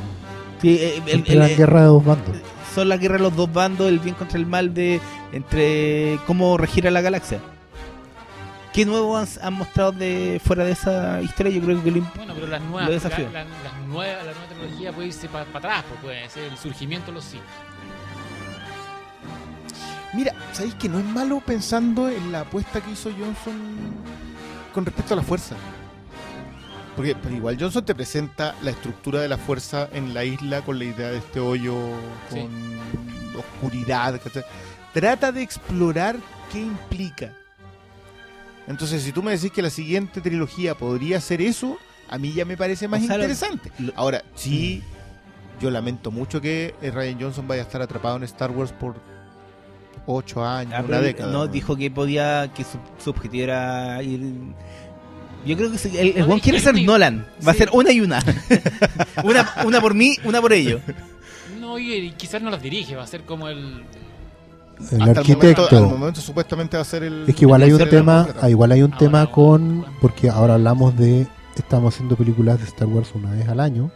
Sí, 0.60 0.76
eh, 0.78 0.96
el- 0.98 1.02
Siempre 1.10 1.32
el- 1.32 1.38
era 1.38 1.48
eh, 1.50 1.56
guerra 1.56 1.80
de 1.80 1.86
dos 1.86 2.04
bandos. 2.04 2.36
son 2.74 2.88
la 2.90 2.98
guerra 2.98 3.16
de 3.16 3.22
los 3.22 3.34
dos 3.36 3.50
bandos, 3.50 3.88
el 3.88 4.00
bien 4.00 4.14
contra 4.16 4.38
el 4.38 4.44
mal, 4.46 4.74
de 4.74 5.00
entre 5.32 6.18
cómo 6.26 6.58
regir 6.58 6.86
a 6.86 6.90
la 6.90 7.00
galaxia. 7.00 7.40
¿Qué 8.72 8.86
nuevo 8.86 9.16
han, 9.18 9.26
han 9.42 9.52
mostrado 9.54 9.92
de 9.92 10.40
fuera 10.42 10.64
de 10.64 10.72
esa 10.72 11.20
historia? 11.20 11.52
Yo 11.52 11.60
creo 11.62 11.82
que 11.82 11.90
lo 11.90 11.98
imp- 11.98 12.14
Bueno, 12.16 12.32
pero 12.34 12.46
las 12.46 12.62
nuevas, 12.62 12.88
la, 13.04 13.08
la- 13.10 13.44
las 13.44 13.78
nuevas- 13.86 14.24
la 14.24 14.32
nueva 14.32 14.46
tecnología 14.48 14.92
puede 14.92 15.08
irse 15.08 15.28
para 15.28 15.44
atrás, 15.58 15.84
pues 15.88 16.00
puede 16.00 16.28
ser 16.30 16.44
el 16.44 16.56
surgimiento 16.56 17.06
de 17.08 17.12
los 17.12 17.24
Sith. 17.24 17.40
Mira, 20.14 20.34
¿sabéis 20.52 20.74
que 20.74 20.88
no 20.88 20.98
es 20.98 21.04
malo 21.04 21.40
pensando 21.44 22.08
en 22.08 22.32
la 22.32 22.40
apuesta 22.40 22.80
que 22.80 22.90
hizo 22.90 23.10
Johnson 23.10 23.54
con 24.74 24.84
respecto 24.86 25.14
a 25.14 25.16
la 25.18 25.22
fuerza? 25.22 25.54
Porque 26.96 27.14
pero 27.14 27.34
igual 27.34 27.56
Johnson 27.58 27.84
te 27.84 27.94
presenta 27.94 28.54
la 28.62 28.70
estructura 28.70 29.20
de 29.20 29.28
la 29.28 29.38
fuerza 29.38 29.88
en 29.92 30.12
la 30.12 30.24
isla 30.24 30.60
con 30.62 30.78
la 30.78 30.84
idea 30.84 31.08
de 31.10 31.18
este 31.18 31.40
hoyo 31.40 31.74
con 32.28 32.38
Sí. 32.38 32.48
oscuridad. 33.38 34.20
¿cachai? 34.22 34.44
Trata 34.92 35.32
de 35.32 35.42
explorar 35.42 36.16
qué 36.52 36.60
implica. 36.60 37.32
Entonces, 38.72 39.02
si 39.02 39.12
tú 39.12 39.22
me 39.22 39.30
decís 39.32 39.52
que 39.52 39.62
la 39.62 39.70
siguiente 39.70 40.20
trilogía 40.20 40.74
podría 40.74 41.20
ser 41.20 41.40
eso, 41.40 41.78
a 42.08 42.18
mí 42.18 42.32
ya 42.32 42.44
me 42.44 42.56
parece 42.56 42.88
más 42.88 43.02
O 43.02 43.06
sea, 43.06 43.16
lo- 43.16 43.22
interesante. 43.24 43.70
lo- 43.78 43.92
Ahora, 43.94 44.22
sí, 44.34 44.82
yo 45.60 45.70
lamento 45.70 46.10
mucho 46.10 46.40
que 46.40 46.74
eh, 46.82 46.90
Ryan 46.90 47.20
Johnson 47.20 47.46
vaya 47.46 47.62
a 47.62 47.64
estar 47.66 47.80
atrapado 47.82 48.16
en 48.16 48.24
Star 48.24 48.50
Wars 48.50 48.72
por 48.72 48.96
ocho 50.06 50.44
años, 50.44 50.74
Ah, 50.76 50.82
una 50.86 51.00
década. 51.00 51.30
No, 51.32 51.46
dijo 51.46 51.76
que 51.76 51.90
podía, 51.90 52.50
que 52.54 52.64
su, 52.64 52.78
su 53.02 53.10
objetivo 53.10 53.44
era 53.44 54.02
ir. 54.02 54.20
Yo 55.46 55.56
creo 55.56 55.70
que 55.72 55.78
sí, 55.78 55.90
el, 55.96 56.16
el 56.16 56.40
quiere 56.40 56.58
ser 56.60 56.80
Nolan. 56.82 57.26
Va 57.46 57.52
a 57.52 57.54
ser 57.54 57.68
una 57.72 57.92
y 57.92 58.00
una. 58.00 58.20
una. 59.24 59.48
Una 59.64 59.80
por 59.80 59.94
mí, 59.94 60.16
una 60.24 60.40
por 60.40 60.52
ellos. 60.52 60.80
No, 61.60 61.78
y, 61.78 61.92
y 61.94 62.10
quizás 62.12 62.42
no 62.42 62.50
las 62.50 62.62
dirige, 62.62 62.96
va 62.96 63.04
a 63.04 63.06
ser 63.06 63.22
como 63.22 63.48
el. 63.48 63.84
El 64.90 65.02
Hasta 65.02 65.20
arquitecto. 65.20 65.62
El 65.68 65.70
momento, 65.72 65.94
al 65.94 65.98
momento 66.00 66.20
supuestamente 66.20 66.76
va 66.76 66.82
a 66.82 66.86
ser 66.86 67.02
el. 67.04 67.24
Es 67.28 67.34
que 67.34 67.42
igual 67.44 67.62
hay 67.62 67.72
un 67.72 67.88
tema, 67.88 68.28
ah, 68.40 68.50
igual 68.50 68.72
hay 68.72 68.82
un 68.82 68.92
Ah, 68.92 68.98
tema 68.98 69.18
bueno, 69.20 69.32
con, 69.32 69.78
bueno. 69.80 69.96
porque 70.00 70.28
ahora 70.30 70.54
hablamos 70.54 70.96
de, 70.96 71.26
estamos 71.56 71.94
haciendo 71.94 72.16
películas 72.16 72.58
de 72.58 72.64
Star 72.64 72.88
Wars 72.88 73.10
una 73.14 73.30
vez 73.30 73.48
al 73.48 73.60
año, 73.60 73.90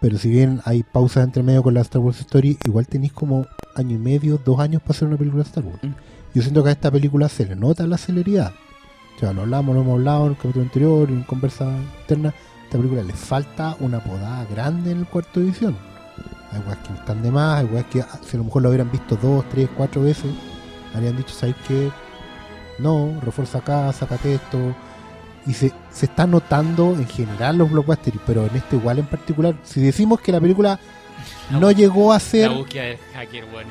pero 0.00 0.18
si 0.18 0.28
bien 0.28 0.60
hay 0.64 0.82
pausas 0.82 1.24
entre 1.24 1.42
medio 1.42 1.62
con 1.62 1.74
la 1.74 1.80
Star 1.80 2.00
Wars 2.02 2.20
Story, 2.20 2.58
igual 2.64 2.86
tenéis 2.86 3.12
como 3.12 3.46
año 3.74 3.96
y 3.96 3.98
medio, 3.98 4.38
dos 4.44 4.60
años 4.60 4.82
para 4.82 4.92
hacer 4.92 5.08
una 5.08 5.16
película 5.16 5.42
de 5.42 5.48
Star 5.48 5.64
Wars. 5.64 5.82
Mm. 5.82 5.94
Yo 6.34 6.42
siento 6.42 6.62
que 6.62 6.68
a 6.68 6.72
esta 6.72 6.90
película 6.90 7.28
se 7.28 7.46
le 7.46 7.56
nota 7.56 7.86
la 7.86 7.96
celeridad. 7.96 8.52
O 9.16 9.18
sea, 9.20 9.32
lo 9.32 9.42
hablamos, 9.42 9.74
lo 9.74 9.80
hemos 9.80 9.94
hablado 9.94 10.26
en 10.26 10.32
el 10.32 10.36
capítulo 10.36 10.64
anterior, 10.64 11.08
en 11.08 11.22
conversa 11.22 11.66
interna. 12.00 12.28
A 12.28 12.64
esta 12.64 12.76
película 12.78 13.02
le 13.02 13.12
falta 13.14 13.76
una 13.80 14.00
podada 14.00 14.44
grande 14.44 14.90
en 14.90 14.98
el 14.98 15.06
cuarto 15.06 15.40
de 15.40 15.46
edición. 15.46 15.76
Hay 16.52 16.60
weas 16.66 16.78
que 16.78 16.92
están 16.94 17.22
de 17.22 17.30
más, 17.30 17.58
hay 17.60 17.66
weas 17.66 17.86
que 17.86 18.00
ah, 18.00 18.08
si 18.24 18.36
a 18.36 18.38
lo 18.38 18.44
mejor 18.44 18.62
lo 18.62 18.68
hubieran 18.68 18.90
visto 18.90 19.16
dos, 19.20 19.44
tres, 19.50 19.68
cuatro 19.76 20.02
veces, 20.02 20.30
habrían 20.94 21.16
dicho, 21.16 21.34
¿sabes 21.34 21.54
qué? 21.66 21.90
No, 22.78 23.12
refuerza 23.22 23.58
acá, 23.58 23.92
sácate 23.92 24.34
esto. 24.34 24.58
Y 25.46 25.52
se, 25.54 25.72
se 25.92 26.06
está 26.06 26.26
notando 26.26 26.90
en 26.92 27.06
general 27.06 27.56
los 27.58 27.70
blockbusters, 27.70 28.18
pero 28.26 28.46
en 28.46 28.56
este 28.56 28.76
igual 28.76 28.98
en 28.98 29.06
particular. 29.06 29.54
Si 29.62 29.80
decimos 29.80 30.20
que 30.20 30.32
la 30.32 30.40
película 30.40 30.78
no 31.50 31.70
llegó 31.70 32.12
a 32.12 32.18
ser... 32.20 32.50
La 32.50 32.56
búsqueda 32.58 32.82
del 32.84 32.98
hacker, 33.14 33.44
bueno. 33.52 33.68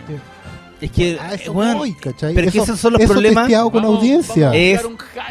Es 0.82 0.92
que. 0.92 1.20
A 1.20 1.34
eso 1.34 1.52
weón, 1.54 1.78
voy, 1.78 1.94
¿cachai? 1.94 2.34
pero 2.34 2.48
es 2.48 2.54
que 2.54 2.60
Eso- 2.60 2.66
esos 2.74 2.80
son 2.80 2.94
los 2.94 3.02
eso 3.02 3.14
problemas. 3.14 3.50
con 3.50 3.74
Vamos- 3.84 3.98
audiencia. 3.98 4.54
Es- 4.56 4.82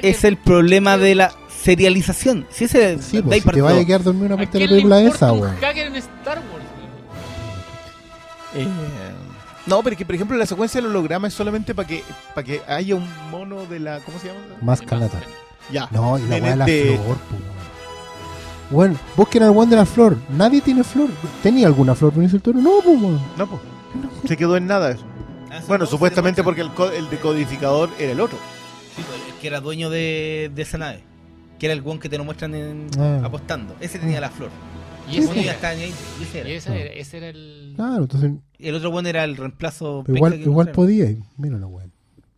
es 0.03 0.25
el 0.25 0.37
problema 0.37 0.97
de 0.99 1.15
la 1.15 1.33
serialización. 1.63 2.47
Si 2.51 2.65
ese 2.65 2.99
Sí, 3.03 3.21
pues, 3.23 3.43
si 3.43 3.51
te 3.51 3.61
vaya 3.63 3.81
a 3.81 3.85
quedar 3.85 4.03
dormido 4.03 4.27
una 4.27 4.35
¿A 4.35 4.39
parte 4.39 4.59
de 4.59 4.65
la 4.65 4.71
película 4.71 5.01
esa, 5.03 5.33
un 5.33 5.41
weón. 5.41 5.57
hacker 5.57 5.87
en 5.87 5.97
Star 5.97 6.39
Wars? 6.39 6.54
Eh, 8.55 8.67
no, 9.67 9.83
pero 9.83 9.97
que 9.97 10.05
por 10.05 10.15
ejemplo 10.15 10.37
la 10.37 10.47
secuencia 10.47 10.81
del 10.81 10.91
holograma 10.91 11.29
es 11.29 11.35
solamente 11.35 11.75
para 11.75 11.89
que 11.89 12.03
para 12.35 12.45
que 12.45 12.61
haya 12.69 12.95
un 12.95 13.09
mono 13.31 13.65
de 13.67 13.81
la. 13.81 14.01
¿Cómo 14.01 14.19
se 14.19 14.29
llama? 14.29 14.41
Más 14.63 14.81
canata. 14.83 15.21
Ya. 15.71 15.89
No, 15.91 16.19
y 16.19 16.23
la 16.23 16.37
weá 16.37 16.51
de 16.51 16.57
la 16.57 16.65
de- 16.67 17.01
flor, 17.03 17.17
po. 17.17 17.37
Bueno, 18.71 18.97
busquen 19.17 19.43
al 19.43 19.51
weón 19.51 19.71
de 19.71 19.77
la 19.77 19.87
flor. 19.87 20.17
Nadie 20.31 20.61
tiene 20.61 20.83
flor. 20.85 21.09
¿Tenía 21.43 21.67
alguna 21.67 21.95
flor 21.95 22.13
Benicio 22.15 22.39
del 22.39 22.43
Toro? 22.43 22.59
No, 22.61 22.81
pues. 22.83 22.99
No, 23.39 23.47
pues. 23.47 23.61
Se 24.27 24.37
quedó 24.37 24.57
en 24.57 24.67
nada 24.67 24.91
eso. 24.91 25.05
Ah, 25.51 25.61
Bueno, 25.69 25.85
no, 25.85 25.91
supuestamente 25.91 26.43
porque 26.43 26.63
el, 26.63 26.71
co- 26.71 26.91
el 26.91 27.09
decodificador 27.11 27.91
era 27.99 28.13
el 28.13 28.21
otro. 28.21 28.39
Sí, 28.97 29.03
pues, 29.07 29.21
el 29.29 29.41
que 29.41 29.47
era 29.47 29.61
dueño 29.61 29.91
de, 29.91 30.51
de 30.55 30.63
esa 30.63 30.79
nave. 30.79 31.03
Que 31.59 31.67
era 31.67 31.73
el 31.75 31.83
guan 31.83 31.99
que 31.99 32.09
te 32.09 32.19
lo 32.19 32.25
muestran 32.25 32.55
en, 32.55 32.89
Ah. 32.99 33.21
apostando. 33.25 33.77
Ese 33.81 33.99
tenía 33.99 34.21
la 34.21 34.31
flor. 34.31 34.51
Y 35.11 35.19
Ese 35.19 35.41
era, 35.41 35.69
ahí. 35.69 35.93
y 36.21 36.23
ese 36.23 36.41
era. 36.41 36.49
y 36.49 36.53
ese 36.55 36.71
era, 36.81 36.93
ese 36.93 37.17
era 37.19 37.29
el. 37.29 37.73
Claro, 37.77 38.03
entonces 38.03 38.31
El 38.59 38.75
otro 38.75 38.91
bueno 38.91 39.09
era 39.09 39.25
el 39.25 39.37
reemplazo. 39.37 40.03
pero 40.07 40.17
igual, 40.37 40.67
que 40.69 40.73
podía. 40.73 41.11
y 41.11 41.23
Mira 41.37 41.59
la 41.59 41.67
weón. 41.67 41.93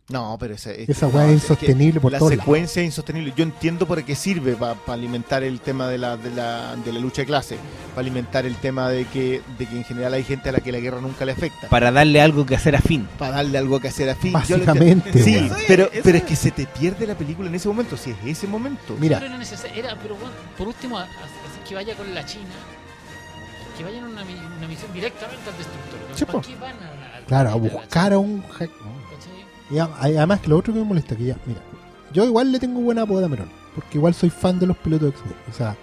No, 0.09 0.37
pero 0.39 0.53
esa, 0.53 0.71
Esa 0.71 1.07
no, 1.07 1.11
weá 1.17 1.25
es 1.25 1.33
es 1.33 1.41
que 1.41 1.53
insostenible 1.65 1.99
por 1.99 2.13
La 2.13 2.19
todos 2.19 2.31
lados. 2.31 2.41
secuencia 2.45 2.81
es 2.81 2.85
insostenible. 2.85 3.33
Yo 3.35 3.43
entiendo 3.43 3.85
para 3.85 4.05
qué 4.05 4.15
sirve, 4.15 4.55
para 4.55 4.77
alimentar 4.93 5.43
el 5.43 5.59
tema 5.59 5.89
de 5.89 5.97
la, 5.97 6.15
de, 6.15 6.29
la, 6.31 6.77
de 6.77 6.93
la 6.93 6.99
lucha 6.99 7.23
de 7.23 7.25
clase, 7.25 7.57
para 7.89 8.01
alimentar 8.07 8.45
el 8.45 8.55
tema 8.55 8.89
de 8.89 9.03
que, 9.03 9.41
de 9.59 9.65
que 9.65 9.75
en 9.75 9.83
general 9.83 10.13
hay 10.13 10.23
gente 10.23 10.47
a 10.47 10.53
la 10.53 10.61
que 10.61 10.71
la 10.71 10.79
guerra 10.79 11.01
nunca 11.01 11.25
le 11.25 11.33
afecta, 11.33 11.67
Para 11.67 11.91
darle 11.91 12.21
algo 12.21 12.45
que 12.45 12.55
hacer 12.55 12.77
a 12.77 12.79
fin. 12.81 13.05
para 13.19 13.35
darle 13.35 13.57
algo 13.57 13.81
que 13.81 13.89
hacer 13.89 14.09
a 14.09 14.15
fin. 14.15 14.31
Yo 14.47 14.57
lo 14.57 14.65
Básicamente. 14.65 15.11
Sí, 15.21 15.35
weón. 15.35 15.51
pero, 15.67 15.83
Eso 15.91 16.01
pero 16.05 16.17
es. 16.19 16.23
es 16.23 16.29
que 16.29 16.35
se 16.37 16.51
te 16.51 16.65
pierde 16.67 17.05
la 17.05 17.15
película 17.17 17.49
en 17.49 17.55
ese 17.55 17.67
momento, 17.67 17.97
si 17.97 18.11
es 18.11 18.17
ese 18.25 18.47
momento. 18.47 18.95
Mira, 18.97 19.17
Pero 19.19 19.29
era 19.31 19.37
necesario, 19.37 19.75
era, 19.75 19.97
pero 20.01 20.15
bueno, 20.15 20.31
por 20.57 20.69
último, 20.69 20.97
que 21.67 21.75
vaya 21.75 21.95
con 21.95 22.13
la 22.15 22.25
China, 22.25 22.45
que 23.77 23.83
vayan 23.83 24.05
a 24.05 24.07
una, 24.07 24.23
mi- 24.25 24.33
una 24.57 24.67
misión 24.67 24.91
directamente 24.93 25.49
al 25.49 25.57
destructor. 25.57 25.99
Sí, 26.15 26.25
¿Para 26.25 26.39
po. 26.39 26.47
qué 26.47 26.55
van 26.55 26.75
a, 26.75 27.25
claro, 27.27 27.49
a 27.51 27.55
buscar 27.55 28.13
a 28.13 28.19
un... 28.19 28.43
hack- 28.43 28.71
no. 28.81 29.75
Y 29.75 29.79
además 29.79 30.39
que 30.39 30.47
lo 30.47 30.57
otro 30.57 30.73
que 30.73 30.79
me 30.79 30.85
molesta, 30.85 31.15
que 31.15 31.25
ya, 31.25 31.35
mira, 31.45 31.59
yo 32.13 32.23
igual 32.25 32.51
le 32.53 32.59
tengo 32.59 32.79
buena 32.79 33.01
apodo 33.01 33.17
a 33.19 33.21
Dameron, 33.21 33.49
porque 33.75 33.97
igual 33.97 34.13
soy 34.13 34.29
fan 34.29 34.57
de 34.59 34.65
los 34.67 34.77
pilotos 34.77 35.09
de 35.11 35.17
X-Wing. 35.19 35.35
O 35.49 35.53
sea, 35.53 35.75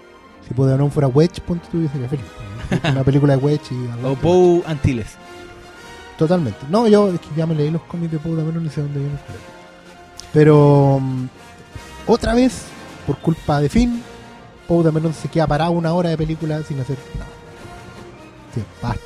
si 0.49 0.55
Dameron 0.55 0.91
fuera 0.91 1.09
Wedge, 1.09 1.41
ponte 1.43 1.69
tú, 1.71 1.83
yo 1.83 1.89
sería 1.91 2.09
feliz. 2.09 2.25
Una 2.91 3.05
película 3.05 3.37
de 3.37 3.45
Wedge 3.45 3.73
y 3.75 3.91
algo 3.93 4.13
O. 4.13 4.15
Poe 4.17 4.63
Antilles. 4.67 5.17
Totalmente. 6.17 6.61
No, 6.71 6.89
yo 6.89 7.13
es 7.13 7.21
que 7.21 7.29
ya 7.37 7.45
me 7.47 7.55
leí 7.55 7.71
los 7.71 7.83
cómics 7.83 8.13
de 8.13 8.19
Poe 8.19 8.35
Dameron 8.37 8.65
y 8.65 8.71
sé 8.71 8.81
dónde 8.81 9.01
viene. 9.01 9.17
Pero 10.33 10.99
mm, 11.01 11.27
otra 12.07 12.35
vez, 12.35 12.63
por 13.07 13.19
culpa 13.19 13.61
de 13.61 13.69
Finn, 13.69 14.03
Poe 14.69 14.83
Dameron 14.85 15.13
se 15.15 15.29
queda 15.29 15.47
parado 15.47 15.73
una 15.73 15.93
hora 15.93 16.11
de 16.11 16.17
película 16.17 16.63
sin 16.63 16.81
hacer 16.81 16.97
nada. 17.19 17.31
Sí, 18.55 18.63
basta. 18.83 19.01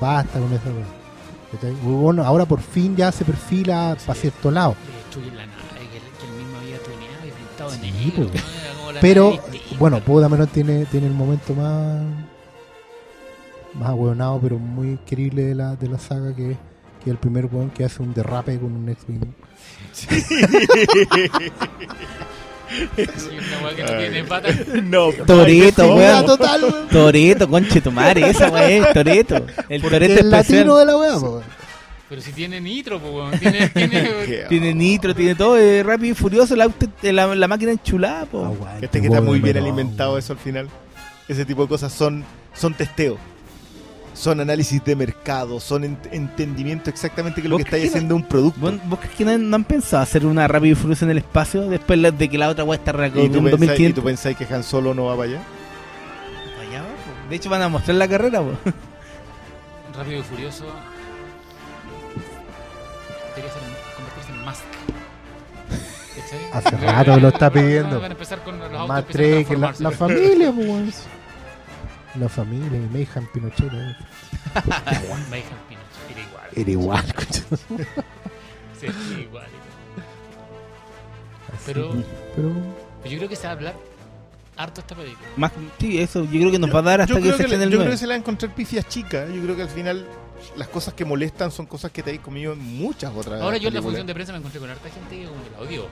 Basta 0.00 0.38
con 0.38 0.52
esa. 0.52 0.64
¿Cachai? 1.52 1.72
Bueno, 1.82 2.24
ahora 2.24 2.44
por 2.46 2.60
fin 2.60 2.94
ya 2.96 3.10
se 3.12 3.24
perfila 3.24 3.96
para 4.06 4.18
cierto 4.18 4.50
lado. 4.50 4.74
Le 5.16 5.26
la 5.36 5.46
nave 5.46 5.88
que, 5.90 5.96
él- 5.98 6.02
mismo 6.38 6.58
había 6.58 6.78
tuneado 6.82 7.26
y 7.26 7.30
pintado 7.30 7.70
negro. 7.80 8.30
pues. 8.30 8.94
la 8.94 9.00
Pero, 9.00 9.30
distinta. 9.50 9.76
bueno, 9.78 10.00
Poe 10.00 10.20
Dameron 10.22 10.46
tiene, 10.48 10.84
tiene 10.86 11.06
el 11.06 11.14
momento 11.14 11.54
más 11.54 12.02
más 13.74 13.90
ahueonado, 13.90 14.40
pero 14.40 14.58
muy 14.58 14.96
querible 15.06 15.44
de 15.44 15.54
la, 15.54 15.76
de 15.76 15.88
la 15.88 15.98
saga, 15.98 16.34
que 16.34 16.52
es 16.52 16.58
que 17.04 17.10
el 17.10 17.16
primer 17.18 17.46
weón 17.46 17.70
que 17.70 17.84
hace 17.84 18.02
un 18.02 18.12
derrape 18.12 18.58
con 18.58 18.72
un 18.72 18.88
X-Wing. 18.88 19.20
Sí, 19.92 20.06
una 22.96 23.64
weá 23.64 23.76
que 23.76 23.82
no 23.82 23.98
tiene 23.98 24.24
patas. 24.24 24.56
no, 24.82 25.10
Toreto, 25.26 25.82
Weón, 25.82 25.98
weón. 25.98 26.26
total, 26.26 26.64
weón. 26.64 26.88
Toreto, 26.88 27.48
conche 27.48 27.80
tu 27.80 27.90
madre. 27.92 28.28
Esa 28.30 28.50
weá 28.50 28.68
es 28.68 28.92
Toreto. 28.92 29.36
El 29.68 29.80
Porque 29.80 29.96
Toreto 29.96 30.14
es 30.14 30.20
el 30.20 30.30
latino 30.30 30.76
de 30.76 30.86
la 30.86 30.96
weá, 30.96 31.18
po. 31.18 31.42
Pero 32.08 32.22
si 32.22 32.32
tiene 32.32 32.60
nitro, 32.60 32.98
pues, 33.00 33.12
weón. 33.12 33.38
Tiene, 33.38 33.68
tiene, 33.68 34.44
Tiene 34.48 34.74
nitro, 34.74 35.14
tiene 35.14 35.34
todo. 35.34 35.56
Es 35.56 35.84
rápido 35.84 36.12
y 36.12 36.14
furioso. 36.14 36.54
Auto, 36.60 36.86
la, 37.02 37.34
la 37.34 37.48
máquina 37.48 37.72
enchulada, 37.72 38.24
po. 38.26 38.44
Aguante, 38.44 38.86
Este 38.86 39.00
que 39.00 39.08
está 39.08 39.20
muy 39.20 39.40
bien 39.40 39.56
alimentado 39.56 40.16
eso 40.18 40.32
al 40.32 40.38
final. 40.38 40.68
Ese 41.28 41.44
tipo 41.44 41.62
de 41.62 41.68
cosas 41.68 41.92
son, 41.92 42.24
son 42.54 42.72
testeo. 42.74 43.18
Son 44.18 44.40
análisis 44.40 44.82
de 44.84 44.96
mercado, 44.96 45.60
son 45.60 45.84
ent- 45.84 46.08
entendimiento 46.10 46.90
exactamente 46.90 47.40
que 47.40 47.48
lo 47.48 47.54
¿Vos 47.56 47.64
que 47.64 47.68
estáis 47.68 47.84
que 47.84 47.88
haciendo 47.90 48.16
un 48.16 48.24
producto. 48.24 48.58
¿Vos, 48.60 48.74
vos 48.86 48.98
crees 48.98 49.14
que 49.14 49.24
no, 49.24 49.38
no 49.38 49.54
han 49.54 49.62
pensado 49.62 50.02
hacer 50.02 50.26
una 50.26 50.48
rápido 50.48 50.72
y 50.72 50.74
furioso 50.74 51.04
en 51.04 51.12
el 51.12 51.18
espacio 51.18 51.68
después 51.68 52.00
de 52.18 52.28
que 52.28 52.36
la 52.36 52.48
otra 52.48 52.64
weá 52.64 52.78
está 52.78 52.90
¿Y 52.90 53.10
con 53.10 53.30
tú, 53.30 53.38
un 53.38 53.44
pensáis, 53.44 53.52
y 53.78 53.84
2500? 53.92 53.94
tú 53.94 54.04
pensáis 54.04 54.36
que 54.36 54.52
Han 54.52 54.64
Solo 54.64 54.92
no 54.92 55.04
va 55.04 55.16
para 55.16 55.28
allá? 55.30 55.38
Allá 56.68 56.82
va, 56.82 56.88
po. 56.88 57.30
De 57.30 57.36
hecho, 57.36 57.48
van 57.48 57.62
a 57.62 57.68
mostrar 57.68 57.94
la 57.96 58.08
carrera, 58.08 58.40
po. 58.40 58.50
Rápido 59.96 60.18
y 60.18 60.22
furioso. 60.24 60.64
Debería 63.36 63.52
ser, 63.52 63.62
convertirse 63.94 64.32
en 64.32 64.44
Musk. 64.44 64.64
¿Cachai? 66.16 66.40
Hace 66.52 66.76
rato 66.86 67.14
que 67.14 67.20
lo 67.20 67.28
está 67.28 67.50
pidiendo. 67.52 68.00
Van 68.00 68.10
a 68.10 68.14
empezar 68.14 68.42
con 68.42 68.58
los 68.58 68.68
autos 68.72 68.88
Más 68.88 69.04
tres 69.06 69.46
que 69.46 69.56
la, 69.56 69.72
la 69.78 69.90
familia, 69.92 70.50
weón. 70.56 70.92
La 72.16 72.28
familia, 72.28 72.78
y 72.78 72.88
Mayhem 72.92 73.26
Pinochet. 73.32 73.72
eh. 73.72 73.96
Mayhem 75.30 75.58
Pinochet, 75.68 76.10
era 76.10 76.20
igual. 76.20 76.48
Era 76.54 76.70
igual. 76.70 77.04
Sí, 78.80 78.86
era 78.86 79.20
igual. 79.20 79.46
Así, 81.52 81.62
Pero- 81.66 81.90
pero 82.36 82.52
Pero 83.02 83.10
yo 83.12 83.18
creo 83.18 83.28
que 83.28 83.34
se 83.36 83.42
va 83.44 83.48
a 83.50 83.52
hablar 83.56 83.74
harto 84.56 84.80
esta 84.80 84.94
película. 84.94 85.26
Más, 85.36 85.52
sí, 85.80 85.98
eso. 86.00 86.24
Yo 86.24 86.30
creo 86.40 86.50
que 86.52 86.58
nos 86.58 86.72
va 86.74 86.78
a 86.78 86.82
dar 86.82 87.00
hasta 87.00 87.14
yo 87.14 87.16
que 87.16 87.22
creo 87.22 87.36
se 87.36 87.42
que, 87.44 87.48
le- 87.48 87.54
estrene 87.54 87.64
el 87.64 87.70
yo 87.70 87.76
creo 87.78 87.86
9. 87.86 87.90
que 87.94 87.98
se 87.98 88.06
le 88.06 88.10
va 88.10 88.14
a 88.14 88.18
encontrar 88.18 88.54
pifias 88.54 88.86
chicas. 88.88 89.28
Yo 89.34 89.42
creo 89.42 89.56
que 89.56 89.62
al 89.62 89.68
final 89.68 90.06
las 90.56 90.68
cosas 90.68 90.94
que 90.94 91.04
molestan 91.04 91.50
son 91.50 91.66
cosas 91.66 91.90
que 91.90 92.02
te 92.04 92.10
habéis 92.10 92.22
comido 92.22 92.52
en 92.52 92.60
muchas 92.78 93.12
otras 93.14 93.40
Ahora 93.42 93.56
yo 93.56 93.68
en 93.68 93.74
la 93.74 93.82
función 93.82 94.06
de 94.06 94.14
prensa 94.14 94.32
me 94.32 94.38
encontré 94.38 94.60
con 94.60 94.70
harta 94.70 94.88
gente 94.90 95.16
que 95.18 95.26
como 95.26 95.42
que 95.42 95.50
la 95.50 95.58
odió. 95.60 95.86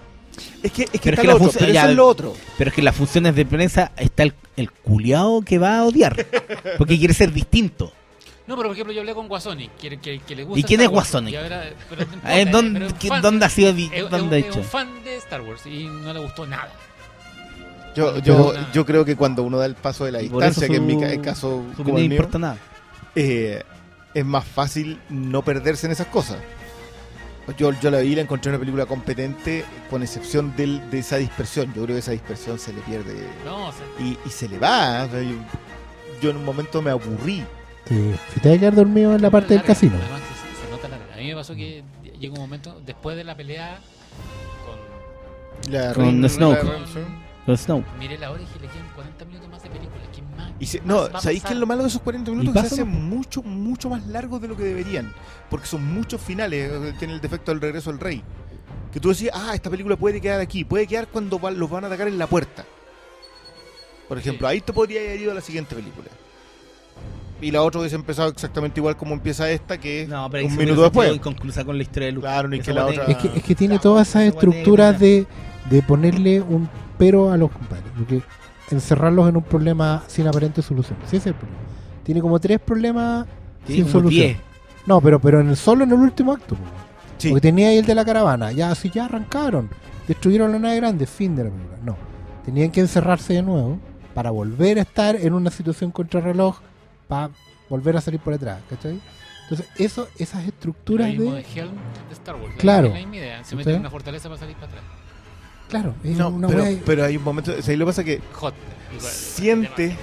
Es 0.62 0.72
que, 0.72 0.82
es 0.84 0.91
que 0.91 0.99
Pero 0.99 1.14
es 1.14 1.18
está 1.18 1.22
que 1.22 1.26
lo 1.28 1.34
otro, 1.37 1.51
pero 1.59 1.72
ya- 1.72 1.80
eso 1.82 1.91
es 1.91 1.97
lo 1.97 2.07
otro. 2.07 2.34
Pero 2.59 2.68
es 2.68 2.74
que 2.74 2.80
en 2.80 2.84
las 2.87 2.97
funciones 2.97 3.34
de 3.34 3.47
prensa 3.47 3.93
está 3.97 4.22
el, 4.24 4.34
el 4.57 4.70
culiao 4.70 5.43
que 5.43 5.59
va 5.59 5.78
a 5.78 5.84
odiar. 5.84 6.26
Porque 6.78 6.99
quiere 6.99 7.14
ser 7.14 7.32
distinto. 7.32 7.93
No, 8.47 8.55
pero 8.57 8.68
por 8.68 8.76
ejemplo 8.76 8.93
yo 8.93 9.01
hablé 9.01 9.12
con 9.14 9.26
Guasoni, 9.28 9.68
que, 9.80 9.99
que, 9.99 10.20
que 10.20 10.37
le 10.37 10.45
gusta 10.45 10.61
¿Y 10.61 10.62
quién 10.62 10.80
Star 10.80 10.93
es 10.93 10.97
Wars, 10.97 11.11
Guasoni? 11.11 11.30
y 11.32 11.37
ahora- 11.37 11.64
pero 11.91 12.01
no 12.07 12.12
importa, 12.14 12.28
A 12.28 12.34
ver, 12.37 12.47
eh, 12.47 12.51
¿dónde, 12.51 12.87
es 12.87 13.09
fan- 13.09 13.22
dónde 13.22 13.45
ha 13.45 13.49
sido 13.49 13.70
es- 13.70 13.91
es 13.93 14.11
dónde 14.11 14.37
ha 14.37 14.39
es 14.39 14.47
hecho? 14.47 14.59
un 14.61 14.64
fan 14.64 14.89
de 15.05 15.16
Star 15.16 15.41
Wars 15.43 15.66
y 15.66 15.84
no 15.87 16.12
le 16.12 16.20
gustó 16.20 16.47
nada. 16.47 16.70
Yo, 17.97 18.18
yo, 18.18 18.53
Pero- 18.53 18.72
yo 18.72 18.87
creo 18.87 19.05
que 19.05 19.16
cuando 19.16 19.43
uno 19.43 19.59
da 19.59 19.66
el 19.66 19.74
paso 19.74 20.05
de 20.05 20.12
la 20.12 20.18
distancia, 20.18 20.68
que 20.68 20.76
en 20.76 20.87
mi 20.87 20.95
su- 20.95 21.22
caso 21.22 21.64
Su 21.76 21.82
como 21.82 21.97
el 21.99 22.05
mío, 22.09 22.16
importa 22.16 22.39
nada. 22.39 22.59
eh, 23.14 23.62
es 24.14 24.24
más 24.24 24.45
fácil 24.45 24.99
no 25.09 25.43
perderse 25.43 25.87
en 25.87 25.93
esas 25.93 26.07
cosas. 26.09 26.37
Yo, 27.57 27.70
yo 27.80 27.90
la 27.90 27.99
vi 28.01 28.09
y 28.09 28.14
la 28.16 28.22
encontré 28.22 28.51
una 28.51 28.59
película 28.59 28.86
competente, 28.86 29.64
con 29.88 30.03
excepción 30.03 30.55
del- 30.57 30.90
de 30.90 30.99
esa 30.99 31.16
dispersión. 31.16 31.66
Yo 31.74 31.84
creo 31.84 31.94
que 31.94 32.01
esa 32.01 32.11
dispersión 32.12 32.59
se 32.59 32.72
le 32.72 32.80
pierde 32.80 33.14
No, 33.44 33.68
o 33.68 33.72
sea, 33.72 33.86
y, 34.01 34.18
y 34.26 34.30
se 34.30 34.49
le 34.49 34.59
va. 34.59 35.05
O 35.05 35.11
sea, 35.11 35.22
yo, 35.22 35.36
yo 36.20 36.30
en 36.30 36.36
un 36.38 36.44
momento 36.44 36.82
me 36.82 36.90
aburrí. 36.90 37.44
sí, 37.86 38.14
si 38.34 38.40
te 38.40 38.49
vas 38.49 38.57
a 38.57 38.61
quedar 38.61 38.74
dormido 38.74 39.14
en 39.14 39.22
la 39.22 39.30
parte 39.30 39.49
del 39.51 39.59
larga, 39.59 39.74
casino. 39.74 39.94
Además 39.97 40.20
se, 40.20 40.64
se 40.66 40.70
nota 40.72 40.88
larga. 40.88 41.14
A 41.14 41.16
mí 41.18 41.26
me 41.28 41.34
pasó 41.36 41.55
que 41.55 41.84
llegó 42.18 42.34
un 42.34 42.40
momento 42.40 42.80
después 42.84 43.16
de 43.16 43.22
la 43.24 43.36
pelea 43.36 43.78
con, 45.64 45.72
La 45.72 45.92
Con 45.94 46.05
la- 46.22 46.28
con- 47.47 47.57
Snow. 47.57 47.84
miré 48.01 48.18
la 48.18 48.32
hora 48.32 48.42
y 48.42 48.47
dije 48.47 48.59
le 48.61 48.66
quedan 48.66 48.88
40 48.97 49.24
minutos 49.24 49.49
más 49.51 49.62
de 49.62 49.68
película. 49.70 50.03
Y 50.59 50.66
se- 50.66 50.78
¿Qué 50.80 50.86
no, 50.86 51.07
¿sabéis 51.20 51.40
qué 51.40 51.42
pasar? 51.42 51.52
es 51.52 51.59
lo 51.61 51.66
malo 51.66 51.82
de 51.82 51.88
esos 51.88 52.00
40 52.02 52.30
¿Y 52.30 52.34
minutos? 52.34 52.62
Que 52.62 52.68
se 52.68 52.74
hacen 52.76 52.88
mucho, 52.88 53.42
mucho 53.42 53.90
más 53.90 54.07
largos 54.07 54.40
de 54.40 54.48
lo 54.48 54.57
que 54.57 54.62
deberían. 54.64 55.12
Porque 55.50 55.66
son 55.66 55.84
muchos 55.84 56.20
finales. 56.20 56.70
eh, 56.72 56.94
Tiene 56.98 57.14
el 57.14 57.20
defecto 57.20 57.50
del 57.52 57.61
regreso 57.61 57.90
del 57.90 58.00
rey. 58.00 58.22
Que 58.92 58.98
tú 59.00 59.11
decías, 59.11 59.34
ah, 59.36 59.54
esta 59.54 59.68
película 59.68 59.96
puede 59.96 60.20
quedar 60.20 60.40
aquí. 60.40 60.64
Puede 60.64 60.86
quedar 60.86 61.09
cuando 61.09 61.38
va- 61.38 61.50
los 61.50 61.68
van 61.68 61.84
a 61.84 61.88
atacar 61.88 62.09
en 62.09 62.16
la 62.18 62.26
puerta. 62.26 62.64
Por 64.09 64.18
ejemplo, 64.18 64.46
Sí. 64.48 64.52
ahí 64.54 64.61
te 64.61 64.72
podría 64.72 65.00
haber 65.00 65.20
ido 65.20 65.32
a 65.32 65.34
la 65.34 65.40
siguiente 65.40 65.74
película. 65.74 66.09
Y 67.40 67.50
la 67.50 67.61
otra 67.62 67.80
hubiese 67.80 67.96
empezado 67.96 68.30
exactamente 68.30 68.80
igual 68.80 68.96
como 68.96 69.12
empieza 69.12 69.50
esta, 69.50 69.78
que 69.78 70.02
es 70.02 70.09
No, 70.09 70.26
pero 70.30 70.40
ahí 70.40 70.46
un 70.46 70.52
se 70.52 70.59
minuto 70.59 70.82
después. 70.82 71.14
inconclusa 71.14 71.64
con 71.66 71.76
la 71.76 71.82
historia 71.82 72.07
de 72.07 72.12
Luke. 72.12 72.26
Claro, 72.26 72.48
ni 72.48 72.57
Esa 72.59 72.64
que 72.64 72.72
la 72.72 72.86
otra. 72.86 73.04
Es 73.04 73.16
que, 73.18 73.28
es 73.36 73.42
que 73.42 73.54
tiene 73.54 73.78
todas 73.78 74.09
esas 74.09 74.22
estructuras 74.22 74.98
de, 74.98 75.26
de 75.68 75.82
ponerle 75.82 76.40
un 76.40 76.66
pero 76.96 77.30
a 77.30 77.36
los 77.36 77.50
compadres. 77.50 77.84
Porque 77.98 78.22
encerrarlos 78.70 79.28
en 79.28 79.36
un 79.36 79.42
problema 79.42 80.02
sin 80.06 80.26
aparente 80.26 80.62
solución. 80.62 80.98
Sí, 81.02 81.16
ese 81.16 81.16
es 81.16 81.26
el 81.26 81.34
problema. 81.34 81.60
Tiene 82.02 82.20
como 82.20 82.38
tres 82.38 82.60
problemas 82.60 83.26
sin 83.66 83.88
solución. 83.88 84.26
10. 84.28 84.38
No, 84.86 85.00
pero, 85.00 85.20
pero 85.20 85.40
en 85.40 85.48
el, 85.48 85.56
solo 85.56 85.84
en 85.84 85.90
el 85.90 85.98
último 85.98 86.32
acto. 86.32 86.54
po. 86.54 86.62
Sí. 87.18 87.30
Porque 87.30 87.40
tenía 87.40 87.68
ahí 87.68 87.78
el 87.78 87.86
de 87.86 87.94
la 87.94 88.04
caravana. 88.04 88.52
Ya, 88.52 88.70
así 88.70 88.90
ya 88.90 89.06
arrancaron. 89.06 89.68
Destruyeron 90.06 90.52
la 90.52 90.58
nave 90.58 90.76
grande. 90.76 91.06
Fin 91.06 91.34
de 91.34 91.44
la 91.44 91.50
película. 91.50 91.78
No. 91.84 91.96
Tenían 92.44 92.70
que 92.70 92.80
encerrarse 92.80 93.34
de 93.34 93.42
nuevo 93.42 93.78
para 94.14 94.30
volver 94.30 94.78
a 94.78 94.82
estar 94.82 95.16
en 95.16 95.34
una 95.34 95.50
situación 95.50 95.90
contrarreloj 95.90 96.58
para 97.08 97.30
volver 97.68 97.96
a 97.96 98.00
salir 98.00 98.20
por 98.20 98.34
atrás. 98.34 98.60
¿Cachai? 98.70 99.00
Entonces, 99.42 99.68
eso, 99.76 100.08
esas 100.18 100.44
estructuras 100.46 101.08
de... 101.08 101.18
de 101.18 101.44
Helm 101.54 101.70
de 102.08 102.12
Star 102.14 102.34
Wars. 102.36 102.54
la 102.54 102.58
Claro. 102.58 102.88
La 102.88 102.94
misma 102.94 103.16
idea. 103.16 103.44
Se 103.44 103.50
¿Sí? 103.50 103.56
mete 103.56 103.74
en 103.74 103.80
una 103.80 103.90
fortaleza 103.90 104.28
para 104.28 104.38
salir 104.38 104.54
para 104.56 104.68
atrás. 104.68 104.84
Claro, 105.68 105.94
es 106.04 106.16
No, 106.16 106.28
una 106.28 106.48
pero, 106.48 106.62
wea- 106.62 106.80
pero 106.86 107.04
hay 107.04 107.16
un 107.16 107.24
momento. 107.24 107.52
o 107.58 107.62
sea, 107.62 107.72
ahí 107.72 107.76
lo 107.76 107.84
que 107.86 107.90
pasa 107.90 108.00
es 108.02 108.06
que 108.06 108.20
Hot. 108.34 108.54
igual, 108.96 109.12
siente 109.12 109.96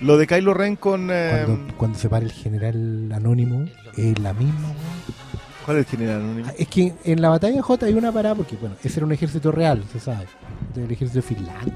lo 0.00 0.16
de 0.16 0.26
Kylo 0.26 0.54
Ren 0.54 0.76
con. 0.76 1.08
eh, 1.10 1.42
Cuando, 1.46 1.74
cuando 1.76 1.98
se 1.98 2.08
para 2.08 2.24
el 2.24 2.32
general 2.32 3.10
anónimo, 3.12 3.66
es 3.96 4.18
la 4.20 4.32
misma. 4.34 4.68
wea. 4.68 5.16
¿Cuál 5.64 5.78
es 5.78 5.86
el 5.92 5.98
general 5.98 6.20
anónimo? 6.22 6.50
Es 6.56 6.68
que 6.68 6.94
en 7.04 7.20
la 7.20 7.28
batalla 7.28 7.60
J 7.60 7.86
hay 7.86 7.94
una 7.94 8.10
parada 8.12 8.34
porque, 8.36 8.56
bueno, 8.56 8.76
ese 8.82 8.98
era 9.00 9.06
un 9.06 9.12
ejército 9.12 9.50
real, 9.52 9.82
se 9.92 10.00
sabe. 10.00 10.26
Del 10.74 10.90
ejército 10.90 11.18
de 11.18 11.22
Finlandia. 11.22 11.74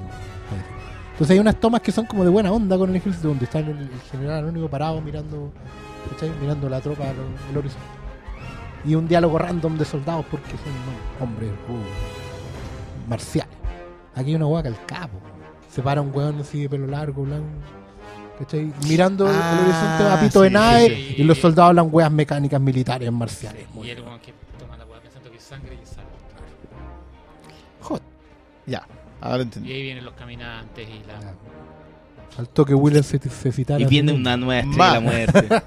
Entonces 1.13 1.35
hay 1.35 1.39
unas 1.41 1.61
tomas 1.61 1.83
que 1.83 1.93
son 1.93 2.07
como 2.07 2.25
de 2.25 2.31
buena 2.31 2.51
onda 2.51 2.79
con 2.79 2.89
el 2.91 2.97
ejército, 2.97 3.29
donde 3.29 3.45
está 3.45 3.59
el, 3.59 3.69
el 3.69 3.91
general 4.11 4.39
anónimo 4.45 4.69
parado 4.69 5.01
mirando, 5.03 5.53
¿cachai? 6.11 6.31
mirando 6.41 6.69
la 6.71 6.81
tropa 6.81 7.05
al 7.05 7.17
al 7.51 7.57
horizonte. 7.57 7.87
Y 8.85 8.95
un 8.95 9.07
diálogo 9.07 9.39
random 9.39 9.77
de 9.77 9.85
soldados 9.85 10.25
porque 10.31 10.51
son 10.53 10.73
no, 10.87 11.25
hombres 11.25 11.51
uh, 11.69 12.22
marciales. 13.09 13.55
Aquí 14.15 14.31
hay 14.31 14.35
una 14.37 14.47
hueá 14.47 14.63
calcada. 14.63 15.09
Se 15.71 15.83
para 15.83 16.01
un 16.03 16.15
hueón 16.15 16.41
así 16.41 16.63
de 16.63 16.69
pelo 16.69 16.87
largo, 16.87 17.23
blanco. 17.23 17.47
¿Cachai? 18.39 18.73
Mirando 18.89 19.29
el- 19.31 19.37
Ah, 19.37 19.53
el 19.59 19.65
horizonte 19.65 20.05
a 20.15 20.21
pito 20.21 20.43
de 20.43 20.51
nave 20.51 20.89
sí, 20.89 20.95
sí. 21.09 21.15
y 21.19 21.25
los 21.25 21.39
soldados 21.39 21.71
hablan 21.71 21.89
hueas 21.91 22.11
mecánicas 22.11 22.61
militares 22.61 23.11
marciales. 23.13 23.67
Muy 23.73 23.87
Y 23.87 23.91
el 23.91 24.01
weón 24.03 24.19
que 24.21 24.33
toma 24.59 24.77
la 24.77 24.85
weá 24.87 25.01
pensando 25.01 25.31
que 25.31 25.37
es 25.37 25.43
sangre 25.43 25.79
y 25.81 25.87
sal. 25.87 26.05
Hot. 27.83 28.03
Ya, 28.67 28.87
ahora 29.21 29.39
Y 29.39 29.43
entendí. 29.43 29.73
ahí 29.73 29.83
vienen 29.83 30.05
los 30.05 30.15
caminantes 30.15 30.89
y 30.89 31.07
la. 31.07 31.21
Ya. 31.21 31.35
Faltó 32.37 32.65
que 32.65 32.75
William 32.75 33.03
se, 33.05 33.19
se 33.19 33.53
citara. 33.53 33.81
Y 33.81 33.85
viene 33.87 34.13
una 34.13 34.37
nueva 34.37 34.61
estrella 34.61 34.87
de 34.89 34.93
la 34.95 35.01
muerte. 35.01 35.49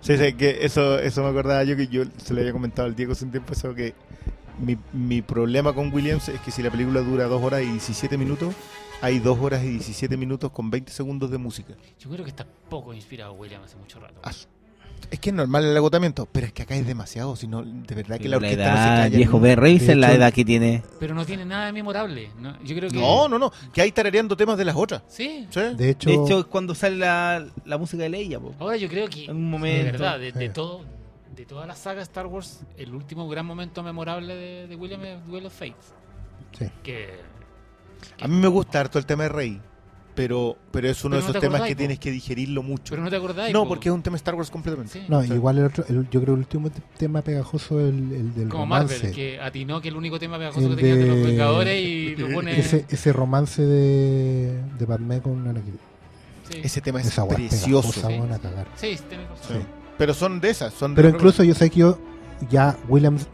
Sí, 0.00 0.16
sí, 0.16 0.32
que 0.34 0.58
eso, 0.64 0.96
eso 1.00 1.22
me 1.24 1.28
acordaba 1.30 1.64
yo 1.64 1.76
que 1.76 1.88
yo 1.88 2.04
se 2.18 2.32
le 2.32 2.40
había 2.42 2.52
comentado 2.52 2.86
al 2.86 2.94
Diego 2.94 3.12
hace 3.12 3.24
un 3.24 3.32
tiempo 3.32 3.52
eso 3.52 3.74
que 3.74 3.94
mi, 4.58 4.76
mi 4.92 5.22
problema 5.22 5.72
con 5.72 5.92
Williams 5.92 6.28
es 6.28 6.40
que 6.40 6.50
si 6.50 6.62
la 6.62 6.70
película 6.70 7.00
dura 7.00 7.24
2 7.26 7.42
horas 7.42 7.62
y 7.62 7.66
17 7.66 8.16
minutos, 8.18 8.54
hay 9.00 9.18
2 9.18 9.38
horas 9.40 9.62
y 9.64 9.68
17 9.70 10.16
minutos 10.16 10.50
con 10.50 10.70
20 10.70 10.90
segundos 10.92 11.30
de 11.30 11.38
música. 11.38 11.74
Yo 12.00 12.10
creo 12.10 12.24
que 12.24 12.30
está 12.30 12.46
poco 12.68 12.92
inspirado 12.94 13.32
William 13.34 13.62
hace 13.62 13.76
mucho 13.76 14.00
rato. 14.00 14.20
Ah, 14.24 14.32
Es 15.10 15.20
que 15.20 15.30
es 15.30 15.34
normal 15.36 15.64
el 15.64 15.76
agotamiento, 15.76 16.26
pero 16.30 16.46
es 16.48 16.52
que 16.52 16.62
acá 16.62 16.74
es 16.74 16.84
demasiado, 16.86 17.36
si 17.36 17.46
no, 17.46 17.62
de 17.62 17.94
verdad 17.94 18.18
que 18.18 18.24
la 18.28 18.30
la 18.30 18.36
orquesta 18.38 18.70
no 18.70 18.76
se 18.76 18.82
edad, 18.82 19.02
calla. 19.04 19.16
viejo, 19.16 19.38
ve, 19.40 19.54
revisen 19.56 20.00
la 20.00 20.12
edad 20.12 20.32
que 20.32 20.44
tiene. 20.44 20.82
Pero 20.98 21.14
no 21.14 21.24
tiene 21.24 21.44
nada 21.44 21.66
de 21.66 21.72
memorable. 21.72 22.30
¿no? 22.40 22.60
Yo 22.64 22.74
creo 22.74 22.90
que. 22.90 22.98
No, 22.98 23.28
no, 23.28 23.38
no, 23.38 23.52
que 23.72 23.80
hay 23.80 23.92
tarareando 23.92 24.36
temas 24.36 24.58
de 24.58 24.64
las 24.64 24.74
otras. 24.74 25.02
Sí. 25.06 25.46
¿sí? 25.50 25.60
De 25.76 25.90
hecho, 25.90 26.10
De 26.10 26.16
hecho, 26.16 26.40
es 26.40 26.44
cuando 26.46 26.74
sale 26.74 26.96
la, 26.96 27.46
la 27.64 27.78
música 27.78 28.02
de 28.02 28.08
Leia, 28.08 28.40
po. 28.40 28.52
Ahora 28.58 28.76
yo 28.76 28.88
creo 28.88 29.08
que. 29.08 29.26
En 29.26 29.36
un 29.36 29.62
De 29.62 29.84
verdad, 29.84 30.18
de, 30.18 30.48
todo. 30.48 30.97
De 31.38 31.44
toda 31.46 31.66
la 31.66 31.76
saga 31.76 32.02
Star 32.02 32.26
Wars, 32.26 32.62
el 32.76 32.92
último 32.94 33.28
gran 33.28 33.46
momento 33.46 33.82
memorable 33.84 34.34
de, 34.34 34.66
de 34.66 34.74
William 34.74 35.04
es 35.04 35.24
Duel 35.26 35.46
of 35.46 35.52
Fates. 35.56 35.94
Sí. 36.58 36.66
Que. 36.82 37.10
A 38.20 38.26
mí 38.26 38.34
me 38.36 38.48
gusta 38.48 38.80
harto 38.80 38.98
el 38.98 39.06
tema 39.06 39.22
de 39.22 39.28
Rey, 39.28 39.60
pero, 40.16 40.56
pero 40.72 40.88
es 40.88 41.04
uno 41.04 41.12
Pero 41.14 41.20
de 41.20 41.22
no 41.26 41.30
esos 41.30 41.32
te 41.34 41.46
temas 41.46 41.54
acordáis, 41.60 41.70
que 41.70 41.74
po. 41.76 41.78
tienes 41.78 41.98
que 42.00 42.10
digerirlo 42.10 42.64
mucho. 42.64 42.90
Pero 42.90 43.04
no 43.04 43.10
te 43.10 43.14
acordáis. 43.16 43.52
no, 43.52 43.62
po. 43.62 43.68
porque 43.68 43.88
es 43.88 43.94
un 43.94 44.02
tema 44.02 44.16
Star 44.16 44.34
Wars 44.34 44.50
completamente. 44.50 44.92
Sí. 44.94 45.06
no, 45.08 45.22
igual 45.24 45.58
el 45.58 45.64
otro, 45.66 45.84
el- 45.88 46.10
yo 46.10 46.20
creo 46.20 46.34
el 46.34 46.40
último 46.40 46.70
te- 46.70 46.82
tema 46.96 47.22
pegajoso 47.22 47.78
es 47.78 47.86
el, 47.94 48.12
el 48.12 48.34
del 48.34 48.48
Como 48.48 48.64
romance. 48.64 48.96
Marvel, 48.96 49.14
que 49.14 49.40
atinó 49.40 49.80
que 49.80 49.88
el 49.90 49.96
único 49.96 50.18
tema 50.18 50.38
pegajoso 50.38 50.66
El 50.66 50.74
que 50.74 50.82
tenía 50.82 50.96
de 50.96 51.06
los 51.06 51.24
Vengadores 51.24 51.80
y 51.80 52.16
lo 52.16 52.34
pone. 52.34 52.58
Ese, 52.58 52.84
ese 52.88 53.12
romance 53.12 53.62
de, 53.62 54.60
de 54.76 54.86
Padmé 54.88 55.20
con 55.22 55.46
Anakin. 55.46 55.78
Sí, 56.50 56.60
Ese 56.64 56.80
tema 56.80 57.00
es 57.00 57.06
Esa 57.06 57.28
precioso. 57.28 57.90
pegajosa, 57.92 58.08
Sí. 58.08 58.14
weón, 58.14 58.32
a 58.32 58.38
cagar. 58.40 58.66
sí, 58.74 58.98
tenés 59.08 59.28
razón. 59.28 59.56
Sí. 59.58 59.66
Pero 59.98 60.14
son 60.14 60.40
de 60.40 60.50
esas, 60.50 60.72
son 60.72 60.94
de 60.94 61.02
Pero 61.02 61.14
incluso 61.14 61.42
yo 61.42 61.54
sé 61.54 61.68
que 61.70 61.80
yo, 61.80 61.98
ya 62.48 62.76
Williams, 62.88 63.26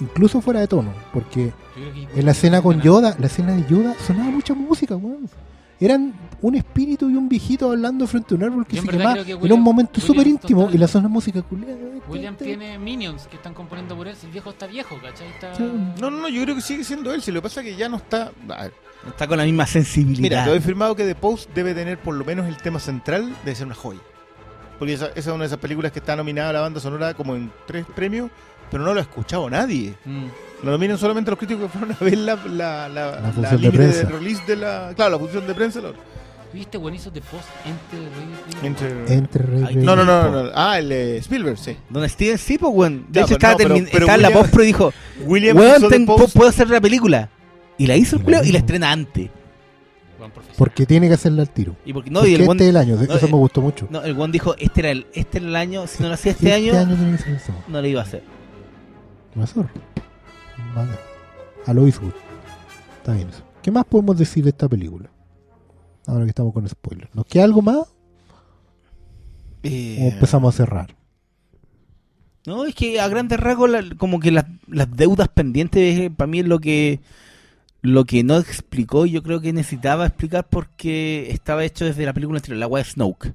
incluso 0.00 0.40
fuera 0.40 0.60
de 0.60 0.68
tono, 0.68 0.92
porque 1.12 1.52
Yo 1.76 2.18
en 2.20 2.24
la 2.24 2.32
escena 2.32 2.62
con 2.62 2.80
Yoda, 2.80 3.16
la 3.18 3.26
escena 3.26 3.54
de 3.54 3.66
Yoda, 3.68 3.94
sonaba 4.06 4.30
mucha 4.30 4.54
música, 4.54 4.96
weón. 4.96 5.28
Eran 5.80 6.12
un 6.40 6.54
espíritu 6.56 7.08
y 7.08 7.14
un 7.14 7.28
viejito 7.28 7.70
hablando 7.70 8.06
frente 8.08 8.34
a 8.34 8.36
un 8.36 8.42
árbol 8.42 8.66
que 8.66 8.76
Yo 8.76 8.82
se 8.82 8.88
quemaba. 8.88 9.24
que 9.24 9.34
un 9.34 9.60
momento 9.60 10.00
súper 10.00 10.26
íntimo 10.26 10.68
y 10.72 10.78
la 10.78 10.88
zona 10.88 11.08
música 11.08 11.40
culiada. 11.42 11.76
William 12.08 12.36
tiene 12.36 12.78
minions 12.78 13.26
que 13.28 13.36
están 13.36 13.54
componiendo 13.54 13.94
por 13.96 14.08
él. 14.08 14.16
Si 14.16 14.26
el 14.26 14.32
viejo 14.32 14.50
está 14.50 14.66
viejo, 14.66 14.96
¿cachai? 15.00 15.28
Está... 15.28 15.54
Sí. 15.54 15.62
No, 16.00 16.10
no, 16.10 16.22
no, 16.22 16.28
yo 16.28 16.42
creo 16.42 16.54
que 16.56 16.62
sigue 16.62 16.82
siendo 16.82 17.12
él. 17.12 17.22
Si 17.22 17.30
lo 17.30 17.40
que 17.40 17.42
pasa 17.44 17.60
es 17.60 17.66
que 17.66 17.76
ya 17.76 17.88
no 17.88 17.98
está. 17.98 18.32
Está 19.06 19.28
con 19.28 19.38
la 19.38 19.44
misma 19.44 19.66
sensibilidad. 19.66 20.22
Mira, 20.22 20.44
te 20.44 20.56
he 20.56 20.60
firmado 20.60 20.96
que 20.96 21.04
The 21.04 21.14
Post 21.14 21.50
debe 21.54 21.74
tener 21.74 21.98
por 21.98 22.14
lo 22.14 22.24
menos 22.24 22.48
el 22.48 22.56
tema 22.56 22.80
central, 22.80 23.32
debe 23.44 23.54
ser 23.54 23.66
una 23.66 23.76
joya. 23.76 24.00
Porque 24.78 24.92
esa, 24.94 25.06
esa 25.06 25.18
es 25.18 25.26
una 25.28 25.38
de 25.40 25.46
esas 25.46 25.58
películas 25.58 25.92
que 25.92 25.98
está 25.98 26.14
nominada 26.16 26.50
a 26.50 26.52
la 26.52 26.60
banda 26.60 26.80
sonora 26.80 27.14
como 27.14 27.34
en 27.34 27.50
tres 27.66 27.84
premios, 27.94 28.30
pero 28.70 28.82
no 28.84 28.92
lo 28.94 29.00
ha 29.00 29.02
escuchado 29.02 29.48
nadie. 29.50 29.94
Mm. 30.04 30.26
Lo 30.64 30.70
nominan 30.72 30.98
solamente 30.98 31.30
los 31.30 31.38
críticos 31.38 31.64
que 31.70 31.78
fueron 31.78 31.96
a 32.00 32.04
ver 32.04 32.18
la, 32.18 32.34
la, 32.36 32.88
la, 32.88 33.10
La 33.12 33.20
la 33.20 33.32
función 33.32 33.60
de 33.60 33.70
prensa. 33.70 34.08
release 34.08 34.42
de 34.46 34.56
la. 34.56 34.92
Claro, 34.94 35.12
la 35.12 35.18
función 35.18 35.46
de 35.46 35.54
prensa. 35.54 35.80
lo- 35.80 35.94
¿Viste 36.52 36.78
buenísimos 36.78 37.12
de 37.12 37.20
post 37.20 37.44
entre 37.66 38.66
entre- 38.66 39.14
Entre 39.14 39.42
Rey 39.44 39.64
Rey 39.64 39.76
no, 39.76 39.94
no, 39.94 40.04
no, 40.04 40.30
no. 40.44 40.50
Ah, 40.54 40.78
el 40.78 40.90
eh, 40.90 41.16
Spielberg, 41.18 41.58
sí. 41.58 41.76
Don 41.90 42.08
Steven 42.08 42.38
sí, 42.38 42.56
pues, 42.56 42.72
weón. 42.74 43.04
De 43.10 43.20
hecho, 43.20 43.34
estaba, 43.34 43.52
no, 43.52 43.58
pero- 43.58 43.74
termin- 43.76 43.88
pero 43.92 44.06
estaba 44.06 44.14
en 44.16 44.22
la 44.22 44.30
post, 44.30 44.50
pero 44.52 44.62
dijo, 44.64 44.92
William 45.26 45.56
weón, 45.58 46.06
puedo 46.06 46.48
hacer 46.48 46.70
la 46.70 46.80
película. 46.80 47.28
Y 47.76 47.86
la 47.86 47.96
hizo 47.96 48.16
el 48.16 48.22
Y 48.22 48.24
la 48.24 48.38
culeo 48.38 48.44
y 48.44 48.52
la 48.52 48.58
estrena 48.58 48.90
antes. 48.90 49.30
Buen. 50.18 50.32
Porque 50.56 50.84
tiene 50.86 51.08
que 51.08 51.14
hacerle 51.14 51.42
al 51.42 51.50
tiro. 51.50 51.76
Y 51.84 51.92
porque, 51.92 52.10
no, 52.10 52.20
Porque 52.20 52.32
y 52.32 52.34
el 52.34 52.40
este 52.42 52.64
es 52.64 52.70
el 52.70 52.76
año, 52.76 52.96
no, 52.96 53.02
eso 53.02 53.26
eh, 53.26 53.30
me 53.30 53.36
gustó 53.36 53.62
mucho. 53.62 53.86
no, 53.90 54.02
el 54.02 54.16
weón 54.16 54.32
dijo, 54.32 54.54
este 54.58 54.80
era 54.80 54.90
el, 54.90 55.06
este 55.14 55.38
era 55.38 55.46
el 55.46 55.56
año, 55.56 55.86
si 55.86 56.02
no 56.02 56.08
lo 56.08 56.14
hacía 56.14 56.32
este, 56.32 56.46
este 56.46 56.54
año, 56.70 56.78
año 56.78 56.96
que 57.12 57.18
ser 57.18 57.54
no 57.68 57.80
lo 57.80 57.86
iba 57.86 58.00
a 58.00 58.04
hacer. 58.04 58.22
Una 59.34 59.46
zorra. 59.46 59.70
Vale. 60.74 60.90
A 61.66 61.72
lo 61.72 61.86
Eastwood. 61.86 62.12
Está 62.98 63.12
bien 63.14 63.28
eso. 63.28 63.42
¿Qué 63.62 63.70
más 63.70 63.84
podemos 63.84 64.16
decir 64.18 64.42
de 64.44 64.50
esta 64.50 64.68
película? 64.68 65.10
Ahora 66.06 66.24
que 66.24 66.30
estamos 66.30 66.52
con 66.52 66.68
spoilers. 66.68 67.14
¿Nos 67.14 67.26
queda 67.26 67.44
algo 67.44 67.62
más? 67.62 67.78
Eh, 69.62 69.98
¿O 70.00 70.14
empezamos 70.14 70.54
a 70.54 70.56
cerrar? 70.56 70.94
No, 72.46 72.64
es 72.64 72.74
que 72.74 73.00
a 73.00 73.08
grandes 73.08 73.38
rasgos, 73.38 73.68
la- 73.68 73.84
como 73.98 74.20
que 74.20 74.30
las, 74.30 74.46
las 74.68 74.90
deudas 74.96 75.28
pendientes, 75.28 76.10
para 76.16 76.26
mí 76.26 76.40
es 76.40 76.46
lo 76.46 76.58
que 76.60 77.00
lo 77.82 78.04
que 78.04 78.24
no 78.24 78.38
explicó 78.38 79.06
y 79.06 79.12
yo 79.12 79.22
creo 79.22 79.40
que 79.40 79.52
necesitaba 79.52 80.06
explicar 80.06 80.46
porque 80.48 81.28
estaba 81.30 81.64
hecho 81.64 81.84
desde 81.84 82.04
la 82.04 82.12
película 82.12 82.38
anterior, 82.38 82.58
la 82.58 82.66
wea 82.66 82.82
de 82.84 82.90
Snoke. 82.90 83.32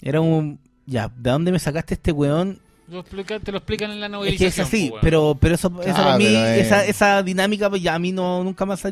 Era 0.00 0.20
un... 0.20 0.58
Ya, 0.86 1.08
¿de 1.16 1.30
dónde 1.30 1.52
me 1.52 1.58
sacaste 1.58 1.94
este 1.94 2.10
weón? 2.12 2.58
Lo 2.88 3.00
explica- 3.00 3.38
te 3.38 3.52
lo 3.52 3.58
explican 3.58 3.90
en 3.92 4.00
la 4.00 4.06
Es 4.06 4.12
novelización. 4.12 4.50
que 4.52 4.60
es 4.62 4.66
así, 4.66 4.88
weón. 4.90 4.98
pero, 5.00 5.38
pero 5.40 5.54
eso, 5.54 5.68
eso 5.82 5.94
Ah, 5.96 6.02
para 6.04 6.18
mí, 6.18 6.24
pero, 6.24 6.38
eh. 6.40 6.60
esa, 6.60 6.84
esa 6.84 7.22
dinámica, 7.22 7.70
pues 7.70 7.80
ya 7.82 7.94
a 7.94 7.98
mí 7.98 8.12
no 8.12 8.42
nunca 8.44 8.66
más... 8.66 8.82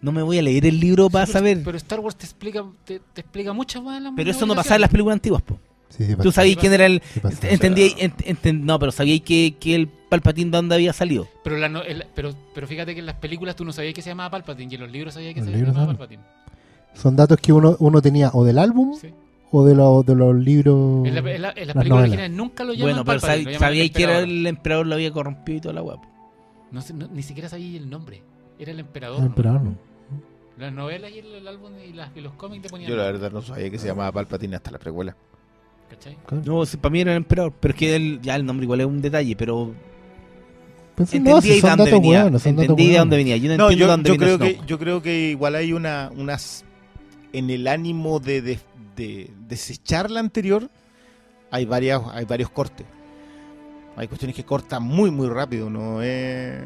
No 0.00 0.12
me 0.12 0.22
voy 0.22 0.38
a 0.38 0.42
leer 0.42 0.66
el 0.66 0.80
libro 0.80 1.08
para 1.08 1.24
Sí, 1.26 1.32
saber. 1.32 1.58
Pero, 1.58 1.64
Pero, 1.64 1.64
pero 1.64 1.76
Star 1.78 2.00
Wars 2.00 2.16
te 2.16 2.24
explica, 2.26 2.64
te, 2.84 3.00
te 3.12 3.20
explica 3.22 3.52
mucho 3.52 3.82
más 3.82 4.02
la 4.02 4.12
eso 4.22 4.44
no 4.46 4.54
pasaba 4.54 4.74
en 4.76 4.80
las 4.82 4.90
películas 4.90 5.14
antiguas, 5.14 5.42
po. 5.42 5.58
Sí, 5.96 6.04
sí, 6.06 6.16
Tú 6.16 6.32
sabías 6.32 6.56
quién 6.56 6.72
era 6.72 6.86
el... 6.86 7.00
Sí. 7.12 7.20
Entendí, 7.48 7.90
ent- 7.98 8.16
ent- 8.24 8.60
no, 8.60 8.78
pero 8.80 8.90
sabíais 8.90 9.22
que, 9.22 9.54
que 9.60 9.74
el 9.76 9.86
Palpatín 9.88 10.50
de 10.50 10.56
dónde 10.58 10.74
había 10.74 10.92
salido. 10.92 11.28
Pero, 11.44 11.56
la 11.56 11.68
no- 11.68 11.82
el- 11.82 12.04
pero, 12.14 12.34
pero 12.54 12.66
fíjate 12.66 12.94
que 12.94 13.00
en 13.00 13.06
las 13.06 13.16
películas 13.16 13.54
tú 13.54 13.64
no 13.64 13.72
sabías 13.72 13.94
que 13.94 14.02
se 14.02 14.10
llamaba 14.10 14.30
Palpatine 14.30 14.72
y 14.72 14.74
en 14.74 14.80
los 14.80 14.90
libros 14.90 15.14
sabías 15.14 15.34
que 15.34 15.40
Los 15.40 15.50
se 15.50 15.56
llamaba 15.56 15.72
saben. 15.74 15.96
Palpatine. 15.96 16.22
Son 16.94 17.14
datos 17.16 17.38
que 17.38 17.52
uno, 17.52 17.76
uno 17.78 18.02
tenía 18.02 18.30
o 18.32 18.44
del 18.44 18.58
álbum 18.58 18.96
Sí. 19.00 19.08
o 19.52 19.64
de, 19.64 19.74
los 19.76 20.04
de 20.04 20.14
los 20.16 20.34
libros. 20.34 21.06
En, 21.06 21.14
la- 21.14 21.20
en 21.20 21.24
la- 21.24 21.32
en 21.32 21.42
las 21.42 21.44
las 21.44 21.54
películas 21.54 21.86
novelas. 21.88 22.02
originales 22.02 22.30
nunca 22.36 22.64
lo 22.64 22.72
llaman 22.72 22.86
Bueno, 22.96 23.04
pero 23.04 23.50
lo 23.52 23.58
sabíais 23.58 23.90
que 23.92 24.02
era 24.02 24.18
el 24.20 24.46
emperador 24.46 24.86
lo 24.86 24.94
había 24.96 25.12
corrompido 25.12 25.58
y 25.58 25.60
toda 25.60 25.74
la 25.74 25.82
po. 25.82 26.00
No 26.72 26.80
sé, 26.82 26.92
no- 26.92 27.06
ni 27.06 27.22
siquiera 27.22 27.48
sabía 27.48 27.78
el 27.78 27.88
nombre. 27.88 28.20
Era 28.58 28.72
el 28.72 28.80
emperador. 28.80 29.20
¿no? 29.20 29.26
emperador, 29.26 29.62
no. 29.62 29.74
Las 30.58 30.72
novelas 30.72 31.10
y 31.12 31.18
el, 31.18 31.34
el 31.34 31.48
álbum 31.48 31.72
y, 31.88 31.92
las- 31.92 32.10
y 32.16 32.20
los 32.20 32.32
cómics 32.34 32.62
te 32.62 32.68
ponían. 32.68 32.88
Yo 32.90 32.96
la 32.96 33.04
verdad 33.04 33.30
no 33.32 33.42
sabía 33.42 33.70
que 33.70 33.78
se 33.78 33.86
llamaba 33.88 34.10
Palpatine 34.12 34.56
hasta 34.56 34.70
la 34.72 34.78
precuela. 34.78 35.16
¿Cachai? 35.90 36.16
No, 36.44 36.64
sí, 36.66 36.76
para 36.76 36.92
mí 36.92 37.00
era 37.00 37.12
el 37.12 37.18
emperador, 37.18 37.52
pero 37.60 37.72
es 37.74 37.78
que 37.78 37.94
el, 37.96 38.20
ya 38.20 38.36
el 38.36 38.44
nombre 38.46 38.64
igual 38.64 38.80
es 38.80 38.86
un 38.86 39.00
detalle, 39.00 39.36
pero 39.36 39.72
Pensé, 40.96 41.16
entendí 41.16 41.34
no, 41.34 41.40
si 41.42 41.48
de 41.48 41.60
son 41.60 41.70
dónde 41.70 41.84
datos 41.90 42.00
venía. 42.02 42.20
entendí 42.26 42.88
de 42.92 42.98
dónde. 42.98 43.40
Yo 43.40 43.48
no, 43.50 43.56
No, 43.56 43.70
entiendo 43.70 43.74
yo, 43.74 43.86
dónde 43.88 44.08
yo 44.08 44.12
viene 44.16 44.24
creo 44.26 44.38
que 44.38 44.54
Snoke. 44.54 44.66
yo 44.66 44.78
creo 44.78 45.02
que 45.02 45.18
igual 45.30 45.54
hay 45.56 45.72
una 45.72 46.10
unas 46.16 46.64
en 47.32 47.50
el 47.50 47.66
ánimo 47.66 48.20
de, 48.20 48.42
de, 48.42 48.58
de 48.96 49.30
desechar 49.48 50.10
la 50.10 50.20
anterior 50.20 50.70
hay 51.50 51.64
varias 51.66 52.00
hay 52.12 52.24
varios 52.24 52.50
cortes. 52.50 52.86
Hay 53.96 54.08
cuestiones 54.08 54.34
que 54.36 54.44
cortan 54.44 54.82
muy 54.82 55.10
muy 55.10 55.28
rápido, 55.28 55.68
no 55.70 56.00
es 56.02 56.60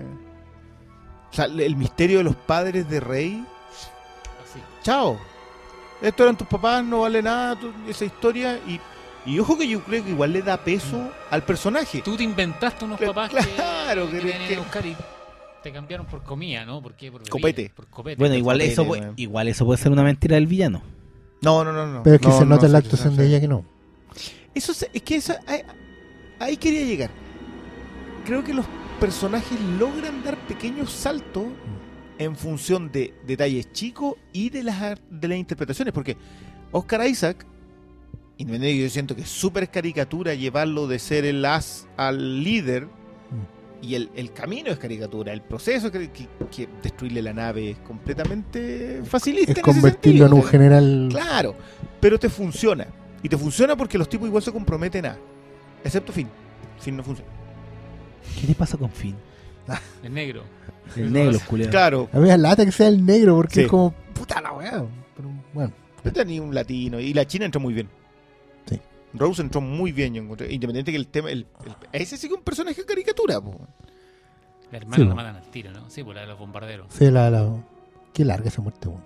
o 1.30 1.34
sea, 1.34 1.44
el 1.46 1.76
misterio 1.76 2.18
de 2.18 2.24
los 2.24 2.36
padres 2.36 2.88
de 2.88 3.00
Rey, 3.00 3.44
Así. 4.42 4.60
chao. 4.82 5.18
Estos 6.00 6.24
eran 6.24 6.36
tus 6.38 6.46
papás, 6.46 6.82
no 6.84 7.00
vale 7.00 7.22
nada 7.22 7.58
tu- 7.58 7.72
esa 7.88 8.04
historia 8.06 8.58
y 8.66 8.78
y 9.28 9.38
ojo 9.38 9.56
que 9.58 9.68
yo 9.68 9.80
creo 9.82 10.02
que 10.04 10.10
igual 10.10 10.32
le 10.32 10.42
da 10.42 10.56
peso 10.56 11.10
al 11.30 11.42
personaje. 11.42 12.00
Tú 12.02 12.16
te 12.16 12.22
inventaste 12.24 12.84
unos 12.84 12.98
papás 13.00 13.30
claro, 13.30 14.06
que, 14.06 14.12
que- 14.12 14.18
que 14.20 14.26
venían 14.26 14.48
que- 14.48 14.56
a 14.56 14.58
buscar 14.60 14.86
y 14.86 14.96
te 15.62 15.72
cambiaron 15.72 16.06
por 16.06 16.22
comida, 16.22 16.64
¿no? 16.64 16.80
¿Por 16.82 16.94
qué? 16.94 17.10
Por 17.10 17.20
bebida, 17.20 17.30
Copete. 17.30 17.72
Por 17.74 17.86
copete. 17.88 18.16
Bueno, 18.18 18.34
igual 18.36 18.60
eso, 18.60 18.86
puede- 18.86 19.12
igual 19.16 19.48
eso 19.48 19.64
puede 19.66 19.78
ser 19.80 19.92
una 19.92 20.02
mentira 20.02 20.36
del 20.36 20.46
villano. 20.46 20.82
No, 21.42 21.62
no, 21.64 21.72
no, 21.72 21.86
no. 21.86 22.02
Pero 22.02 22.16
es 22.16 22.20
que 22.22 22.28
No, 22.28 22.38
se 22.38 22.44
no, 22.44 22.54
nota 22.54 22.66
en 22.66 22.72
la 22.72 22.78
actuación 22.78 23.16
de 23.16 23.26
ella 23.26 23.40
que 23.40 23.48
no. 23.48 23.64
Eso 24.54 24.72
se- 24.74 24.90
es 24.92 25.02
que 25.02 25.16
esa, 25.16 25.40
ahí, 25.46 25.60
ahí 26.40 26.56
quería 26.56 26.82
llegar. 26.84 27.10
Creo 28.24 28.42
que 28.44 28.52
los 28.54 28.66
personajes 29.00 29.58
logran 29.78 30.22
dar 30.24 30.36
pequeños 30.46 30.90
saltos 30.92 31.44
en 32.18 32.34
función 32.36 32.90
de 32.90 33.14
detalles 33.26 33.72
chicos 33.72 34.14
y 34.32 34.50
de 34.50 34.62
las 34.64 34.80
ar- 34.82 35.00
de 35.10 35.28
las 35.28 35.38
interpretaciones. 35.38 35.94
Porque 35.94 36.16
Oscar 36.72 37.06
Isaac, 37.06 37.46
independientemente 38.38 38.66
de 38.66 38.78
que 38.78 38.82
yo 38.84 38.90
siento 38.90 39.16
que 39.16 39.22
es 39.22 39.28
súper 39.28 39.68
caricatura 39.70 40.34
llevarlo 40.34 40.86
de 40.86 40.98
ser 40.98 41.24
el 41.24 41.44
as 41.44 41.86
al 41.96 42.42
líder. 42.42 42.88
Y 43.80 43.94
el, 43.94 44.10
el 44.16 44.32
camino 44.32 44.70
es 44.70 44.78
caricatura, 44.78 45.32
el 45.32 45.40
proceso 45.40 45.92
que, 45.92 46.10
que- 46.10 46.26
que 46.50 46.68
destruirle 46.82 47.22
la 47.22 47.32
nave 47.32 47.70
es 47.70 47.78
completamente 47.78 49.02
facilista. 49.04 49.52
Es 49.52 49.58
en 49.58 49.62
ese 49.62 49.62
convertirlo 49.62 50.26
en 50.26 50.32
un 50.32 50.42
general. 50.42 51.08
Claro, 51.12 51.54
pero 52.00 52.18
te 52.18 52.28
funciona. 52.28 52.88
Y 53.22 53.28
te 53.28 53.36
funciona 53.38 53.76
porque 53.76 53.96
los 53.96 54.08
tipos 54.08 54.26
igual 54.26 54.42
se 54.42 54.50
comprometen 54.50 55.06
a. 55.06 55.16
Excepto 55.84 56.12
Finn. 56.12 56.28
Finn 56.80 56.96
no 56.96 57.04
funciona. 57.04 57.30
¿Qué 58.40 58.48
le 58.48 58.54
pasa 58.56 58.76
con 58.76 58.90
Finn? 58.90 59.14
El 60.02 60.12
negro. 60.14 60.42
El 60.96 61.12
negro, 61.12 61.38
culiado. 61.46 61.70
Claro, 61.70 62.08
A 62.12 62.18
mí 62.18 62.28
me 62.28 62.36
lata 62.38 62.64
que 62.64 62.72
sea 62.72 62.88
el 62.88 63.04
negro 63.04 63.36
porque 63.36 63.54
Sí. 63.54 63.60
es 63.62 63.68
como 63.68 63.92
puta 64.14 64.40
la 64.40 64.52
weá. 64.54 64.84
Pero 65.14 65.28
bueno, 65.52 65.72
pero 66.02 66.14
tenía 66.14 66.40
un 66.42 66.52
latino. 66.54 66.98
Y 66.98 67.12
la 67.14 67.26
China 67.26 67.44
entró 67.44 67.60
muy 67.60 67.74
bien. 67.74 67.88
Sí. 69.12 69.18
Rose 69.18 69.42
entró 69.42 69.60
muy 69.60 69.92
bien, 69.92 70.14
yo 70.14 70.22
encontré. 70.22 70.52
Independiente 70.52 70.90
que 70.92 70.98
el 70.98 71.08
tema. 71.08 71.30
El, 71.30 71.46
el- 71.64 71.76
ese 72.02 72.16
sí 72.16 72.28
que 72.28 72.34
es 72.34 72.38
un 72.38 72.44
personaje 72.44 72.80
de 72.80 72.86
caricatura, 72.86 73.40
po. 73.40 73.58
La 74.70 74.78
hermana 74.78 74.96
Sí, 74.96 75.02
la 75.04 75.10
po. 75.10 75.16
matan 75.16 75.36
al 75.36 75.50
tiro, 75.50 75.70
¿no? 75.72 75.88
Sí, 75.88 76.02
por 76.04 76.14
la 76.14 76.20
de 76.22 76.26
los 76.26 76.38
bombarderos. 76.38 76.86
Sí, 76.90 77.10
la, 77.10 77.30
la- 77.30 77.54
Qué 78.12 78.24
larga 78.24 78.48
esa 78.48 78.60
muerte, 78.62 78.88
weón. 78.88 79.02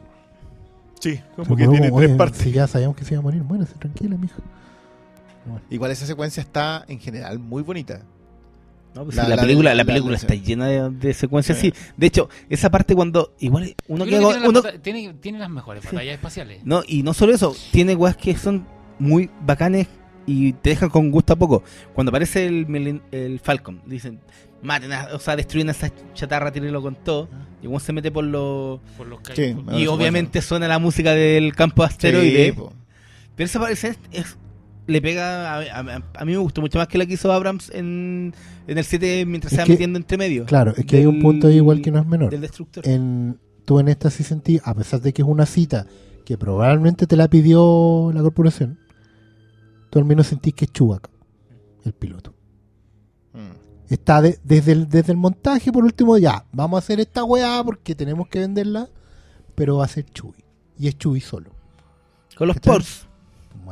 Sí, 1.01 1.21
como 1.37 1.57
que 1.57 1.67
tiene 1.69 1.91
oye, 1.91 2.07
tres 2.07 2.17
partes. 2.17 2.41
Si 2.43 2.53
ya 2.53 2.67
sabíamos 2.67 2.97
que 2.97 3.05
se 3.05 3.15
iba 3.15 3.21
a 3.21 3.23
morir, 3.23 3.43
muérese, 3.43 3.75
tranquila, 3.75 4.17
mija. 4.17 4.37
Igual 5.71 5.91
esa 5.91 6.07
secuencia 6.07 6.41
está 6.41 6.85
en 6.89 7.01
general 7.01 7.39
muy 7.41 7.63
bonita. 7.63 8.03
No, 8.95 9.05
pues 9.05 9.17
La- 9.17 9.25
sí, 9.25 9.31
la, 9.31 9.37
la- 9.37 9.43
película, 9.43 9.71
la, 9.71 9.75
la- 9.77 9.85
película 9.85 10.13
la- 10.13 10.19
está 10.19 10.35
llena 10.35 10.67
de, 10.67 10.91
de 10.91 11.15
secuencias 11.15 11.59
Sí. 11.59 11.73
así. 11.75 11.85
De 11.97 12.07
hecho, 12.07 12.29
esa 12.49 12.71
parte 12.71 12.95
cuando 12.95 13.35
igual 13.41 13.75
uno 13.89 14.05
con- 14.05 14.09
que 14.09 14.19
tiene, 14.19 14.49
uno- 14.49 14.61
las 14.63 14.81
tiene, 14.83 15.15
tiene 15.15 15.39
las 15.39 15.51
mejores 15.51 15.83
batallas 15.85 16.15
espaciales. 16.15 16.61
no 16.65 16.83
y 16.87 17.03
no 17.03 17.15
solo 17.15 17.35
eso, 17.35 17.55
tiene 17.73 17.95
weas 17.97 18.17
que 18.17 18.37
son 18.37 18.65
muy 19.03 19.29
bacanes 19.45 19.89
y 20.27 20.53
te 20.55 20.71
dejan 20.71 20.89
con 20.91 21.11
gusto 21.11 21.33
a 21.33 21.37
poco. 21.37 21.63
Cuando 21.95 22.11
aparece 22.11 22.47
el, 22.47 23.03
el 23.11 23.41
Falcon, 23.41 23.83
dicen, 23.87 24.21
maten, 24.63 24.93
a- 24.93 25.09
o 25.15 25.19
sea, 25.19 25.35
destruyen 25.37 25.69
a 25.69 25.73
esa 25.73 25.91
chatarra, 26.15 26.53
tírenlo 26.53 26.81
con 26.81 26.95
todo. 26.95 27.29
Y 27.63 27.67
uno 27.67 27.81
se 27.81 27.93
mete 27.93 28.11
por 28.13 28.25
los 28.25 28.81
Por 28.97 29.07
los 29.09 29.21
ca- 29.21 29.35
Sí, 29.35 29.55
y 29.77 29.87
obviamente 29.89 30.41
suena 30.43 30.69
la 30.69 30.79
música 30.79 31.13
del 31.13 31.55
campo 31.55 31.83
asteroide. 31.83 32.47
Sí, 32.47 32.53
po. 32.53 32.73
Pero 33.35 33.47
esa 33.47 33.59
parte 33.61 33.97
es, 34.13 34.39
le 34.87 35.03
pega 35.03 35.55
a, 35.55 35.81
a- 35.81 36.03
a 36.19 36.25
mí 36.25 36.33
me 36.33 36.39
gustó 36.39 36.61
mucho 36.61 36.79
más 36.79 36.87
que 36.87 36.99
la 36.99 37.07
que 37.07 37.15
hizo 37.15 37.33
Abrams 37.33 37.71
en, 37.75 38.33
en 38.69 38.79
el 38.79 38.85
7 38.85 39.25
mientras 39.27 39.53
Es 39.53 39.57
se 39.57 39.63
va 39.63 39.69
metiendo 39.69 39.99
entre 39.99 40.19
medio. 40.19 40.45
Claro, 40.47 40.73
es 40.77 40.85
que 40.87 40.99
hay 40.99 41.07
un 41.07 41.21
punto 41.21 41.49
ahí 41.49 41.57
igual 41.57 41.83
que 41.83 41.91
no 41.91 41.99
es 41.99 42.07
menor. 42.07 42.31
Del 42.31 42.41
destructor. 42.43 42.87
En, 42.87 43.39
tú 43.65 43.81
en 43.81 43.89
esta 43.89 44.11
sí 44.11 44.23
sentí, 44.23 44.61
a 44.63 44.75
pesar 44.75 45.01
de 45.01 45.13
que 45.13 45.23
es 45.23 45.29
una 45.29 45.47
cita 45.47 45.87
que 46.25 46.39
probablemente 46.39 47.07
te 47.09 47.17
la 47.17 47.29
pidió 47.29 48.13
la 48.15 48.23
corporación, 48.23 48.79
tú 49.93 49.99
al 49.99 50.07
menos 50.07 50.27
sentís 50.27 50.55
que 50.55 50.65
es 50.65 50.73
Chewbacca, 50.73 51.11
el 51.85 51.93
piloto. 51.93 52.33
Mm. 53.35 53.93
Está 53.93 54.23
de- 54.23 54.39
desde, 54.43 54.73
el, 54.73 54.89
desde 54.89 55.13
el 55.13 55.19
montaje, 55.19 55.71
por 55.71 55.85
último, 55.85 56.17
ya, 56.17 56.47
vamos 56.51 56.79
a 56.79 56.79
hacer 56.79 56.99
esta 56.99 57.25
weá 57.25 57.63
porque 57.63 57.95
tenemos 57.95 58.27
que 58.29 58.39
venderla, 58.39 58.89
pero 59.55 59.77
va 59.77 59.85
a 59.85 59.89
ser 59.89 60.07
Chewie. 60.07 60.43
Y 60.79 60.89
es 60.89 60.97
Chewie 60.97 61.21
solo. 61.21 61.51
Con 62.39 62.49
los 62.49 62.57
¿Cachai? 62.57 62.73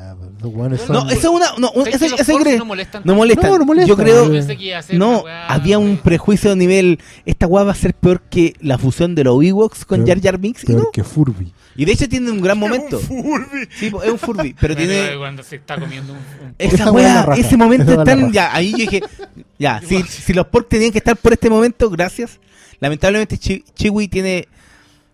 Pors. 0.00 0.20
Weá, 0.20 0.40
los 0.42 0.54
weones 0.54 0.80
No, 0.80 0.86
son- 0.86 0.94
No, 1.06 1.10
esa 1.10 1.18
es 1.20 1.24
una. 1.34 1.46
No, 1.58 1.68
¿Sabes 1.74 1.94
ese, 1.94 2.04
que 2.06 2.10
los 2.10 2.20
ese 2.20 2.32
Force 2.32 2.48
cree- 2.50 2.58
no 2.58 2.64
molestan? 2.64 3.02
no 3.04 3.14
molesta. 3.14 3.48
No, 3.48 3.58
no 3.58 3.64
molesta. 3.64 3.88
Yo 3.88 3.96
creo. 3.96 4.24
Yo 4.26 4.32
pensé 4.32 4.56
que 4.56 4.64
iba 4.64 4.78
a 4.78 4.82
ser 4.82 4.96
No, 4.98 5.20
weá, 5.20 5.46
había 5.48 5.78
un 5.78 5.96
prejuicio 5.98 6.52
a 6.52 6.56
nivel. 6.56 6.98
Esta 7.26 7.46
weá 7.46 7.64
va 7.64 7.72
a 7.72 7.74
ser 7.74 7.94
peor 7.94 8.22
que 8.22 8.54
la 8.60 8.78
fusión 8.78 9.14
de 9.14 9.24
los 9.24 9.42
Ewoks 9.44 9.84
con 9.84 10.04
Peor- 10.04 10.08
Jar 10.08 10.20
Jar 10.22 10.38
Binks. 10.38 10.64
Y, 10.64 10.66
peor 10.68 10.78
no. 10.84 10.90
que 10.92 11.04
Furby. 11.04 11.52
y 11.76 11.84
de 11.84 11.92
hecho 11.92 12.08
tiene 12.08 12.30
un 12.30 12.40
gran 12.40 12.58
momento. 12.58 12.98
Furby. 12.98 13.68
Sí, 13.78 13.90
po, 13.90 14.02
es 14.02 14.10
un 14.10 14.18
Furby. 14.18 14.54
Pero 14.60 14.74
Bueno, 14.74 14.90
tiene. 14.92 15.16
Cuando 15.18 15.42
se 15.42 15.56
está 15.56 15.78
comiendo 15.78 16.12
un. 16.12 16.18
un- 16.18 16.54
Esa 16.58 16.74
Esa 16.76 16.92
weá 16.92 17.06
es 17.06 17.08
la 17.14 17.14
weá, 17.20 17.26
raja. 17.26 17.40
ese 17.40 17.56
momento 17.56 17.84
Esa 17.84 17.92
weá 17.92 18.02
es 18.02 18.06
la 18.06 18.12
están. 18.12 18.20
raja. 18.20 18.32
Ya, 18.34 18.54
ahí 18.56 18.70
yo 18.72 18.76
dije. 18.78 19.02
Ya, 19.58 19.82
si, 19.86 20.02
si 20.04 20.32
los 20.32 20.46
Pork 20.46 20.68
tenían 20.70 20.90
que 20.90 20.98
estar 20.98 21.16
por 21.18 21.34
este 21.34 21.50
momento, 21.50 21.90
gracias. 21.90 22.40
Lamentablemente, 22.80 23.36
Chi- 23.36 23.62
Chewie 23.74 24.08
tiene 24.08 24.48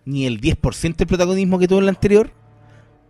ni 0.05 0.25
el 0.25 0.39
10% 0.39 0.95
del 0.95 1.07
protagonismo 1.07 1.59
que 1.59 1.67
tuvo 1.67 1.79
en 1.79 1.85
la 1.85 1.91
anterior. 1.91 2.31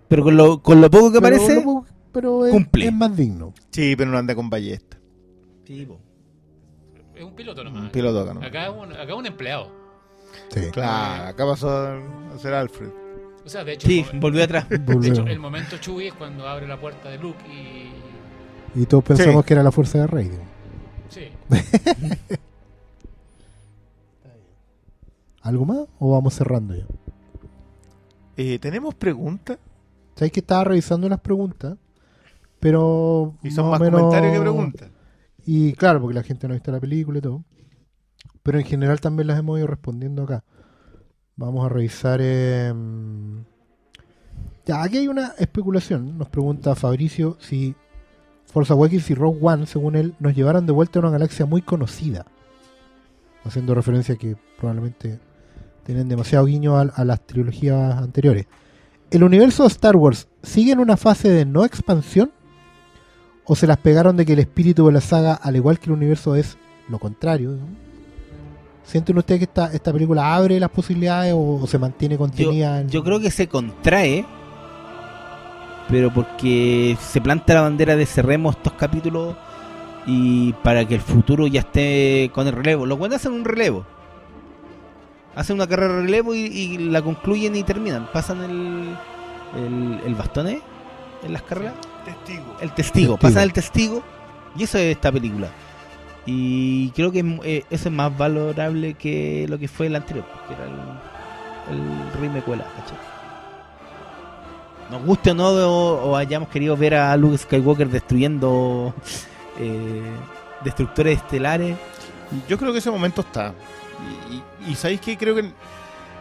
Pero 0.07 0.23
con 0.23 0.37
lo, 0.37 0.61
con 0.61 0.79
lo 0.81 0.89
poco 0.89 1.11
que 1.11 1.19
Pero 1.21 1.35
aparece. 1.35 1.63
lo- 1.63 1.85
pero 2.11 2.45
es, 2.45 2.51
cumple. 2.51 2.85
es 2.87 2.93
más 2.93 3.15
digno. 3.15 3.53
Sí, 3.71 3.95
pero 3.95 4.09
no 4.11 4.17
anda 4.17 4.33
con 4.33 4.49
ballesta. 4.49 4.97
Sí. 5.65 5.87
Es 7.15 7.23
un 7.23 7.33
piloto 7.35 7.63
nomás. 7.63 7.83
Un 7.83 7.89
piloto 7.89 8.21
acá, 8.21 8.33
¿no? 8.33 8.43
Acá 8.45 8.63
es 8.67 8.69
un, 8.73 8.93
acá 8.93 9.03
es 9.03 9.13
un 9.17 9.25
empleado. 9.25 9.71
Sí. 10.49 10.61
Claro, 10.71 11.25
acá 11.29 11.45
pasó 11.45 11.69
a 11.69 12.37
ser 12.39 12.53
Alfred. 12.53 12.89
O 13.45 13.49
sea, 13.49 13.63
de 13.63 13.73
hecho, 13.73 13.87
Sí, 13.87 14.05
el, 14.11 14.19
volvió 14.19 14.43
atrás. 14.43 14.67
de 14.69 15.07
hecho, 15.07 15.25
el 15.25 15.39
momento 15.39 15.77
Chewie 15.77 16.07
es 16.09 16.13
cuando 16.13 16.47
abre 16.47 16.67
la 16.67 16.79
puerta 16.79 17.09
de 17.09 17.17
Luke 17.17 17.43
y. 17.47 17.91
Y 18.81 18.85
todos 18.85 19.03
pensamos 19.03 19.43
Sí. 19.43 19.47
que 19.47 19.53
era 19.53 19.63
la 19.63 19.71
fuerza 19.71 19.99
de 19.99 20.07
Rey. 20.07 20.31
Sí. 21.09 21.29
¿Algo 25.41 25.65
más? 25.65 25.79
¿O 25.99 26.11
vamos 26.11 26.33
cerrando 26.33 26.75
ya? 26.75 26.85
Eh, 28.35 28.59
¿Tenemos 28.59 28.93
preguntas? 28.95 29.57
Sabes 30.17 30.31
que 30.31 30.39
estaba 30.41 30.63
revisando 30.65 31.07
las 31.07 31.19
preguntas, 31.21 31.77
pero. 32.59 33.35
Y 33.43 33.51
son 33.51 33.69
más 33.69 33.79
menos- 33.79 34.01
comentarios 34.01 34.33
que 34.33 34.41
preguntas. 34.41 34.89
Y 35.45 35.73
claro, 35.73 36.01
porque 36.01 36.15
la 36.15 36.23
gente 36.23 36.47
no 36.47 36.53
ha 36.53 36.55
visto 36.55 36.71
la 36.71 36.79
película 36.81 37.19
y 37.19 37.21
todo. 37.21 37.43
Pero 38.43 38.59
en 38.59 38.65
general 38.65 38.99
también 38.99 39.27
las 39.27 39.39
hemos 39.39 39.57
ido 39.57 39.67
respondiendo 39.67 40.23
acá. 40.23 40.43
Vamos 41.35 41.65
a 41.65 41.69
revisar. 41.69 42.19
eh, 42.21 42.73
Ya, 44.65 44.81
aquí 44.83 44.97
hay 44.97 45.07
una 45.07 45.33
especulación. 45.37 46.17
Nos 46.17 46.29
pregunta 46.29 46.75
Fabricio 46.75 47.37
si 47.39 47.75
Force 48.47 48.73
Awakens 48.73 49.09
y 49.09 49.15
Rogue 49.15 49.39
One, 49.41 49.65
según 49.67 49.95
él, 49.95 50.15
nos 50.19 50.35
llevaron 50.35 50.65
de 50.65 50.73
vuelta 50.73 50.99
a 50.99 51.01
una 51.03 51.11
galaxia 51.11 51.45
muy 51.45 51.61
conocida. 51.61 52.25
Haciendo 53.45 53.73
referencia 53.75 54.15
a 54.15 54.17
que 54.17 54.35
probablemente 54.57 55.19
tienen 55.83 56.09
demasiado 56.09 56.45
guiño 56.45 56.75
a, 56.77 56.81
a 56.81 57.05
las 57.05 57.21
trilogías 57.25 57.95
anteriores. 57.97 58.45
¿El 59.11 59.23
universo 59.23 59.63
de 59.63 59.67
Star 59.69 59.95
Wars 59.95 60.27
sigue 60.43 60.71
en 60.73 60.79
una 60.79 60.97
fase 60.97 61.29
de 61.29 61.45
no 61.45 61.63
expansión? 61.65 62.31
¿O 63.45 63.55
se 63.55 63.65
las 63.67 63.77
pegaron 63.77 64.17
de 64.17 64.25
que 64.25 64.33
el 64.33 64.39
espíritu 64.39 64.85
de 64.87 64.91
la 64.93 65.01
saga, 65.01 65.33
al 65.33 65.55
igual 65.55 65.79
que 65.79 65.85
el 65.85 65.93
universo, 65.93 66.35
es 66.35 66.57
lo 66.89 66.99
contrario? 66.99 67.57
¿Sienten 68.83 69.17
ustedes 69.17 69.39
que 69.39 69.45
esta, 69.45 69.71
esta 69.73 69.93
película 69.93 70.35
abre 70.35 70.59
las 70.59 70.69
posibilidades 70.69 71.33
o, 71.33 71.59
o 71.61 71.67
se 71.67 71.77
mantiene 71.77 72.15
Yo, 72.15 72.19
contenida? 72.19 72.81
en- 72.81 72.89
yo 72.89 73.03
creo 73.03 73.19
que 73.21 73.31
se 73.31 73.47
contrae, 73.47 74.25
pero 75.89 76.13
porque 76.13 76.97
se 76.99 77.21
planta 77.21 77.53
la 77.53 77.61
bandera 77.61 77.95
de 77.95 78.05
cerremos 78.05 78.57
estos 78.57 78.73
capítulos 78.73 79.35
y 80.05 80.51
para 80.63 80.85
que 80.85 80.95
el 80.95 81.01
futuro 81.01 81.47
ya 81.47 81.61
esté 81.61 82.29
con 82.33 82.47
el 82.47 82.53
relevo. 82.53 82.85
Los 82.85 82.97
buenos 82.97 83.17
hacen 83.17 83.31
un 83.33 83.45
relevo. 83.45 83.85
Hacen 85.37 85.55
una 85.55 85.67
carrera 85.67 85.93
de 85.93 86.01
relevo 86.01 86.33
y, 86.33 86.39
y 86.39 86.77
la 86.79 87.01
concluyen 87.01 87.55
y 87.55 87.63
terminan. 87.63 88.09
Pasan 88.11 88.43
el, 88.43 88.97
el, 89.55 90.01
el 90.03 90.15
bastón 90.15 90.47
¿eh? 90.47 90.61
en 91.23 91.31
las 91.31 91.43
carreras. 91.43 91.75
Testigo. 92.03 92.43
El 92.59 92.71
testigo, 92.71 92.73
Testigo. 92.75 93.17
pasan 93.17 93.43
el 93.43 93.53
testigo 93.53 94.03
y 94.57 94.63
eso 94.63 94.77
es 94.79 94.95
esta 94.95 95.11
película. 95.11 95.47
Y 96.25 96.89
creo 96.89 97.11
que 97.11 97.19
eh, 97.43 97.63
eso 97.69 97.89
es 97.89 97.95
más 97.95 98.17
valorable 98.17 98.95
que 98.95 99.45
lo 99.47 99.57
que 99.59 99.67
fue 99.67 99.85
el 99.87 99.95
anterior, 99.95 100.25
que 100.47 100.53
era 100.55 100.65
el, 100.65 101.79
el 101.79 102.21
remake 102.21 102.45
¿cachai? 102.45 102.97
Nos 104.89 105.03
guste 105.05 105.31
o 105.31 105.33
no, 105.35 105.49
o, 105.49 106.11
o 106.11 106.15
hayamos 106.15 106.49
querido 106.49 106.75
ver 106.75 106.95
a 106.95 107.15
Luke 107.15 107.37
Skywalker 107.37 107.89
destruyendo 107.89 108.93
eh, 109.59 110.01
destructores 110.63 111.17
estelares. 111.17 111.77
Yo 112.49 112.57
creo 112.57 112.71
que 112.71 112.79
ese 112.79 112.89
momento 112.91 113.21
está. 113.21 113.53
Y, 114.29 114.35
y- 114.67 114.71
y 114.71 114.75
¿sabéis 114.75 115.01
qué? 115.01 115.17
Creo 115.17 115.35
que. 115.35 115.51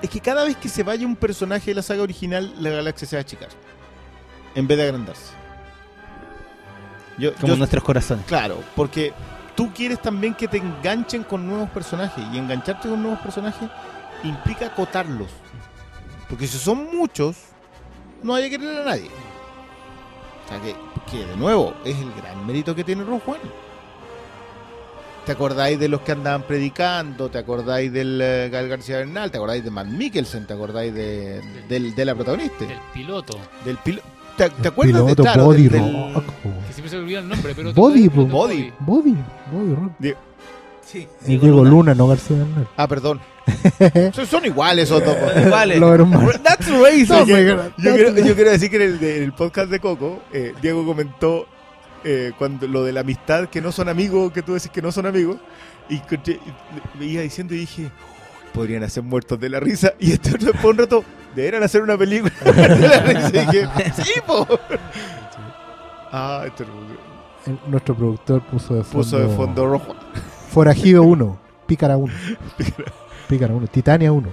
Es 0.03 0.11
que 0.11 0.21
cada 0.21 0.45
vez 0.45 0.57
que 0.57 0.69
se 0.69 0.83
vaya 0.83 1.07
un 1.07 1.17
personaje 1.17 1.71
de 1.71 1.75
la 1.75 1.83
saga 1.83 2.03
original, 2.03 2.53
la 2.59 2.71
galaxia 2.71 3.07
se 3.09 3.17
va 3.17 3.21
a 3.21 3.23
achicar. 3.23 3.49
En 4.55 4.67
vez 4.67 4.77
de 4.79 4.85
agrandarse. 4.85 5.33
Yo, 7.19 7.35
Como 7.35 7.49
yo- 7.55 7.57
nuestros 7.57 7.83
corazones. 7.83 8.25
Claro, 8.27 8.63
porque 8.75 9.13
tú 9.55 9.73
quieres 9.73 10.01
también 10.03 10.35
que 10.35 10.49
te 10.49 10.59
enganchen 10.59 11.23
con 11.25 11.47
nuevos 11.47 11.71
personajes. 11.71 12.23
Y 12.33 12.39
engancharte 12.39 12.89
con 12.89 13.01
nuevos 13.03 13.21
personajes 13.21 13.69
implica 14.23 14.67
acotarlos. 14.67 15.29
Porque 16.29 16.47
si 16.47 16.59
son 16.59 16.95
muchos, 16.97 17.37
no 18.23 18.35
hay 18.35 18.51
que 18.51 18.59
querer 18.59 18.83
a 18.83 18.85
nadie. 18.85 19.11
O 20.45 20.49
sea 20.49 20.61
que, 20.61 20.77
que, 21.11 21.25
de 21.25 21.37
nuevo, 21.37 21.75
es 21.85 21.97
el 21.97 22.13
gran 22.15 22.47
mérito 22.47 22.75
que 22.75 22.85
tiene 22.85 23.03
Rogue 23.03 23.23
One. 23.27 23.41
¿Te 25.27 25.33
acordáis 25.33 25.79
de 25.81 25.89
los 25.89 26.03
que 26.03 26.13
andaban 26.13 26.43
predicando? 26.45 27.29
¿Te 27.29 27.39
acordáis 27.39 27.93
del 27.93 28.21
eh, 28.23 28.49
Gael 28.49 28.69
García 28.69 28.99
Bernal? 28.99 29.31
¿Te 29.31 29.39
acordáis 29.39 29.65
de 29.65 29.71
Matt 29.73 29.89
Mikkelsen? 29.89 30.47
¿Te 30.47 30.55
acordáis 30.55 30.95
de, 30.95 31.41
del- 31.69 31.95
de 31.97 32.05
la 32.05 32.15
protagonista? 32.15 32.65
Del 32.65 32.79
piloto. 32.95 33.37
Del 33.65 33.77
piloto. 33.79 34.07
¿Te, 34.37 34.51
te 34.51 34.69
acuerdas 34.69 34.95
Piloto 35.03 35.23
de 35.23 35.23
claro, 35.23 35.45
Body 35.47 35.69
del- 35.69 35.83
del- 35.83 36.15
Rock. 36.15 36.25
Que 36.69 36.73
siempre 36.73 36.91
se 36.91 36.97
me 36.97 37.03
olvida 37.03 37.19
el 37.21 37.29
nombre, 37.29 37.55
pero. 37.57 37.73
Body, 37.73 38.09
po. 38.09 38.25
Body. 38.27 38.73
Body, 38.81 39.17
Body 39.51 39.75
Rock. 39.75 40.17
Sí, 40.85 41.09
Es 41.23 41.27
Diego 41.41 41.65
Luna, 41.65 41.95
no 41.95 42.07
García 42.07 42.37
Bernal. 42.37 42.69
Ah, 42.77 42.87
perdón. 42.87 43.21
son, 44.15 44.27
son 44.27 44.45
iguales 44.45 44.85
esos 44.85 45.05
dos. 45.05 45.17
Lo 45.77 45.93
hermano. 45.93 46.31
That's 46.45 46.69
racist. 46.71 47.11
No, 47.11 47.27
Yo, 47.27 47.35
quiero, 47.95 48.15
yo 48.15 48.35
quiero 48.37 48.51
decir 48.53 48.71
que 48.71 48.77
en 48.77 48.83
el, 48.83 49.03
en 49.03 49.23
el 49.25 49.33
podcast 49.33 49.71
de 49.71 49.81
Coco, 49.81 50.23
eh, 50.33 50.55
Diego 50.63 50.87
comentó 50.87 51.47
eh, 52.09 52.33
cuando 52.39 52.69
lo 52.69 52.85
de 52.85 52.93
la 52.93 53.01
amistad, 53.01 53.49
que 53.49 53.61
no 53.61 53.73
son 53.73 53.89
amigos, 53.89 54.33
que 54.33 54.43
tú 54.43 54.55
decís 54.55 54.71
que 54.71 54.81
no 54.81 54.93
son 54.93 55.07
amigos, 55.07 55.39
y, 55.89 55.97
y 55.97 56.41
me 56.99 57.05
iba 57.07 57.23
diciendo 57.23 57.53
y 57.55 57.59
dije, 57.59 57.91
podrían 58.55 58.83
hacer 58.85 59.03
muertos 59.03 59.39
de 59.41 59.49
la 59.49 59.59
risa, 59.61 59.93
y 59.99 60.13
este 60.13 60.35
otro 60.37 60.53
por 60.53 60.71
un 60.73 60.79
rato, 60.79 61.05
deberían 61.35 61.63
hacer 61.65 61.83
una 61.83 61.99
película 61.99 62.33
de 62.45 62.89
la 62.89 63.01
risa, 63.01 63.29
y 63.29 63.47
dije, 63.47 63.69
sí, 64.03 64.21
po. 64.27 64.47
Ah, 66.13 66.45
este 66.47 66.65
El- 67.47 67.59
nuestro 67.69 67.95
productor 67.95 68.41
puso 68.43 68.75
de 68.75 68.83
fondo. 68.85 68.99
puso 68.99 69.19
de 69.19 69.29
fondo 69.37 69.67
rojo. 69.67 69.95
Forajido 70.51 71.03
1, 71.03 71.39
Pícara 71.67 71.97
1. 71.97 72.13
Pícara 73.29 73.53
1, 73.55 73.67
Titania 73.67 74.13
1. 74.13 74.29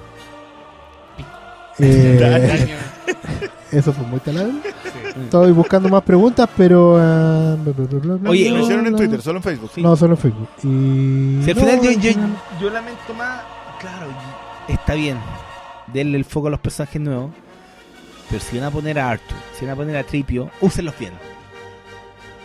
Eh, 1.80 2.76
eso 3.72 3.94
fue 3.94 4.06
muy 4.06 4.20
taladro. 4.20 4.52
Sí. 4.84 4.90
Estoy 5.24 5.52
buscando 5.52 5.90
más 5.90 6.04
preguntas, 6.04 6.50
pero. 6.58 6.98
ah, 7.00 7.56
bla, 7.60 7.74
bla, 7.74 7.86
bla, 7.86 8.00
bla, 8.00 8.16
bla, 8.16 8.30
Oye, 8.30 8.50
Lo 8.50 8.60
hicieron 8.60 8.88
en. 8.88 8.96
Twitter, 8.96 9.22
solo 9.22 9.38
en 9.40 9.44
Facebook. 9.44 9.72
No, 9.78 9.96
solo 9.96 10.14
en 10.14 10.18
Facebook. 10.18 10.50
Y. 10.64 11.44
Si 11.44 11.52
al 11.52 11.56
no, 11.58 11.62
final 11.62 11.82
yo, 11.82 11.92
yo, 11.92 12.12
yo 12.62 12.70
lamento 12.70 13.14
más. 13.18 13.42
Claro, 13.80 14.08
está 14.68 14.94
bien. 14.94 15.18
Denle 15.94 16.18
el 16.18 16.26
foco 16.26 16.48
a 16.48 16.52
los 16.52 16.60
personajes 16.60 17.02
nuevos. 17.02 17.32
Pero 18.30 18.42
si 18.42 18.58
van 18.58 18.68
a 18.68 18.72
poner 18.72 18.98
a 19.00 19.10
Arthur, 19.12 19.38
si 19.60 19.66
van 19.66 19.74
a 19.74 19.76
poner 19.76 19.98
a 19.98 20.04
Tripio, 20.04 20.50
úsenlos 20.62 20.98
bien. 20.98 21.12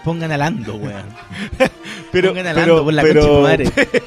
Pongan 0.04 0.32
a 0.32 0.36
Lando, 0.36 0.74
weón. 0.76 1.04
Pero, 2.12 2.30
Pongan 2.30 2.46
a 2.46 2.54
pero, 2.54 2.66
Lando 2.66 2.84
por 2.84 2.92
la 2.94 3.02
pero- 3.02 3.20
concha 3.20 3.56
de 3.56 3.64
tu 3.64 3.72
madre. 3.74 4.02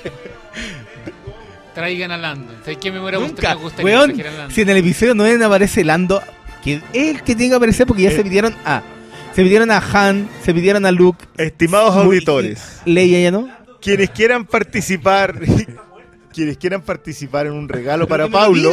Traigan 1.82 2.12
a 2.12 2.18
Lando. 2.18 2.54
¿Sabes 2.64 2.78
qué 2.78 2.92
me 2.92 3.00
hubiera 3.00 3.18
gustado? 3.18 3.36
Nunca, 3.42 3.56
Me 3.56 3.62
gusta 3.64 3.84
weón. 3.84 4.08
que 4.12 4.14
trajeran 4.18 4.34
a 4.34 4.38
Lando. 4.40 4.54
Si 4.56 4.62
en 4.62 4.70
el 4.70 4.78
episodio 4.78 5.14
9 5.16 5.46
aparece 5.46 5.84
Lando, 5.84 6.22
que 6.64 6.76
es 6.76 6.84
el 6.94 7.24
que 7.24 7.36
tiene 7.36 7.50
que 7.50 7.56
aparecer 7.56 7.88
porque 7.88 8.04
ya 8.04 8.10
Eh. 8.12 8.16
se 8.16 8.24
pidieron 8.24 8.54
a. 8.66 8.84
Se 9.36 9.42
pidieron 9.44 9.72
a 9.72 9.78
Han, 9.80 10.30
se 10.44 10.54
pidieron 10.54 10.86
a 10.86 10.92
Luke, 10.92 11.26
Estimados 11.38 11.96
auditores, 11.96 12.82
Leia 12.86 13.20
ya 13.22 13.32
no. 13.32 13.48
quienes 13.82 14.10
quieran 14.12 14.46
participar, 14.46 15.40
quienes 16.34 16.58
quieran 16.58 16.82
participar 16.82 17.48
en 17.48 17.54
un 17.54 17.68
regalo 17.70 18.08
para 18.08 18.28
Paulo, 18.28 18.72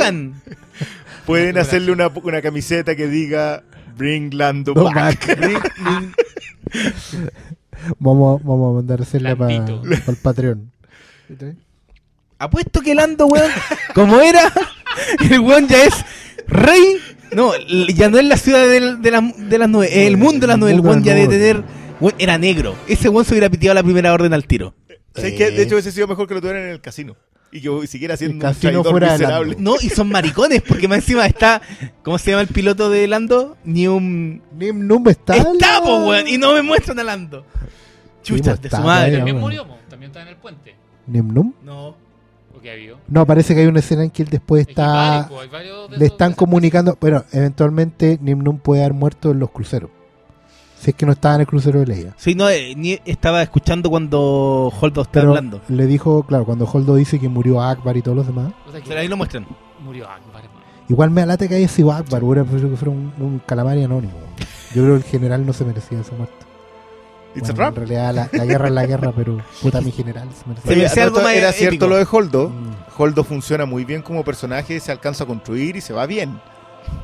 pueden 1.26 1.56
hacerle 1.58 1.92
una, 1.92 2.08
una 2.08 2.42
camiseta 2.42 2.94
que 2.96 3.06
diga 3.06 3.62
Bring 3.96 4.36
Lando 4.36 4.74
No, 4.74 4.84
back. 4.84 5.38
Mac. 5.40 5.72
Vamos, 8.00 8.42
vamos 8.42 8.72
a 8.72 8.74
mandar 8.78 8.98
a 8.98 9.02
hacerla 9.04 9.36
para 9.36 9.52
Landito. 9.54 9.82
el 10.10 10.16
Patreon. 10.16 10.72
Apuesto 12.38 12.80
que 12.80 12.94
Lando, 12.94 13.26
weón, 13.26 13.50
como 13.94 14.20
era, 14.20 14.52
el 15.30 15.40
weón 15.40 15.66
ya 15.68 15.82
es 15.84 15.94
rey. 16.46 16.98
No, 17.32 17.52
ya 17.94 18.08
no 18.08 18.18
es 18.18 18.24
la 18.24 18.36
ciudad 18.36 18.66
del- 18.68 19.02
de, 19.02 19.10
la- 19.10 19.32
de 19.36 19.58
las 19.58 19.68
nubes, 19.68 19.90
es 19.90 20.06
el 20.06 20.16
mundo 20.16 20.40
de 20.42 20.46
las 20.46 20.58
nubes. 20.58 20.74
El 20.74 20.80
de 20.82 20.88
weón 20.88 21.02
ya 21.04 21.14
nubes. 21.14 21.28
tener. 21.28 21.64
weón, 22.00 22.14
era 22.18 22.38
negro. 22.38 22.74
Ese 22.86 23.08
weón 23.08 23.24
se 23.24 23.32
hubiera 23.32 23.50
piteado 23.50 23.74
la 23.74 23.82
primera 23.82 24.12
orden 24.12 24.32
al 24.32 24.46
tiro. 24.46 24.74
¿Sabes 25.14 25.34
qué? 25.34 25.50
De 25.50 25.62
hecho, 25.62 25.74
hubiese 25.74 25.90
sido 25.92 26.06
mejor 26.06 26.28
que 26.28 26.34
lo 26.34 26.40
tuvieran 26.40 26.62
en 26.62 26.68
el 26.70 26.80
casino. 26.80 27.16
Y 27.50 27.60
que 27.62 27.86
siguiera 27.86 28.14
siendo 28.16 28.34
un 28.34 28.40
casino 28.40 28.60
traidor 28.82 28.90
fuera 28.90 29.06
de 29.14 29.18
miserable. 29.18 29.54
Lando. 29.54 29.70
No, 29.72 29.76
y 29.80 29.88
son 29.88 30.08
maricones, 30.10 30.62
porque 30.62 30.86
más 30.86 30.98
encima 30.98 31.26
está. 31.26 31.60
¿Cómo 32.02 32.18
se 32.18 32.30
llama 32.30 32.42
el 32.42 32.48
piloto 32.48 32.88
de 32.90 33.08
Lando? 33.08 33.56
Ni 33.64 33.88
un. 33.88 34.42
Nim 34.52 34.86
Num 34.86 35.08
está. 35.08 35.34
Está, 35.34 35.80
po, 35.82 36.06
weón, 36.08 36.28
y 36.28 36.36
no 36.38 36.52
me 36.52 36.60
muestran 36.62 36.98
a 37.00 37.04
Lando. 37.04 37.46
Chucha, 38.22 38.50
pues, 38.56 38.62
de 38.62 38.70
su 38.70 38.82
madre. 38.82 39.16
También 39.16 39.38
murió, 39.38 39.66
también 39.88 40.10
está 40.10 40.22
en 40.22 40.28
el 40.28 40.36
puente. 40.36 40.76
Nim 41.06 41.32
Num. 41.32 41.52
No. 41.64 41.96
¿O 42.58 42.60
qué 42.60 42.70
había? 42.72 42.94
No, 43.08 43.24
parece 43.24 43.54
que 43.54 43.60
hay 43.60 43.66
una 43.66 43.78
escena 43.78 44.02
en 44.04 44.10
que 44.10 44.22
él 44.24 44.28
después 44.28 44.62
Es 44.62 44.66
que 44.66 44.72
está. 44.72 44.86
varios, 44.86 45.26
po, 45.28 45.40
hay 45.40 45.48
varios 45.48 45.90
de 45.90 45.96
le 45.98 46.04
esos- 46.06 46.14
están 46.14 46.32
comunicando. 46.34 46.98
Bueno, 47.00 47.24
eventualmente 47.32 48.18
Nim 48.20 48.38
Num 48.42 48.58
puede 48.58 48.82
haber 48.82 48.94
muerto 48.94 49.30
en 49.30 49.38
los 49.38 49.50
cruceros. 49.50 49.90
Si 50.80 50.90
es 50.90 50.96
que 50.96 51.06
no 51.06 51.12
estaba 51.12 51.34
en 51.36 51.40
el 51.40 51.46
crucero 51.48 51.80
de 51.80 51.86
Leia. 51.86 52.14
Sí, 52.16 52.34
no, 52.36 52.48
eh, 52.48 52.74
ni 52.76 52.98
estaba 53.04 53.42
escuchando 53.42 53.90
cuando 53.90 54.72
Holdo 54.80 55.02
está 55.02 55.12
Pero 55.20 55.30
hablando. 55.30 55.60
le 55.68 55.86
dijo, 55.86 56.22
claro, 56.22 56.44
cuando 56.44 56.68
Holdo 56.72 56.94
dice 56.94 57.18
que 57.18 57.28
murió 57.28 57.60
Akbar 57.60 57.96
y 57.96 58.02
todos 58.02 58.16
los 58.16 58.26
demás. 58.26 58.52
que- 58.72 58.80
Pero 58.86 59.00
ahí 59.00 59.08
lo 59.08 59.16
muestran. 59.16 59.44
Murió 59.84 60.08
Akbar. 60.08 60.42
Igual 60.88 61.10
me 61.10 61.22
alate 61.22 61.48
que 61.48 61.56
haya 61.56 61.68
sido 61.68 61.92
Akbar, 61.92 62.22
hubiera 62.24 62.42
preferido 62.44 62.70
que 62.70 62.76
fuera 62.76 62.92
un, 62.92 63.12
un 63.20 63.42
calamari 63.44 63.82
anónimo. 63.82 64.14
Yo 64.74 64.82
creo 64.84 64.94
que 64.98 65.04
el 65.04 65.10
general 65.10 65.44
no 65.44 65.52
se 65.52 65.64
merecía 65.64 66.00
esa 66.00 66.14
muerte. 66.14 66.34
It's 67.34 67.54
Bueno. 67.54 67.68
En 67.68 67.74
realidad 67.76 68.14
la, 68.14 68.28
la 68.32 68.44
guerra 68.46 68.68
es 68.68 68.74
la 68.74 68.86
guerra, 68.86 69.12
pero 69.14 69.38
puta 69.62 69.80
mi 69.80 69.92
general 69.92 70.28
se 70.32 70.48
me 70.48 70.86
algo 71.02 71.20
más 71.20 71.34
era 71.34 71.48
épico. 71.50 71.58
cierto 71.58 71.86
lo 71.88 71.96
de 71.96 72.06
Holdo. 72.10 72.48
Mm. 72.50 73.00
Holdo 73.00 73.22
funciona 73.24 73.64
muy 73.66 73.84
bien 73.84 74.02
como 74.02 74.24
personaje, 74.24 74.80
se 74.80 74.90
alcanza 74.90 75.24
a 75.24 75.26
construir 75.26 75.76
y 75.76 75.80
se 75.80 75.92
va 75.92 76.06
bien. 76.06 76.40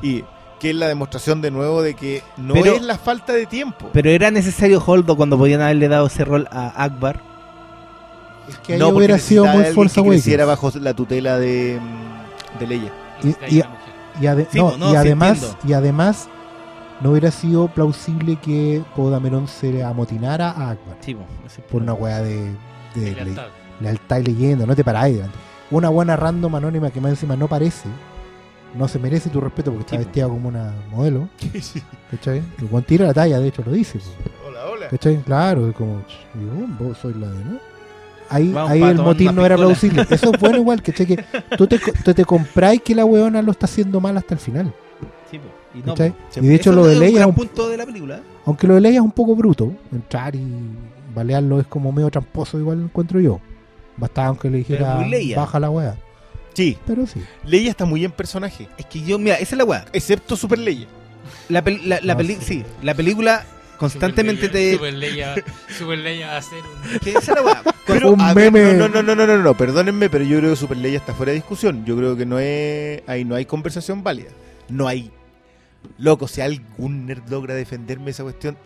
Y 0.01 0.23
que 0.59 0.71
es 0.71 0.75
la 0.75 0.87
demostración 0.87 1.41
de 1.41 1.51
nuevo 1.51 1.81
de 1.81 1.93
que 1.95 2.23
no 2.37 2.53
Pero- 2.55 2.75
es 2.75 2.81
la 2.81 2.97
falta 2.97 3.33
de 3.33 3.45
tiempo. 3.45 3.89
Pero 3.93 4.09
era 4.09 4.31
necesario 4.31 4.81
Holdo 4.85 5.15
cuando 5.15 5.37
podían 5.37 5.61
haberle 5.61 5.87
dado 5.87 6.07
ese 6.07 6.25
rol 6.25 6.47
a 6.51 6.83
Akbar. 6.83 7.21
Es 8.49 8.57
que 8.59 8.73
ahí 8.73 8.79
no 8.79 8.89
hubiera 8.89 9.17
sido 9.17 9.45
muy 9.45 9.63
Force 9.65 10.01
que 10.01 10.07
creciera 10.09 10.45
bajo 10.45 10.71
la 10.79 10.93
tutela 10.93 11.37
de, 11.39 11.79
de 12.59 12.67
Leia. 12.67 12.91
Y- 13.23 13.57
y-. 13.57 13.63
Y, 14.21 14.27
ade- 14.27 14.47
Sí, 14.49 14.57
no, 14.59 14.67
pues, 14.67 14.77
no, 14.79 14.93
y 14.93 14.95
además, 14.95 15.37
entiendo. 15.43 15.57
y 15.67 15.73
además 15.73 16.29
no 17.01 17.11
hubiera 17.11 17.31
sido 17.31 17.67
plausible 17.67 18.37
que 18.37 18.83
Podameron 18.95 19.47
se 19.47 19.83
amotinara 19.83 20.51
a 20.51 20.71
Akbar 20.71 20.97
Sí, 21.01 21.15
por 21.71 21.81
una 21.81 21.93
weá 21.93 22.21
de, 22.21 22.51
de 22.95 23.01
De 23.01 23.11
le- 23.25 23.35
lealtad. 23.81 24.19
y 24.19 24.23
leyenda, 24.23 24.65
no 24.65 24.75
te 24.75 24.83
paráis 24.83 25.15
delante. 25.15 25.37
Una 25.71 25.89
buena 25.89 26.15
random 26.15 26.55
anónima 26.55 26.89
que 26.91 27.01
más 27.01 27.11
encima 27.11 27.35
no 27.35 27.47
parece, 27.47 27.89
no 28.75 28.87
se 28.87 28.99
merece 28.99 29.29
tu 29.29 29.41
respeto 29.41 29.71
porque 29.71 29.81
está 29.85 29.97
Sí, 29.97 30.03
vestida 30.03 30.27
como 30.27 30.47
una 30.47 30.73
modelo. 30.91 31.27
¿Cachai? 32.11 32.41
El 32.59 32.65
buen 32.65 32.83
tira 32.83 33.05
la 33.07 33.13
talla, 33.13 33.39
de 33.39 33.47
hecho 33.47 33.63
lo 33.65 33.71
dice. 33.71 33.99
po. 33.99 34.47
Hola, 34.47 34.65
hola. 34.71 34.87
¿Cachai? 34.89 35.17
Claro, 35.23 35.69
es 35.69 35.75
como, 35.75 36.01
vos 36.79 36.97
sois 36.97 37.15
la 37.15 37.29
de, 37.29 37.43
¿no? 37.45 37.57
Ahí, 38.29 38.51
Vamos 38.51 38.71
ahí 38.71 38.81
el 38.81 38.97
motín 38.97 39.35
no 39.35 39.45
era 39.45 39.55
plausible. 39.55 40.05
Eso 40.09 40.31
es 40.33 40.39
bueno 40.39 40.57
igual, 40.59 40.81
¿cachai? 40.81 41.05
Que 41.05 41.23
tú 41.57 41.67
te, 41.67 41.79
co- 41.79 41.91
tú 42.03 42.13
te 42.13 42.25
compráis 42.25 42.81
que 42.81 42.95
la 42.95 43.05
weona 43.05 43.41
lo 43.41 43.51
está 43.51 43.65
haciendo 43.65 43.99
mal 44.01 44.17
hasta 44.17 44.33
el 44.33 44.39
final. 44.39 44.73
Po. 45.81 45.85
Y 45.85 45.87
no, 45.87 45.93
¿cachai? 45.93 46.09
po. 46.11 46.17
Y 46.41 46.47
de 46.47 46.55
hecho 46.55 46.71
lo 46.71 46.85
de 46.85 46.93
es 46.93 46.99
Leia, 46.99 47.09
un 47.11 47.15
gran 47.17 47.29
un- 47.29 47.35
punto 47.35 47.69
de 47.69 47.77
la 47.77 47.85
película. 47.85 48.19
aunque 48.45 48.67
lo 48.67 48.75
de 48.75 48.81
Leia 48.81 48.95
es 48.95 49.01
un 49.05 49.11
poco 49.11 49.35
bruto, 49.35 49.71
entrar 49.91 50.35
y 50.35 50.43
balearlo 51.13 51.59
es 51.59 51.67
como 51.67 51.91
medio 51.91 52.09
tramposo, 52.09 52.59
igual 52.59 52.79
lo 52.79 52.83
encuentro 52.85 53.19
yo. 53.19 53.39
Bastaba 53.97 54.27
aunque 54.29 54.49
le 54.49 54.57
dijera 54.57 55.05
baja 55.35 55.59
la 55.59 55.69
wea. 55.69 55.95
Sí, 56.53 56.77
Pero 56.87 57.05
sí. 57.05 57.21
Leia 57.45 57.69
está 57.71 57.85
muy 57.85 58.03
en 58.05 58.11
personaje. 58.11 58.67
Es 58.77 58.85
que 58.85 59.01
yo, 59.01 59.19
mira, 59.19 59.35
esa 59.35 59.55
es 59.55 59.57
la 59.57 59.65
weá. 59.65 59.85
Excepto 59.91 60.35
Super 60.37 60.59
Leia. 60.59 60.87
La, 61.49 61.63
pel- 61.63 61.81
la, 61.83 61.99
la 62.01 62.13
No 62.13 62.19
peli- 62.19 62.37
sí, 62.41 62.63
la 62.81 62.93
película 62.93 63.43
constantemente 63.77 64.47
Super 64.47 64.53
Leia- 64.53 64.71
te. 64.71 64.77
Super 64.77 64.93
Leia, 64.93 65.35
Super 65.77 65.97
Leia 65.99 66.27
va 66.27 66.33
a 66.33 66.37
hacer 66.37 66.59
un... 66.59 67.07
esa 67.09 67.19
es 67.19 67.27
la 67.27 67.41
weá. 67.41 67.61
Pero, 67.87 68.11
un 68.13 68.33
ver, 68.33 68.51
meme. 68.51 68.73
no, 68.73 68.87
no, 68.87 69.03
no, 69.03 69.15
no, 69.15 69.27
no, 69.27 69.37
no, 69.37 69.53
perdónenme, 69.55 70.09
pero 70.09 70.23
yo 70.23 70.39
creo 70.39 70.49
que 70.51 70.55
Super 70.55 70.77
Leia 70.77 70.97
está 70.97 71.13
fuera 71.13 71.31
de 71.31 71.35
discusión. 71.35 71.85
Yo 71.85 71.95
creo 71.95 72.15
que 72.17 72.25
no 72.25 72.39
es, 72.39 73.01
ahí 73.07 73.23
no 73.25 73.35
hay 73.35 73.45
conversación 73.45 74.01
válida. 74.03 74.29
No 74.69 74.87
hay. 74.87 75.11
Loco, 75.97 76.27
si 76.27 76.41
algún 76.41 77.05
nerd 77.05 77.23
logra 77.29 77.53
defenderme 77.55 78.11
esa 78.11 78.23
cuestión, 78.23 78.57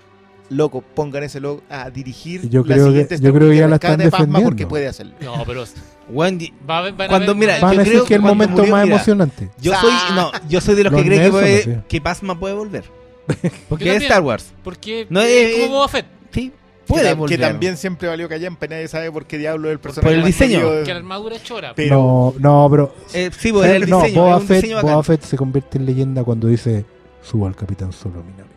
loco, 0.50 0.82
pongan 0.82 1.24
ese 1.24 1.40
loco 1.40 1.62
a 1.70 1.90
dirigir 1.92 2.50
Yo 2.50 2.62
la 2.62 2.74
creo 2.74 2.78
que- 2.86 2.90
siguiente 2.92 3.20
yo 3.20 3.34
creo 3.34 3.50
que 3.50 3.56
ya 3.58 3.68
la 3.68 3.76
están 3.76 3.98
de 4.00 4.06
Pasma 4.06 4.18
defendiendo. 4.26 4.50
porque 4.50 4.68
puede 4.68 4.88
hacerlo. 4.88 5.14
No, 5.22 5.44
pero 5.46 5.64
Weón, 6.10 6.42
y- 6.42 6.52
va 6.68 6.80
a 6.80 6.82
van 6.82 6.94
a 7.02 7.08
Cuando, 7.08 7.32
haber- 7.32 7.36
mira, 7.36 7.60
Van 7.60 7.74
yo 7.76 7.80
a 7.82 7.84
decir 7.84 7.94
creo 7.94 8.06
que 8.06 8.16
el 8.16 8.22
momento 8.22 8.58
murió, 8.58 8.72
más 8.72 8.84
mira, 8.84 8.96
emocionante. 8.96 9.50
Yo 9.62 9.74
soy, 9.76 9.92
no, 10.16 10.32
yo 10.50 10.60
soy 10.62 10.76
de 10.76 10.84
los, 10.86 10.92
Los 10.94 11.02
que 11.04 11.08
creen 11.08 11.24
que, 11.24 11.30
puede- 11.30 11.60
así. 11.60 11.76
que 11.88 12.02
Pasma 12.02 12.40
puede 12.40 12.56
volver. 12.56 12.84
Yo 13.28 13.36
Porque 13.70 13.84
es 13.86 13.92
también. 13.92 14.02
Star 14.02 14.22
Wars. 14.24 14.52
Porque 14.64 15.06
No, 15.12 15.22
es 15.22 15.28
eh, 15.30 15.52
como 15.54 15.66
eh, 15.66 15.70
Boba 15.70 15.88
Fett. 15.88 16.06
Sí, 16.32 16.50
Que, 16.50 16.54
puede 16.88 17.12
tam- 17.14 17.18
volver. 17.18 17.38
que 17.38 17.46
también 17.46 17.78
siempre 17.78 18.08
valió 18.08 18.28
callampa, 18.28 18.66
nadie 18.66 18.88
sabe 18.88 19.12
por 19.12 19.28
qué 19.28 19.38
diablo 19.38 19.70
el 19.70 19.78
personaje. 19.80 20.10
Por 20.16 20.18
el 20.20 20.26
diseño. 20.26 20.62
Que 20.84 20.92
la 20.94 20.98
armadura 21.00 21.36
es 21.36 21.44
chora. 21.44 21.74
Pero 21.76 22.34
No, 22.40 22.64
no, 22.64 22.68
pero. 22.72 22.96
Eh, 23.14 23.30
sí, 23.38 23.52
pues, 23.52 23.70
el 23.70 23.88
no, 23.88 24.02
diseño, 24.02 24.22
Boba, 24.24 24.36
es 24.38 24.42
un 24.42 24.48
Fett. 24.48 24.82
Boba 24.82 25.04
Fett 25.04 25.22
se 25.22 25.38
convierte 25.38 25.78
en 25.78 25.86
leyenda 25.86 26.24
cuando 26.24 26.48
dice 26.48 26.86
suba 27.22 27.48
al 27.48 27.56
capitán 27.56 27.92
solo 27.92 28.24
mi 28.24 28.32
nave. 28.34 28.50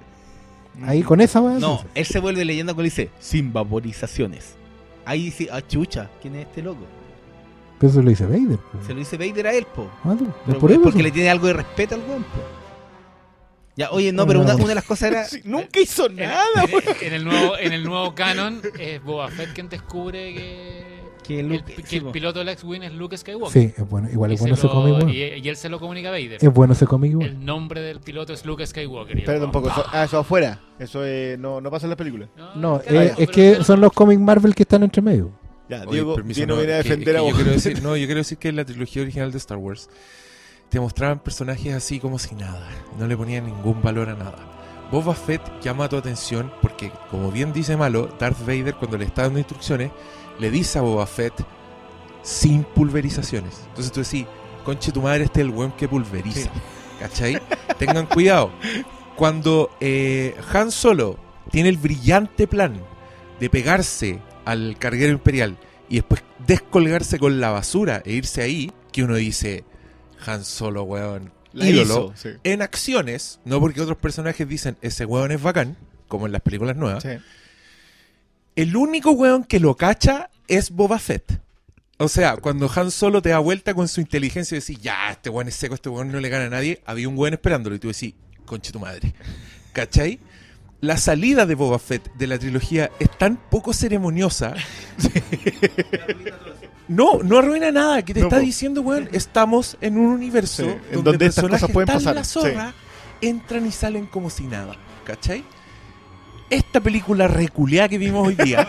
Ahí 0.90 1.02
con 1.02 1.20
esa 1.20 1.40
weá. 1.40 1.58
No, 1.58 1.84
él 1.94 2.06
se 2.06 2.18
vuelve 2.18 2.44
leyenda 2.44 2.72
cuando 2.72 2.84
dice 2.84 3.10
sin 3.20 3.52
vaporizaciones. 3.52 4.54
Ahí 5.04 5.24
dice, 5.24 5.48
ah, 5.52 5.60
chucha, 5.66 6.08
¿quién 6.20 6.36
es 6.36 6.46
este 6.46 6.62
loco? 6.62 6.86
Pero 7.78 7.90
eso 7.90 8.02
lo 8.02 8.10
dice 8.10 8.24
Vader. 8.24 8.58
po. 8.58 8.78
Se 8.86 8.92
lo 8.94 9.00
dice 9.00 9.16
Vader 9.18 9.48
a 9.48 9.52
él, 9.52 9.66
po. 9.66 9.90
Ah, 10.04 10.14
Pero 10.46 10.58
por 10.58 10.70
eso. 10.70 10.80
porque 10.82 11.02
le 11.02 11.10
tiene 11.10 11.28
algo 11.28 11.48
de 11.48 11.52
respeto 11.54 11.96
al 11.96 12.00
weón, 12.02 12.22
po. 12.22 12.40
Ya, 13.74 13.90
oye, 13.90 14.12
no, 14.12 14.26
pero 14.26 14.40
una, 14.40 14.54
una 14.54 14.66
de 14.68 14.74
las 14.76 14.84
cosas 14.84 15.10
era. 15.10 15.24
Sí, 15.28 15.40
nunca 15.44 15.80
hizo 15.80 16.06
En, 16.06 16.16
nada. 16.16 16.44
en- 16.68 17.06
en 17.06 17.12
el 17.14 17.24
nuevo, 17.24 17.58
en 17.58 17.72
el 17.72 17.84
nuevo 17.84 18.14
canon 18.14 18.60
es 18.78 19.02
Boba 19.02 19.28
Fett 19.30 19.52
quien 19.54 19.68
descubre 19.68 20.32
que, 20.34 20.81
Que 21.22 21.40
el, 21.40 21.48
Luke- 21.48 21.74
que 21.74 21.86
sí, 21.86 21.96
el 21.98 22.06
piloto 22.06 22.40
del 22.40 22.48
X-Wing 22.48 22.82
es 22.82 22.92
Luke 22.94 23.16
Skywalker. 23.16 23.52
Sí, 23.52 23.72
es 23.76 23.88
bueno. 23.88 24.08
Igual 24.10 24.32
Y 24.32 24.34
es 24.34 24.40
bueno 24.40 24.56
se 24.56 24.66
ese 24.66 24.74
cómic, 24.74 25.08
y, 25.08 25.22
y 25.44 25.48
él 25.48 25.56
se 25.56 25.68
lo 25.68 25.78
comunica 25.78 26.08
a 26.08 26.10
Vader. 26.12 26.38
Es 26.40 26.52
bueno 26.52 26.72
ese 26.72 26.86
cómic, 26.86 27.12
weón. 27.16 27.22
El 27.22 27.44
nombre 27.44 27.80
del 27.80 28.00
piloto 28.00 28.32
es 28.32 28.44
Luke 28.44 28.66
Skywalker. 28.66 29.12
el 29.16 29.18
Espérate 29.20 29.44
un 29.44 29.52
poco, 29.52 29.68
eso, 29.68 29.84
ah, 29.92 30.04
eso 30.04 30.18
afuera. 30.18 30.60
Eso 30.78 31.04
eh, 31.06 31.36
no, 31.38 31.60
no 31.60 31.70
pasa 31.70 31.86
en 31.86 31.90
la 31.90 31.96
película. 31.96 32.28
No, 32.56 32.80
claro, 32.80 32.80
eh, 32.80 33.12
pero- 33.14 33.14
es 33.18 33.30
que 33.30 33.62
son 33.64 33.80
los 33.80 33.92
cómics 33.92 34.20
Marvel 34.20 34.54
que 34.54 34.64
están 34.64 34.82
entre 34.82 35.00
medio. 35.00 35.30
Ya, 35.68 35.82
Oye, 35.82 35.92
Diego, 35.92 36.14
permiso, 36.16 36.38
viene, 36.40 36.52
no, 36.52 36.58
viene 36.58 36.72
a 36.74 36.82
que- 36.82 36.88
defender 36.88 37.14
que 37.14 37.18
a 37.18 37.20
yo 37.20 37.24
vos. 37.26 37.34
quiero 37.34 37.50
decir, 37.52 37.82
No, 37.82 37.96
yo 37.96 38.06
quiero 38.06 38.18
decir 38.18 38.38
que 38.38 38.48
en 38.48 38.56
la 38.56 38.64
trilogía 38.64 39.02
original 39.02 39.30
de 39.32 39.38
Star 39.38 39.58
Wars 39.58 39.88
te 40.68 40.80
mostraban 40.80 41.20
personajes 41.20 41.72
así 41.74 42.00
como 42.00 42.18
si 42.18 42.34
nada. 42.34 42.68
No 42.98 43.06
le 43.06 43.16
ponían 43.16 43.46
ningún 43.46 43.80
valor 43.80 44.08
a 44.08 44.14
nada. 44.14 44.48
Boba 44.90 45.14
Fett 45.14 45.40
llama 45.62 45.88
tu 45.88 45.96
atención 45.96 46.52
porque, 46.60 46.90
como 47.10 47.30
bien 47.32 47.52
dice 47.54 47.76
Malo, 47.78 48.08
Darth 48.18 48.40
Vader 48.40 48.74
cuando 48.74 48.98
le 48.98 49.06
está 49.06 49.22
dando 49.22 49.38
instrucciones, 49.38 49.90
le 50.38 50.50
dice 50.50 50.78
a 50.78 50.82
Boba 50.82 51.06
Fett 51.06 51.34
sin 52.22 52.64
pulverizaciones. 52.64 53.62
Entonces 53.68 53.92
tú 53.92 54.00
decís, 54.02 54.26
conche 54.64 54.92
tu 54.92 55.02
madre, 55.02 55.24
este 55.24 55.40
es 55.40 55.46
el 55.46 55.52
weón 55.52 55.72
que 55.72 55.88
pulveriza. 55.88 56.50
¿Cachai? 57.00 57.40
Tengan 57.78 58.06
cuidado. 58.06 58.52
Cuando 59.16 59.70
eh, 59.80 60.34
Han 60.52 60.70
Solo 60.70 61.18
tiene 61.50 61.68
el 61.68 61.76
brillante 61.76 62.46
plan 62.46 62.80
de 63.40 63.50
pegarse 63.50 64.20
al 64.44 64.76
carguero 64.78 65.12
imperial 65.12 65.58
y 65.88 65.96
después 65.96 66.22
descolgarse 66.46 67.18
con 67.18 67.40
la 67.40 67.50
basura 67.50 68.02
e 68.04 68.12
irse 68.12 68.40
ahí, 68.42 68.72
que 68.92 69.02
uno 69.02 69.16
dice, 69.16 69.64
Han 70.26 70.44
Solo, 70.44 70.84
weón, 70.84 71.32
La 71.52 71.68
ídolo 71.68 72.12
hizo, 72.14 72.14
sí. 72.14 72.28
en 72.44 72.62
acciones, 72.62 73.40
no 73.44 73.60
porque 73.60 73.80
otros 73.80 73.98
personajes 73.98 74.48
dicen 74.48 74.76
ese 74.80 75.04
weón 75.04 75.32
es 75.32 75.42
bacán, 75.42 75.76
como 76.08 76.26
en 76.26 76.32
las 76.32 76.40
películas 76.42 76.76
nuevas. 76.76 77.02
Sí. 77.02 77.10
El 78.56 78.76
único 78.76 79.12
weón 79.12 79.44
que 79.44 79.60
lo 79.60 79.76
cacha 79.76 80.30
es 80.48 80.70
Boba 80.70 80.98
Fett. 80.98 81.40
O 81.98 82.08
sea, 82.08 82.36
cuando 82.36 82.70
Han 82.74 82.90
Solo 82.90 83.22
te 83.22 83.28
da 83.30 83.38
vuelta 83.38 83.74
con 83.74 83.88
su 83.88 84.00
inteligencia 84.00 84.56
y 84.56 84.60
decís, 84.60 84.78
ya, 84.80 85.10
este 85.12 85.30
weón 85.30 85.48
es 85.48 85.54
seco, 85.54 85.74
este 85.74 85.88
weón 85.88 86.10
no 86.10 86.20
le 86.20 86.28
gana 86.28 86.46
a 86.46 86.50
nadie, 86.50 86.82
había 86.84 87.08
un 87.08 87.16
weón 87.16 87.34
esperándolo 87.34 87.76
y 87.76 87.78
tú 87.78 87.88
decís, 87.88 88.14
conche 88.44 88.72
tu 88.72 88.80
madre. 88.80 89.14
¿Cachai? 89.72 90.18
La 90.80 90.96
salida 90.96 91.46
de 91.46 91.54
Boba 91.54 91.78
Fett 91.78 92.12
de 92.14 92.26
la 92.26 92.38
trilogía 92.38 92.90
es 92.98 93.08
tan 93.16 93.36
poco 93.36 93.72
ceremoniosa. 93.72 94.54
No, 96.88 97.22
no 97.22 97.38
arruina 97.38 97.70
nada. 97.70 98.02
Que 98.04 98.12
te 98.12 98.20
No, 98.20 98.26
está 98.26 98.36
po. 98.38 98.42
diciendo, 98.42 98.80
weón, 98.82 99.08
estamos 99.12 99.76
en 99.80 99.96
un 99.96 100.06
universo 100.06 100.64
Sí, 100.64 100.68
en 100.68 100.96
donde, 100.96 101.02
donde 101.12 101.26
estas 101.26 101.44
personajes 101.44 101.60
cosas 101.62 101.72
pueden 101.72 101.86
pasar, 101.86 102.14
la 102.14 102.24
zorra 102.24 102.74
entran 103.20 103.66
y 103.66 103.72
salen 103.72 104.06
como 104.06 104.28
si 104.28 104.44
nada. 104.44 104.74
¿Cachai? 105.04 105.44
Esta 106.52 106.80
película 106.80 107.28
reculeada 107.28 107.88
que 107.88 107.96
vimos 107.96 108.28
hoy 108.28 108.34
día 108.34 108.68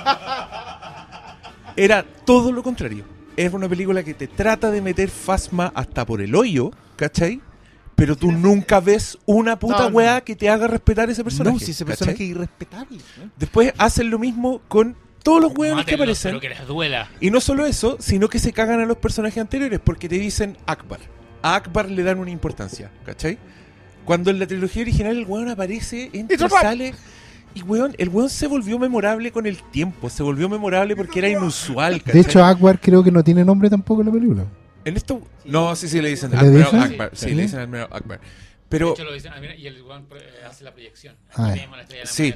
era 1.75 2.03
todo 2.03 2.51
lo 2.53 2.63
contrario. 2.63 3.03
Es 3.35 3.51
una 3.51 3.67
película 3.67 4.03
que 4.03 4.13
te 4.13 4.27
trata 4.27 4.71
de 4.71 4.81
meter 4.81 5.09
fasma 5.09 5.69
hasta 5.75 6.05
por 6.05 6.21
el 6.21 6.33
hoyo, 6.33 6.71
¿cachai? 6.95 7.41
Pero 7.95 8.15
tú 8.15 8.31
nunca 8.31 8.79
ves 8.79 9.17
una 9.25 9.59
puta 9.59 9.79
No, 9.79 9.89
no. 9.89 9.95
weá 9.97 10.21
que 10.21 10.33
te 10.35 10.49
haga 10.49 10.67
respetar 10.67 11.09
ese 11.09 11.25
personaje. 11.25 11.55
No, 11.55 11.59
si 11.59 11.71
ese 11.71 11.83
¿cachai? 11.83 11.97
personaje 11.97 12.23
es 12.23 12.29
irrespetable. 12.29 12.99
Después 13.37 13.73
hacen 13.77 14.09
lo 14.09 14.17
mismo 14.17 14.61
con 14.69 14.95
todos 15.21 15.41
los 15.41 15.51
weones 15.57 15.85
que 15.85 15.95
aparecen. 15.95 16.31
Pero 16.31 16.39
que 16.39 16.49
les 16.49 16.65
duela. 16.65 17.09
Y 17.19 17.31
no 17.31 17.41
solo 17.41 17.65
eso, 17.65 17.97
sino 17.99 18.29
que 18.29 18.39
se 18.39 18.53
cagan 18.53 18.79
a 18.79 18.85
los 18.85 18.95
personajes 18.97 19.39
anteriores 19.41 19.81
porque 19.83 20.07
te 20.07 20.19
dicen 20.19 20.57
Akbar. 20.65 21.01
A 21.41 21.55
Akbar 21.55 21.89
le 21.89 22.01
dan 22.03 22.19
una 22.19 22.31
importancia, 22.31 22.91
¿cachai? 23.05 23.37
Cuando 24.05 24.31
en 24.31 24.39
la 24.39 24.47
trilogía 24.47 24.83
original 24.83 25.17
el 25.17 25.25
weón 25.25 25.49
aparece, 25.49 26.09
entra, 26.13 26.47
rap. 26.47 26.61
sale. 26.61 26.93
Y 27.55 27.61
weón, 27.63 27.93
el 27.97 28.09
weón 28.09 28.29
se 28.29 28.47
volvió 28.47 28.79
memorable 28.79 29.31
con 29.31 29.45
el 29.45 29.61
tiempo. 29.63 30.09
Se 30.09 30.23
volvió 30.23 30.49
memorable 30.49 30.95
porque 30.95 31.19
era 31.19 31.29
inusual, 31.29 32.01
¿cachai? 32.01 32.13
De 32.21 32.27
hecho, 32.27 32.43
Akbar 32.43 32.79
creo 32.79 33.03
que 33.03 33.11
no 33.11 33.23
tiene 33.23 33.45
nombre 33.45 33.69
tampoco 33.69 34.01
en 34.01 34.07
la 34.07 34.13
película. 34.13 34.45
en 34.85 34.97
esto. 34.97 35.21
No, 35.45 35.75
sí, 35.75 35.87
sí, 35.87 36.01
le 36.01 36.09
dicen 36.09 36.31
¿Le 36.31 36.37
Admiral 36.37 36.63
dicen? 36.71 36.79
Akbar. 36.81 37.09
Sí, 37.13 37.29
Sí. 37.29 37.35
le 37.35 37.41
dicen 37.43 37.59
Admiral 37.59 37.87
Akbar. 37.91 38.19
De 38.19 38.79
Pero. 38.79 38.93
hecho, 38.93 39.03
lo 39.03 39.13
dicen, 39.13 39.31
ah, 39.35 39.39
mira, 39.39 39.55
y 39.55 39.67
el 39.67 39.81
weón 39.83 40.07
hace 40.49 40.63
la 40.63 40.71
proyección. 40.71 41.15
Aquí 41.29 41.41
Ah, 41.41 41.53
vemos 41.53 41.77
la 41.77 41.83
estrella 41.83 42.01
de 42.01 42.05
la 42.07 42.11
sí. 42.11 42.33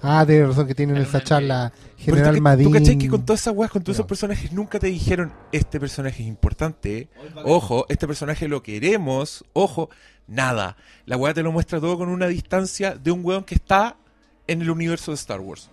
Ah, 0.00 0.24
tiene 0.26 0.46
razón 0.46 0.66
que 0.66 0.74
tienen 0.74 0.96
esa 0.96 1.22
charla 1.22 1.72
pero 1.98 2.16
General 2.16 2.36
tú, 2.36 2.42
Madín. 2.42 2.66
¿Tú 2.68 2.72
cachai 2.72 2.96
que 2.98 3.08
con 3.08 3.24
todas 3.26 3.40
esas 3.42 3.54
weas, 3.54 3.70
con 3.70 3.82
todos 3.82 3.96
esos 3.96 4.04
Ya. 4.06 4.08
personajes, 4.08 4.52
nunca 4.52 4.78
te 4.78 4.86
dijeron 4.86 5.32
este 5.52 5.78
personaje 5.78 6.22
es 6.22 6.28
importante? 6.28 7.08
Ojo, 7.44 7.84
este 7.90 8.06
personaje 8.06 8.48
lo 8.48 8.62
queremos. 8.62 9.44
Ojo, 9.52 9.90
nada. 10.26 10.76
La 11.04 11.16
weá 11.18 11.34
te 11.34 11.42
lo 11.42 11.52
muestra 11.52 11.80
todo 11.80 11.98
con 11.98 12.08
una 12.08 12.28
distancia 12.28 12.94
de 12.94 13.10
un 13.10 13.20
weón 13.22 13.44
que 13.44 13.54
está 13.56 13.96
en 14.46 14.62
el 14.62 14.70
universo 14.70 15.10
de 15.10 15.16
Star 15.16 15.40
Wars. 15.40 15.70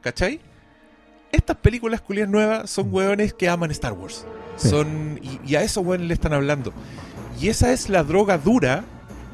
¿Cachai? 0.00 0.40
Estas 1.32 1.56
películas 1.56 2.00
culias 2.00 2.28
nuevas 2.28 2.70
son 2.70 2.88
weones 2.94 3.34
que 3.34 3.48
aman 3.48 3.70
Star 3.72 3.92
Wars. 3.92 4.24
Sí. 4.56 4.68
Son, 4.68 5.18
y, 5.22 5.40
y 5.50 5.56
a 5.56 5.62
esos 5.62 5.84
weones 5.84 6.06
le 6.08 6.14
están 6.14 6.32
hablando. 6.32 6.72
Y 7.40 7.48
esa 7.48 7.72
es 7.72 7.88
la 7.88 8.04
droga 8.04 8.38
dura 8.38 8.84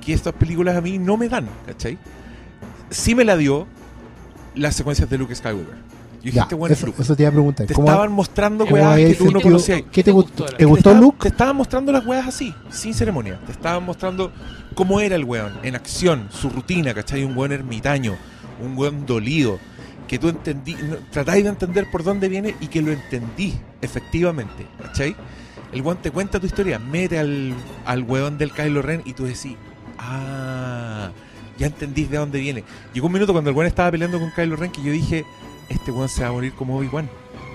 que 0.04 0.14
estas 0.14 0.32
películas 0.32 0.76
a 0.76 0.80
mí 0.80 0.98
no 0.98 1.16
me 1.18 1.28
dan, 1.28 1.46
¿cachai? 1.66 1.98
Sí 2.88 3.14
me 3.14 3.24
la 3.24 3.36
dio 3.36 3.66
las 4.54 4.74
secuencias 4.76 5.10
de 5.10 5.18
Luke 5.18 5.34
Skywalker. 5.34 5.74
Yo 5.74 6.24
dije, 6.24 6.36
Ya, 6.36 6.42
este 6.42 6.54
weón 6.54 6.72
es 6.72 6.78
eso, 6.78 6.86
Luke. 6.86 7.02
eso 7.02 7.16
te 7.16 7.22
iba 7.22 7.28
a 7.30 7.32
preguntar. 7.32 7.66
Te 7.66 7.74
¿Cómo, 7.74 7.86
estaban 7.88 8.12
mostrando 8.12 8.64
weas 8.64 8.96
que 8.96 9.14
tú 9.14 9.30
no 9.30 9.40
conocías. 9.40 9.82
¿Qué 9.90 10.02
te, 10.02 10.04
¿Te 10.04 10.10
gustó? 10.12 10.44
¿Te 10.46 10.64
gustó 10.64 10.78
estaban- 10.90 11.00
Luke? 11.00 11.18
Te 11.20 11.28
estaban 11.28 11.56
mostrando 11.56 11.92
las 11.92 12.06
weas 12.06 12.26
así, 12.28 12.54
sin 12.70 12.94
ceremonia. 12.94 13.38
Te 13.46 13.52
estaban 13.52 13.84
mostrando 13.84 14.32
cómo 14.74 15.00
era 15.00 15.16
el 15.16 15.24
weón, 15.24 15.52
en 15.62 15.74
acción, 15.76 16.28
su 16.30 16.48
rutina, 16.50 16.92
¿cachai? 16.94 17.24
Un 17.24 17.36
weón 17.36 17.52
ermitaño, 17.52 18.16
un 18.62 18.76
weón 18.76 19.06
dolido, 19.06 19.58
que 20.08 20.18
tú 20.18 20.28
entendí, 20.28 20.76
tratáis 21.10 21.44
de 21.44 21.50
entender 21.50 21.88
por 21.90 22.02
dónde 22.02 22.28
viene 22.28 22.54
y 22.60 22.66
que 22.66 22.82
lo 22.82 22.90
entendí, 22.90 23.54
efectivamente, 23.80 24.66
¿cachai? 24.82 25.14
El 25.72 25.82
weón 25.82 25.98
te 25.98 26.10
cuenta 26.10 26.40
tu 26.40 26.46
historia, 26.46 26.78
mete 26.78 27.18
al, 27.18 27.54
al 27.84 28.02
weón 28.02 28.36
del 28.36 28.52
Kylo 28.52 28.82
Ren 28.82 29.02
y 29.04 29.12
tú 29.12 29.24
decís, 29.24 29.56
ah, 29.98 31.10
ya 31.58 31.66
entendís 31.66 32.10
de 32.10 32.16
dónde 32.16 32.40
viene. 32.40 32.64
Llegó 32.92 33.06
un 33.06 33.12
minuto 33.12 33.32
cuando 33.32 33.50
el 33.50 33.56
weón 33.56 33.68
estaba 33.68 33.90
peleando 33.90 34.18
con 34.18 34.32
Kylo 34.32 34.56
Ren 34.56 34.72
que 34.72 34.82
yo 34.82 34.92
dije, 34.92 35.24
este 35.68 35.92
weón 35.92 36.08
se 36.08 36.22
va 36.22 36.28
a 36.28 36.32
morir 36.32 36.52
como 36.54 36.76
Obi-Wan. 36.76 37.08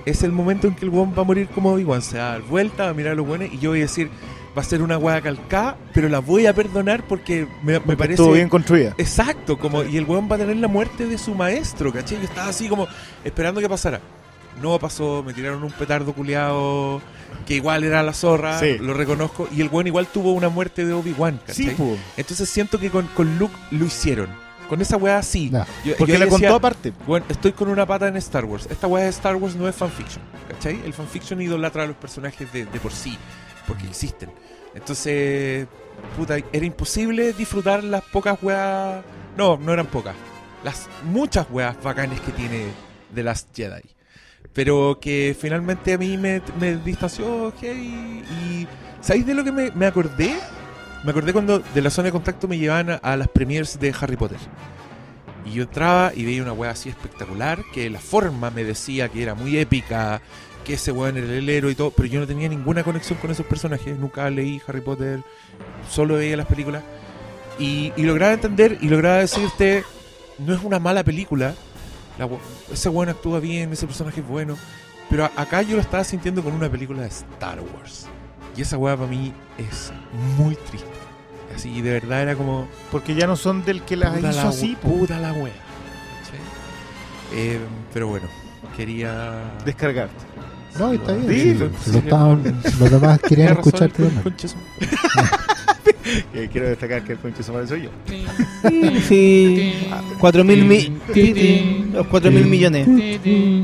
Es 0.05 0.23
el 0.23 0.31
momento 0.31 0.67
en 0.67 0.75
que 0.75 0.85
el 0.85 0.91
weón 0.91 1.13
va 1.17 1.23
a 1.23 1.25
morir 1.25 1.49
como 1.49 1.73
Obi-Wan. 1.73 2.01
Se 2.01 2.19
va 2.19 2.27
a 2.27 2.31
dar 2.33 2.41
vuelta, 2.43 2.85
va 2.85 2.89
a 2.91 2.93
mirar 2.93 3.13
a 3.13 3.15
los 3.15 3.27
weones 3.27 3.51
y 3.53 3.59
yo 3.59 3.71
voy 3.71 3.79
a 3.79 3.83
decir, 3.83 4.09
va 4.57 4.61
a 4.61 4.65
ser 4.65 4.81
una 4.81 4.97
weá 4.97 5.19
calcada, 5.21 5.77
pero 5.93 6.07
la 6.09 6.19
voy 6.19 6.45
a 6.45 6.53
perdonar 6.53 7.03
porque 7.07 7.47
me, 7.63 7.79
me 7.81 7.97
parece... 7.97 8.13
Estuvo 8.13 8.33
bien 8.33 8.49
construida. 8.49 8.93
Exacto, 8.97 9.57
como, 9.57 9.83
y 9.83 9.97
el 9.97 10.05
weón 10.05 10.29
va 10.31 10.35
a 10.35 10.39
tener 10.39 10.55
la 10.57 10.67
muerte 10.67 11.05
de 11.07 11.17
su 11.17 11.33
maestro, 11.35 11.91
¿cachai? 11.91 12.17
Yo 12.19 12.23
estaba 12.23 12.47
así 12.49 12.67
como 12.69 12.87
esperando 13.23 13.59
que 13.61 13.67
pasara. 13.69 13.99
No 14.61 14.79
pasó, 14.79 15.21
me 15.25 15.33
tiraron 15.33 15.61
un 15.63 15.71
petardo 15.71 16.13
culiado 16.13 17.01
que 17.45 17.55
igual 17.55 17.83
era 17.83 18.01
la 18.01 18.13
zorra, 18.13 18.57
Sí. 18.59 18.77
lo 18.79 18.93
reconozco, 18.93 19.49
y 19.53 19.59
el 19.61 19.67
weón 19.67 19.87
igual 19.87 20.07
tuvo 20.07 20.31
una 20.31 20.47
muerte 20.47 20.85
de 20.85 20.93
Obi-Wan, 20.93 21.39
¿cachai? 21.45 21.55
Sí, 21.65 21.69
po. 21.71 21.97
Entonces 22.15 22.49
siento 22.49 22.79
que 22.79 22.89
con, 22.89 23.05
con 23.07 23.37
Luke 23.37 23.53
lo 23.71 23.85
hicieron. 23.85 24.29
Con 24.69 24.81
esa 24.81 24.97
weá 24.97 25.21
sí. 25.21 25.49
Ya. 25.51 25.67
Yo- 25.83 25.95
Porque 25.97 26.13
yo 26.13 26.17
la 26.19 26.23
ahí 26.25 26.29
contó 26.31 26.45
decía, 26.45 26.55
aparte. 26.57 26.93
bueno, 27.05 27.25
estoy 27.29 27.51
con 27.51 27.67
una 27.67 27.85
pata 27.85 28.07
en 28.07 28.15
Star 28.17 28.45
Wars. 28.45 28.67
Esta 28.71 28.87
weá 28.87 29.03
de 29.03 29.09
Star 29.09 29.35
Wars 29.35 29.55
no 29.55 29.67
es 29.67 29.75
fanfiction, 29.75 30.23
¿cachai? 30.49 30.81
El 30.85 30.93
fanfiction 30.93 31.39
idolatra 31.41 31.83
a 31.83 31.85
los 31.87 31.95
personajes 31.97 32.51
de, 32.51 32.65
de 32.65 32.79
por 32.79 32.91
sí, 32.93 33.15
porque 33.67 33.85
existen. 33.87 34.29
Entonces, 34.73 35.67
puta, 36.17 36.37
era 36.51 36.65
imposible 36.65 37.33
disfrutar 37.33 37.83
las 37.83 38.03
pocas 38.03 38.37
weas. 38.41 39.03
No, 39.37 39.57
no 39.57 39.73
eran 39.73 39.87
pocas. 39.87 40.15
Las 40.63 40.89
muchas 41.03 41.47
weas 41.49 41.81
bacanes 41.81 42.19
que 42.21 42.31
tiene 42.31 42.65
The 43.13 43.23
Last 43.23 43.55
Jedi. 43.55 43.83
Pero 44.53 44.99
que 45.01 45.35
finalmente 45.39 45.93
a 45.93 45.97
mí 45.97 46.17
me, 46.17 46.41
me 46.59 46.75
distanció, 46.77 47.53
y... 47.61 48.67
¿Sabéis 49.01 49.25
de 49.25 49.33
lo 49.33 49.43
que 49.43 49.51
me, 49.51 49.71
me 49.71 49.85
acordé? 49.85 50.35
Me 51.03 51.11
acordé 51.11 51.31
cuando 51.33 51.59
de 51.59 51.81
la 51.81 51.89
zona 51.89 52.07
de 52.07 52.11
contacto 52.11 52.47
me 52.47 52.57
llevaban 52.57 52.89
a, 52.89 52.95
a 52.95 53.17
las 53.17 53.27
premiers 53.27 53.79
de 53.79 53.93
Harry 53.99 54.15
Potter. 54.15 54.39
Y 55.45 55.51
yo 55.53 55.63
entraba 55.63 56.11
y 56.15 56.25
veía 56.25 56.41
una 56.41 56.53
wea 56.53 56.71
así 56.71 56.89
espectacular, 56.89 57.59
que 57.73 57.89
la 57.89 57.99
forma 57.99 58.49
me 58.49 58.63
decía 58.63 59.09
que 59.09 59.21
era 59.21 59.35
muy 59.35 59.57
épica, 59.57 60.21
que 60.65 60.73
ese 60.73 60.91
weón 60.91 61.15
era 61.17 61.27
el 61.31 61.47
héroe 61.47 61.71
y 61.71 61.75
todo, 61.75 61.91
pero 61.91 62.07
yo 62.09 62.19
no 62.19 62.27
tenía 62.27 62.49
ninguna 62.49 62.83
conexión 62.83 63.17
con 63.19 63.31
esos 63.31 63.45
personajes, 63.45 63.97
nunca 63.97 64.29
leí 64.29 64.61
Harry 64.67 64.81
Potter, 64.81 65.21
solo 65.89 66.15
veía 66.15 66.35
las 66.35 66.47
películas. 66.47 66.83
Y, 67.57 67.93
y 67.95 68.03
lograba 68.03 68.33
entender 68.33 68.77
y 68.81 68.89
lograba 68.89 69.17
decirte, 69.19 69.83
no 70.39 70.53
es 70.53 70.61
una 70.63 70.79
mala 70.79 71.03
película, 71.05 71.53
la 72.17 72.27
ese 72.73 72.89
weón 72.89 73.07
actúa 73.09 73.39
bien, 73.39 73.71
ese 73.71 73.85
personaje 73.87 74.19
es 74.19 74.27
bueno, 74.27 74.57
pero 75.09 75.23
a- 75.25 75.31
acá 75.37 75.61
yo 75.61 75.75
lo 75.75 75.81
estaba 75.81 76.03
sintiendo 76.03 76.43
con 76.43 76.51
una 76.53 76.69
película 76.69 77.03
de 77.03 77.07
Star 77.07 77.59
Wars. 77.61 78.07
Y 78.57 78.61
esa 78.61 78.77
weá 78.77 78.95
para 78.97 79.09
mí 79.09 79.33
es 79.57 79.93
muy 80.37 80.55
triste. 80.55 80.87
Así, 81.55 81.81
de 81.81 81.91
verdad 81.93 82.21
era 82.23 82.35
como, 82.35 82.67
Porque 82.91 83.15
ya 83.15 83.27
no 83.27 83.35
son 83.37 83.63
del 83.63 83.83
que 83.83 83.95
las 83.95 84.17
hizo 84.17 84.31
la, 84.31 84.49
así. 84.49 84.75
puta 84.81 85.19
la 85.19 85.31
wea. 85.31 85.53
¿cachai? 86.23 86.39
Eh, 87.33 87.59
pero 87.93 88.07
bueno, 88.07 88.27
quería. 88.75 89.41
Descargar. 89.63 90.09
No, 90.79 90.91
está 90.93 91.13
bien. 91.13 91.27
Sí, 91.29 91.41
sí, 91.57 91.69
sí, 91.85 91.91
lo 91.91 91.97
estaban- 91.99 92.61
los 92.79 92.91
demás 92.91 93.19
querían 93.19 93.53
escucharte. 93.53 94.03
Eh, 96.35 96.49
quiero 96.51 96.67
destacar 96.67 97.03
que 97.03 97.13
el 97.13 97.17
conche 97.17 97.41
su 97.41 97.51
madre 97.51 97.67
soy 97.67 97.83
yo. 97.83 97.89
Sí, 99.07 99.73
4 100.19 100.43
mil 100.43 100.63
mi 100.65 100.91
los 101.93 102.05
4 102.07 102.31
mil 102.31 102.45
millones. 102.45 102.87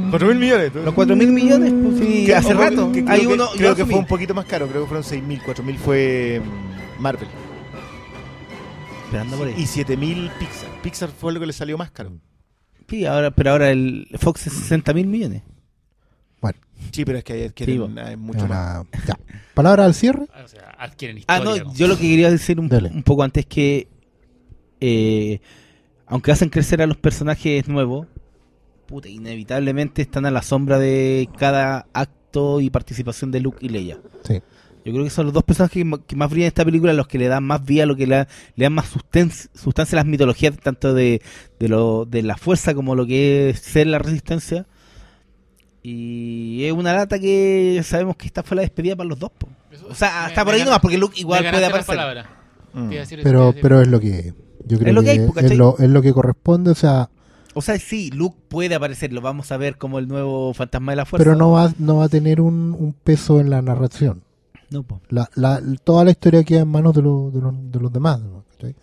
4 0.09 0.27
mil 0.27 0.37
millones. 0.37 0.71
Los 0.73 0.93
4 0.93 1.15
mil 1.15 1.31
millones, 1.31 1.71
pues 1.83 1.99
sí, 1.99 2.25
Que- 2.25 2.35
hace 2.35 2.53
rato. 2.53 2.91
que 2.91 3.03
creo 3.03 3.13
Hay 3.13 3.21
que- 3.21 3.27
uno, 3.27 3.47
creo 3.55 3.75
que 3.75 3.85
fue 3.85 3.99
un 3.99 4.07
poquito 4.07 4.33
más 4.33 4.45
caro. 4.45 4.67
Creo 4.67 4.81
que 4.83 4.87
fueron 4.87 5.03
6 5.03 5.23
mil. 5.23 5.39
4 5.45 5.63
mil 5.63 5.77
fue 5.77 6.41
mm, 6.43 7.01
Marvel. 7.01 7.27
Esperando 9.05 9.37
por 9.37 9.47
ahí. 9.47 9.53
Y 9.57 9.65
7 9.67 9.95
mil 9.97 10.29
Pixar. 10.39 10.69
Pixar 10.81 11.09
fue 11.09 11.33
lo 11.33 11.39
que 11.39 11.45
le 11.45 11.53
salió 11.53 11.77
más 11.77 11.91
caro. 11.91 12.11
Sí, 12.89 13.05
ahora, 13.05 13.31
pero 13.31 13.51
ahora 13.51 13.69
el 13.71 14.07
Fox 14.19 14.47
es 14.47 14.53
60 14.53 14.93
mil 14.93 15.07
millones. 15.07 15.43
Sí, 16.91 17.05
pero 17.05 17.17
es 17.19 17.23
que 17.23 17.33
hay 17.33 17.51
Sí, 17.55 17.71
eh, 17.79 18.11
Es 18.11 18.17
mucho 18.17 18.47
más. 18.47 18.83
ya. 19.07 19.17
Palabra 19.53 19.85
al 19.85 19.93
cierre. 19.93 20.27
O 20.43 20.47
sea, 20.47 20.69
adquieren 20.79 21.23
Ah, 21.27 21.37
historia. 21.39 21.63
no, 21.63 21.73
yo 21.75 21.87
lo 21.87 21.95
que 21.97 22.03
quería 22.09 22.29
decir 22.31 22.59
un, 22.59 22.69
poco 23.03 23.23
antes 23.23 23.45
que 23.45 23.87
eh, 24.79 25.39
aunque 26.07 26.31
hacen 26.31 26.49
crecer 26.49 26.81
a 26.81 26.87
los 26.87 26.97
personajes 26.97 27.67
nuevos, 27.67 28.07
puta, 28.87 29.07
inevitablemente 29.07 30.01
están 30.01 30.25
a 30.25 30.31
la 30.31 30.41
sombra 30.41 30.79
de 30.79 31.29
cada 31.37 31.87
acto 31.93 32.59
y 32.59 32.69
participación 32.69 33.31
de 33.31 33.39
Luke 33.39 33.59
y 33.65 33.69
Leia. 33.69 33.99
Sí. 34.27 34.41
Yo 34.83 34.91
creo 34.93 35.03
que 35.03 35.11
son 35.11 35.25
los 35.25 35.33
dos 35.33 35.43
personajes 35.43 35.85
que, 36.07 36.15
más 36.15 36.29
brillan 36.29 36.45
en 36.45 36.47
esta 36.47 36.65
película, 36.65 36.91
los 36.93 37.07
que 37.07 37.19
le 37.19 37.27
dan 37.27 37.43
más 37.43 37.63
vida, 37.63 37.85
los 37.85 37.95
que 37.95 38.07
le, 38.07 38.27
le 38.55 38.63
dan 38.65 38.73
más 38.73 38.91
susten- 38.93 39.49
sustancia 39.53 39.95
a 39.95 40.01
las 40.01 40.07
mitologías, 40.07 40.57
tanto 40.57 40.93
de, 40.95 41.21
de, 41.59 41.69
lo, 41.69 42.05
de 42.05 42.23
la 42.23 42.35
fuerza 42.35 42.73
como 42.73 42.95
lo 42.95 43.05
que 43.05 43.51
es 43.51 43.59
ser 43.59 43.85
la 43.87 43.99
resistencia. 43.99 44.65
Y 45.83 46.63
es 46.65 46.73
una 46.73 46.93
lata 46.93 47.17
que 47.19 47.81
sabemos 47.83 48.15
que 48.15 48.27
esta 48.27 48.43
fue 48.43 48.55
la 48.55 48.61
despedida 48.61 48.95
para 48.95 49.09
los 49.09 49.17
dos. 49.19 49.31
po. 49.37 49.47
O 49.89 49.95
sea, 49.95 50.23
me- 50.23 50.27
está 50.29 50.45
por 50.45 50.53
ahí 50.53 50.63
nomás, 50.63 50.79
porque 50.79 50.97
Luke 50.97 51.19
igual 51.19 51.43
puede 51.49 51.65
aparecer. 51.65 52.25
Mm. 52.73 52.89
Pero, 53.23 53.53
pero 53.61 53.81
es 53.81 53.87
lo 53.87 53.99
que 53.99 54.33
yo 54.65 54.77
creo 54.79 54.89
Es 54.89 54.93
lo 54.95 55.01
que 55.01 55.05
que, 55.05 55.11
hay, 55.11 55.27
¿cachai? 55.27 55.51
es, 55.51 55.57
lo, 55.57 55.77
es 55.77 55.89
lo 55.89 56.01
que 56.01 56.13
corresponde, 56.13 56.71
o 56.71 56.75
sea, 56.75 57.09
O 57.53 57.61
sea, 57.61 57.77
sí, 57.79 58.11
Luke 58.11 58.37
puede 58.47 58.75
aparecer, 58.75 59.11
lo 59.11 59.19
vamos 59.21 59.51
a 59.51 59.57
ver 59.57 59.77
como 59.77 59.99
el 59.99 60.07
nuevo 60.07 60.53
fantasma 60.53 60.91
de 60.93 60.95
la 60.97 61.05
fuerza. 61.05 61.23
pero 61.23 61.35
no 61.35 61.51
va, 61.51 61.73
no 61.79 61.97
va 61.97 62.05
a 62.05 62.09
tener 62.09 62.39
un, 62.39 62.75
un 62.77 62.93
peso 62.93 63.39
en 63.41 63.49
la 63.49 63.61
narración. 63.61 64.23
No, 64.69 64.83
po. 64.83 65.01
La, 65.09 65.29
la, 65.35 65.61
toda 65.83 66.05
la 66.05 66.11
historia 66.11 66.43
queda 66.45 66.61
en 66.61 66.69
manos 66.69 66.93
de, 66.95 67.01
los 67.01 67.33
de, 67.33 67.41
los, 67.41 67.53
de 67.71 67.79
los 67.79 67.91
demás. 67.91 68.21
¿no? 68.21 68.45
¿Cachai? 68.53 68.73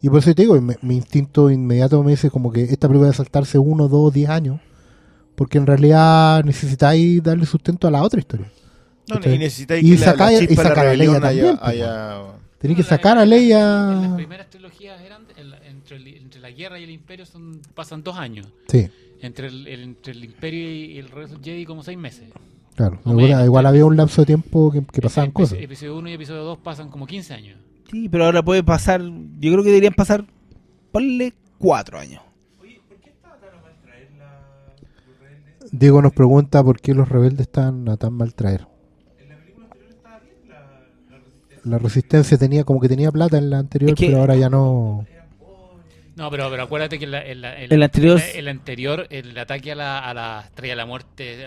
Y 0.00 0.08
por 0.10 0.18
eso 0.20 0.32
te 0.32 0.42
digo, 0.42 0.60
mi, 0.60 0.74
mi 0.82 0.96
instinto 0.96 1.50
inmediato 1.50 2.00
me 2.04 2.12
dice 2.12 2.30
como 2.30 2.52
que 2.52 2.62
esta 2.62 2.86
película 2.86 3.06
debe 3.06 3.16
saltarse 3.16 3.58
uno, 3.58 3.88
dos, 3.88 4.12
diez 4.12 4.28
años, 4.28 4.60
porque 5.34 5.58
en 5.58 5.66
realidad 5.66 6.44
necesitáis 6.44 7.22
darle 7.22 7.46
sustento 7.46 7.86
a 7.88 7.90
la 7.90 8.02
otra 8.02 8.20
historia. 8.20 8.50
No, 9.08 9.16
¿Cachai? 9.16 9.34
y 9.34 9.38
necesitáis 9.38 9.84
Y 9.84 9.90
que 9.90 9.98
la- 9.98 10.06
la, 10.06 10.12
sacar- 10.12 10.86
a 10.86 10.94
Leia 10.94 11.20
también, 11.20 11.58
haya- 11.60 12.22
Tenéis 12.58 12.78
que 12.78 12.82
sacar 12.82 13.18
a 13.18 13.22
en- 13.24 13.24
En 13.24 13.30
las 13.30 13.40
Leia. 13.40 14.16
primeras 14.16 14.48
trilogías 14.48 15.00
eran, 15.02 15.22
en 15.36 15.50
la- 15.50 15.58
entre, 15.66 15.96
el- 15.96 16.06
entre 16.08 16.40
la 16.40 16.50
guerra 16.50 16.78
y 16.78 16.84
el 16.84 16.90
imperio 16.90 17.26
son, 17.26 17.60
pasan 17.74 18.02
dos 18.02 18.16
años. 18.16 18.46
Sí, 18.68 18.88
Entre 19.20 19.48
el, 19.48 19.66
el- 19.66 19.82
entre 19.82 20.12
el 20.12 20.24
imperio 20.24 20.70
y 20.70 20.98
el 20.98 21.08
regreso 21.10 21.38
Jedi 21.42 21.64
como 21.66 21.82
seis 21.82 21.98
meses. 21.98 22.24
claro. 22.74 22.98
Igual, 23.04 23.66
había 23.66 23.84
un 23.84 23.96
lapso 23.96 24.22
de 24.22 24.26
tiempo 24.26 24.70
que, 24.72 24.82
que 24.90 25.00
pasaban 25.02 25.30
Episodio- 25.30 25.32
cosas. 25.50 25.58
Episodio 25.62 25.96
1 25.98 26.08
y 26.08 26.12
episodio 26.14 26.42
2 26.44 26.58
pasan 26.58 26.88
como 26.88 27.06
15 27.06 27.34
años. 27.34 27.58
Sí, 27.90 28.08
pero 28.08 28.24
ahora 28.24 28.42
puede 28.42 28.62
pasar, 28.62 29.02
yo 29.02 29.52
creo 29.52 29.62
que 29.62 29.68
deberían 29.70 29.92
pasar, 29.94 30.24
ponle 30.90 31.34
cuatro 31.58 31.98
años. 31.98 32.22
Diego 35.76 36.00
nos 36.00 36.12
pregunta 36.12 36.62
por 36.62 36.80
qué 36.80 36.94
los 36.94 37.08
rebeldes 37.08 37.48
están 37.48 37.88
a 37.88 37.96
tan 37.96 38.12
mal 38.12 38.32
traer. 38.34 38.66
La 41.64 41.78
resistencia 41.78 42.36
tenía 42.38 42.62
como 42.64 42.78
que 42.80 42.88
tenía 42.88 43.10
plata 43.10 43.38
en 43.38 43.50
la 43.50 43.58
anterior, 43.58 43.90
Es 43.92 43.96
que- 43.96 44.06
pero 44.06 44.20
ahora 44.20 44.36
ya 44.36 44.48
no. 44.50 45.04
No, 46.16 46.30
pero, 46.30 46.48
pero 46.48 46.62
acuérdate 46.62 46.96
que 46.98 47.06
en 47.06 47.10
la, 47.10 47.26
en 47.26 47.40
la- 47.40 47.60
en 47.60 47.72
El 47.72 47.80
la- 47.80 47.86
anterior- 47.86 48.20
el 48.36 48.46
anterior, 48.48 49.06
el 49.10 49.36
ataque 49.36 49.72
a 49.72 49.74
la, 49.74 49.98
a 49.98 50.14
la 50.14 50.42
estrella 50.44 50.72
de 50.74 50.76
la 50.76 50.86
muerte, 50.86 51.38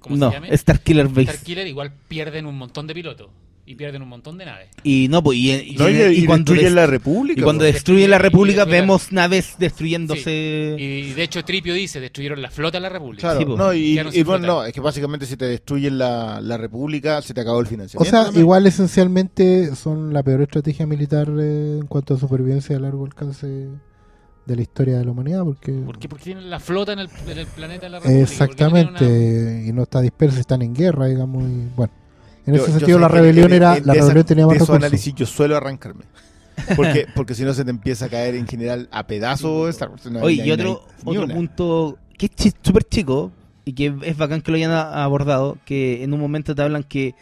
¿cómo 0.00 0.16
No, 0.16 0.30
se 0.30 0.34
llama? 0.40 0.48
Starkiller 0.56 1.06
Base. 1.08 1.26
Starkiller 1.26 1.66
igual 1.68 1.92
pierden 2.08 2.46
un 2.46 2.58
montón 2.58 2.88
de 2.88 2.94
pilotos 2.94 3.28
y 3.68 3.74
pierden 3.74 4.00
un 4.00 4.08
montón 4.08 4.38
de 4.38 4.44
naves. 4.44 4.68
Y 4.84 5.08
no, 5.10 5.22
pues, 5.24 5.38
y, 5.38 5.50
y- 5.52 5.76
No, 5.76 5.88
y, 5.90 5.94
y 5.94 6.22
y 6.22 6.26
cuando, 6.26 6.52
destruyen 6.52 6.64
des- 6.66 6.72
la 6.74 6.86
república. 6.86 7.40
y 7.40 7.42
cuando 7.42 7.62
po. 7.62 7.72
destruyen 7.72 8.10
la 8.10 8.18
República 8.18 8.64
destruyen- 8.64 8.70
vemos 8.70 9.12
naves 9.12 9.56
destruyéndose. 9.58 10.76
Y 10.78 11.12
de 11.12 11.22
hecho 11.22 11.44
Tripio 11.44 11.74
dice, 11.74 11.98
destruyeron 12.00 12.40
la 12.40 12.50
flota 12.50 12.76
de 12.78 12.82
la 12.82 12.88
República. 12.90 13.22
Claro, 13.22 13.40
Sí, 13.40 13.44
po. 13.44 13.56
no, 13.56 13.72
y, 13.74 14.22
bueno, 14.22 14.46
no, 14.46 14.64
es 14.64 14.72
que 14.72 14.80
básicamente 14.80 15.26
si 15.26 15.36
te 15.36 15.46
destruyen 15.46 15.98
la, 15.98 16.40
la 16.40 16.56
república, 16.56 17.20
se 17.22 17.34
te 17.34 17.40
acabó 17.40 17.58
el 17.60 17.66
O 17.66 17.68
financiamiento. 17.68 18.10
sea, 18.10 18.24
también. 18.26 18.42
igual 18.42 18.66
esencialmente 18.66 19.74
son 19.74 20.12
la 20.12 20.22
peor 20.22 20.42
estrategia 20.42 20.86
militar 20.86 21.28
eh, 21.38 21.78
en 21.80 21.86
cuanto 21.86 22.14
a 22.14 22.18
supervivencia 22.18 22.76
a 22.76 22.80
largo 22.80 23.04
alcance 23.04 23.46
de 23.46 24.54
la 24.54 24.62
historia 24.62 24.98
de 24.98 25.04
la 25.04 25.10
humanidad, 25.10 25.42
porque 25.42 25.72
¿Por 25.72 25.98
qué? 25.98 26.08
Porque 26.08 26.22
tienen 26.26 26.48
la 26.48 26.60
flota 26.60 26.92
en 26.92 27.00
el, 27.00 27.08
en 27.28 27.36
el 27.38 27.46
planeta 27.48 27.86
de 27.86 27.90
la 27.90 27.98
República. 27.98 28.22
exactamente 28.22 28.92
porque 29.00 29.64
y 29.66 29.72
no 29.72 29.82
está 29.82 30.00
dispersa, 30.00 30.38
están 30.38 30.62
en 30.62 30.72
guerra, 30.72 31.06
digamos, 31.06 31.42
y 31.50 31.66
bueno. 31.76 31.92
En 32.46 32.54
Yo- 32.54 32.62
ese 32.62 32.72
yo 32.72 32.78
sentido 32.78 32.98
la 33.00 33.08
rebelión 33.08 33.52
era 33.52 33.76
en 33.76 33.86
la 33.86 33.92
esa- 33.94 34.02
rebelión 34.02 34.24
tenía 34.26 34.46
más 34.46 34.54
de 34.54 34.58
recursos. 34.60 34.76
análisis 34.76 35.14
yo 35.14 35.26
suelo 35.26 35.56
arrancarme. 35.56 36.04
Porque, 36.76 37.06
porque 37.14 37.34
si 37.34 37.42
no 37.44 37.52
se 37.52 37.64
te 37.64 37.70
empieza 37.70 38.06
a 38.06 38.08
caer 38.08 38.34
en 38.36 38.46
general 38.46 38.88
a 38.92 39.06
pedazos 39.06 39.68
Star 39.70 39.90
Wars. 39.90 40.06
No 40.10 40.20
Oye, 40.20 40.44
y 40.46 40.50
otro, 40.50 40.84
no 41.04 41.10
hay 41.10 41.16
ni 41.18 41.22
otro 41.24 41.34
punto 41.34 41.98
que 42.16 42.26
es 42.26 42.54
súper 42.62 42.84
chico 42.84 43.30
y 43.64 43.72
que 43.74 43.94
es 44.02 44.16
bacán 44.16 44.40
que 44.40 44.50
lo 44.52 44.56
hayan 44.56 44.70
abordado, 44.70 45.58
que 45.64 46.02
en 46.04 46.14
un 46.14 46.20
momento 46.20 46.54
te 46.54 46.62
hablan 46.62 46.84
que, 46.84 47.14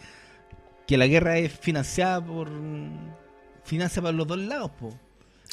que 0.86 0.96
la 0.98 1.06
guerra 1.06 1.38
es 1.38 1.52
financiada 1.52 2.24
por 2.24 2.48
financia 3.64 4.02
por 4.02 4.14
los 4.14 4.26
dos 4.26 4.38
lados, 4.38 4.70
po. 4.78 4.94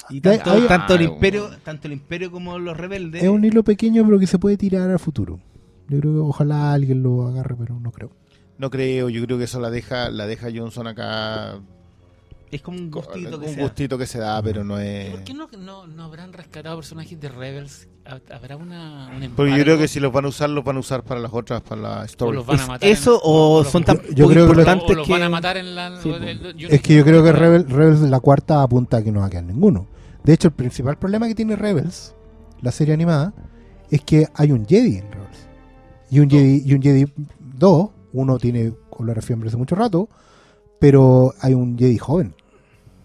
Y 0.10 0.20
tanto, 0.22 0.52
hay- 0.52 0.68
tanto 0.68 0.96
el 0.96 1.04
imperio, 1.04 1.44
bueno. 1.44 1.58
tanto 1.64 1.88
el 1.88 1.94
imperio 1.94 2.32
como 2.32 2.60
los 2.60 2.76
rebeldes. 2.76 3.24
Es 3.24 3.30
un 3.30 3.44
hilo 3.46 3.64
pequeño 3.64 4.04
pero 4.06 4.20
que 4.20 4.28
se 4.28 4.38
puede 4.38 4.58
tirar 4.58 4.90
al 4.90 5.00
futuro. 5.00 5.40
Yo 5.88 6.00
creo 6.00 6.14
que 6.14 6.20
ojalá 6.20 6.74
alguien 6.74 7.04
lo 7.04 7.28
agarre, 7.28 7.56
pero 7.58 7.80
no 7.80 7.92
creo. 7.92 8.12
No 8.62 8.70
creo, 8.70 9.10
yo 9.10 9.26
creo 9.26 9.40
que 9.40 9.46
eso 9.46 9.60
la 9.60 9.72
deja, 9.72 10.12
la 10.12 10.28
deja 10.28 10.48
Johnson 10.56 10.86
acá. 10.86 11.56
es 12.52 12.62
como 12.62 12.78
un 12.78 12.92
gustito 12.92 13.40
que 13.40 13.46
un 13.48 13.52
se 13.54 13.56
da. 13.58 13.64
gustito 13.64 13.98
que 13.98 14.06
se 14.06 14.20
da, 14.20 14.40
pero 14.44 14.64
no 14.64 14.78
es. 14.78 15.10
¿Por 15.10 15.24
qué 15.24 15.34
no, 15.34 15.48
no, 15.58 15.88
no 15.88 16.04
habrán 16.04 16.32
rescatado 16.32 16.76
personajes 16.76 17.20
de 17.20 17.30
Rebels? 17.30 17.88
¿Ha- 18.06 18.20
¿Habrá 18.36 18.58
una, 18.58 19.10
un 19.16 19.32
Porque 19.36 19.58
yo 19.58 19.64
creo 19.64 19.78
que 19.80 19.88
si 19.88 20.00
los 20.00 20.12
van 20.14 20.26
a 20.26 20.28
usar, 20.28 20.50
los 20.52 20.64
van 20.64 20.76
a 20.78 20.80
usar 20.80 21.02
para 21.04 21.20
las 21.20 21.34
otras, 21.34 21.62
para 21.64 21.82
la 21.82 22.02
o 22.02 22.04
story. 22.06 22.36
los 22.38 22.46
van 22.46 22.60
a 22.60 22.62
¿Es 22.64 22.68
matar 22.68 22.88
en- 22.90 22.94
eso 22.94 23.20
o 23.24 23.64
son 23.64 23.84
tan 23.84 24.00
Yo- 24.14 24.28
creo 24.28 24.46
que 24.46 24.52
o- 24.52 24.60
importantes 24.60 24.90
o 24.92 24.94
los 24.94 25.08
que 25.08 25.14
van 25.14 25.24
a 25.24 25.30
matar 25.30 25.58
en 25.58 25.74
la... 25.76 26.00
Sí, 26.02 26.10
o- 26.12 26.18
po. 26.20 26.24
el- 26.24 26.56
yo 26.56 26.68
Es 26.68 26.74
no- 26.82 26.82
que 26.84 26.96
yo 26.96 27.04
creo 27.04 27.24
que 27.24 27.32
no- 27.34 27.40
Rebel, 27.40 27.68
Rebels 27.70 28.02
la 28.02 28.20
cuarta 28.20 28.62
apunta 28.62 28.98
a 28.98 29.04
que 29.04 29.12
no 29.12 29.22
va 29.22 29.26
a 29.26 29.30
quedar 29.32 29.44
ninguno. 29.46 29.88
De 30.24 30.34
hecho, 30.34 30.50
el 30.50 30.54
principal 30.54 30.98
problema 31.00 31.28
que 31.28 31.34
tiene 31.34 31.56
Rebels, 31.56 32.14
la 32.62 32.72
serie 32.72 32.94
animada, 32.94 33.34
es 33.90 34.02
que 34.02 34.28
hay 34.36 34.52
un 34.52 34.68
Jedi 34.68 34.98
en 34.98 35.12
Rebels. 35.12 35.48
Y 36.12 36.20
un 36.20 36.30
Jedi, 36.30 36.62
y 36.66 36.74
un 36.76 36.82
Jedi 36.82 37.06
2, 37.58 37.90
uno 38.14 38.38
tiene 38.38 38.74
la 39.00 39.14
refiembre 39.14 39.48
hace 39.50 39.58
mucho 39.58 39.76
rato, 39.76 40.10
pero 40.80 41.34
hay 41.42 41.54
un 41.54 41.78
Jedi 41.78 41.98
joven. 41.98 42.36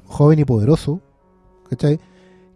Joven 0.06 0.38
y 0.38 0.44
poderoso. 0.44 1.00
¿Cachai? 1.68 1.98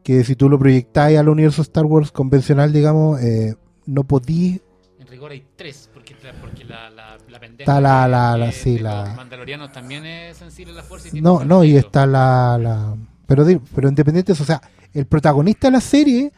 Que 0.03 0.25
si 0.25 0.37
tú 0.37 0.49
lo 0.49 0.59
proyectáis 0.59 1.19
al 1.19 1.29
universo 1.29 1.63
Star 1.63 1.85
Wars 1.85 2.13
convencional, 2.13 2.73
digamos, 2.73 3.21
eh, 3.21 3.55
no 3.87 4.05
podí 4.05 4.61
En 4.99 5.07
rigor 5.09 5.33
hay 5.33 5.45
tres, 5.57 5.91
porque, 5.93 6.15
la- 6.23 6.33
porque 6.41 6.65
la, 6.65 6.89
la, 6.91 7.19
la 7.29 7.41
pendeja 7.41 7.63
Está 7.73 7.81
la- 7.81 8.07
la- 8.07 8.37
la- 8.37 8.53
sí, 8.53 8.79
la- 8.79 9.07
los 9.07 9.17
mandalorianos 9.17 9.73
también 9.73 10.05
es 10.07 10.37
sensible 10.37 10.73
a 10.73 10.77
la 10.77 10.83
fuerza 10.83 11.09
y 11.09 11.11
tiene 11.13 11.25
No, 11.25 11.45
no, 11.45 11.65
y 11.65 11.77
está 11.77 12.07
la, 12.07 12.57
la- 12.61 12.97
pero 13.27 13.45
pero 13.75 13.89
independiente 13.89 14.33
de 14.33 14.35
eso, 14.35 14.43
o 14.45 14.47
sea, 14.47 14.61
el 14.93 15.07
protagonista 15.07 15.69
de 15.69 15.73
la 15.73 15.81
serie 15.81 16.33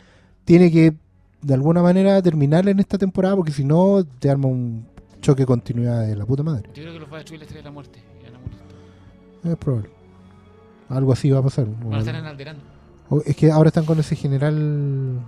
tiene 0.44 0.70
que 0.70 0.94
de 1.42 1.54
alguna 1.54 1.82
manera 1.82 2.20
terminar 2.22 2.66
en 2.68 2.80
esta 2.80 2.96
temporada 2.98 3.36
porque 3.36 3.52
si 3.52 3.64
no 3.64 4.04
te 4.18 4.30
arma 4.30 4.48
un 4.48 4.86
choque 5.22 5.42
de 5.42 5.46
continuidad 5.46 6.06
de 6.06 6.14
la 6.16 6.26
puta 6.26 6.42
madre. 6.42 6.68
Yo 6.74 6.82
creo 6.82 6.92
que 6.92 6.98
los 7.00 7.08
va 7.10 7.14
a 7.14 7.18
destruir 7.18 7.40
la 7.40 7.44
estrella 7.46 7.62
de 7.62 7.68
la 7.68 7.72
muerte. 7.72 7.98
y 8.20 8.24
van 8.24 8.34
a 8.34 8.38
morir 8.38 8.58
todos. 9.42 9.52
Es 9.52 9.58
probable. 9.58 9.90
Algo 10.90 11.12
así 11.12 11.30
va 11.30 11.38
a 11.38 11.42
pasar. 11.42 11.66
Van 11.66 11.94
a 11.94 11.98
estar 12.00 12.14
en 12.14 12.26
Alderaan. 12.26 12.56
O- 13.08 13.22
es 13.24 13.34
que 13.36 13.50
ahora 13.50 13.68
están 13.68 13.84
con 13.86 13.98
ese 13.98 14.14
general 14.16 15.20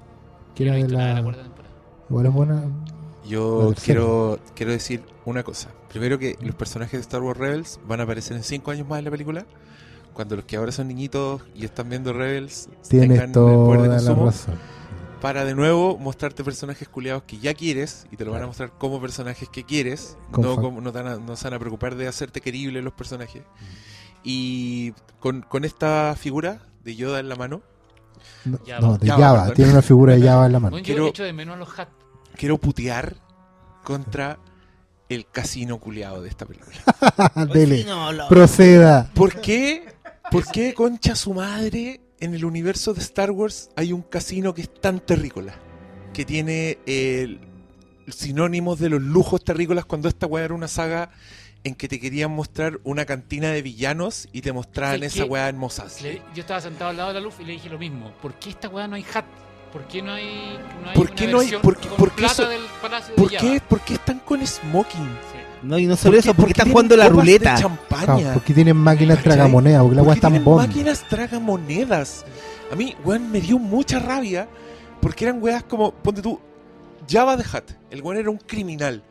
que 0.54 0.64
era 0.64 0.74
de 0.74 0.88
la 0.88 1.14
la 1.14 1.22
cuarta 1.22 1.42
temporada. 1.42 1.74
igual 2.10 2.26
es 2.26 2.32
buena. 2.32 2.54
La 2.54 2.68
Yo 3.26 3.72
quiero, 3.82 4.38
quiero 4.54 4.72
decir 4.72 5.02
una 5.24 5.42
cosa. 5.42 5.70
Primero 5.88 6.18
que 6.18 6.36
los 6.42 6.54
personajes 6.54 6.92
de 6.92 7.00
Star 7.00 7.22
Wars 7.22 7.38
Rebels 7.38 7.80
van 7.88 8.00
a 8.00 8.02
aparecer 8.02 8.36
en 8.36 8.42
5 8.42 8.70
años 8.70 8.86
más 8.86 8.98
en 8.98 9.06
la 9.06 9.10
película. 9.10 9.46
Cuando 10.12 10.36
los 10.36 10.44
que 10.44 10.56
ahora 10.56 10.70
son 10.72 10.88
niñitos 10.88 11.42
y 11.54 11.64
están 11.64 11.88
viendo 11.88 12.12
Rebels 12.12 12.68
Tienes 12.88 13.08
tengan 13.18 13.28
el 13.30 13.32
poder 13.32 13.80
de 13.80 13.86
toda 13.88 14.00
la 14.00 14.06
consumo, 14.14 14.26
razón. 14.26 14.54
Para 15.24 15.46
de 15.46 15.54
nuevo 15.54 15.96
mostrarte 15.96 16.44
personajes 16.44 16.86
culiados 16.86 17.22
que 17.22 17.38
ya 17.38 17.54
quieres 17.54 18.06
y 18.12 18.16
te 18.18 18.26
lo 18.26 18.32
van 18.32 18.42
a 18.42 18.46
mostrar 18.46 18.72
como 18.76 19.00
personajes 19.00 19.48
que 19.48 19.64
quieres. 19.64 20.18
Con 20.30 20.42
No, 20.44 20.54
fa- 20.54 20.60
como, 20.60 20.82
no, 20.82 20.92
te 20.92 21.00
van 21.00 21.12
a, 21.12 21.16
no 21.16 21.34
se 21.34 21.44
van 21.44 21.54
a 21.54 21.58
preocupar 21.58 21.94
de 21.94 22.06
hacerte 22.06 22.42
querible 22.42 22.82
los 22.82 22.92
personajes. 22.92 23.42
Y 24.22 24.92
con, 25.20 25.40
con 25.40 25.64
esta 25.64 26.14
figura 26.18 26.60
de 26.84 26.94
Yoda 26.94 27.20
en 27.20 27.30
la 27.30 27.36
mano, 27.36 27.62
No, 28.44 28.58
Java. 28.66 28.80
no, 28.82 28.98
de 28.98 29.08
Java, 29.08 29.52
tiene 29.54 29.70
una 29.72 29.80
figura 29.80 30.14
de 30.14 30.20
Java 30.22 30.44
en 30.44 30.52
la 30.52 30.60
mano. 30.60 30.76
Quiero- 30.84 31.10
de 31.10 31.32
menos 31.32 31.58
los 31.58 31.78
hat. 31.78 31.88
quiero 32.36 32.58
putear 32.58 33.16
contra 33.82 34.38
el 35.08 35.26
casino 35.26 35.78
culiado 35.78 36.20
de 36.20 36.28
esta 36.28 36.44
película. 36.44 36.76
Dele, 37.52 37.86
proceda. 38.28 39.10
¿Por 39.14 39.40
qué? 39.40 39.86
¿Por 40.30 40.44
qué, 40.50 40.74
concha 40.74 41.14
su 41.16 41.32
madre, 41.32 42.00
en 42.24 42.34
el 42.34 42.44
universo 42.44 42.94
de 42.94 43.00
Star 43.00 43.30
Wars 43.30 43.70
hay 43.76 43.92
un 43.92 44.02
casino 44.02 44.54
que 44.54 44.62
es 44.62 44.72
tan 44.74 45.00
terrícola? 45.00 45.54
Que 46.12 46.24
tiene 46.24 46.78
eh, 46.86 47.38
sinónimos 48.08 48.78
de 48.78 48.90
los 48.90 49.02
lujos 49.02 49.42
terrícolas 49.44 49.84
cuando 49.84 50.08
esta 50.08 50.26
weá 50.26 50.44
era 50.44 50.54
una 50.54 50.68
saga 50.68 51.10
en 51.64 51.74
que 51.74 51.88
te 51.88 51.98
querían 51.98 52.30
mostrar 52.30 52.78
una 52.84 53.06
cantina 53.06 53.48
de 53.50 53.62
villanos 53.62 54.28
y 54.32 54.42
te 54.42 54.52
mostraban 54.52 54.96
¿Sabes 54.98 55.16
esa 55.16 55.24
weá 55.24 55.48
hermosas. 55.48 56.02
Le- 56.02 56.20
yo 56.34 56.42
estaba 56.42 56.60
sentado 56.60 56.90
al 56.90 56.96
lado 56.98 57.08
de 57.08 57.14
la 57.14 57.20
luz 57.20 57.34
y 57.40 57.44
le 57.44 57.52
dije 57.52 57.68
lo 57.70 57.78
mismo. 57.78 58.12
¿Por 58.20 58.34
qué 58.34 58.50
esta 58.50 58.68
weá 58.68 58.86
no 58.86 58.96
hay 58.96 59.04
hat? 59.14 59.24
¿Por 59.72 59.88
qué 59.88 60.02
no 60.02 60.12
hay, 60.12 60.58
no 60.82 60.90
hay 60.90 60.94
¿Por 60.94 61.06
una 61.06 61.14
qué 61.16 61.26
no 61.26 61.38
hay- 61.38 61.44
versión 61.46 61.62
por 61.62 61.76
qué- 61.78 61.88
con 61.88 61.96
por 61.96 62.10
qué 62.10 62.16
plata 62.16 62.32
eso- 62.42 62.48
del 62.48 62.62
Palacio 62.82 63.14
¿Por 63.16 63.30
de 63.30 63.36
qué, 63.38 63.46
Java? 63.48 63.68
¿Por 63.68 63.80
qué 63.80 63.94
están 63.94 64.18
con 64.20 64.46
smoking? 64.46 65.00
Sí. 65.32 65.38
No, 65.64 65.78
y 65.78 65.86
no 65.86 65.96
solo 65.96 66.12
¿Por 66.12 66.18
eso, 66.20 66.34
porque 66.34 66.52
están 66.52 66.70
jugando 66.70 66.96
la 66.96 67.08
ruleta. 67.08 67.54
De 67.54 67.60
champaña? 67.62 68.04
Claro, 68.16 68.34
porque 68.34 68.54
tienen 68.54 68.76
máquinas 68.76 69.22
tragamonedas, 69.22 69.82
porque 69.82 69.96
la 69.96 70.02
¿Por 70.02 70.08
weá 70.08 70.14
qué 70.14 70.18
está 70.18 70.28
tienen 70.30 70.56
máquinas 70.56 71.08
tragamonedas? 71.08 72.24
A 72.72 72.76
mí, 72.76 72.94
weón, 73.04 73.30
me 73.30 73.40
dio 73.40 73.58
mucha 73.58 73.98
rabia 73.98 74.48
porque 75.00 75.24
eran 75.26 75.42
weas 75.42 75.62
como, 75.64 75.92
ponte 75.92 76.22
tú, 76.22 76.40
Java 77.08 77.36
the 77.36 77.42
Hutt. 77.44 77.70
El 77.90 78.02
weón 78.02 78.18
era 78.18 78.30
un 78.30 78.38
criminal. 78.38 79.02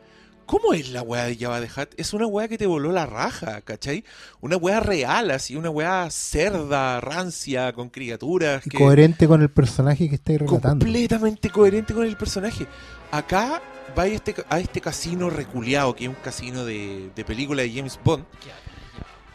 ¿Cómo 0.46 0.74
es 0.74 0.90
la 0.90 1.00
wea 1.00 1.24
de 1.24 1.36
Java 1.38 1.58
the 1.60 1.68
Hutt? 1.80 1.94
Es 1.96 2.12
una 2.12 2.26
wea 2.26 2.48
que 2.48 2.58
te 2.58 2.66
voló 2.66 2.92
la 2.92 3.06
raja, 3.06 3.62
¿cachai? 3.62 4.04
Una 4.42 4.58
wea 4.58 4.78
real, 4.80 5.30
así, 5.30 5.56
una 5.56 5.70
wea 5.70 6.06
cerda, 6.10 7.00
rancia, 7.00 7.72
con 7.72 7.88
criaturas. 7.88 8.66
Y 8.66 8.70
que- 8.70 8.76
coherente 8.76 9.26
con 9.26 9.40
el 9.40 9.48
personaje 9.48 10.06
que 10.08 10.16
estáis 10.16 10.40
relatando. 10.40 10.84
completamente 10.84 11.48
coherente 11.48 11.94
con 11.94 12.04
el 12.04 12.16
personaje. 12.18 12.66
Acá 13.10 13.62
va 13.96 14.04
a 14.04 14.06
este, 14.06 14.34
a 14.48 14.58
este 14.60 14.80
casino 14.80 15.30
reculeado, 15.30 15.94
que 15.94 16.04
es 16.04 16.08
un 16.08 16.16
casino 16.16 16.64
de, 16.64 17.10
de 17.14 17.24
película 17.24 17.62
de 17.62 17.72
James 17.72 17.98
Bond. 18.02 18.24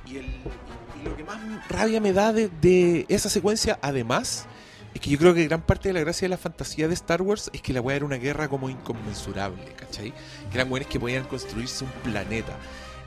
Y, 0.06 0.18
el- 0.18 0.26
y 0.26 1.04
lo 1.06 1.16
que 1.16 1.24
más 1.24 1.40
rabia 1.70 2.02
me 2.02 2.12
da 2.14 2.34
de, 2.34 2.50
de 2.62 3.06
esa 3.10 3.30
secuencia, 3.30 3.80
además, 3.82 4.46
es 4.94 5.00
que 5.02 5.10
yo 5.12 5.18
creo 5.18 5.34
que 5.34 5.46
gran 5.46 5.62
parte 5.62 5.90
de 5.90 5.94
la 5.94 6.00
gracia 6.02 6.26
de 6.26 6.30
la 6.30 6.38
fantasía 6.38 6.88
de 6.88 6.94
Star 6.96 7.22
Wars 7.22 7.50
es 7.54 7.62
que 7.62 7.72
la 7.74 7.80
weá 7.80 7.96
era 7.98 8.06
una 8.06 8.18
guerra 8.18 8.48
como 8.50 8.70
inconmensurable, 8.70 9.64
¿cachai? 9.78 10.12
Que 10.52 10.58
eran 10.58 10.72
weones 10.72 10.88
que 10.88 11.00
podían 11.00 11.26
construirse 11.26 11.84
un 11.86 11.92
planeta. 12.04 12.58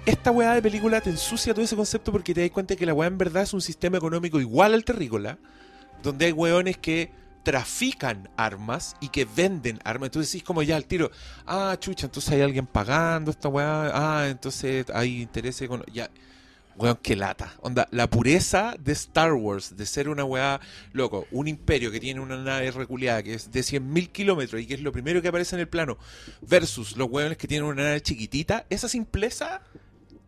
Esta 0.07 0.31
weá 0.31 0.55
de 0.55 0.63
película 0.63 1.01
te 1.01 1.11
ensucia 1.11 1.53
todo 1.55 1.65
ese 1.65 1.77
concepto 1.77 2.11
porque 2.13 2.33
te 2.35 2.41
das 2.41 2.51
cuenta 2.51 2.77
que 2.77 2.87
la 2.87 2.95
weá 2.95 3.09
en 3.09 3.19
verdad 3.19 3.43
es 3.43 3.53
un 3.53 3.61
sistema 3.61 3.99
económico 3.99 4.41
igual 4.41 4.75
al 4.75 4.85
terrícola, 4.85 5.39
donde 6.03 6.27
hay 6.27 6.33
weones 6.33 6.79
que 6.79 7.11
trafican 7.43 8.29
armas 8.37 8.97
y 9.01 9.09
que 9.09 9.25
venden 9.25 9.79
armas. 9.85 10.09
Entonces 10.09 10.33
decís 10.33 10.45
como 10.45 10.63
ya 10.63 10.77
al 10.77 10.87
tiro, 10.87 11.11
ah, 11.47 11.77
chucha, 11.79 12.07
entonces 12.07 12.33
hay 12.33 12.41
alguien 12.41 12.67
pagando 12.67 13.31
esta 13.31 13.49
weá, 13.49 13.91
ah, 13.93 14.29
entonces 14.29 14.87
hay 14.93 15.23
intereses 15.23 15.69
con... 15.69 15.85
Ya, 15.93 16.11
weón, 16.77 16.99
qué 17.03 17.17
lata. 17.17 17.55
Onda, 17.61 17.87
la 17.91 18.09
pureza 18.09 18.75
de 18.79 18.93
Star 18.93 19.33
Wars, 19.35 19.77
de 19.77 19.87
ser 19.87 20.09
una 20.09 20.25
weá, 20.25 20.61
loco, 20.93 21.27
un 21.31 21.49
imperio 21.49 21.91
que 21.91 22.01
tiene 22.01 22.21
una 22.21 22.37
nave 22.37 22.71
reculeada 22.71 23.23
que 23.23 23.35
es 23.35 23.51
de 23.51 23.61
100.000 23.61 24.11
kilómetros 24.11 24.61
y 24.61 24.67
que 24.67 24.75
es 24.75 24.81
lo 24.81 24.93
primero 24.93 25.21
que 25.21 25.29
aparece 25.29 25.57
en 25.57 25.61
el 25.61 25.69
plano, 25.69 25.99
versus 26.41 26.97
los 26.97 27.09
weones 27.11 27.37
que 27.37 27.49
tienen 27.49 27.67
una 27.67 27.83
nave 27.83 28.01
chiquitita, 28.01 28.67
esa 28.71 28.89
simpleza 28.89 29.63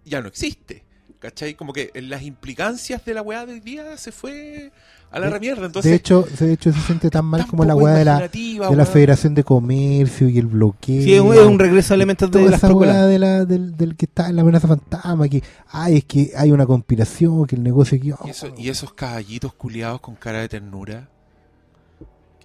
ya 0.05 0.21
no 0.21 0.29
existe. 0.29 0.85
¿Cachai? 1.19 1.55
Como 1.55 1.73
que 1.73 1.91
las 1.95 2.23
implicancias 2.23 3.03
de 3.07 3.15
la 3.15 3.23
weá 3.23 3.47
de 3.47 3.55
hoy 3.55 3.61
día 3.61 3.97
se 3.97 4.13
fue 4.13 4.73
a 5.15 5.21
la 5.21 5.27
De- 5.27 5.33
remierda. 5.33 5.67
Entonces, 5.67 5.91
de 5.91 5.97
hecho, 5.97 6.27
de 6.41 6.53
hecho 6.53 6.73
se 6.73 6.81
siente 6.81 7.09
tan 7.09 7.25
mal 7.25 7.47
como 7.47 7.65
la 7.65 7.75
weá 7.77 7.95
de 7.95 8.05
la, 8.05 8.19
de 8.29 8.77
la. 8.77 8.85
Federación 8.85 9.35
de 9.35 9.45
Comercio 9.45 10.29
y 10.29 10.39
el 10.39 10.47
bloqueo. 10.47 11.03
Sí, 11.03 11.15
es 11.15 11.21
un, 11.21 11.33
es 11.35 11.41
un 11.41 11.59
regreso 11.59 11.95
a 11.95 11.97
elementos 11.97 12.29
de 12.31 12.39
toda 12.39 12.51
las 12.51 12.63
esa 12.63 13.07
de 13.07 13.19
la, 13.19 13.45
del, 13.45 13.77
del 13.77 13.97
que 13.97 14.07
está 14.07 14.29
en 14.29 14.37
la 14.37 14.43
amenaza 14.43 14.69
fantasma, 14.69 15.29
que 15.29 15.43
ay, 15.69 15.97
es 15.99 16.05
que 16.05 16.33
hay 16.37 16.51
una 16.53 16.67
conspiración, 16.67 17.47
que 17.47 17.57
el 17.57 17.63
negocio 17.63 17.97
aquí. 17.97 18.13
Y, 18.27 18.31
eso- 18.31 18.53
y 18.59 18.69
esos 18.69 18.93
caballitos 18.93 19.55
culiados 19.55 20.01
con 20.01 20.15
cara 20.17 20.41
de 20.41 20.49
ternura. 20.49 21.09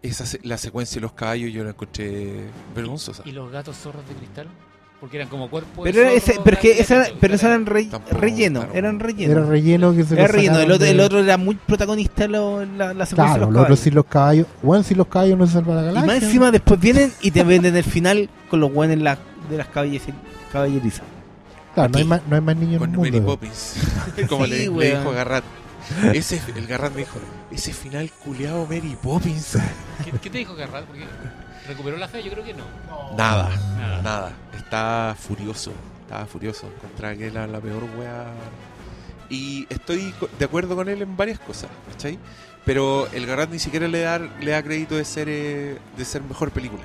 Esa 0.02 0.24
la 0.44 0.58
secuencia 0.58 0.96
de 0.96 1.02
los 1.02 1.12
caballos 1.12 1.52
yo 1.52 1.64
la 1.64 1.72
encontré 1.72 2.46
vergonzosa. 2.74 3.22
¿Y 3.26 3.32
los 3.34 3.52
gatos 3.52 3.76
zorros 3.78 4.08
de 4.08 4.16
cristal? 4.16 4.48
Porque 5.00 5.16
eran 5.16 5.30
como 5.30 5.50
cuerpos. 5.50 5.80
Pero, 5.84 6.02
era 6.02 6.12
ese, 6.12 6.40
pero 6.44 6.56
es 6.58 6.62
que 6.62 6.72
ese 6.80 6.94
era- 6.96 7.08
pero 7.22 7.34
esos 7.36 7.46
eran 7.48 7.66
re- 7.66 7.86
Tampoco, 7.86 8.18
relleno, 8.18 8.60
claro. 8.62 8.76
eran 8.76 9.00
relleno. 9.00 9.32
Era 9.32 9.46
relleno 9.46 9.96
que 9.96 10.04
se 10.04 10.14
Era 10.16 10.28
relleno, 10.28 10.60
el 10.60 10.72
otro, 10.74 10.86
el 10.88 10.98
de- 10.98 11.04
otro 11.04 11.20
era 11.20 11.38
muy 11.38 11.56
protagonista 11.56 12.28
lo- 12.28 12.66
la, 12.66 12.94
la 12.94 13.06
secuencia 13.06 13.36
Claro, 13.38 13.46
de 13.48 13.52
los 13.54 13.62
otros 13.62 13.64
caballos. 13.64 13.80
sin 13.80 13.96
los 13.96 14.06
caballos. 14.06 14.48
Bueno, 14.62 14.84
sin 14.84 14.98
los 14.98 15.08
caballos 15.08 15.38
no 15.38 15.48
se 15.48 15.54
salva 15.54 15.76
la 15.76 15.82
Y 15.82 15.86
galaxia. 15.86 16.14
más 16.14 16.24
encima 16.24 16.52
después 16.52 16.80
vienen 16.82 17.14
y 17.22 17.32
te 17.32 17.44
venden 17.44 17.78
el 17.78 17.84
final 17.86 18.30
con 18.50 18.60
los 18.60 18.74
buenos 18.74 18.98
la, 18.98 19.18
de 19.50 19.58
las 19.58 19.68
caballerizas. 19.68 20.14
caballerizas. 20.52 21.04
Claro, 21.76 21.90
no 21.92 21.98
hay, 22.00 22.04
más, 22.04 22.22
no 22.28 22.36
hay 22.36 22.42
más 22.42 22.56
niños 22.58 22.74
en 22.74 22.80
Con 22.80 22.90
el 22.92 22.98
Mary 22.98 23.12
mundo. 23.12 23.26
Poppins. 23.28 23.76
Como 24.28 24.46
Sí, 24.46 24.52
le, 24.52 24.68
le 24.70 24.98
dijo 24.98 25.12
Garrat. 25.12 25.44
Ese, 26.14 26.42
el 26.58 26.68
Garrat 26.68 26.92
me 26.92 27.00
dijo, 27.00 27.18
ese 27.52 27.72
final 27.74 28.12
culiado 28.26 28.66
Mary 28.66 28.98
Poppins. 29.02 29.58
¿Qué, 30.04 30.12
qué 30.20 30.30
te 30.30 30.38
dijo 30.40 30.56
Garrat? 30.56 30.84
Porque 30.86 31.06
recuperó 31.70 31.98
la 31.98 32.08
fe, 32.08 32.22
yo 32.24 32.32
creo 32.32 32.44
que 32.44 32.54
no. 32.54 32.66
Nada, 33.16 33.50
Nada. 33.78 34.02
nada. 34.02 34.34
Está 34.56 35.16
furioso. 35.18 35.72
Estaba 36.02 36.26
furioso. 36.26 36.68
Encontraba 36.76 37.16
que 37.16 37.28
era 37.28 37.48
la 37.48 37.60
peor 37.62 37.84
wea. 37.98 38.26
Y 39.30 39.68
estoy 39.70 40.14
de 40.38 40.46
acuerdo 40.46 40.76
con 40.76 40.90
él 40.90 41.02
en 41.02 41.16
varias 41.16 41.40
cosas, 41.40 41.70
¿cachai? 41.92 42.18
Pero 42.66 43.08
el 43.14 43.26
Garrat 43.26 43.50
ni 43.52 43.60
siquiera 43.60 43.88
le 43.88 44.02
da, 44.02 44.18
le 44.20 44.52
da 44.52 44.62
crédito 44.64 44.96
de 44.96 45.06
ser 45.06 45.28
eh, 45.30 45.78
de 45.98 46.06
ser 46.06 46.22
mejor 46.24 46.52
película 46.52 46.82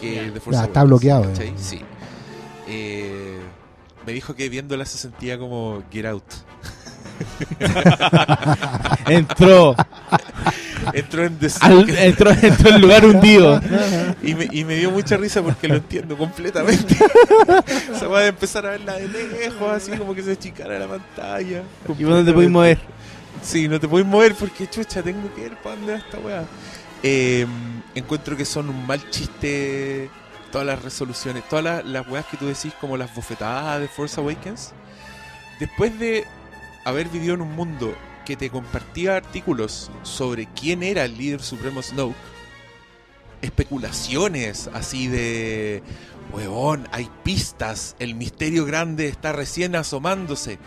que 0.00 0.32
Force 0.44 0.62
está 0.62 0.84
bloqueado, 0.84 1.24
eh. 1.24 1.28
¿cachai? 1.28 1.54
Sí. 1.56 1.80
Eh, 2.68 3.40
me 4.06 4.12
dijo 4.12 4.34
que 4.34 4.48
viéndola 4.48 4.84
se 4.84 4.98
sentía 4.98 5.38
como 5.38 5.82
Get 5.90 6.06
Out. 6.06 6.24
Entró, 9.06 9.76
Entró 10.92 11.24
en 11.24 11.38
al, 11.60 11.90
entró, 11.90 12.30
entró 12.30 12.70
en 12.70 12.80
lugar 12.80 13.04
hundido. 13.04 13.60
y, 14.22 14.34
me, 14.34 14.48
y 14.50 14.64
me 14.64 14.76
dio 14.76 14.90
mucha 14.90 15.16
risa 15.16 15.42
porque 15.42 15.68
lo 15.68 15.76
entiendo 15.76 16.16
completamente. 16.16 16.96
Se 17.98 18.06
va 18.06 18.20
a 18.20 18.26
empezar 18.26 18.66
a 18.66 18.70
verla 18.70 18.94
de 18.94 19.08
lejos, 19.08 19.72
así 19.72 19.90
como 19.92 20.14
que 20.14 20.22
se 20.22 20.32
achicara 20.32 20.78
la 20.78 20.86
pantalla. 20.86 21.62
Y 21.98 22.04
vos 22.04 22.14
no 22.14 22.24
te 22.24 22.32
podés 22.32 22.50
mover. 22.50 22.78
Sí, 23.42 23.68
no 23.68 23.80
te 23.80 23.88
podés 23.88 24.06
mover 24.06 24.34
porque 24.34 24.68
chucha, 24.68 25.02
tengo 25.02 25.32
que 25.34 25.42
ver 25.42 25.56
para 25.56 25.76
dónde 25.76 25.92
va 25.92 25.98
esta 25.98 26.18
weá. 26.18 26.44
Eh, 27.02 27.46
encuentro 27.94 28.36
que 28.36 28.44
son 28.44 28.68
un 28.68 28.86
mal 28.86 29.10
chiste 29.10 30.08
todas 30.50 30.66
las 30.66 30.82
resoluciones, 30.82 31.46
todas 31.48 31.64
las, 31.64 31.84
las 31.84 32.08
weas 32.08 32.26
que 32.26 32.36
tú 32.36 32.46
decís, 32.46 32.72
como 32.80 32.96
las 32.96 33.14
bofetadas 33.14 33.80
de 33.80 33.88
Force 33.88 34.20
Awakens. 34.20 34.72
Después 35.58 35.98
de 35.98 36.24
haber 36.86 37.08
vivido 37.08 37.34
en 37.34 37.42
un 37.42 37.54
mundo 37.54 37.94
que 38.24 38.36
te 38.36 38.48
compartía 38.50 39.16
artículos 39.16 39.90
sobre 40.02 40.46
quién 40.46 40.82
era 40.82 41.04
el 41.04 41.16
líder 41.18 41.42
supremo 41.42 41.82
Snoke, 41.82 42.16
especulaciones 43.42 44.68
así 44.72 45.08
de, 45.08 45.82
weón, 46.32 46.88
hay 46.92 47.08
pistas, 47.22 47.94
el 47.98 48.14
misterio 48.14 48.64
grande 48.64 49.08
está 49.08 49.32
recién 49.32 49.76
asomándose. 49.76 50.58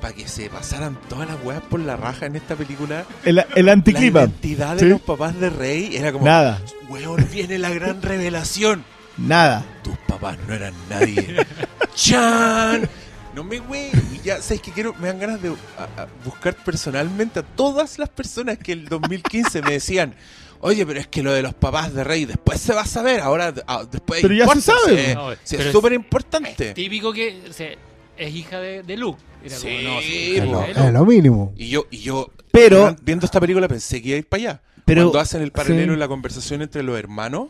Para 0.00 0.14
que 0.14 0.26
se 0.26 0.50
pasaran 0.50 0.98
todas 1.08 1.28
las 1.28 1.36
weas 1.44 1.62
por 1.62 1.78
la 1.78 1.96
raja 1.96 2.26
en 2.26 2.34
esta 2.34 2.56
película. 2.56 3.04
El, 3.24 3.44
el 3.54 3.66
La 3.66 3.72
anticlima. 3.72 4.22
identidad 4.22 4.74
de 4.74 4.80
Sí. 4.80 4.88
los 4.88 5.00
papás 5.00 5.38
de 5.38 5.48
Rey 5.48 5.94
era 5.94 6.10
como, 6.10 6.24
Nada, 6.24 6.60
weón, 6.88 7.24
viene 7.30 7.56
la 7.60 7.70
gran 7.70 8.02
revelación. 8.02 8.84
nada. 9.16 9.64
Tus 9.84 9.96
papás 10.08 10.38
no 10.48 10.54
eran 10.54 10.74
nadie. 10.90 11.46
¡Chan! 11.94 12.88
No 13.34 13.44
me 13.44 13.58
güey. 13.60 13.90
Y 14.12 14.20
ya, 14.24 14.42
¿sabes 14.42 14.60
que 14.60 14.72
quiero? 14.72 14.94
Me 14.94 15.08
dan 15.08 15.18
ganas 15.18 15.40
de 15.42 15.48
a- 15.78 16.02
a 16.02 16.06
buscar 16.24 16.54
personalmente 16.54 17.40
a 17.40 17.42
todas 17.42 17.98
las 17.98 18.08
personas 18.10 18.58
que 18.58 18.72
el 18.72 18.86
2015 18.88 19.62
me 19.62 19.72
decían. 19.72 20.14
Oye, 20.60 20.86
pero 20.86 21.00
es 21.00 21.06
que 21.08 21.22
lo 21.22 21.32
de 21.32 21.42
los 21.42 21.54
papás 21.54 21.92
de 21.92 22.04
Rey 22.04 22.24
después 22.24 22.60
se 22.60 22.72
va 22.72 22.82
a 22.82 22.86
saber, 22.86 23.20
ahora 23.20 23.52
ah, 23.66 23.84
después 23.90 24.20
Pero 24.22 24.34
ya 24.34 24.46
se 24.48 24.60
sabe. 24.60 25.08
sí, 25.08 25.14
No, 25.14 25.32
es 25.32 25.72
súper 25.72 25.92
importante. 25.94 26.72
Típico 26.74 27.12
que 27.12 27.42
o 27.48 27.52
sea, 27.52 27.70
es 28.16 28.34
hija 28.34 28.60
de, 28.60 28.82
de 28.84 28.96
Luke. 28.96 29.20
Era 29.44 29.56
como, 29.56 29.68
Sí, 29.70 29.82
no, 29.82 29.92
po. 29.94 29.98
Es 30.00 30.48
lo, 30.48 30.60
de 30.60 30.70
es 30.70 30.76
Luke. 30.76 30.92
lo 30.92 31.04
mínimo. 31.06 31.52
Y 31.56 31.68
yo, 31.68 31.86
y 31.90 31.98
yo 31.98 32.30
Pero, 32.52 32.94
viendo 33.02 33.26
esta 33.26 33.40
película 33.40 33.66
pensé 33.66 34.00
que 34.00 34.08
iba 34.10 34.14
a 34.16 34.18
ir 34.18 34.28
para 34.28 34.40
allá. 34.42 34.60
pero 34.84 35.02
Cuando 35.04 35.18
hacen 35.18 35.42
el 35.42 35.50
paralelo 35.50 35.86
sí. 35.86 35.94
en 35.94 35.98
la 35.98 36.06
conversación 36.08 36.62
entre 36.62 36.84
los 36.84 36.96
hermanos 36.96 37.48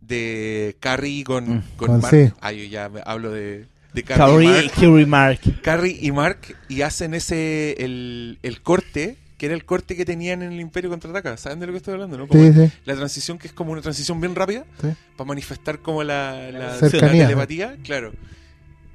de 0.00 0.76
Carrie 0.80 1.24
con, 1.24 1.56
Mm. 1.58 1.62
con 1.76 1.88
Con 1.88 2.00
Mark. 2.00 2.34
Ah, 2.40 2.52
yo 2.52 2.64
ya 2.64 2.88
me 2.88 3.02
hablo 3.04 3.30
de, 3.32 3.66
de 3.94 4.02
Carrie, 4.02 4.64
y 4.64 4.68
Carrie, 4.68 4.68
Mark. 4.68 4.70
Carrie 4.74 5.06
Mark. 5.06 5.40
Carrie 5.62 5.98
y 6.00 6.12
Mark 6.12 6.38
y 6.68 6.82
hacen 6.82 7.14
ese 7.14 7.72
el, 7.78 8.38
el 8.42 8.60
corte 8.62 9.16
que 9.38 9.46
era 9.46 9.54
el 9.54 9.64
corte 9.64 9.96
que 9.96 10.04
tenían 10.04 10.42
en 10.42 10.52
el 10.52 10.60
Imperio 10.60 10.90
Contraataca. 10.90 11.36
¿Saben 11.38 11.60
de 11.60 11.66
lo 11.66 11.72
que 11.72 11.78
estoy 11.78 11.94
hablando? 11.94 12.18
no? 12.18 12.28
Como 12.28 12.42
Sí, 12.44 12.52
sí. 12.52 12.70
La 12.84 12.94
transición 12.94 13.38
que 13.38 13.46
es 13.48 13.54
como 13.54 13.72
una 13.72 13.80
transición 13.80 14.20
bien 14.20 14.34
rápida 14.34 14.66
Sí. 14.82 14.88
para 15.16 15.26
manifestar 15.28 15.78
como 15.78 16.04
la, 16.04 16.50
la, 16.50 16.74
Cercanía. 16.74 17.22
la 17.22 17.28
telepatía, 17.28 17.76
claro. 17.82 18.12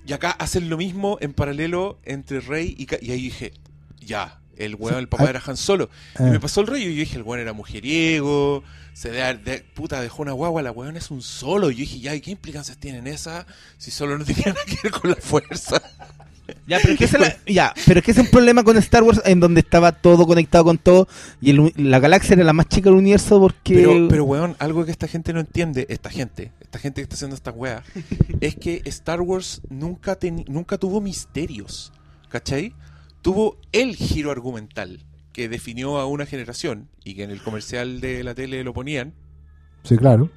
Y 0.06 0.14
acá 0.14 0.30
hacen 0.32 0.70
lo 0.70 0.78
mismo 0.78 1.18
en 1.20 1.34
paralelo 1.34 1.98
entre 2.06 2.42
Rey 2.42 2.76
y, 2.78 2.86
Ca- 2.86 3.00
y 3.02 3.10
ahí 3.12 3.22
dije, 3.24 3.54
ya, 4.00 4.40
el 4.56 4.76
weón, 4.76 5.00
el 5.00 5.08
papá 5.10 5.24
Ah. 5.26 5.30
era 5.32 5.42
Han 5.48 5.58
Solo. 5.58 5.90
Y 6.20 6.24
Ah. 6.24 6.30
me 6.30 6.40
pasó 6.40 6.62
el 6.62 6.68
rollo 6.68 6.86
y 6.88 6.94
yo 6.94 7.00
dije, 7.00 7.18
el 7.18 7.24
weón 7.24 7.40
era 7.42 7.54
mujeriego, 7.54 8.64
se 8.96 9.12
de, 9.12 9.34
de- 9.36 9.60
puta, 9.60 10.00
dejó 10.00 10.22
una 10.22 10.32
guagua, 10.32 10.62
la 10.62 10.72
weón 10.72 10.96
es 10.96 11.12
un 11.12 11.22
solo. 11.22 11.70
Y 11.70 11.76
yo 11.76 11.80
dije, 11.82 12.00
ya, 12.00 12.16
¿y 12.16 12.22
qué 12.22 12.32
implicancias 12.32 12.78
tienen 12.78 13.08
esas 13.08 13.46
si 13.78 13.92
solo 13.92 14.18
no 14.18 14.24
tenía 14.26 14.46
nada 14.48 14.62
que 14.66 14.78
ver 14.84 14.92
con 14.94 15.10
la 15.10 15.18
fuerza? 15.18 15.82
Ya, 16.66 16.78
pero 16.80 16.94
es 16.94 17.00
que 17.00 17.06
ese 17.06 17.18
la- 17.18 17.36
ya, 17.46 17.74
pero 17.86 18.00
es 18.00 18.06
que 18.06 18.12
es 18.12 18.18
un 18.20 18.28
problema 18.28 18.64
con 18.64 18.78
Star 18.78 19.04
Wars 19.04 19.20
en 19.26 19.40
donde 19.42 19.60
estaba 19.60 19.92
todo 19.92 20.26
conectado 20.26 20.64
con 20.64 20.78
todo 20.78 21.08
y 21.42 21.50
el- 21.50 21.74
la 21.76 22.00
galaxia 22.00 22.36
era 22.36 22.44
la 22.46 22.54
más 22.54 22.70
chica 22.70 22.90
del 22.90 23.00
universo 23.00 23.40
porque 23.40 23.74
Pero, 23.74 24.08
pero 24.08 24.24
weón, 24.24 24.56
algo 24.60 24.86
que 24.86 24.92
esta 24.92 25.08
gente 25.10 25.34
no 25.34 25.40
entiende, 25.42 25.88
esta 25.90 26.10
gente, 26.10 26.52
esta 26.62 26.80
gente 26.80 27.02
que 27.02 27.04
está 27.04 27.16
haciendo 27.16 27.36
esta 27.36 27.52
weá, 27.52 27.84
es 28.42 28.56
que 28.56 28.82
Star 28.86 29.22
Wars 29.22 29.62
nunca, 29.70 30.18
nunca 30.48 30.78
tuvo 30.78 31.02
misterios, 31.02 31.92
¿cachai? 32.30 32.74
Tuvo 33.24 33.58
el 33.72 33.96
giro 33.96 34.30
argumental 34.32 35.04
que 35.36 35.50
definió 35.50 35.98
a 35.98 36.06
una 36.06 36.26
generación 36.26 36.88
y 37.04 37.14
que 37.16 37.24
en 37.24 37.30
el 37.30 37.42
comercial 37.44 38.00
de 38.00 38.24
la 38.24 38.34
tele 38.34 38.64
lo 38.64 38.74
ponían, 38.74 39.14
Sí, 39.84 39.98
claro. 39.98 40.30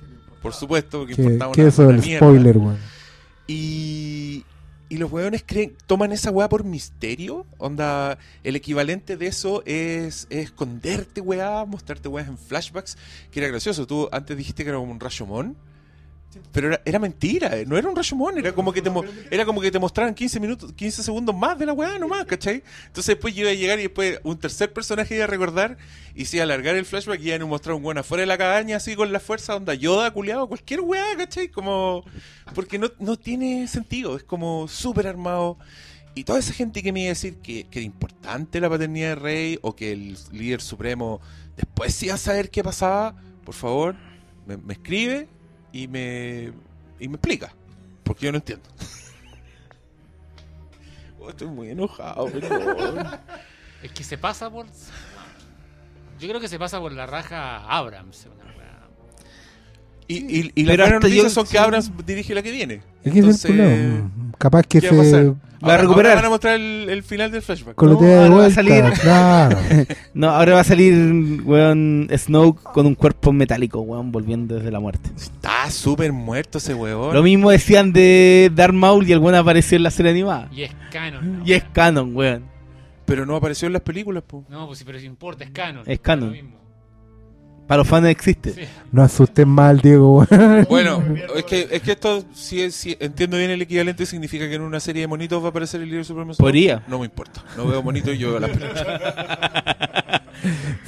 por 0.43 0.53
supuesto, 0.55 0.99
porque 0.99 1.15
Que, 1.15 1.23
importaba 1.23 1.53
que 1.53 1.61
una, 1.61 1.69
eso 1.69 1.87
del 1.87 2.01
mierda. 2.01 2.27
spoiler, 2.27 2.57
weón. 2.59 2.79
Y, 3.47 4.45
y 4.89 4.97
los 4.97 5.11
weones 5.13 5.45
creen, 5.47 5.75
toman 5.87 6.11
esa 6.13 6.31
weá 6.31 6.49
por 6.49 6.65
misterio. 6.65 7.47
Onda, 7.59 8.19
el 8.43 8.57
equivalente 8.57 9.17
de 9.17 9.27
eso 9.29 9.63
es, 9.67 10.27
es 10.31 10.45
esconderte 10.47 11.21
weá, 11.21 11.65
mostrarte 11.65 12.09
weas 12.09 12.29
en 12.29 12.37
flashbacks. 12.37 12.99
Que 13.31 13.41
era 13.41 13.49
gracioso. 13.49 13.87
Tú 13.87 14.09
antes 14.13 14.37
dijiste 14.37 14.65
que 14.65 14.71
era 14.71 14.79
como 14.79 14.91
un 14.93 15.01
Rashomon. 15.01 15.57
Pero 16.53 16.69
era, 16.69 16.83
era 16.85 16.99
mentira, 16.99 17.57
eh, 17.57 17.65
no 17.67 17.79
era 17.79 17.89
un 17.89 17.97
Rashomon, 17.97 18.39
era 18.39 18.53
como 18.53 18.73
que 18.73 18.83
te 18.83 18.91
era 19.31 19.47
como 19.47 19.61
que 19.61 19.71
te 19.71 19.79
mostraran 19.79 20.15
15 20.15 20.41
minutos, 20.41 20.73
15 20.75 21.03
segundos 21.03 21.35
más 21.35 21.59
de 21.59 21.65
la 21.65 21.73
weá 21.73 21.99
nomás, 21.99 22.27
¿cachai? 22.27 22.63
Entonces 22.87 23.15
después 23.15 23.37
iba 23.37 23.51
a 23.51 23.55
llegar 23.55 23.79
y 23.79 23.83
después 23.83 24.21
un 24.25 24.39
tercer 24.39 24.73
personaje 24.73 25.15
iba 25.15 25.25
a 25.25 25.27
recordar 25.27 25.79
y 26.15 26.27
se 26.27 26.37
iba 26.37 26.43
a 26.43 26.45
alargar 26.45 26.77
el 26.77 26.85
flashback 26.85 27.21
y 27.23 27.29
iban 27.29 27.43
a 27.43 27.47
mostrar 27.47 27.77
un 27.77 27.85
weón 27.85 27.99
afuera 27.99 28.23
de 28.23 28.27
la 28.27 28.37
cabaña 28.37 28.77
así 28.77 28.95
con 28.95 29.11
la 29.11 29.21
fuerza, 29.21 29.57
onda 29.57 29.73
Yoda, 29.75 30.11
culiado, 30.11 30.49
cualquier 30.49 30.81
weá, 30.81 31.17
¿cachai? 31.17 31.49
Como 31.49 32.05
porque 32.55 32.79
no, 32.79 32.91
no 32.99 33.17
tiene 33.17 33.67
sentido, 33.67 34.17
es 34.17 34.25
como 34.25 34.69
súper 34.69 35.07
armado 35.07 35.59
Y 36.15 36.25
toda 36.25 36.41
esa 36.41 36.53
gente 36.53 36.83
que 36.83 36.93
me 36.93 37.01
iba 37.01 37.09
a 37.09 37.11
decir 37.11 37.37
que, 37.37 37.65
que 37.71 37.79
era 37.79 37.87
importante 37.87 38.61
la 38.61 38.69
paternidad 38.69 39.11
de 39.11 39.15
Rey 39.15 39.59
o 39.63 39.75
que 39.75 39.93
el 39.93 40.17
líder 40.33 40.61
supremo 40.61 41.21
después 41.57 41.95
sí 41.95 42.07
iba 42.07 42.17
a 42.17 42.19
saber 42.19 42.51
qué 42.51 42.63
pasaba, 42.63 43.17
por 43.45 43.55
favor, 43.55 43.97
me 44.47 44.75
escribe 44.75 45.29
y 45.73 45.89
me, 45.89 46.53
y 46.99 47.09
me 47.09 47.15
explica. 47.15 47.53
Porque 48.05 48.27
yo 48.27 48.33
no 48.33 48.39
entiendo. 48.39 48.69
Oh, 51.21 51.31
estoy 51.31 51.49
muy 51.49 51.69
enojado, 51.69 52.27
perdón. 52.31 53.09
Es 53.83 53.91
que 53.91 54.05
se 54.05 54.17
pasa 54.17 54.49
por. 54.49 54.67
Yo 54.67 56.29
creo 56.29 56.41
que 56.41 56.47
se 56.47 56.61
pasa 56.61 56.79
por 56.79 56.93
la 56.93 57.07
raja 57.07 57.57
Abrams. 57.65 58.27
una. 58.27 58.39
Y, 60.07 60.39
y, 60.41 60.53
y 60.55 60.63
las 60.63 60.77
buenas 60.77 61.03
noticias 61.03 61.33
son 61.33 61.45
que. 61.45 61.59
Abrams 61.59 61.91
dirige 62.07 62.37
la 62.37 62.43
que 62.43 62.53
viene. 62.53 62.83
Es 63.03 63.13
que 63.13 63.19
ese 63.19 63.31
es 63.31 63.45
el 63.47 63.61
Entonces. 63.61 64.11
Capaz 64.39 64.63
que 64.63 64.81
¿qué 64.81 64.91
va 64.91 64.95
a 64.95 64.99
pasar? 64.99 65.25
se 65.25 65.48
Va 65.67 65.75
a 65.75 65.79
recuperar. 65.79 66.13
ahora 66.13 66.15
van 66.23 66.25
a 66.27 66.29
mostrar 66.31 66.55
el, 66.55 66.87
el 66.91 67.03
final 67.03 67.31
del 67.31 67.43
flashback. 67.43 67.75
colotea 67.75 68.07
No, 68.07 68.13
de 68.13 68.19
ahora 68.19 68.31
va 68.31 68.37
a 68.37 68.49
vuelta. 68.49 68.55
salir- 68.63 69.01
Claro. 69.01 69.59
No, 70.15 70.29
ahora 70.31 70.55
va 70.55 70.61
a 70.61 70.65
salir, 70.65 71.43
weón, 71.45 72.09
Snoke 72.17 72.63
con 72.63 72.87
un 72.87 72.95
cuerpo 72.95 73.33
metálico, 73.33 73.81
weón, 73.81 74.11
volviendo 74.13 74.57
desde 74.57 74.71
la 74.71 74.81
muerte. 74.81 75.11
Está 75.17 75.71
súper 75.71 76.13
muerto 76.13 76.59
ese 76.59 76.75
huevón. 76.75 77.15
Lo 77.15 77.23
mismo 77.23 77.51
decían 77.51 77.93
de 77.93 78.51
Darth 78.55 78.75
Maul 78.75 79.09
y 79.09 79.13
el 79.13 79.19
weón 79.19 79.35
apareció 79.37 79.77
en 79.77 79.83
la 79.83 79.91
serie 79.91 80.13
animada. 80.13 80.49
Y 80.53 80.63
es 80.63 80.73
canon. 80.91 81.39
¿no? 81.41 81.47
Y 81.47 81.53
es 81.53 81.65
canon, 81.73 82.15
weón. 82.17 82.45
Pero 83.05 83.25
no 83.25 83.37
apareció 83.37 83.67
en 83.67 83.73
las 83.73 83.83
películas, 83.83 84.23
po. 84.27 84.45
No, 84.51 84.67
pues 84.67 84.79
sí, 84.81 84.85
pero 84.85 84.99
si 85.01 85.07
importa, 85.07 85.43
es 85.45 85.51
canon. 85.51 85.83
Es 85.87 85.99
canon. 86.01 86.27
Lo 86.29 86.35
mismo. 86.35 86.58
Para 87.69 87.79
los 87.79 87.87
fans 87.89 88.09
existe. 88.09 88.53
Sí. 88.55 88.61
No 88.91 89.03
asusten 89.03 89.49
mal, 89.49 89.81
Diego. 89.81 90.27
Bueno, 90.69 91.05
es 91.37 91.45
que, 91.45 91.69
es 91.71 91.83
que 91.83 91.93
esto, 91.93 92.25
si, 92.35 92.63
es- 92.63 92.75
si 92.75 92.97
entiendo 92.99 93.37
bien 93.37 93.51
el 93.51 93.63
equivalente, 93.63 94.07
significa 94.07 94.49
que 94.49 94.55
en 94.57 94.63
una 94.63 94.81
serie 94.81 95.03
de 95.03 95.07
monitos 95.07 95.41
va 95.43 95.47
a 95.47 95.51
aparecer 95.51 95.81
el 95.83 95.91
líder 95.91 96.05
supremo. 96.05 96.33
Podría. 96.35 96.83
No 96.89 96.99
me 96.99 97.05
importa. 97.05 97.45
No 97.57 97.67
veo 97.69 97.83
monitos 97.83 98.15
y 98.15 98.19
yo 98.19 98.31
veo 98.31 98.41
las 98.41 98.51
películas. 98.51 98.85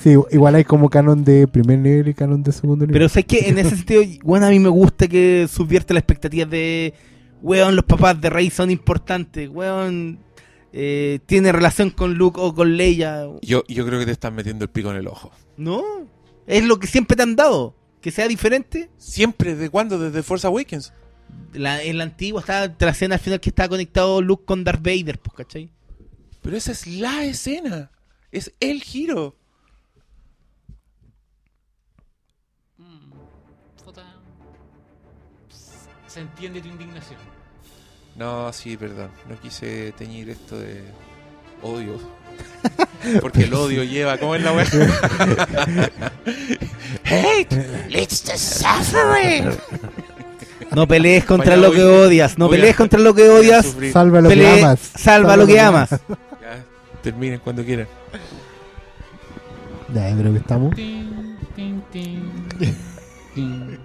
Sí, 0.02 0.15
igual 0.31 0.55
hay 0.55 0.65
como 0.65 0.89
canon 0.89 1.23
de 1.24 1.47
primer 1.48 1.78
nivel 1.78 2.09
y 2.09 2.15
canon 2.15 2.43
de 2.43 2.52
segundo 2.52 2.86
nivel. 2.86 2.94
Pero 2.94 3.09
sé 3.09 3.24
que 3.24 3.48
en 3.48 3.59
ese 3.59 3.77
sentido, 3.77 4.02
weón, 4.23 4.44
a 4.44 4.48
mí 4.51 4.59
me 4.59 4.69
gusta 4.69 5.07
que 5.09 5.47
subvierte 5.51 5.93
las 5.93 6.02
expectativas 6.02 6.48
de, 6.48 6.94
weón, 7.43 7.77
los 7.77 7.85
papás 7.85 8.19
de 8.20 8.31
Rey 8.31 8.48
son 8.48 8.70
importantes, 8.70 9.48
weón, 9.51 10.20
eh, 10.73 11.19
tiene 11.27 11.52
relación 11.52 11.90
con 11.90 12.15
Luke 12.15 12.40
o 12.40 12.55
con 12.55 12.77
Leia. 12.77 13.27
Yo, 13.43 13.65
yo 13.69 13.85
creo 13.86 13.98
que 13.98 14.07
te 14.07 14.12
están 14.12 14.35
metiendo 14.35 14.65
el 14.65 14.70
pico 14.70 14.90
en 14.93 14.97
el 14.97 15.09
ojo. 15.09 15.31
No, 15.57 15.82
es 16.51 16.64
lo 16.64 16.78
que 16.81 16.89
siempre 16.89 17.16
te 17.16 17.22
han 17.22 17.36
dado. 17.36 17.77
Que 18.01 18.10
sea 18.10 18.27
diferente. 18.27 18.90
¿Siempre? 18.97 19.55
¿De 19.55 19.70
cuándo? 19.70 19.98
¿Desde 19.98 20.22
Force 20.22 20.47
Awakens? 20.47 20.93
La, 21.52 21.82
en 21.82 21.98
la 21.98 22.05
antigua 22.05 22.40
estaba 22.40 22.74
la 22.77 22.90
escena 22.90 23.14
al 23.14 23.20
final 23.20 23.40
que 23.40 23.51
estaba 23.51 23.68
conectado 23.68 24.20
Luke 24.20 24.44
con 24.44 24.64
Darth 24.64 24.82
Vader, 24.82 25.20
pues, 25.20 25.36
¿cachai? 25.36 25.70
Pero 26.43 26.56
esa 26.56 26.72
es 26.72 26.86
la 26.89 27.24
escena. 27.24 27.93
Es 28.32 28.52
el 28.59 28.82
giro. 28.82 29.36
Mm. 32.78 33.12
Se 36.09 36.20
entiende 36.20 36.60
tu 36.60 36.68
indignación. 36.68 37.20
No, 38.16 38.52
sí, 38.52 38.77
perdón. 38.77 39.12
No 39.28 39.39
quise 39.40 39.93
teñir 39.93 40.31
esto 40.31 40.59
de 40.59 40.82
odio. 41.62 41.98
Porque 43.20 43.44
el 43.44 43.54
odio 43.54 43.82
lleva. 43.84 44.18
¿Cómo 44.18 44.34
es 44.34 44.42
la 44.42 44.52
weá? 44.52 44.66
Hate 47.04 47.86
leads 47.88 48.22
to 48.22 48.36
suffering. 48.36 49.50
No 50.72 50.86
pelees 50.86 51.24
contra 51.24 51.56
Vaya, 51.56 51.68
lo 51.68 51.72
que 51.74 51.82
voy- 51.82 52.06
odias, 52.06 52.38
no 52.38 52.46
voy 52.46 52.56
a- 52.56 52.60
pelees 52.60 52.76
contra 52.76 53.00
lo 53.00 53.14
que 53.14 53.22
Voy 53.26 53.36
a 53.36 53.40
odias, 53.40 53.66
sufrir. 53.66 53.92
Salva 53.92 54.20
lo 54.20 54.28
que 54.28 54.48
amas. 54.48 54.80
salva 54.96 55.36
lo 55.36 55.46
que 55.46 55.58
amas. 55.60 55.90
Ya, 55.90 55.98
terminen 57.02 57.40
cuando 57.42 57.64
quieran. 57.64 57.88
Ya, 59.92 60.14
creo 60.16 60.32
que 60.32 60.38
estamos. 60.38 60.74
Tin, 60.76 61.36
tin, 61.56 61.82
tin. 61.90 62.32
Tin, 62.58 62.76
tin, 63.34 63.78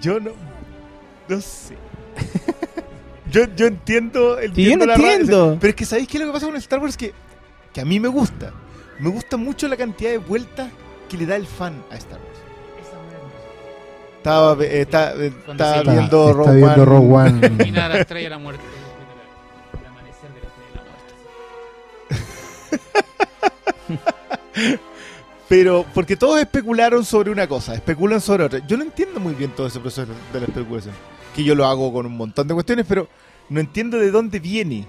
Yo 0.00 0.18
no. 0.20 0.32
No 1.28 1.40
sé. 1.40 1.76
yo, 3.30 3.44
yo 3.56 3.66
entiendo 3.66 4.38
el 4.38 4.54
Sí, 4.54 4.64
yo 4.70 4.76
no 4.76 4.86
la 4.86 4.94
entiendo. 4.96 5.56
Pero 5.60 5.70
es 5.70 5.76
que 5.76 5.84
¿sabéis 5.86 6.08
qué 6.08 6.16
es 6.18 6.20
lo 6.22 6.26
que 6.28 6.32
pasa 6.34 6.46
con 6.46 6.56
Star 6.56 6.78
Wars? 6.80 6.96
Que, 6.96 7.12
que 7.72 7.80
a 7.80 7.84
mí 7.84 7.98
me 8.00 8.08
gusta. 8.08 8.52
Me 8.98 9.08
gusta 9.10 9.36
mucho 9.36 9.66
la 9.68 9.76
cantidad 9.76 10.10
de 10.10 10.18
vueltas 10.18 10.70
que 11.08 11.16
le 11.16 11.26
da 11.26 11.36
el 11.36 11.46
fan 11.46 11.82
a 11.90 11.96
Star 11.96 12.18
Wars. 12.18 12.28
Estaba, 14.18 14.62
eh, 14.64 14.82
está- 14.82 15.12
eh, 15.14 15.32
se- 15.46 15.50
Está, 15.52 15.82
viendo 15.82 16.30
está 16.30 16.32
Rogue 16.32 16.52
viendo 16.56 16.72
One. 16.74 16.84
Rogue 16.84 17.14
One. 17.14 17.40
Termina 17.48 17.88
la 17.88 17.98
estrella 17.98 18.24
de 18.26 18.30
la 18.30 18.38
muerte. 18.38 18.62
El 19.80 19.86
amanecer 19.86 20.30
de 20.32 20.40
la 20.40 20.46
estrella 20.46 20.70
de 20.70 20.76
la 20.76 20.82
muerte. 23.98 24.82
Pero 25.48 25.84
porque 25.92 26.16
todos 26.16 26.38
especularon 26.40 27.04
sobre 27.04 27.30
una 27.30 27.46
cosa, 27.46 27.74
especulan 27.74 28.20
sobre 28.20 28.44
otra. 28.44 28.60
Yo 28.66 28.76
no 28.76 28.84
entiendo 28.84 29.18
muy 29.20 29.34
bien 29.34 29.50
todo 29.50 29.66
ese 29.66 29.80
proceso 29.80 30.12
de 30.32 30.38
la 30.40 30.46
especulación. 30.46 30.94
Que 31.34 31.44
yo 31.44 31.54
lo 31.54 31.66
hago 31.66 31.92
con 31.92 32.06
un 32.06 32.16
montón 32.16 32.46
de 32.48 32.54
cuestiones, 32.54 32.84
pero 32.88 33.08
no 33.48 33.60
entiendo 33.60 33.98
de 33.98 34.10
dónde 34.10 34.38
viene. 34.38 34.86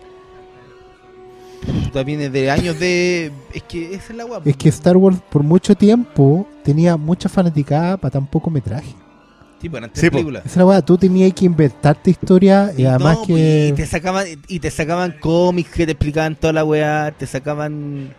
Puta, 1.85 2.03
viene 2.03 2.29
de 2.29 2.51
años 2.51 2.77
de. 2.79 3.31
Es 3.53 3.63
que 3.63 3.93
esa 3.95 4.11
es 4.11 4.17
la 4.17 4.25
guapa. 4.25 4.49
Es 4.49 4.57
que 4.57 4.67
Star 4.69 4.97
Wars 4.97 5.17
por 5.29 5.43
mucho 5.43 5.75
tiempo 5.75 6.45
tenía 6.63 6.97
mucha 6.97 7.29
fanaticada 7.29 7.95
para 7.97 8.11
tan 8.11 8.27
poco 8.27 8.49
metraje. 8.49 8.93
Sí, 9.61 9.69
pues, 9.69 9.79
eran 9.79 9.91
tres 9.93 10.01
Sí, 10.01 10.07
po. 10.09 10.11
películas. 10.17 10.41
Esa 10.45 10.51
es 10.51 10.57
la 10.57 10.65
weá, 10.65 10.81
tú 10.81 10.97
tenías 10.97 11.31
que 11.33 11.45
inventarte 11.45 12.09
historia 12.11 12.73
y 12.77 12.81
Y 12.81 12.85
además 12.85 13.19
no, 13.19 13.25
que. 13.27 13.33
pues, 13.33 13.69
y 13.69 13.73
te 13.73 13.85
sacaban 13.87 14.25
y 14.49 14.59
te 14.59 14.71
sacaban 14.71 15.15
cómics 15.21 15.69
que 15.71 15.85
te 15.85 15.93
explicaban 15.93 16.35
toda 16.35 16.51
la 16.51 16.65
weá, 16.65 17.11
te 17.17 17.25
sacaban 17.25 18.13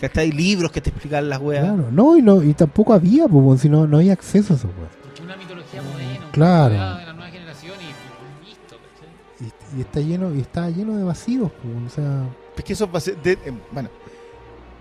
¿cachai? 0.00 0.32
libros 0.32 0.72
que 0.72 0.80
te 0.80 0.90
explicaban 0.90 1.28
las 1.30 1.40
weas. 1.40 1.62
Claro, 1.62 1.86
no, 1.92 2.16
y, 2.16 2.22
no, 2.22 2.42
y 2.42 2.52
tampoco 2.54 2.92
había, 2.94 3.28
pues, 3.28 3.60
si 3.60 3.68
no, 3.68 3.86
no 3.86 3.98
había 3.98 4.14
acceso 4.14 4.54
a 4.54 4.56
eso, 4.56 4.66
pues. 4.76 4.88
Porque 5.02 5.20
es 5.20 5.24
una 5.24 5.36
mitología 5.36 5.80
moderna. 5.82 6.11
Claro. 6.32 6.72
de 6.74 7.06
la 7.06 7.12
nueva 7.12 7.30
generación 7.30 7.74
y 7.80 8.46
listo. 8.48 8.76
¿cachai? 8.76 9.48
Y, 9.74 9.78
y 9.78 9.80
está 9.82 10.00
lleno, 10.00 10.34
y 10.34 10.40
está 10.40 10.68
lleno 10.70 10.96
de 10.96 11.04
vacíos, 11.04 11.50
pues, 11.62 11.92
o 11.92 11.94
sea. 11.94 12.24
Es 12.56 12.64
que 12.64 12.72
esos 12.72 12.90
vacíos, 12.90 13.16
de- 13.22 13.32
eh, 13.32 13.52
bueno, 13.70 13.88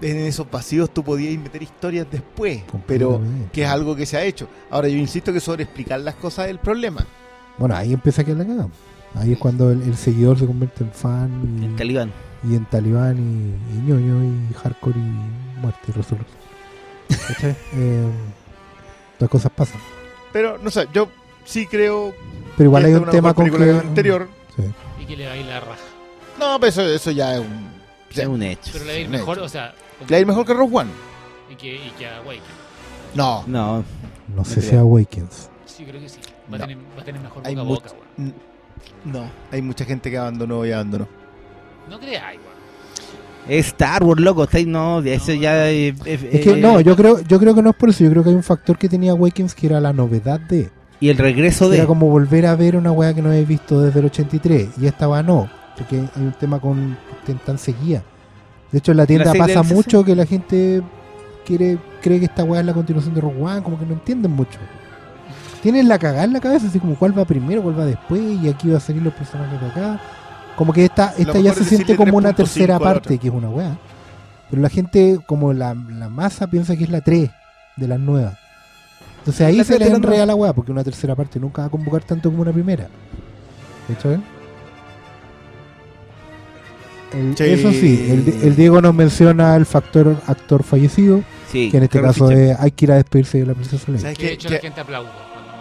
en 0.02 0.18
esos 0.18 0.49
vacíos 0.49 0.90
tú 0.91 1.03
podías 1.03 1.40
meter 1.41 1.61
historias 1.64 2.07
después, 2.10 2.64
pero 2.88 3.22
que 3.53 3.64
es 3.64 3.69
algo 3.69 3.95
que 3.95 4.06
se 4.06 4.18
ha 4.18 4.23
hecho. 4.23 4.48
Ahora 4.69 4.88
yo 4.88 4.98
insisto 4.98 5.32
que 5.32 5.40
sobre 5.40 5.64
explicar 5.64 5.99
las 6.02 6.15
cosas 6.15 6.45
es 6.45 6.52
el 6.52 6.60
problema. 6.60 7.06
Bueno, 7.57 7.76
ahí 7.76 7.94
empieza 7.94 8.22
a 8.22 8.26
quedar 8.26 8.40
la 8.40 8.45
cagada. 8.45 8.69
Ahí 9.15 9.34
es 9.34 9.38
cuando 9.38 9.69
el, 9.72 9.82
el 9.84 9.95
seguidor 9.98 10.40
se 10.40 10.48
convierte 10.48 10.84
en 10.84 10.91
fan 10.91 11.60
y, 11.61 11.65
El 11.65 11.76
talibán. 11.76 12.11
y 12.49 12.56
en 12.56 12.65
talibán 12.65 13.18
y, 13.18 13.76
y 13.76 13.82
ñoño 13.82 14.23
y 14.23 14.53
hardcore 14.53 14.98
y 14.98 15.60
muerte 15.60 15.80
y. 15.88 17.14
¿Cachai? 17.28 17.56
Eh, 17.73 18.07
las 19.19 19.30
cosas 19.30 19.52
pasan. 19.52 19.80
Pero 20.34 20.57
no 20.57 20.72
sé, 20.72 20.88
yo 20.94 21.10
sí 21.45 21.65
creo 21.68 22.13
Pero 22.57 22.68
igual 22.69 22.85
hay 22.85 22.93
un 22.93 23.09
tema 23.09 23.34
con 23.34 23.49
que. 23.49 23.69
anterior. 23.72 24.27
Sí. 24.55 24.63
Y 25.01 25.05
que 25.05 25.18
le 25.18 25.26
va 25.27 25.34
a 25.34 25.38
ir 25.38 25.45
la 25.45 25.59
raja. 25.59 25.80
No, 26.39 26.59
pero 26.59 26.69
eso, 26.69 26.81
eso 26.84 27.11
ya 27.11 27.35
es 27.35 27.39
un. 27.41 27.72
Es 28.15 28.26
un 28.27 28.41
hecho. 28.43 28.72
Pero 28.73 28.85
le 28.85 28.91
va 28.91 28.97
a 28.97 28.99
ir 29.01 29.09
mejor, 29.09 29.38
hecho. 29.38 29.45
o 29.45 29.49
sea. 29.49 29.73
Le 30.01 30.05
va 30.11 30.18
a 30.18 30.19
ir 30.19 30.27
mejor 30.27 30.45
que 30.45 30.53
Rogue 30.53 30.76
One. 30.77 30.89
Y 31.51 31.55
que, 31.55 31.76
y 31.76 31.89
que 31.97 32.07
a 32.07 32.22
Wake. 32.26 32.41
No, 33.15 33.43
No, 33.47 33.84
No 34.35 34.45
sé 34.45 34.61
si. 34.61 34.76
Awakens. 34.76 35.49
Sí, 35.65 35.84
creo 35.85 35.99
que 36.01 36.09
sí. 36.09 36.19
Va, 36.51 36.57
No. 36.57 36.63
a, 36.63 36.68
tener, 36.68 36.77
va 36.97 37.01
a 37.01 37.05
tener 37.05 37.22
mejor 37.22 37.43
Hay 37.45 37.55
boca 37.55 37.61
a 37.61 37.65
mucho- 37.65 37.81
boca, 37.84 37.95
weón. 38.18 38.34
no. 39.05 39.30
Hay 39.51 39.61
mucha 39.61 39.85
gente 39.85 40.09
que 40.11 40.18
abandonó 40.18 40.65
y 40.65 40.72
abandonó. 40.72 41.07
No 41.89 41.99
creáis, 41.99 42.39
weón. 42.39 42.51
es 43.49 43.68
Star 43.68 44.03
Wars, 44.03 44.22
loco. 44.22 44.47
No, 44.68 44.99
eso 45.01 45.34
ya 45.34 45.69
es. 45.69 45.95
es- 46.05 46.23
Es 46.23 46.41
que 46.41 46.51
eh, 46.51 46.57
no, 46.57 46.80
yo 46.81 46.95
creo, 46.95 47.19
yo 47.22 47.39
creo 47.39 47.53
que 47.55 47.61
no 47.61 47.72
es 47.72 47.76
por 47.76 47.89
eso. 47.89 48.03
Yo 48.03 48.11
creo 48.11 48.23
que 48.23 48.30
hay 48.30 48.35
un 48.35 48.43
factor 48.43 48.77
que 48.77 48.88
tenía 48.89 49.11
Awakens 49.11 49.55
que 49.55 49.68
era 49.68 49.80
la 49.80 49.91
novedad 49.93 50.39
de. 50.39 50.69
Y 51.02 51.10
el 51.10 51.18
regreso 51.18 51.68
de. 51.68 51.78
Era 51.78 51.88
como 51.88 52.07
volver 52.07 52.45
a 52.45 52.56
ver 52.56 52.78
una 52.78 52.91
weá 52.91 53.14
que 53.14 53.22
no 53.22 53.30
habéis 53.30 53.48
visto 53.48 53.82
desde 53.82 53.99
el 53.99 54.06
83. 54.06 54.69
Y 54.80 54.86
esta 54.86 55.10
weá 55.10 55.23
no. 55.23 55.49
Porque 55.76 55.98
hay 55.98 56.23
un 56.23 56.32
tema 56.34 56.60
con 56.60 56.98
que 57.26 57.34
tan 57.34 57.57
seguía. 57.57 58.03
De 58.72 58.78
hecho, 58.78 58.91
en 58.91 58.98
la 58.98 59.06
tienda 59.06 59.34
pasa 59.34 59.64
mucho 59.64 60.06
que 60.06 60.15
la 60.15 60.26
gente 60.26 60.82
quiere 61.45 61.78
cree 62.02 62.19
que 62.19 62.26
esta 62.26 62.44
weá 62.44 62.61
es 62.61 62.65
la 62.65 62.73
continuación 62.73 63.14
de 63.15 63.22
Rogue 63.22 63.41
One, 63.41 63.64
como 63.64 63.80
que 63.80 63.86
no 63.86 63.94
entienden 63.94 64.32
mucho. 64.32 64.60
Tienen 65.61 65.88
la 65.88 65.99
cagada 65.99 66.23
en 66.23 66.34
la 66.34 66.40
cabeza, 66.40 66.68
así 66.68 66.80
como 66.80 66.95
cuál 66.95 67.18
va 67.18 67.26
primero, 67.26 67.61
cuál 67.61 67.80
va 67.80 67.86
después, 67.86 68.22
y 68.41 68.48
aquí 68.48 68.69
va 68.69 68.78
a 68.78 68.82
salir 68.82 69.02
los 69.02 69.14
personajes 69.14 69.60
de 69.60 69.68
acá. 69.68 69.99
Como 70.56 70.73
que 70.73 70.86
esta, 70.86 71.14
esta 71.18 71.40
ya 71.40 71.53
se 71.53 71.64
siente 71.64 71.95
como 71.95 72.18
una 72.18 72.32
3.5 72.32 72.36
tercera 72.36 72.80
parte, 72.80 73.18
que 73.18 73.28
es 73.28 73.34
una 73.34 73.49
weá. 73.49 73.78
Pero 74.49 74.61
la 74.61 74.69
gente, 74.69 75.19
como 75.26 75.53
la, 75.53 75.73
la 75.73 76.10
masa, 76.10 76.48
piensa 76.48 76.76
que 76.76 76.84
es 76.84 76.90
la 76.90 77.02
3 77.02 77.30
de 77.78 77.88
las 77.88 77.99
nuevas. 77.99 78.38
Entonces 79.22 79.41
ahí 79.41 79.56
La 79.57 79.64
se 79.64 79.77
le 79.80 79.88
enreda 79.88 80.26
la 80.26 80.35
weá, 80.35 80.52
porque 80.53 80.72
una 80.72 80.84
tercera 80.84 81.15
parte 81.15 81.39
nunca 81.39 81.61
va 81.61 81.68
a 81.68 81.72
convocar 81.72 82.03
tanto 82.03 82.30
como 82.30 82.41
una 82.41 82.52
primera. 82.52 82.88
¿Cachai? 83.88 84.14
El- 87.14 87.35
Sí. 87.38 87.43
Eso 87.43 87.72
sí, 87.72 88.07
el, 88.10 88.43
el 88.48 88.56
Diego 88.56 88.81
nos 88.81 88.93
menciona 88.95 89.56
el 89.57 89.65
factor 89.65 90.15
actor 90.27 90.64
fallecido, 90.64 91.23
Sí. 91.52 91.69
que 91.69 91.77
en 91.77 91.84
este 91.84 92.02
caso 92.02 92.31
es, 92.31 92.57
hay 92.57 92.72
que 92.72 92.85
ir 92.85 92.91
a 92.93 92.95
despedirse 92.95 93.39
de 93.39 93.45
la 93.48 93.53
princesa 93.53 93.84
Leia. 93.91 94.02
¿Sabes 94.02 94.18
Que 94.18 94.26
de 94.27 94.34
hecho 94.34 94.48
Que- 94.48 94.56
la 94.56 94.61
gente 94.61 94.80
aplaude 94.81 95.10
cuando, 95.10 95.52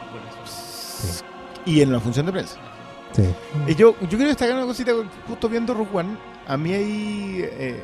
Y 1.66 1.80
en 1.82 1.92
la 1.92 2.00
función 2.00 2.26
de 2.26 2.32
prensa. 2.32 2.54
Sí. 3.12 3.22
Y 3.66 3.74
yo, 3.74 3.96
yo 4.02 4.08
quiero 4.08 4.28
destacar 4.28 4.54
una 4.56 4.66
cosita, 4.66 4.92
justo 5.26 5.48
viendo 5.48 5.74
Rogue 5.74 5.90
One, 5.92 6.10
a 6.46 6.56
mí 6.56 6.72
hay, 6.72 7.40
eh, 7.44 7.80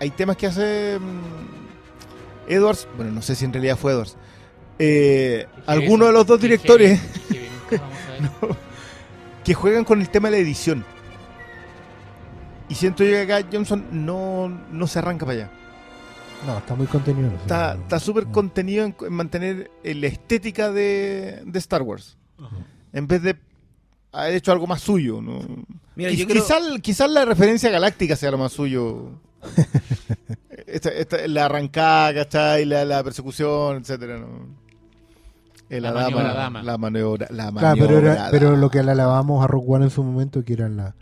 hay 0.00 0.10
temas 0.10 0.36
que 0.36 0.48
hace 0.48 0.98
mm, 1.00 2.50
Edwards, 2.52 2.88
bueno, 2.96 3.12
no 3.12 3.22
sé 3.22 3.36
si 3.36 3.44
en 3.44 3.52
realidad 3.52 3.76
fue 3.76 3.92
Edwards, 3.92 4.16
eh, 4.78 5.46
alguno 5.66 6.06
de 6.06 6.12
los 6.12 6.26
dos 6.26 6.40
directores 6.40 7.00
que 9.44 9.54
juegan 9.54 9.84
con 9.84 10.00
el 10.00 10.08
tema 10.10 10.28
de 10.30 10.36
la 10.36 10.42
edición. 10.42 10.84
Y 12.68 12.74
siento 12.74 13.02
yo 13.02 13.10
que 13.12 13.22
acá 13.32 13.46
Johnson 13.50 13.86
no, 13.92 14.48
no 14.70 14.86
se 14.86 14.98
arranca 14.98 15.24
para 15.24 15.38
allá. 15.38 15.50
No, 16.46 16.58
está 16.58 16.74
muy 16.74 16.86
contenido. 16.86 17.30
Está 17.40 17.74
está 17.74 17.98
súper 17.98 18.26
No. 18.26 18.32
contenido 18.32 18.84
en, 18.84 18.94
en 19.00 19.12
mantener 19.12 19.70
eh, 19.82 19.94
la 19.94 20.06
estética 20.06 20.70
de, 20.70 21.42
de 21.44 21.58
Star 21.58 21.82
Wars. 21.82 22.16
En 22.92 23.06
vez 23.06 23.22
de 23.22 23.36
haber 24.12 24.34
hecho 24.34 24.52
algo 24.52 24.66
más 24.66 24.80
suyo. 24.82 25.20
¿no? 25.22 25.40
Mira, 25.96 26.10
Quiz- 26.10 26.16
yo 26.18 26.26
creo- 26.26 26.42
quizá, 26.42 26.56
quizá 26.80 27.08
la 27.08 27.24
referencia 27.24 27.70
galáctica 27.70 28.14
sea 28.16 28.30
lo 28.30 28.38
más 28.38 28.52
suyo. 28.52 29.12
esta, 30.66 30.90
esta- 30.90 31.26
la 31.26 31.46
arrancada, 31.46 32.14
¿cachai? 32.14 32.64
La, 32.66 32.84
la 32.84 33.02
persecución, 33.02 33.78
etcétera, 33.78 34.18
¿no? 34.18 34.67
Eh, 35.70 35.80
La 35.80 35.92
dama, 35.92 36.02
maniobra 36.10 36.34
dama. 36.34 36.62
La 36.62 36.78
maniobra. 36.78 37.26
La 37.30 37.52
Claro, 37.52 37.76
pero, 37.78 37.98
era- 37.98 38.08
maniobra 38.10 38.30
pero 38.30 38.56
lo 38.56 38.70
que 38.70 38.82
le 38.82 38.90
alabamos 38.92 39.44
a 39.44 39.46
Rock 39.46 39.64
One 39.68 39.84
en 39.84 39.90
su 39.90 40.02
momento, 40.02 40.44
que 40.44 40.52
eran 40.54 40.76
la- 40.76 40.94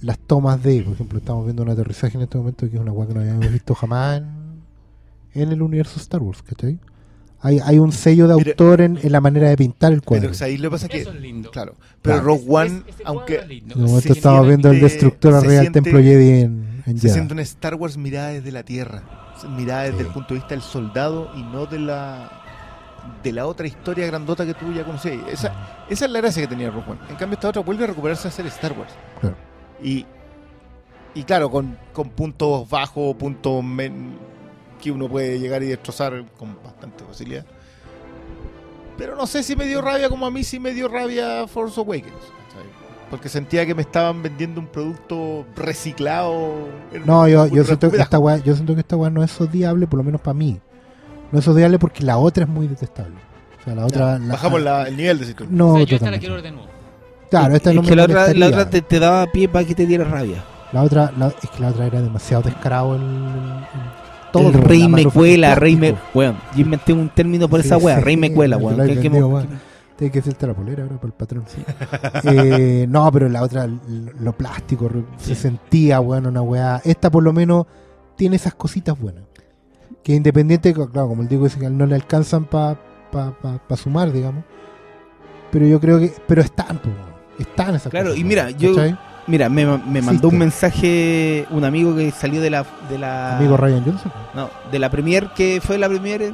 las 0.00 0.18
tomas 0.18 0.62
de, 0.62 0.82
por 0.82 0.94
ejemplo, 0.94 1.18
estamos 1.18 1.44
viendo 1.44 1.62
un 1.62 1.70
aterrizaje 1.70 2.16
en 2.16 2.22
este 2.24 2.38
momento 2.38 2.68
que 2.68 2.76
es 2.76 2.80
una 2.80 2.92
weá 2.92 3.06
que 3.08 3.14
no 3.14 3.20
habíamos 3.20 3.50
visto 3.52 3.74
jamás 3.74 4.18
en, 4.18 4.28
en 5.42 5.52
el 5.52 5.62
universo 5.62 5.98
Star 6.00 6.20
Wars, 6.22 6.42
¿cachai? 6.42 6.78
Hay, 7.40 7.60
hay 7.64 7.78
un 7.78 7.92
sello 7.92 8.26
de 8.26 8.34
Pero- 8.36 8.50
autor 8.50 8.80
en, 8.80 8.98
en 9.00 9.12
la 9.12 9.20
manera 9.20 9.48
de 9.48 9.56
pintar 9.56 9.92
el 9.92 10.02
cuadro. 10.02 10.22
Pero 10.22 10.32
o 10.32 10.34
sea, 10.34 10.48
ahí 10.48 10.56
lo 10.58 10.70
que 10.70 10.74
pasa 10.74 10.86
es 10.86 10.90
que. 10.92 10.98
Eso 11.02 11.10
es 11.12 11.20
lindo. 11.20 11.50
Claro. 11.52 11.74
Pero 12.02 12.16
Claro. 12.16 12.22
Rogue 12.26 12.44
One, 12.48 12.66
Es- 12.66 12.72
ese 12.72 13.02
cuadro 13.04 13.20
aunque. 13.20 13.34
en 13.36 13.72
un 13.76 13.84
momento 13.86 14.12
estamos 14.12 14.46
viendo 14.48 14.70
el 14.72 14.80
destructor 14.80 15.34
arriba 15.34 15.62
del 15.62 15.70
templo 15.72 15.98
Jedi 16.00 16.40
en, 16.42 16.82
en 16.84 16.98
Se 16.98 17.10
siente 17.10 17.34
un 17.34 17.40
Star 17.40 17.76
Wars 17.76 17.96
mirada 17.96 18.30
desde 18.30 18.50
la 18.50 18.64
Tierra. 18.64 19.04
Mirada 19.56 19.82
desde 19.84 19.98
Sí. 19.98 20.04
el 20.04 20.08
punto 20.12 20.28
de 20.30 20.34
vista 20.40 20.48
del 20.54 20.62
soldado 20.62 21.30
y 21.36 21.42
no 21.44 21.66
de 21.66 21.78
la 21.78 22.37
de 23.22 23.32
la 23.32 23.46
otra 23.46 23.66
historia 23.66 24.06
grandota 24.06 24.46
que 24.46 24.54
tú 24.54 24.72
ya 24.72 24.84
conocías. 24.84 25.16
Esa, 25.30 25.52
esa 25.88 26.04
es 26.04 26.10
la 26.10 26.20
gracia 26.20 26.42
que 26.42 26.48
tenía 26.48 26.70
Rogue 26.70 26.92
One. 26.92 27.00
En 27.10 27.16
cambio, 27.16 27.34
esta 27.34 27.48
otra 27.48 27.62
vuelve 27.62 27.84
a 27.84 27.88
recuperarse 27.88 28.28
a 28.28 28.30
ser 28.30 28.46
Star 28.46 28.72
Wars. 28.72 28.92
Claro. 29.20 29.36
Y, 29.82 30.06
y 31.14 31.22
claro, 31.24 31.50
con, 31.50 31.78
con 31.92 32.10
puntos 32.10 32.68
bajos, 32.68 33.14
puntos 33.16 33.62
men- 33.64 34.16
que 34.80 34.90
uno 34.92 35.08
puede 35.08 35.38
llegar 35.40 35.62
y 35.62 35.66
destrozar 35.66 36.24
con 36.38 36.56
bastante 36.62 37.04
facilidad. 37.04 37.44
Pero 38.96 39.16
no 39.16 39.26
sé 39.26 39.42
si 39.42 39.56
me 39.56 39.64
dio 39.66 39.80
rabia 39.80 40.08
como 40.08 40.26
a 40.26 40.30
mí 40.30 40.44
sí 40.44 40.58
me 40.58 40.72
dio 40.72 40.88
rabia 40.88 41.46
Force 41.46 41.80
Awakens. 41.80 42.14
Porque 43.10 43.30
sentía 43.30 43.64
que 43.64 43.74
me 43.74 43.80
estaban 43.80 44.22
vendiendo 44.22 44.60
un 44.60 44.66
producto 44.66 45.46
reciclado. 45.56 46.68
No, 47.06 47.26
yo, 47.26 47.46
yo 47.46 47.64
siento 47.64 47.90
que 47.90 47.96
esta 47.96 48.18
weá, 48.18 48.36
yo 48.36 48.54
siento 48.54 48.74
que 48.74 48.80
esta 48.80 48.96
weá 48.96 49.08
no 49.08 49.22
es 49.22 49.40
odiable, 49.40 49.86
por 49.86 49.96
lo 49.96 50.04
menos 50.04 50.20
para 50.20 50.34
mí. 50.34 50.60
No 51.32 51.38
es 51.38 51.48
odiable 51.48 51.78
porque 51.78 52.04
la 52.04 52.18
otra 52.18 52.44
es 52.44 52.50
muy 52.50 52.66
detestable. 52.68 53.16
O 53.60 53.64
sea, 53.64 53.74
la 53.74 53.84
otra. 53.86 54.18
la- 54.18 54.32
Bajamos 54.34 54.62
la- 54.62 54.88
el 54.88 54.96
nivel 54.96 55.18
de 55.18 55.26
situación. 55.26 55.56
No, 55.56 55.74
O 55.74 55.76
sea, 55.76 55.84
yo 55.84 55.96
esta 55.96 56.10
la 56.10 56.18
totalmente. 56.18 56.20
quiero 56.20 56.34
ver 56.34 56.42
de 56.44 56.50
nuevo. 56.52 56.68
Claro, 57.30 57.54
esta 57.56 57.70
es 57.70 57.76
no 57.76 57.82
que 57.82 57.90
me 57.90 57.96
la 57.96 58.04
otra, 58.04 58.32
la 58.34 58.46
otra 58.46 58.70
te, 58.70 58.80
te 58.82 58.98
daba 58.98 59.26
pie 59.30 59.48
para 59.48 59.64
que 59.66 59.74
te 59.74 59.84
diera 59.86 60.04
rabia. 60.04 60.42
La 60.72 60.82
otra, 60.82 61.12
la- 61.18 61.28
es 61.28 61.50
que 61.50 61.60
la 61.60 61.68
otra 61.68 61.86
era 61.86 62.00
demasiado 62.00 62.42
descarado 62.42 62.94
el, 62.96 63.02
todo. 64.32 64.48
el 64.48 64.54
rey 64.54 64.88
me 64.88 65.04
cuela, 65.06 65.54
rey 65.54 65.76
me... 65.76 65.94
Weón, 66.14 66.36
yo 66.54 66.60
inventé 66.62 66.92
un 66.92 67.08
término 67.10 67.48
por 67.48 67.60
Sí, 67.60 67.66
esa 67.68 67.76
wea, 67.78 67.96
sí, 67.98 68.02
rey 68.04 68.16
me 68.16 68.32
cuela, 68.32 68.56
weón. 68.56 68.86
Que- 68.86 68.98
que- 69.00 69.08
weón. 69.08 69.68
Tiene 69.96 70.12
que 70.12 70.20
hacerte 70.20 70.46
la 70.46 70.54
polera 70.54 70.84
ahora 70.84 70.94
para 70.96 71.06
el 71.08 71.12
patrón. 71.14 71.44
Eh, 72.24 72.86
no, 72.88 73.10
pero 73.10 73.28
la 73.28 73.42
otra, 73.42 73.66
lo, 74.20 74.32
plástico, 74.32 74.88
se 75.18 75.34
sentía, 75.34 75.98
bueno, 75.98 76.28
una 76.28 76.40
weá. 76.40 76.80
Esta 76.84 77.10
por 77.10 77.22
lo 77.24 77.32
menos 77.32 77.66
tiene 78.16 78.36
esas 78.36 78.54
cositas 78.54 78.98
buenas. 78.98 79.24
Que 80.08 80.14
independiente, 80.14 80.72
claro, 80.72 81.08
como 81.08 81.20
el 81.20 81.28
digo, 81.28 81.46
no 81.70 81.84
le 81.84 81.94
alcanzan 81.94 82.46
para 82.46 82.78
pa, 83.12 83.30
pa- 83.42 83.58
pa 83.58 83.76
sumar, 83.76 84.10
digamos. 84.10 84.42
Pero 85.50 85.66
yo 85.66 85.78
creo 85.78 85.98
que, 85.98 86.14
pero 86.26 86.40
están, 86.40 86.78
pues, 86.78 86.94
están 87.38 87.74
esas 87.74 87.90
Claro, 87.90 88.06
cosas 88.06 88.18
y 88.20 88.24
mira, 88.24 88.48
yo-. 88.50 88.74
Mira, 89.26 89.50
me, 89.50 89.66
me 89.66 90.00
mandó 90.00 90.28
un 90.28 90.38
mensaje 90.38 91.46
un 91.50 91.62
amigo 91.62 91.94
que 91.94 92.10
salió 92.10 92.40
de 92.40 92.48
la... 92.48 92.64
De 92.88 92.96
la 92.96 93.36
Amigo 93.36 93.58
Ryan 93.58 93.84
Johnson. 93.84 94.10
No, 94.32 94.48
de 94.72 94.78
la 94.78 94.90
premier 94.90 95.28
que 95.36 95.60
fue 95.62 95.76
la 95.76 95.86
premier 95.90 96.32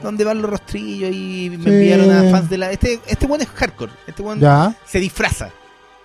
donde 0.00 0.24
van 0.24 0.40
los 0.40 0.48
rostrillos 0.52 1.10
y 1.12 1.50
me 1.58 1.64
Sí. 1.64 1.70
enviaron 1.70 2.12
a 2.12 2.30
fans 2.30 2.48
de 2.48 2.58
la... 2.58 2.70
Este 2.70 3.00
este 3.08 3.26
one 3.26 3.42
es 3.42 3.50
hardcore, 3.50 3.90
este 4.06 4.22
one 4.22 4.40
Ya, 4.40 4.72
se 4.84 5.00
disfraza, 5.00 5.50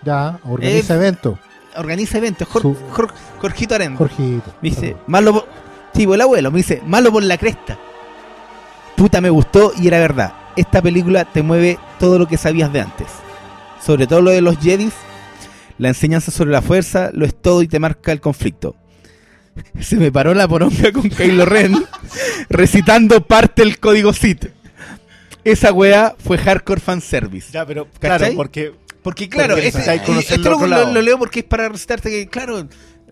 ya, 0.02 0.40
organiza 0.50 0.96
Eh, 0.96 0.98
eventos. 0.98 1.38
organiza 1.78 2.18
eventos. 2.18 2.48
Jor- 2.48 2.76
Jor- 2.92 3.14
Jorgito 3.40 3.76
Arenda. 3.76 4.00
Jorgito. 4.00 4.52
Me 4.64 4.70
dice, 4.72 4.98
malo 5.06 5.34
por... 5.34 5.46
Tipo, 5.94 6.16
el 6.16 6.22
abuelo 6.22 6.52
me 6.52 6.58
dice, 6.60 6.82
malo 6.86 7.12
por 7.12 7.24
la 7.24 7.38
cresta. 7.38 7.78
Puta, 8.96 9.22
me 9.22 9.30
gustó 9.30 9.74
y 9.80 9.88
era 9.88 10.00
verdad. 10.00 10.34
Esta 10.56 10.82
película 10.82 11.26
te 11.26 11.42
mueve 11.42 11.78
todo 12.00 12.20
lo 12.20 12.28
que 12.28 12.38
sabías 12.38 12.72
de 12.72 12.82
antes. 12.82 13.08
Sobre 13.84 14.08
todo 14.08 14.22
lo 14.22 14.32
de 14.32 14.42
los 14.42 14.58
Jedis, 14.60 14.94
la 15.78 15.88
enseñanza 15.90 16.32
sobre 16.32 16.52
la 16.52 16.62
fuerza, 16.62 17.10
lo 17.14 17.26
es 17.26 17.34
todo 17.36 17.62
y 17.62 17.68
te 17.68 17.80
marca 17.80 18.12
el 18.12 18.22
conflicto. 18.22 18.76
Se 19.82 19.98
me 19.98 20.12
paró 20.12 20.34
la 20.34 20.48
poronga 20.48 20.92
con 20.92 21.10
Kylo 21.10 21.46
Ren 21.46 21.74
recitando 22.50 23.26
parte 23.26 23.64
del 23.64 23.80
código 23.80 24.14
Sith. 24.14 24.46
Esa 25.44 25.74
wea 25.74 26.16
fue 26.24 26.38
hardcore 26.38 26.80
fanservice. 26.80 27.52
Ya, 27.52 27.66
pero 27.66 27.88
¿Cachai? 28.00 28.18
claro, 28.20 28.36
porque 28.36 28.74
Porque 29.02 29.28
claro, 29.28 29.58
esto 29.58 29.80
el 30.34 30.42
lo, 30.44 30.68
lo- 30.68 30.92
lo 30.94 31.02
leo 31.02 31.18
porque 31.18 31.40
es 31.40 31.46
para 31.46 31.68
recitarte 31.68 32.12
que, 32.12 32.28
claro, 32.28 32.68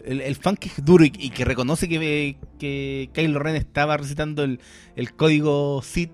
el, 0.10 0.22
el 0.22 0.36
fan 0.36 0.56
que 0.58 0.70
es 0.70 0.84
duro 0.84 1.06
y, 1.06 1.12
y 1.18 1.30
que 1.30 1.46
reconoce 1.46 1.88
que, 1.88 2.38
que 2.58 3.10
Kylo 3.14 3.40
Ren 3.40 3.56
estaba 3.56 3.96
recitando 3.98 4.44
el, 4.44 4.60
el 4.96 5.14
código 5.14 5.82
Sith. 5.84 6.12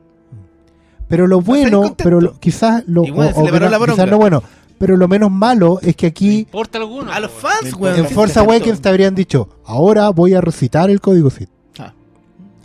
Pero 1.08 1.28
lo 1.28 1.40
bueno, 1.42 1.96
pero 1.98 2.20
lo- 2.20 2.40
quizás 2.40 2.84
lo, 2.88 3.02
bueno, 3.04 3.32
o- 3.32 3.34
se 3.34 3.40
o 3.40 3.44
le 3.46 3.52
que 3.52 3.52
paró 3.60 3.66
no- 3.88 3.94
quizás 3.94 4.10
bueno, 4.18 4.44
pero 4.78 4.98
lo 4.98 5.08
menos 5.08 5.32
malo 5.32 5.80
es 5.82 5.96
que 5.96 6.08
¿No 6.08 6.10
aquí 6.10 6.40
importa 6.40 6.78
alguno? 6.80 7.12
A 7.12 7.20
los 7.20 7.32
fans, 7.32 7.74
en. 7.80 8.06
Force 8.10 8.40
Awakens 8.40 8.82
te 8.82 8.90
habrían 8.90 9.14
dicho, 9.16 9.50
ahora 9.66 10.10
voy 10.10 10.34
a 10.34 10.42
recitar 10.42 10.90
el 10.90 11.00
código 11.00 11.30
Sith. 11.30 11.50
Ah. 11.80 11.94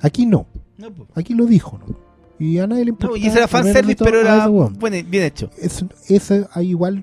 Aquí 0.03 0.25
no, 0.27 0.47
aquí 1.15 1.35
lo 1.35 1.45
dijo, 1.47 1.79
¿no? 1.87 1.95
Y 2.39 2.59
a 2.59 2.67
nadie 2.67 2.85
le 2.85 2.91
importa. 2.91 3.17
No, 3.19 3.23
y 3.23 3.27
ese 3.27 3.37
era 3.37 3.47
fanservice, 3.49 4.03
pero 4.03 4.21
era 4.21 4.47
bueno, 4.47 4.75
bien 5.07 5.25
hecho. 5.25 5.51
Es, 5.59 5.85
ese 6.09 6.47
hay 6.55 6.71
igual 6.71 7.03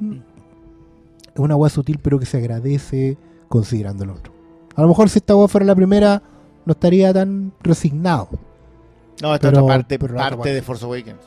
es 1.33 1.39
una 1.39 1.55
weá 1.55 1.69
sutil, 1.69 1.99
pero 2.01 2.17
que 2.19 2.25
se 2.25 2.37
agradece 2.37 3.15
considerando 3.48 4.03
el 4.03 4.10
otro. 4.11 4.34
A 4.76 4.82
lo 4.82 4.88
mejor 4.88 5.10
si 5.10 5.19
esta 5.19 5.36
weá 5.36 5.48
fuera 5.48 5.65
la 5.65 5.76
primera, 5.76 6.22
no 6.65 6.72
estaría 6.74 7.14
tan 7.14 7.52
resignado. 7.61 8.30
no, 9.22 9.34
esta 9.34 9.49
Pero- 9.49 9.64
otra 9.64 9.76
parte, 9.78 9.98
pero 9.99 10.14
la 10.14 10.19
otra 10.22 10.30
parte 10.32 10.38
parte. 10.38 10.53
de 10.53 10.61
Force 10.61 10.86
Awakens. 10.86 11.22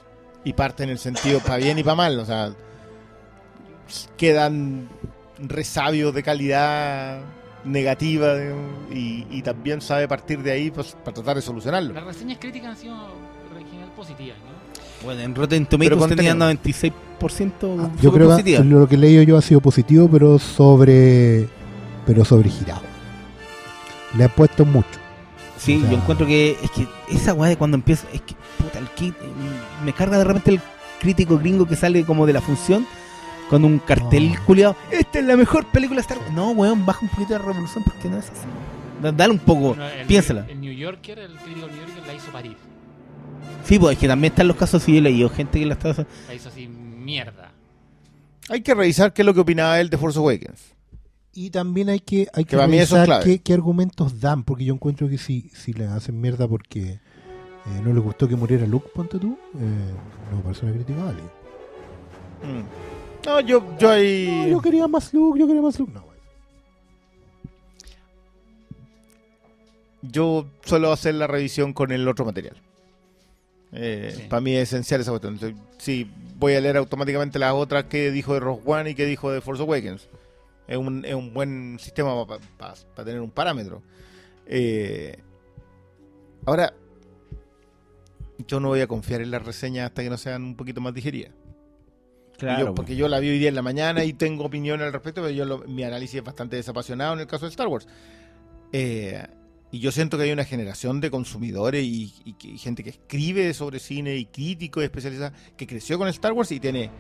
Y 0.45 0.53
parte 0.53 0.85
en 0.85 0.91
el 0.91 0.99
sentido 0.99 1.41
para 1.41 1.57
bien 1.57 1.79
y 1.79 1.83
para 1.83 1.97
mal. 1.97 2.19
O 2.21 2.25
sea, 2.25 2.53
quedan 4.17 4.89
resabios 5.39 6.15
de 6.15 6.23
calidad 6.23 7.21
negativa 7.65 8.37
digamos, 8.39 8.71
y, 8.93 9.27
y 9.31 9.43
también 9.43 9.81
sabe 9.81 10.09
partir 10.09 10.43
de 10.43 10.53
ahí 10.53 10.71
pues, 10.71 10.97
para 11.05 11.15
tratar 11.15 11.37
de 11.37 11.43
solucionarlo. 11.43 11.93
Las 11.93 12.05
reseñas 12.05 12.39
críticas 12.39 12.71
han 12.71 12.77
sido 12.77 12.95
en 13.59 13.67
general 13.67 13.91
positivas, 13.97 14.37
¿no? 14.39 14.61
Bueno, 15.05 15.23
en 15.23 15.35
Rotten 15.35 15.67
Tomatoes 15.67 15.97
Pero 15.99 16.17
tenía 16.17 16.33
contenido. 16.33 16.95
96% 17.21 17.77
Ah, 17.81 17.91
Yo 18.03 18.13
creo 18.13 18.29
positiva. 18.31 18.63
que 18.63 18.69
lo 18.69 18.87
que 18.89 18.95
he 18.95 18.99
leído 18.99 19.23
yo 19.23 19.37
ha 19.39 19.43
sido 19.43 19.61
positivo, 19.61 20.09
pero 20.11 20.39
sobre 20.39 21.49
pero 22.11 22.25
sobregirado. 22.25 22.83
Le 24.17 24.25
he 24.25 24.29
puesto 24.29 24.65
mucho. 24.65 24.89
Sí, 25.57 25.77
O 25.77 25.81
sea- 25.83 25.91
yo 25.91 25.97
encuentro 25.99 26.27
que 26.27 26.57
es 26.61 26.71
que 26.73 26.89
esa 27.09 27.35
weá 27.35 27.49
de 27.51 27.57
cuando 27.57 27.77
empieza, 27.77 28.09
es 28.13 28.21
que 28.23 28.35
puta, 28.59 28.81
el 28.81 28.89
kit, 28.89 29.15
me 29.85 29.93
carga 29.93 30.19
de 30.19 30.25
repente 30.25 30.51
el 30.51 30.61
crítico 31.01 31.39
gringo 31.39 31.67
que 31.67 31.77
sale 31.77 32.05
como 32.05 32.27
de 32.27 32.33
la 32.33 32.41
función 32.41 32.85
con 33.49 33.65
un 33.65 33.79
cartel 33.79 34.33
No. 34.35 34.45
culiado. 34.45 34.77
Esta 34.91 35.21
es 35.21 35.25
la 35.25 35.37
mejor 35.37 35.67
película 35.67 35.99
de 35.99 36.03
Star 36.03 36.19
Wars. 36.19 36.33
No, 36.33 36.51
weón, 36.51 36.85
baja 36.85 36.99
un 37.03 37.09
poquito 37.11 37.35
la 37.35 37.39
revolución 37.39 37.85
porque 37.85 38.09
no 38.09 38.19
es 38.19 38.25
así. 38.25 38.41
Da- 39.01 39.13
Dale 39.13 39.33
un 39.33 39.39
poco, 39.39 39.77
No, 39.77 39.87
el, 39.89 40.07
piénsala. 40.09 40.47
El 40.49 40.61
New 40.61 40.73
Yorker, 40.73 41.17
el 41.21 41.37
crítico 41.37 41.67
del 41.69 41.77
New 41.77 41.87
Yorker 41.87 42.07
la 42.09 42.15
hizo 42.15 42.33
parir. 42.33 42.57
Sí, 43.65 43.79
pues 43.79 43.93
es 43.95 44.01
que 44.01 44.09
también 44.09 44.33
están 44.33 44.49
los 44.49 44.57
casos, 44.57 44.83
sí, 44.83 44.93
yo 44.93 44.99
he 44.99 45.03
leído 45.03 45.29
gente 45.31 45.61
que 45.61 45.67
la 45.67 45.75
está... 45.75 45.95
La 46.27 46.35
hizo 46.35 46.49
así 46.49 46.67
mierda. 46.67 47.53
Hay 48.49 48.63
que 48.63 48.75
revisar 48.75 49.13
qué 49.13 49.23
es 49.23 49.27
lo 49.27 49.33
que 49.35 49.41
opinaba 49.41 49.79
él 49.81 49.89
de 49.91 49.97
Force 49.99 50.19
Awakens. 50.19 50.75
Y 51.33 51.51
también 51.51 51.89
hay 51.89 52.01
que, 52.01 52.27
hay 52.33 52.45
que, 52.45 52.57
Que 52.57 52.67
revisar 52.67 53.23
qué, 53.23 53.39
qué 53.41 53.53
argumentos 53.53 54.21
dan, 54.21 54.43
porque 54.43 54.65
yo 54.65 54.75
encuentro 54.75 55.09
que 55.09 55.19
si, 55.19 55.51
si 55.55 55.73
le 55.73 55.87
hacen 55.87 56.21
mierda 56.21 56.49
porque 56.49 56.93
eh, 56.93 57.01
no 57.85 57.93
les 57.93 58.03
gustó 58.03 58.27
que 58.27 58.35
muriera 58.37 58.67
Luke, 58.67 58.89
ponte 58.95 59.19
tú, 59.19 59.39
eh, 59.55 59.95
no 60.33 60.43
parece 60.43 60.67
una 60.67 60.75
crítica 60.75 61.05
válida. 61.05 61.33
Mm. 62.43 63.27
No, 63.27 63.41
yo, 63.41 63.79
yo 63.79 63.91
ahí... 63.91 64.45
No, 64.45 64.49
yo 64.49 64.61
quería 64.61 64.89
más 64.89 65.15
Luke, 65.15 65.39
yo 65.39 65.47
quería 65.47 65.63
más 65.63 65.79
Luke. 65.79 65.93
No, 65.93 66.05
yo 70.03 70.47
suelo 70.65 70.93
hacer 70.93 71.15
la 71.15 71.27
revisión 71.27 71.73
con 71.73 71.93
el 71.93 72.07
otro 72.09 72.25
material. 72.25 72.57
Eh, 73.73 74.15
Sí. 74.17 74.23
Para 74.29 74.41
mí 74.41 74.57
es 74.57 74.69
esencial 74.73 75.01
esa 75.01 75.11
cuestión. 75.11 75.35
Entonces, 75.35 75.59
sí, 75.79 76.11
voy 76.39 76.55
a 76.55 76.61
leer 76.61 76.77
automáticamente 76.77 77.39
las 77.39 77.53
otras 77.53 77.85
que 77.85 78.11
dijo 78.11 78.35
de 78.35 78.41
Rogue 78.41 78.63
One 78.65 78.91
y 78.91 78.95
que 78.95 79.07
dijo 79.07 79.31
de 79.31 79.41
Force 79.41 79.63
Awakens. 79.63 80.09
Es 80.71 80.77
un, 80.79 81.05
es 81.05 81.15
un 81.15 81.35
buen 81.35 81.79
sistema 81.81 82.15
para 82.57 82.75
tener 83.05 83.21
un 83.21 83.31
parámetro. 83.31 83.83
Eh, 84.47 85.17
ahora, 86.47 86.73
yo 88.47 88.61
no 88.61 88.69
voy 88.69 88.81
a 88.81 88.87
confiar 88.87 89.21
en 89.21 89.31
las 89.31 89.45
reseñas 89.45 89.87
hasta 89.87 90.03
que 90.03 90.11
no 90.11 90.17
sean 90.17 90.43
un 90.45 90.57
poquito 90.57 90.81
más 90.81 90.95
digeridas. 90.95 91.33
Yo- 92.61 92.75
porque 92.75 92.97
yo 92.97 93.07
la 93.09 93.19
vi 93.21 93.29
hoy 93.29 93.39
día 93.39 93.49
en 93.51 93.55
la 93.55 93.63
mañana 93.63 94.03
y 94.05 94.13
tengo 94.15 94.45
opinión 94.45 94.81
al 94.81 94.93
respecto, 94.93 95.21
pero 95.23 95.35
yo 95.35 95.45
lo- 95.45 95.59
mi 95.67 95.85
análisis 95.85 96.17
es 96.17 96.25
bastante 96.25 96.57
desapasionado 96.57 97.13
en 97.15 97.21
el 97.21 97.27
caso 97.27 97.45
de 97.45 97.51
Star 97.51 97.69
Wars. 97.69 97.87
Eh, 98.73 99.27
y 99.73 99.79
yo 99.81 99.93
siento 99.93 100.17
que 100.17 100.23
hay 100.25 100.33
una 100.33 100.45
generación 100.45 101.01
de 101.01 101.11
consumidores 101.11 101.85
y, 101.85 102.13
y 102.25 102.59
gente 102.59 102.83
que 102.83 102.91
escribe 102.91 103.53
sobre 103.55 103.79
cine 103.79 104.17
y 104.17 104.25
críticos 104.27 104.83
y 104.83 104.85
especialistas 104.85 105.33
que 105.57 105.67
creció 105.67 105.99
con 105.99 106.09
Star 106.09 106.33
Wars 106.33 106.51
y 106.53 106.59
tiene 106.61 106.91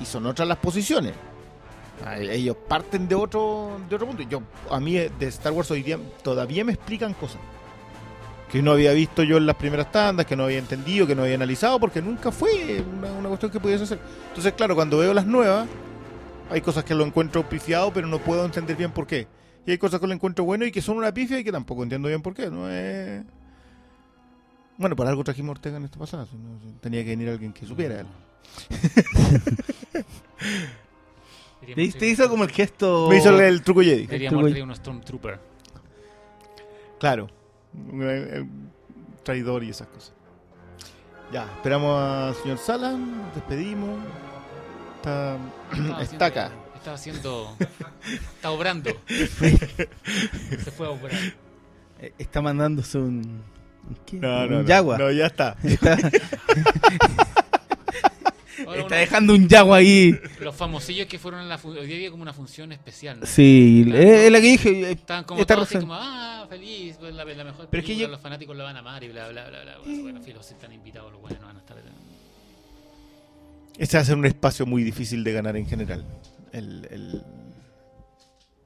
y 0.00 0.04
son 0.04 0.24
otras 0.26 0.46
las 0.46 0.58
posiciones. 0.58 1.14
Ah, 2.04 2.18
Ellos 2.18 2.56
parten 2.68 3.08
de 3.08 3.14
otro 3.14 3.80
de 3.88 3.96
otro 3.96 4.06
punto. 4.06 4.22
Yo 4.22 4.42
a 4.70 4.80
mí 4.80 4.96
eh, 4.96 5.10
de 5.18 5.26
Star 5.28 5.52
Wars 5.52 5.70
hoy 5.70 5.82
día 5.82 5.98
todavía 6.22 6.64
me 6.64 6.72
explican 6.72 7.14
cosas 7.14 7.40
que 8.50 8.62
no 8.62 8.72
había 8.72 8.92
visto 8.92 9.22
yo 9.22 9.36
en 9.36 9.46
las 9.46 9.56
primeras 9.56 9.92
tandas, 9.92 10.26
que 10.26 10.34
no 10.34 10.44
había 10.44 10.58
entendido, 10.58 11.06
que 11.06 11.14
no 11.14 11.22
había 11.22 11.34
analizado, 11.34 11.78
porque 11.78 12.00
nunca 12.00 12.32
fue 12.32 12.82
una, 12.82 13.28
cuestión 13.28 13.50
que 13.50 13.60
pudiese 13.60 13.84
hacer. 13.84 13.98
Entonces, 14.28 14.54
claro, 14.54 14.74
cuando 14.74 14.98
veo 14.98 15.12
las 15.12 15.26
nuevas, 15.26 15.68
hay 16.50 16.60
cosas 16.62 16.84
que 16.84 16.94
lo 16.94 17.04
encuentro 17.04 17.46
pifiado, 17.48 17.92
pero 17.92 18.06
no 18.06 18.18
puedo 18.18 18.44
entender 18.44 18.76
bien 18.76 18.90
por 18.90 19.06
qué. 19.06 19.26
Y 19.66 19.72
hay 19.72 19.78
cosas 19.78 20.00
que 20.00 20.06
lo 20.06 20.14
encuentro 20.14 20.44
bueno 20.44 20.64
y 20.64 20.72
que 20.72 20.80
son 20.80 20.96
una 20.96 21.12
pifia 21.12 21.38
y 21.38 21.44
que 21.44 21.52
tampoco 21.52 21.82
entiendo 21.82 22.08
bien 22.08 22.22
por 22.22 22.34
qué. 22.34 22.50
No 22.50 22.70
es... 22.70 23.22
Bueno, 24.78 24.96
por 24.96 25.06
algo 25.06 25.24
trajimos 25.24 25.50
Ortega 25.50 25.76
en 25.76 25.84
esta 25.84 25.98
pasada. 25.98 26.26
tenía 26.80 27.04
que 27.04 27.10
venir 27.10 27.28
alguien 27.28 27.52
que 27.52 27.66
supiera. 27.66 28.04
Te, 31.74 31.92
te 31.92 32.06
hizo 32.06 32.28
como 32.28 32.44
el 32.44 32.50
gesto. 32.50 33.08
Me 33.08 33.18
hizo 33.18 33.30
el, 33.30 33.40
el 33.40 33.62
truco 33.62 33.80
Jedi. 33.82 34.06
Deberíamos 34.06 34.42
Tú, 34.44 34.48
traer 34.50 34.64
un 34.64 34.74
Stormtrooper. 34.74 35.40
Claro. 36.98 37.28
Un, 37.74 38.00
eh, 38.02 38.46
traidor 39.22 39.62
y 39.64 39.70
esas 39.70 39.88
cosas. 39.88 40.12
Ya, 41.32 41.44
esperamos 41.44 42.00
al 42.00 42.34
señor 42.36 42.58
Sala, 42.58 42.92
nos 42.92 43.34
despedimos. 43.34 43.98
Está, 44.96 45.36
Estaba 45.72 46.02
está 46.02 46.26
acá. 46.26 46.50
Estaba 46.74 46.94
haciendo. 46.96 47.56
Está 48.34 48.50
obrando. 48.50 48.90
Se 49.08 50.70
fue 50.70 50.86
a 50.86 50.90
obrar. 50.90 51.12
Eh, 52.00 52.12
Está 52.18 52.40
mandándose 52.40 52.96
un. 52.98 53.42
¿un 53.86 53.96
¿Qué? 54.06 54.16
No, 54.16 54.28
un 54.44 54.50
no, 54.50 54.62
no. 54.62 54.62
yagua. 54.62 54.96
No, 54.98 55.10
ya 55.10 55.26
está. 55.26 55.56
Está, 55.62 55.96
Ahora 58.66 58.80
está 58.80 58.96
dejando 58.96 59.34
un 59.34 59.48
yagua 59.48 59.76
ahí. 59.78 60.18
Los 60.40 60.54
famosillos 60.54 61.06
que 61.06 61.18
fueron 61.18 61.40
en 61.42 61.48
la 61.48 61.60
hoy 61.62 61.86
día 61.86 61.96
había 61.96 62.10
como 62.10 62.22
una 62.22 62.32
función 62.32 62.72
especial. 62.72 63.20
¿no? 63.20 63.26
Sí, 63.26 63.84
eh, 63.94 64.26
es 64.26 64.32
la 64.32 64.40
que 64.40 64.46
dije. 64.46 64.70
eh, 64.70 64.90
Estaban 64.92 65.24
como 65.24 65.40
Está 65.40 65.54
todos 65.54 65.68
así 65.68 65.78
como, 65.78 65.94
ah, 65.94 66.46
feliz, 66.48 66.96
pues 66.98 67.14
la, 67.14 67.24
la 67.24 67.44
mejor 67.44 67.68
Pero 67.70 67.80
es 67.80 67.86
que 67.86 67.96
yo- 67.96 68.08
los 68.08 68.20
fanáticos 68.20 68.56
la 68.56 68.64
van 68.64 68.76
a 68.76 68.78
amar 68.80 69.02
y 69.04 69.08
bla, 69.08 69.28
bla, 69.28 69.48
bla, 69.48 69.62
bla. 69.62 69.78
Bueno, 70.02 70.20
si 70.22 70.30
están 70.30 70.72
invitados 70.72 71.12
los 71.12 71.20
buenos 71.20 71.40
no 71.40 71.46
van 71.46 71.56
a 71.56 71.60
estar... 71.60 71.76
Este 73.78 73.96
va 73.96 74.02
a 74.02 74.04
ser 74.06 74.16
un 74.16 74.26
espacio 74.26 74.66
muy 74.66 74.82
difícil 74.82 75.22
de 75.22 75.32
ganar 75.32 75.56
en 75.56 75.66
general. 75.66 76.04
El, 76.52 76.86
el- 76.90 77.22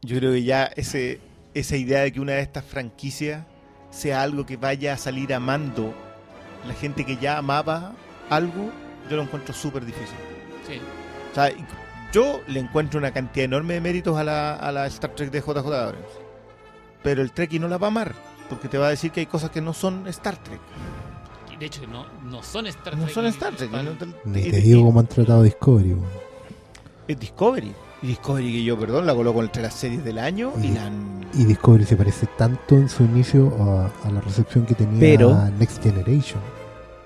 Yo 0.01 0.16
creo 0.19 0.32
que 0.32 0.43
ya 0.43 0.64
ese, 0.77 1.20
esa 1.55 1.77
idea 1.77 2.01
de 2.01 2.12
que 2.12 2.20
una 2.20 2.32
de 2.32 2.40
estas 2.40 2.64
franquicias 2.64 3.44
sea 3.90 4.23
algo 4.23 4.47
que 4.47 4.56
vaya 4.56 4.94
a 4.94 4.97
salir 4.97 5.35
amando 5.35 5.94
la 6.66 6.73
gente 6.74 7.05
que 7.05 7.16
ya 7.19 7.36
amaba 7.39 7.93
algo, 8.31 8.70
yo 9.11 9.16
lo 9.16 9.23
encuentro 9.23 9.53
súper 9.55 9.85
difícil. 9.85 10.16
Sí, 10.66 10.81
O 11.31 11.35
sea, 11.35 11.51
yo 12.12 12.41
le 12.47 12.61
encuentro 12.61 12.99
una 12.99 13.11
cantidad 13.12 13.45
enorme 13.45 13.74
de 13.74 13.81
méritos 13.81 14.16
a 14.19 14.24
la, 14.24 14.55
a 14.55 14.70
la 14.73 14.87
Star 14.87 15.11
Trek 15.15 15.31
de 15.31 15.41
JJ 15.41 15.57
Abrams. 15.59 15.97
Pero 17.03 17.23
el 17.23 17.33
Trekkie 17.33 17.59
no 17.59 17.69
la 17.69 17.79
va 17.79 17.89
a 17.89 17.91
amar, 17.91 18.15
porque 18.49 18.69
te 18.69 18.79
va 18.79 18.87
a 18.87 18.91
decir 18.91 19.11
que 19.11 19.20
hay 19.20 19.27
cosas 19.27 19.51
que 19.51 19.61
no 19.61 19.73
son 19.73 20.07
Star 20.09 20.37
Trek. 20.37 20.61
de 21.59 21.66
hecho 21.66 21.87
no, 21.87 22.07
no 22.24 22.43
son 22.43 22.66
Star 22.66 22.97
No 22.97 23.05
Trek. 23.05 23.15
son 23.15 23.24
y- 23.24 23.29
Star 23.29 23.55
Trek. 23.57 23.70
no 23.70 23.91
te- 23.93 24.07
Ni 24.24 24.51
te 24.51 24.61
digo 24.61 24.85
cómo 24.85 25.01
han 25.01 25.07
tratado 25.07 25.43
Discovery. 25.43 25.95
weón. 25.95 26.07
Es 27.09 27.19
Discovery. 27.19 27.73
Y 28.03 28.07
Discovery 28.09 28.53
que 28.53 28.65
yo, 28.65 28.79
perdón, 28.79 29.07
la 29.07 29.15
coloco 29.15 29.43
entre 29.43 29.62
las 29.62 29.74
series 29.74 30.05
del 30.05 30.19
año 30.19 30.53
y 30.61 30.66
Y- 30.66 30.73
la 30.74 30.87
han... 30.87 31.27
Y 31.35 31.45
Discovery 31.45 31.85
se 31.85 31.97
parece 31.97 32.27
tanto 32.37 32.74
en 32.77 32.89
su 32.89 33.05
inicio 33.05 33.53
a, 33.61 33.91
a 34.09 34.11
la 34.11 34.20
recepción 34.20 34.66
que 34.66 34.74
tenía 34.74 34.99
Pero- 35.01 35.35
Next 35.59 35.83
Generation. 35.83 36.41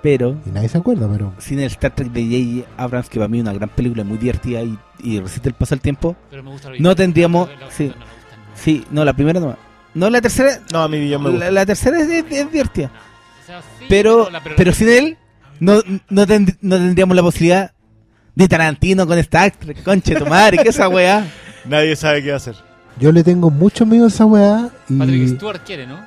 Pero 0.03 0.37
Y 0.47 0.51
nadie 0.51 0.69
se 0.69 0.79
acuerda, 0.79 1.09
pero 1.11 1.33
sin 1.39 1.59
el 1.59 1.67
Star 1.67 1.95
Trek 1.95 2.09
de 2.13 2.23
J.J. 2.63 2.83
Abrams, 2.83 3.09
que 3.09 3.19
para 3.19 3.29
mí 3.29 3.39
es 3.39 3.43
una 3.43 3.53
gran 3.55 3.69
película, 3.69 4.05
muy 4.05 4.19
divertida 4.19 4.63
y, 4.63 4.79
y 5.03 5.19
resiste 5.21 5.49
el 5.49 5.55
paso 5.55 5.75
del 5.75 5.81
tiempo. 5.83 6.15
Pero 6.31 6.43
me 6.43 6.51
gusta 6.51 6.71
No 6.79 6.95
tendríamos- 6.95 7.49
la- 7.49 7.67
la- 7.67 7.71
sí. 7.73 7.89
no. 7.89 7.95
Sí, 8.55 8.85
no, 8.91 9.05
la 9.05 9.13
primera 9.15 9.41
no. 9.41 9.57
No, 9.95 10.11
la 10.11 10.21
tercera. 10.21 10.61
No, 10.73 10.83
a 10.83 10.89
mí 10.89 11.09
yo 11.09 11.19
me 11.19 11.25
La, 11.27 11.31
gusta. 11.33 11.51
la 11.51 11.67
tercera 11.67 12.01
es, 12.01 12.09
es- 12.09 12.25
es 12.31 12.53
divertida. 12.53 12.89
No. 12.89 12.93
O 13.43 13.47
sea, 13.47 13.63
sí, 13.79 13.87
Pero, 13.89 14.31
la- 14.31 14.43
pero 14.43 14.73
sin 14.73 14.89
él, 14.89 15.19
no, 15.61 15.81
no, 16.09 16.27
tend- 16.27 16.57
no 16.61 16.77
tendríamos 16.77 17.17
la 17.17 17.23
posibilidad 17.23 17.73
de 18.35 18.49
Tarantino 18.49 19.07
con 19.07 19.19
Star 19.19 19.51
Trek. 19.53 19.83
Conche 19.83 20.15
tu 20.15 20.27
madre, 20.27 20.59
que 20.59 20.69
esa 20.69 20.89
weá. 20.89 21.27
Nadie 21.65 21.97
sabe 21.97 22.23
qué 22.23 22.33
hacer. 22.33 22.55
yo 23.01 23.11
le 23.13 23.25
tengo 23.25 23.51
mucho 23.51 23.85
miedo 23.87 24.05
a 24.05 24.09
esa 24.09 24.25
weá. 24.27 24.69
Patrick 24.99 25.37
Stewart 25.37 25.61
quiere, 25.65 25.87
¿no? 25.87 25.99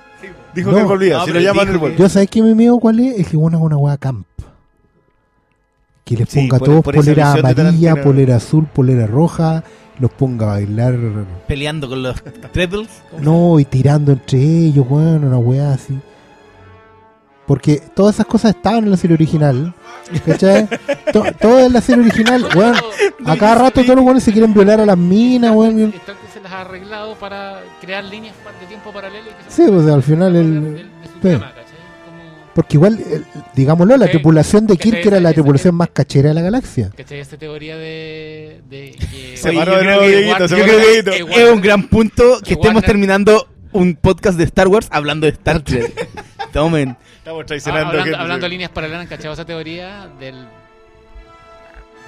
Dijo 0.55 0.71
No. 0.71 0.77
que 0.77 0.83
volvía, 0.83 1.17
No, 1.17 1.25
si 1.25 1.31
lo 1.31 1.39
llaman 1.39 1.67
el 1.69 1.77
vuelve. 1.77 1.97
yo 1.97 2.09
sabes 2.09 2.29
que 2.29 2.41
mi 2.41 2.55
miedo 2.55 2.79
cuál 2.79 2.99
es, 2.99 3.19
es 3.19 3.27
que 3.27 3.37
una 3.37 3.57
una 3.57 3.77
weá 3.77 3.97
camp. 3.97 4.25
Que 6.03 6.17
les 6.17 6.33
ponga 6.33 6.57
a 6.57 6.59
todos 6.59 6.83
por 6.83 6.95
polera 6.95 7.33
amarilla, 7.33 8.01
polera 8.01 8.37
azul, 8.37 8.65
polera 8.65 9.05
roja, 9.05 9.63
los 9.99 10.09
ponga 10.11 10.45
a 10.47 10.49
bailar, 10.55 10.97
Peleando 11.47 11.87
con 11.87 12.01
los 12.01 12.15
Trebles. 12.51 12.87
no, 13.21 13.59
y 13.59 13.65
tirando 13.65 14.13
entre 14.13 14.39
ellos, 14.39 14.87
bueno, 14.89 15.27
una 15.27 15.37
weá 15.37 15.73
así. 15.73 15.99
Porque 17.49 17.81
todas 17.95 18.13
esas 18.15 18.27
cosas 18.27 18.53
estaban 18.55 18.83
en 18.83 18.91
la 18.91 18.97
serie 18.97 19.15
original. 19.15 19.73
¿Cachai? 20.23 20.67
To- 21.13 21.23
todo 21.41 21.65
en 21.65 21.73
la 21.73 21.81
serie 21.81 22.03
original, 22.03 22.45
weón. 22.55 22.75
A 23.25 23.35
cada 23.37 23.55
rato 23.55 23.81
todos 23.81 23.95
los 23.95 24.05
weones 24.05 24.23
se 24.23 24.31
quieren 24.31 24.53
violar 24.53 24.79
a 24.79 24.85
las 24.85 24.97
minas, 24.97 25.51
weón. 25.55 25.91
Se 26.31 26.39
las 26.41 26.51
ha 26.51 26.61
arreglado 26.61 27.15
para 27.15 27.61
crear 27.81 28.03
líneas 28.03 28.35
de 28.61 28.67
tiempo 28.67 28.91
paralelo. 28.93 29.25
y 29.31 29.43
que 29.43 29.51
Sí, 29.51 29.63
pues 29.67 29.87
al 29.87 30.03
final 30.03 30.33
de- 30.33 30.39
el. 30.41 30.89
de- 31.23 31.29
de 31.31 31.41
Porque 32.53 32.77
igual, 32.77 32.99
el- 32.99 33.25
digámoslo, 33.55 33.97
la 33.97 34.07
tripulación 34.07 34.67
de 34.67 34.77
Kirk 34.77 35.03
era 35.07 35.19
la 35.19 35.33
tripulación 35.33 35.73
más 35.73 35.89
cachera 35.89 36.29
de 36.29 36.35
la 36.35 36.41
galaxia. 36.41 36.91
¿Cachai? 36.95 37.19
Esta 37.19 37.37
teoría 37.37 37.77
de, 37.77 38.61
de 38.69 38.95
que... 39.09 39.37
Se 39.37 39.51
paró 39.53 39.75
de 39.75 39.83
nuevo, 39.85 40.01
Dieguito, 40.07 40.47
se 40.47 40.55
paró 40.55 40.71
que 40.71 41.43
es 41.45 41.49
un 41.51 41.61
gran 41.61 41.87
punto 41.87 42.37
que 42.39 42.43
que 42.49 42.53
estemos 42.53 42.83
Warner- 42.83 42.85
terminando 42.85 43.47
un 43.71 43.95
podcast 43.95 44.37
de 44.37 44.43
Star 44.43 44.67
Wars 44.67 44.87
hablando 44.91 45.25
de 45.25 45.31
Star 45.31 45.61
Trek. 45.61 46.07
Tomen. 46.53 46.95
Estamos 47.29 47.43
Ah, 47.43 47.45
traicionando 47.45 48.17
hablando, 48.19 48.45
de 48.45 48.49
líneas 48.49 48.71
paralelas, 48.71 49.01
¿han 49.01 49.07
cachado 49.07 49.33
esa 49.35 49.45
teoría 49.45 50.07
del 50.19 50.47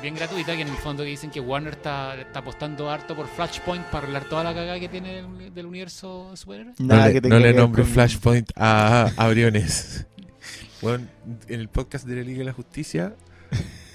bien 0.02 0.16
gratuita 0.16 0.56
que 0.56 0.64
en 0.64 0.68
el 0.70 0.78
fondo 0.78 1.04
que 1.04 1.10
dicen 1.10 1.30
que 1.30 1.40
Warner 1.40 1.74
está, 1.74 2.16
está 2.20 2.40
apostando 2.40 2.90
harto 2.90 3.16
por 3.16 3.28
Flashpoint 3.28 3.86
para 3.86 4.00
arreglar 4.00 4.24
toda 4.26 4.44
la 4.44 4.54
cagada 4.56 4.80
que 4.80 4.90
tiene 4.90 5.16
del, 5.22 5.54
del 5.54 5.66
universo 5.68 6.36
superhéroe? 6.36 6.74
No 6.80 6.88
Nada 6.88 7.08
le, 7.08 7.14
que 7.14 7.22
tenga 7.22 7.36
no 7.36 7.40
le 7.40 7.48
que 7.50 7.54
ver 7.54 7.62
nombre 7.62 7.84
con- 7.84 7.92
Flashpoint 7.92 8.52
a, 8.56 9.12
a 9.16 9.28
Briones. 9.30 10.06
Bueno, 10.82 11.06
en 11.48 11.60
el 11.60 11.70
podcast 11.70 12.08
de 12.08 12.16
la 12.16 12.22
Liga 12.24 12.40
de 12.40 12.46
la 12.46 12.54
Justicia 12.54 13.14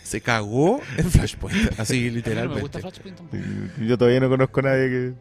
se 0.05 0.20
cagó 0.20 0.81
en 0.97 1.11
Flashpoint. 1.11 1.81
Así 1.81 1.94
A 1.94 1.97
mí 1.97 2.03
no 2.07 2.11
me 2.12 2.16
literalmente. 2.19 2.61
gusta 2.61 2.78
Flashpoint 2.78 3.16
tampoco. 3.16 3.43
Yo 3.81 3.98
todavía 3.98 4.20
no 4.20 4.28
conozco 4.28 4.61
a 4.61 4.62
nadie 4.62 4.89
que, 4.89 5.12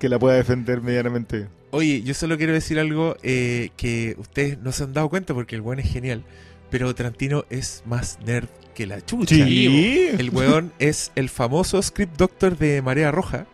que 0.00 0.08
la 0.08 0.18
pueda 0.18 0.34
defender 0.34 0.80
medianamente. 0.80 1.46
Oye, 1.70 2.02
yo 2.02 2.14
solo 2.14 2.36
quiero 2.36 2.52
decir 2.52 2.80
algo 2.80 3.16
eh, 3.22 3.70
que 3.76 4.16
ustedes 4.18 4.58
no 4.58 4.72
se 4.72 4.82
han 4.82 4.92
dado 4.92 5.08
cuenta 5.08 5.34
porque 5.34 5.54
el 5.54 5.60
weón 5.60 5.78
es 5.78 5.92
genial. 5.92 6.24
Pero 6.70 6.92
Tarantino 6.94 7.44
es 7.50 7.82
más 7.86 8.18
nerd 8.24 8.48
que 8.74 8.86
la 8.86 9.04
chucha. 9.04 9.36
El 9.36 10.30
weón 10.32 10.72
es 10.78 11.12
el 11.14 11.28
famoso 11.28 11.80
script 11.82 12.16
doctor 12.16 12.56
de 12.56 12.82
Marea 12.82 13.12
Roja. 13.12 13.46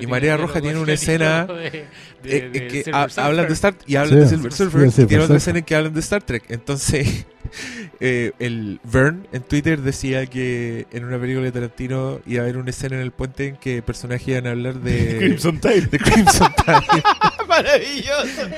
Y 0.00 0.06
Marea 0.06 0.36
Roja 0.36 0.60
tiene 0.60 0.78
una 0.78 0.92
escena, 0.92 1.46
de, 1.46 1.54
de- 1.54 1.66
eh, 2.24 2.50
de 2.50 2.58
eh, 2.58 2.68
que 2.68 2.82
Silver 2.84 2.94
ha- 2.94 3.08
Surfer. 3.08 3.24
hablan 3.24 3.46
de 3.48 3.52
Star 3.54 3.74
y 3.86 3.96
hablan 3.96 4.20
de 4.20 4.26
Sí, 4.28 4.34
Silver 4.36 4.52
sí, 4.52 4.58
Surfer 4.58 4.86
y 4.86 4.90
Silver 4.90 5.08
tiene 5.08 5.24
otra 5.24 5.36
escena 5.36 5.58
en 5.58 5.64
que 5.64 5.74
hablan 5.74 5.94
de 5.94 6.00
Star 6.00 6.22
Trek. 6.22 6.44
Entonces, 6.48 7.26
eh, 8.00 8.32
el 8.38 8.80
Vern 8.84 9.26
en 9.32 9.42
Twitter 9.42 9.80
decía 9.80 10.26
que 10.26 10.86
en 10.92 11.04
una 11.04 11.18
película 11.18 11.44
de 11.46 11.52
Tarantino 11.52 12.20
iba 12.26 12.40
a 12.40 12.44
haber 12.44 12.56
una 12.58 12.70
escena 12.70 12.96
en 12.96 13.02
el 13.02 13.10
puente 13.10 13.48
en 13.48 13.56
que 13.56 13.82
personajes 13.82 14.28
iban 14.28 14.46
a 14.46 14.50
hablar 14.50 14.74
de 14.80 15.16
Crimson 15.18 15.58
Tide. 15.60 15.86
de 15.86 15.98
Crimson 15.98 16.52
Tide. 16.64 17.02
Maravilloso. 17.48 18.48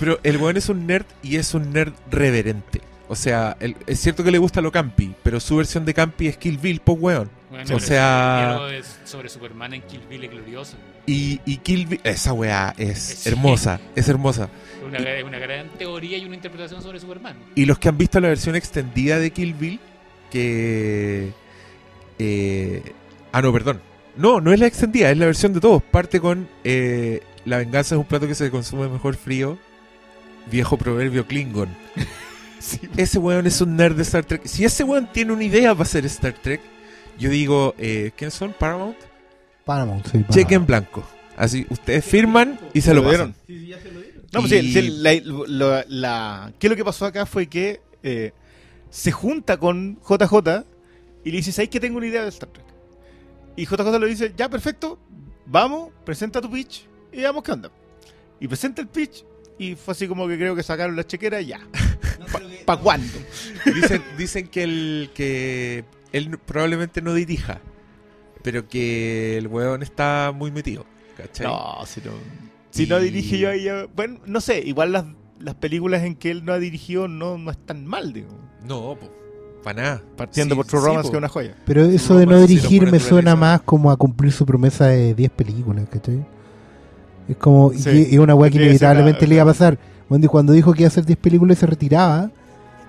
Pero 0.00 0.18
el 0.22 0.36
weón 0.38 0.56
es 0.56 0.68
un 0.68 0.86
nerd 0.86 1.06
y 1.22 1.36
es 1.36 1.54
un 1.54 1.72
nerd 1.72 1.92
reverente. 2.10 2.80
O 3.08 3.14
sea, 3.16 3.56
el- 3.60 3.76
es 3.86 4.00
cierto 4.00 4.22
que 4.24 4.30
le 4.30 4.38
gusta 4.38 4.60
lo 4.60 4.72
campi, 4.72 5.14
pero 5.22 5.40
su 5.40 5.56
versión 5.56 5.84
de 5.84 5.94
campi 5.94 6.26
es 6.26 6.36
Kill 6.36 6.58
Bill, 6.58 6.80
po 6.80 6.92
weón. 6.94 7.30
Bueno, 7.50 7.76
O 7.76 7.80
sea- 7.80 8.58
de- 8.68 8.82
sobre 9.04 9.28
Superman 9.30 9.72
en 9.74 9.82
Kill 9.82 10.02
Bill 10.08 10.24
es 10.24 10.30
glorioso. 10.30 10.76
Y, 11.06 11.40
y 11.46 11.56
Kill 11.58 11.86
Bill, 11.86 12.00
esa 12.04 12.32
weá 12.34 12.74
es 12.76 12.98
Sí. 12.98 13.28
hermosa, 13.30 13.80
es 13.96 14.08
hermosa. 14.08 14.50
Es 14.78 14.84
una, 14.84 14.98
es 14.98 15.24
una 15.24 15.38
gran 15.38 15.68
teoría 15.78 16.18
y 16.18 16.24
una 16.26 16.34
interpretación 16.34 16.82
sobre 16.82 17.00
Superman. 17.00 17.36
Y 17.54 17.64
los 17.64 17.78
que 17.78 17.88
han 17.88 17.96
visto 17.96 18.20
la 18.20 18.28
versión 18.28 18.54
extendida 18.56 19.18
de 19.18 19.30
Kill 19.30 19.54
Bill, 19.54 19.80
que... 20.30 21.32
eh, 22.18 22.82
ah, 23.32 23.40
no, 23.40 23.52
perdón. 23.52 23.80
No, 24.16 24.40
no 24.40 24.52
es 24.52 24.58
la 24.60 24.66
extendida, 24.66 25.10
es 25.10 25.16
la 25.16 25.26
versión 25.26 25.52
de 25.54 25.60
todos. 25.60 25.82
Parte 25.82 26.20
con 26.20 26.48
eh, 26.64 27.22
La 27.44 27.58
venganza 27.58 27.94
es 27.94 27.98
un 28.00 28.04
plato 28.06 28.26
que 28.26 28.34
se 28.34 28.50
consume 28.50 28.88
mejor 28.88 29.16
frío. 29.16 29.58
Viejo 30.50 30.76
proverbio 30.76 31.26
Klingon. 31.26 31.68
Ese 32.96 33.18
weón 33.18 33.46
es 33.46 33.60
un 33.60 33.76
nerd 33.76 33.94
de 33.96 34.02
Star 34.02 34.24
Trek. 34.24 34.44
Si 34.44 34.64
ese 34.64 34.82
weón 34.82 35.10
tiene 35.12 35.32
una 35.32 35.44
idea 35.44 35.72
para 35.74 35.82
hacer 35.84 36.04
Star 36.06 36.32
Trek, 36.34 36.60
yo 37.18 37.30
digo, 37.30 37.74
eh, 37.78 38.12
¿quiénes 38.16 38.34
son? 38.34 38.52
Paramount. 38.52 38.96
Paramount, 39.64 40.04
sí. 40.04 40.10
Paramount. 40.12 40.34
Cheque 40.34 40.54
en 40.54 40.66
blanco. 40.66 41.04
Así, 41.36 41.66
ustedes 41.70 42.04
firman 42.04 42.58
y 42.74 42.80
se 42.80 42.94
lo 42.94 43.02
dieron. 43.08 43.32
pasan. 43.32 43.64
No, 44.32 44.40
pues 44.40 44.52
Y- 44.52 44.72
sí, 44.72 44.82
sí, 44.82 44.88
la, 45.00 45.12
la- 45.46 45.84
la- 45.88 46.52
¿qué 46.58 46.66
es 46.66 46.70
lo 46.70 46.76
que 46.76 46.84
pasó 46.84 47.06
acá? 47.06 47.24
Fue 47.26 47.46
que 47.46 47.80
eh, 48.02 48.32
se 48.90 49.10
junta 49.12 49.56
con 49.56 49.98
JJ 50.06 50.64
y 51.24 51.30
le 51.30 51.36
dice, 51.38 51.52
¿sabes 51.52 51.68
que 51.70 51.80
tengo 51.80 51.96
una 51.98 52.06
idea 52.06 52.22
de 52.22 52.28
Star 52.28 52.48
Trek? 52.50 52.66
Y 53.56 53.64
JJ 53.66 53.98
le 53.98 54.06
dice, 54.06 54.32
ya, 54.36 54.48
perfecto, 54.48 54.98
vamos, 55.46 55.90
presenta 56.04 56.40
tu 56.40 56.50
pitch 56.50 56.86
y 57.12 57.18
veamos 57.18 57.42
qué 57.42 57.52
onda. 57.52 57.70
Y 58.40 58.48
presenta 58.48 58.82
el 58.82 58.88
pitch 58.88 59.24
y 59.58 59.74
fue 59.74 59.92
así 59.92 60.06
como 60.06 60.28
que 60.28 60.36
creo 60.36 60.54
que 60.54 60.62
sacaron 60.62 60.94
la 60.94 61.04
chequera 61.06 61.40
y 61.40 61.46
ya. 61.46 61.60
¿Para 62.66 62.80
cuándo? 62.80 63.18
Dicen, 63.64 64.02
dicen 64.18 64.48
que, 64.48 64.62
el, 64.62 65.10
que 65.14 65.84
él 66.12 66.38
probablemente 66.38 67.02
no 67.02 67.14
dirija, 67.14 67.60
pero 68.42 68.68
que 68.68 69.36
el 69.38 69.46
weón 69.48 69.82
está 69.82 70.32
muy 70.34 70.50
metido. 70.50 70.84
¿cachai? 71.16 71.46
No, 71.46 71.78
si 71.86 72.00
no, 72.00 72.12
si 72.70 72.86
no 72.86 73.00
Y- 73.00 73.04
dirige 73.04 73.38
yo 73.38 73.50
ahí, 73.50 73.64
ya- 73.64 73.86
bueno, 73.96 74.20
no 74.26 74.40
sé, 74.40 74.60
igual 74.60 74.92
las, 74.92 75.04
las 75.40 75.54
películas 75.56 76.04
en 76.04 76.14
que 76.14 76.30
él 76.30 76.44
no 76.44 76.52
ha 76.52 76.58
dirigido 76.58 77.08
no, 77.08 77.36
no 77.38 77.50
están 77.50 77.84
mal, 77.86 78.12
digo. 78.12 78.28
No, 78.64 78.96
para 79.64 79.82
nada. 79.82 80.02
Partiendo 80.16 80.54
Sí, 80.54 80.56
por 80.56 80.66
True 80.66 80.80
sí, 80.80 80.86
Romance, 80.86 81.08
po. 81.08 81.10
que 81.10 81.16
es 81.16 81.18
una 81.18 81.28
joya. 81.28 81.54
Pero 81.66 81.82
eso 81.84 82.16
de 82.16 82.26
no 82.26 82.40
dirigir 82.40 82.90
me 82.90 83.00
suena 83.00 83.34
más 83.34 83.60
como 83.62 83.90
a 83.90 83.96
cumplir 83.96 84.30
su 84.32 84.46
promesa 84.46 84.86
de 84.86 85.14
10 85.14 85.30
películas, 85.32 85.88
¿cachai? 85.90 86.24
Es 87.28 87.36
como, 87.36 87.72
y 87.72 87.78
Sí. 87.78 87.90
que- 87.90 88.08
y 88.14 88.18
una 88.18 88.34
weá 88.34 88.50
que 88.50 88.56
inevitablemente 88.58 89.26
le 89.26 89.34
iba 89.34 89.42
a 89.42 89.46
pasar. 89.46 89.76
Cuando, 90.08 90.28
cuando 90.28 90.52
dijo 90.52 90.72
que 90.72 90.82
iba 90.82 90.86
a 90.86 90.88
hacer 90.92 91.04
10 91.04 91.18
películas 91.18 91.58
y 91.58 91.60
se 91.60 91.66
retiraba, 91.66 92.30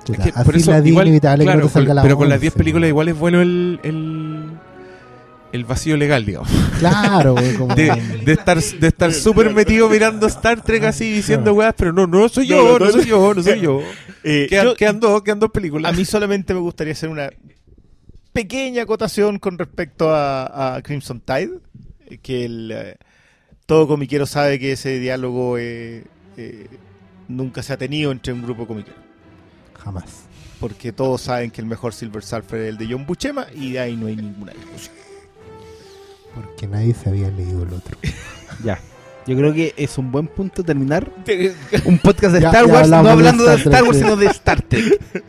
puta, 0.06 0.24
Es 0.24 0.34
que 0.34 0.44
por 0.44 0.56
así 0.56 0.70
eso, 0.70 0.86
igual, 0.86 1.08
inevitable 1.08 1.44
claro, 1.46 1.60
que 1.60 1.64
no 1.64 1.68
te 1.68 1.74
salga 1.74 1.88
con- 1.90 1.96
la 1.96 2.02
pero 2.04 2.18
con 2.18 2.30
las 2.30 2.42
10 2.42 2.52
once, 2.54 2.58
películas 2.58 2.88
igual 2.90 3.08
es 3.10 3.18
bueno 3.18 3.42
el, 3.42 3.80
el, 3.84 4.44
el 5.52 5.66
vacío 5.66 5.98
legal, 5.98 6.26
digamos. 6.26 6.50
Claro, 6.80 7.34
weón, 7.36 7.56
como... 7.56 7.76
De, 7.80 7.90
de 8.26 8.34
estar 8.34 8.60
de 8.62 8.88
estar 8.88 9.14
súper 9.14 9.54
metido 9.54 9.90
mirando 9.90 10.28
Star 10.28 10.62
Trek 10.64 10.84
así 10.84 11.12
diciendo 11.12 11.54
weas, 11.54 11.74
pero 11.78 11.92
no, 11.94 12.08
no 12.08 12.28
soy 12.30 12.48
yo, 12.48 12.58
No, 12.58 12.80
no, 12.80 12.86
no, 12.86 12.92
soy 12.92 13.06
yo, 13.06 13.34
no 13.34 13.44
soy 13.44 13.60
yo. 13.62 13.82
Eh, 14.22 14.48
Quedan, 14.50 14.66
yo- 14.66 14.76
quedan 14.76 15.00
dos, 15.00 15.24
quedan 15.24 15.40
dos 15.40 15.50
películas. 15.50 15.94
A 15.94 15.96
mí 15.96 16.04
solamente 16.04 16.54
me 16.54 16.60
gustaría 16.60 16.92
hacer 16.92 17.08
una 17.08 17.30
pequeña 18.34 18.84
acotación 18.84 19.40
con 19.40 19.58
respecto 19.58 20.14
a, 20.14 20.76
a 20.76 20.82
Crimson 20.82 21.22
Tide, 21.22 21.52
que 22.22 22.44
el, 22.46 22.72
eh, 22.76 22.96
todo 23.66 23.88
comiquero 23.88 24.26
sabe 24.26 24.60
que 24.60 24.74
ese 24.74 25.00
diálogo 25.00 25.58
eh, 25.58 26.04
eh, 26.36 26.68
nunca 27.30 27.64
se 27.64 27.72
ha 27.74 27.78
tenido 27.78 28.12
entre 28.12 28.34
un 28.34 28.42
grupo 28.44 28.68
comiquero. 28.68 28.98
Jamás. 29.84 30.06
Porque 30.60 30.92
todos 30.92 31.22
saben 31.22 31.52
que 31.52 31.62
el 31.62 31.68
mejor 31.68 31.94
Silver 31.94 32.22
Surfer 32.24 32.60
es 32.62 32.70
el 32.70 32.78
de 32.78 32.88
John 32.92 33.06
Buscema 33.06 33.48
y 33.56 33.72
de 33.74 33.80
ahí 33.80 33.96
no 33.96 34.08
hay 34.08 34.16
ninguna 34.18 34.52
discusión. 34.54 34.94
Porque 36.36 36.68
nadie 36.68 36.94
se 36.94 37.10
había 37.10 37.30
leído 37.30 37.64
el 37.64 37.74
otro. 37.74 37.98
Ya. 38.64 38.78
Yo 39.26 39.38
creo 39.38 39.54
que 39.54 39.74
es 39.78 39.98
un 39.98 40.12
buen 40.12 40.28
punto 40.28 40.64
terminar 40.64 41.10
un 41.86 41.98
podcast 42.00 42.34
de 42.34 42.42
Ya- 42.42 42.48
Star 42.50 42.66
Wars, 42.66 42.90
no 42.90 43.04
de 43.04 43.10
hablando 43.12 43.46
de 43.46 43.56
Star 43.56 43.84
Wars, 43.84 43.98
sino 43.98 44.16
de 44.18 44.26
Star 44.26 44.62
Trek. 44.64 45.00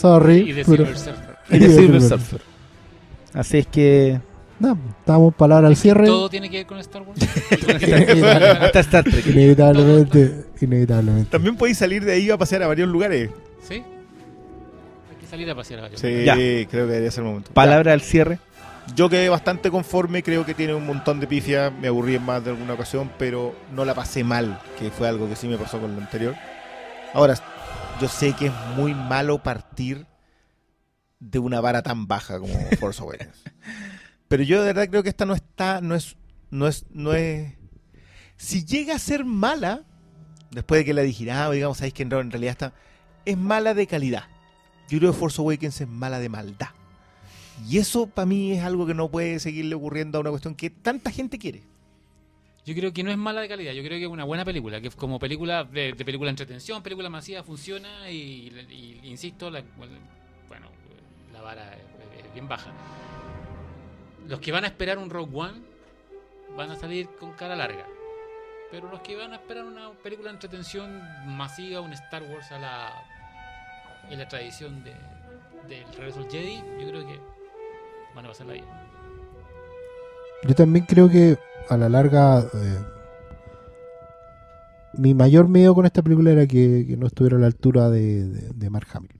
Sorry. 0.00 0.38
Y 0.50 0.52
de 0.52 0.64
pero- 0.64 0.84
Silver 0.86 0.96
Surfer. 0.98 1.36
y 1.50 1.58
de 1.58 1.68
Silver 1.74 2.00
Surfer. 2.02 2.40
Así 3.34 3.58
es 3.58 3.66
que. 3.66 4.20
No, 4.60 4.78
estábamos 5.00 5.34
palabra 5.34 5.68
al 5.68 5.76
cierre. 5.76 6.06
Todo 6.06 6.30
tiene 6.30 6.48
que 6.48 6.58
ver 6.58 6.66
con 6.66 6.78
Star 6.78 7.02
Wars. 7.02 7.20
Hasta 8.62 8.80
Star 8.80 9.04
Trek. 9.04 9.26
Inevitablemente, 9.26 10.44
inevitablemente. 10.60 11.30
También 11.30 11.56
podéis 11.56 11.78
salir 11.78 12.04
de 12.04 12.12
ahí 12.12 12.30
a 12.30 12.38
pasear 12.38 12.62
a 12.62 12.66
varios 12.68 12.88
lugares. 12.88 13.30
¿Sí? 13.70 13.84
Hay 15.10 15.16
que 15.20 15.26
salir 15.26 15.48
a 15.50 15.54
pasear 15.54 15.78
a 15.80 15.82
varios. 15.84 16.00
Sí, 16.00 16.24
Ya. 16.24 16.34
creo 16.34 16.66
que 16.66 16.76
debería 16.76 17.10
ser 17.10 17.22
el 17.22 17.28
momento. 17.30 17.52
Palabra 17.54 17.92
al 17.92 18.00
cierre. 18.00 18.38
Yo 18.96 19.08
quedé 19.08 19.28
bastante 19.28 19.70
conforme, 19.70 20.22
creo 20.22 20.44
que 20.44 20.54
tiene 20.54 20.74
un 20.74 20.84
montón 20.84 21.20
de 21.20 21.28
pifias, 21.28 21.72
me 21.72 21.86
aburrí 21.88 22.16
en 22.16 22.24
más 22.24 22.42
de 22.42 22.50
alguna 22.50 22.72
ocasión, 22.74 23.10
pero 23.18 23.54
no 23.72 23.84
la 23.84 23.94
pasé 23.94 24.24
mal, 24.24 24.60
que 24.78 24.90
fue 24.90 25.06
algo 25.06 25.28
que 25.28 25.36
sí 25.36 25.46
me 25.46 25.56
pasó 25.56 25.80
con 25.80 25.94
lo 25.94 26.00
anterior. 26.00 26.34
Ahora, 27.14 27.34
yo 28.00 28.08
sé 28.08 28.32
que 28.32 28.46
es 28.46 28.52
muy 28.76 28.92
malo 28.94 29.42
partir 29.42 30.06
de 31.20 31.38
una 31.38 31.60
vara 31.60 31.82
tan 31.82 32.08
baja 32.08 32.40
como 32.40 32.52
Force 32.80 33.00
Awakens. 33.00 33.44
Pero 34.26 34.42
yo 34.42 34.60
de 34.62 34.72
verdad 34.72 34.88
creo 34.88 35.02
que 35.04 35.10
esta 35.10 35.26
no 35.26 35.34
está, 35.34 35.80
no 35.80 35.94
es, 35.94 36.16
no 36.50 36.66
es, 36.66 36.86
no 36.90 37.14
es... 37.14 37.52
Si 38.36 38.64
llega 38.64 38.96
a 38.96 38.98
ser 38.98 39.24
mala, 39.24 39.84
después 40.50 40.80
de 40.80 40.84
que 40.86 40.94
la 40.94 41.02
digiramos, 41.02 41.54
digamos, 41.54 41.76
sabéis 41.78 41.94
que 41.94 42.02
en 42.02 42.12
en 42.12 42.30
realidad 42.30 42.52
está, 42.52 42.72
es 43.24 43.36
mala 43.36 43.74
de 43.74 43.86
calidad. 43.86 44.24
Yo 44.88 44.98
creo 44.98 45.12
que 45.12 45.18
Force 45.18 45.40
Awakens 45.40 45.80
es 45.80 45.88
mala 45.88 46.18
de 46.18 46.28
maldad. 46.28 46.68
Y 47.68 47.78
eso 47.78 48.06
para 48.06 48.26
mí 48.26 48.52
es 48.52 48.64
algo 48.64 48.86
que 48.86 48.94
no 48.94 49.08
puede 49.10 49.38
seguirle 49.38 49.74
ocurriendo 49.74 50.18
a 50.18 50.20
una 50.22 50.30
cuestión 50.30 50.54
que 50.54 50.70
tanta 50.70 51.10
gente 51.10 51.38
quiere. 51.38 51.62
Yo 52.66 52.74
creo 52.74 52.92
que 52.92 53.02
no 53.02 53.10
es 53.10 53.16
mala 53.16 53.40
de 53.40 53.48
calidad, 53.48 53.72
yo 53.72 53.82
creo 53.82 53.98
que 53.98 54.04
es 54.04 54.10
una 54.10 54.24
buena 54.24 54.44
película, 54.44 54.80
que 54.80 54.90
como 54.90 55.18
película 55.18 55.64
de, 55.64 55.94
película 55.94 56.28
de 56.28 56.30
entretención, 56.32 56.82
película 56.82 57.08
masiva, 57.08 57.42
funciona 57.42 58.10
y, 58.10 58.52
y- 58.70 59.00
insisto, 59.04 59.50
la, 59.50 59.62
bueno, 59.76 59.96
la 61.32 61.40
vara 61.40 61.74
es, 61.74 62.24
es 62.26 62.32
bien 62.34 62.48
baja. 62.48 62.70
Los 64.28 64.40
que 64.40 64.52
van 64.52 64.64
a 64.64 64.68
esperar 64.68 64.98
un 64.98 65.08
Rogue 65.10 65.34
One 65.34 65.58
van 66.56 66.70
a 66.70 66.76
salir 66.76 67.08
con 67.18 67.32
cara 67.32 67.56
larga, 67.56 67.86
pero 68.70 68.90
los 68.90 69.00
que 69.00 69.16
van 69.16 69.32
a 69.32 69.36
esperar 69.36 69.64
una 69.64 69.90
película 70.02 70.28
de 70.28 70.34
entretención 70.36 71.02
masiva, 71.26 71.80
un 71.80 71.92
Star 71.94 72.22
Wars 72.24 72.52
a 72.52 72.58
la, 72.58 73.04
en 74.10 74.18
la 74.18 74.28
tradición 74.28 74.82
de, 74.84 74.92
del 75.68 75.84
regreso 75.96 76.20
del 76.20 76.30
Jedi, 76.30 76.56
yo 76.80 76.88
creo 76.88 77.06
que 77.06 77.18
van 78.14 78.24
a 78.24 78.28
pasarla 78.28 78.54
bien. 78.54 78.64
Yo 80.48 80.54
también 80.54 80.84
creo 80.86 81.08
que 81.08 81.36
a 81.68 81.76
la 81.76 81.88
larga 81.88 82.40
eh, 82.40 82.78
mi 84.94 85.14
mayor 85.14 85.48
miedo 85.48 85.74
con 85.74 85.86
esta 85.86 86.02
película 86.02 86.30
era 86.32 86.46
que, 86.46 86.84
que 86.88 86.96
no 86.96 87.06
estuviera 87.06 87.36
a 87.36 87.40
la 87.40 87.46
altura 87.46 87.90
de, 87.90 88.26
de- 88.28 88.48
de 88.54 88.70
Mark 88.70 88.88
Hamill. 88.92 89.12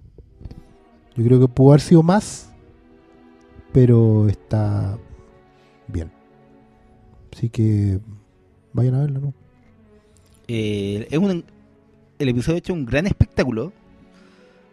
Yo 1.17 1.25
creo 1.25 1.41
que 1.41 1.49
pudo 1.49 1.71
haber 1.73 1.81
sido 1.83 2.03
más, 2.03 2.53
pero 3.73 4.29
está 4.29 4.97
bien. 5.89 6.11
Así 7.33 7.49
que 7.51 8.01
vayan 8.73 8.95
a 8.95 9.01
verla, 9.01 9.21
¿no? 9.21 9.35
Eh, 10.49 11.07
es 11.11 11.19
un, 11.19 11.45
el 12.19 12.29
episodio 12.29 12.57
ha 12.57 12.59
hecho 12.59 12.73
un 12.73 12.87
gran 12.87 13.07
espectáculo. 13.07 13.73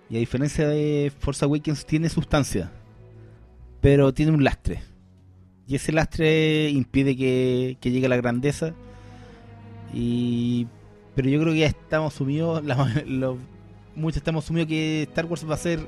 Y 0.09 0.15
a 0.15 0.19
diferencia 0.19 0.67
de 0.67 1.11
Force 1.19 1.43
Awakens, 1.43 1.85
tiene 1.85 2.09
sustancia. 2.09 2.71
Pero 3.81 4.13
tiene 4.13 4.31
un 4.31 4.43
lastre. 4.43 4.81
Y 5.67 5.75
ese 5.75 5.91
lastre 5.91 6.69
impide 6.69 7.15
que, 7.17 7.77
que 7.81 7.91
llegue 7.91 8.05
a 8.05 8.09
la 8.09 8.17
grandeza. 8.17 8.73
Y, 9.93 10.67
pero 11.15 11.29
yo 11.29 11.39
creo 11.41 11.53
que 11.53 11.59
ya 11.59 11.67
estamos 11.67 12.13
sumidos. 12.13 12.63
muchos 13.95 14.17
estamos 14.17 14.45
sumidos 14.45 14.67
que 14.67 15.03
Star 15.03 15.25
Wars 15.25 15.49
va 15.49 15.55
a 15.55 15.57
ser. 15.57 15.79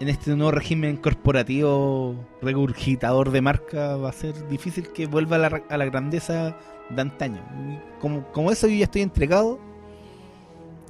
En 0.00 0.08
este 0.08 0.34
nuevo 0.34 0.50
régimen 0.50 0.96
corporativo 0.96 2.26
regurgitador 2.40 3.32
de 3.32 3.42
marca, 3.42 3.96
va 3.96 4.08
a 4.08 4.12
ser 4.12 4.48
difícil 4.48 4.88
que 4.88 5.04
vuelva 5.04 5.36
a 5.36 5.38
la, 5.38 5.62
a 5.68 5.76
la 5.76 5.84
grandeza 5.84 6.56
de 6.88 7.02
antaño. 7.02 7.42
Como, 8.00 8.26
como 8.32 8.50
eso 8.50 8.66
yo 8.66 8.76
ya 8.76 8.84
estoy 8.84 9.02
entregado. 9.02 9.60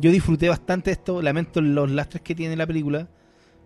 Yo 0.01 0.11
disfruté 0.11 0.49
bastante 0.49 0.91
esto. 0.91 1.21
Lamento 1.23 1.61
los 1.61 1.91
lastres 1.91 2.23
que 2.23 2.35
tiene 2.35 2.57
la 2.57 2.67
película. 2.67 3.09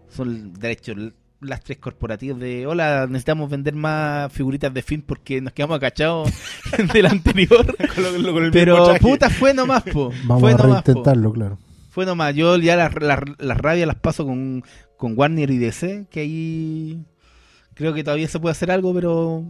Son 0.08 0.52
de 0.52 0.70
hecho 0.70 0.92
lastres 1.40 1.76
corporativos 1.78 2.40
de 2.40 2.66
hola, 2.66 3.06
necesitamos 3.06 3.50
vender 3.50 3.74
más 3.74 4.32
figuritas 4.32 4.72
de 4.72 4.80
film 4.82 5.02
porque 5.02 5.40
nos 5.42 5.52
quedamos 5.52 5.76
agachados 5.76 6.30
del 6.92 7.06
anterior. 7.16 7.66
Con 7.94 8.22
lo- 8.22 8.32
con 8.32 8.44
el 8.44 8.50
Pero 8.50 8.94
puta 9.00 9.28
fue 9.30 9.52
nomás, 9.52 9.82
po. 9.82 10.10
Vamos 10.24 10.40
fue 10.40 10.52
a 10.52 10.56
nomás, 10.56 10.82
po. 10.82 10.86
reintentarlo, 10.92 11.32
claro. 11.32 11.58
Fue 11.90 12.06
nomás. 12.06 12.34
Yo 12.34 12.56
ya 12.58 12.76
las 12.76 12.94
las- 13.00 13.20
las 13.38 13.58
rabias 13.58 13.86
las 13.86 13.96
paso 13.96 14.24
con, 14.24 14.64
con 14.96 15.18
Warner 15.18 15.50
y 15.50 15.58
DC, 15.58 16.06
que 16.10 16.20
ahí 16.20 17.04
creo 17.74 17.92
que 17.92 18.02
todavía 18.04 18.28
se 18.28 18.40
puede 18.40 18.52
hacer 18.52 18.70
algo, 18.70 18.94
pero 18.94 19.44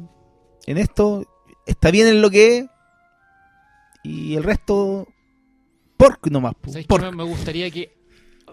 en 0.66 0.78
esto 0.78 1.24
está 1.66 1.90
bien 1.90 2.08
en 2.08 2.20
lo 2.22 2.30
que 2.30 2.58
es. 2.58 2.66
Y 4.02 4.34
el 4.34 4.42
resto, 4.42 5.06
pork 5.96 6.26
nomás. 6.30 6.54
po, 6.54 6.70
¿Sabes 6.70 6.84
qué? 6.84 6.88
pork. 6.88 7.14
Me- 7.14 7.24
gustaría 7.24 7.70
que 7.70 7.94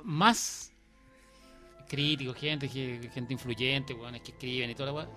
más 0.04 0.72
críticos, 1.88 2.36
gente, 2.38 2.70
que- 2.70 3.10
gente 3.14 3.34
influyente, 3.34 3.94
weones 3.94 4.22
que 4.22 4.32
escriben 4.32 4.70
y 4.70 4.76
toda 4.76 4.88
la 4.92 4.94
weá, 4.98 5.10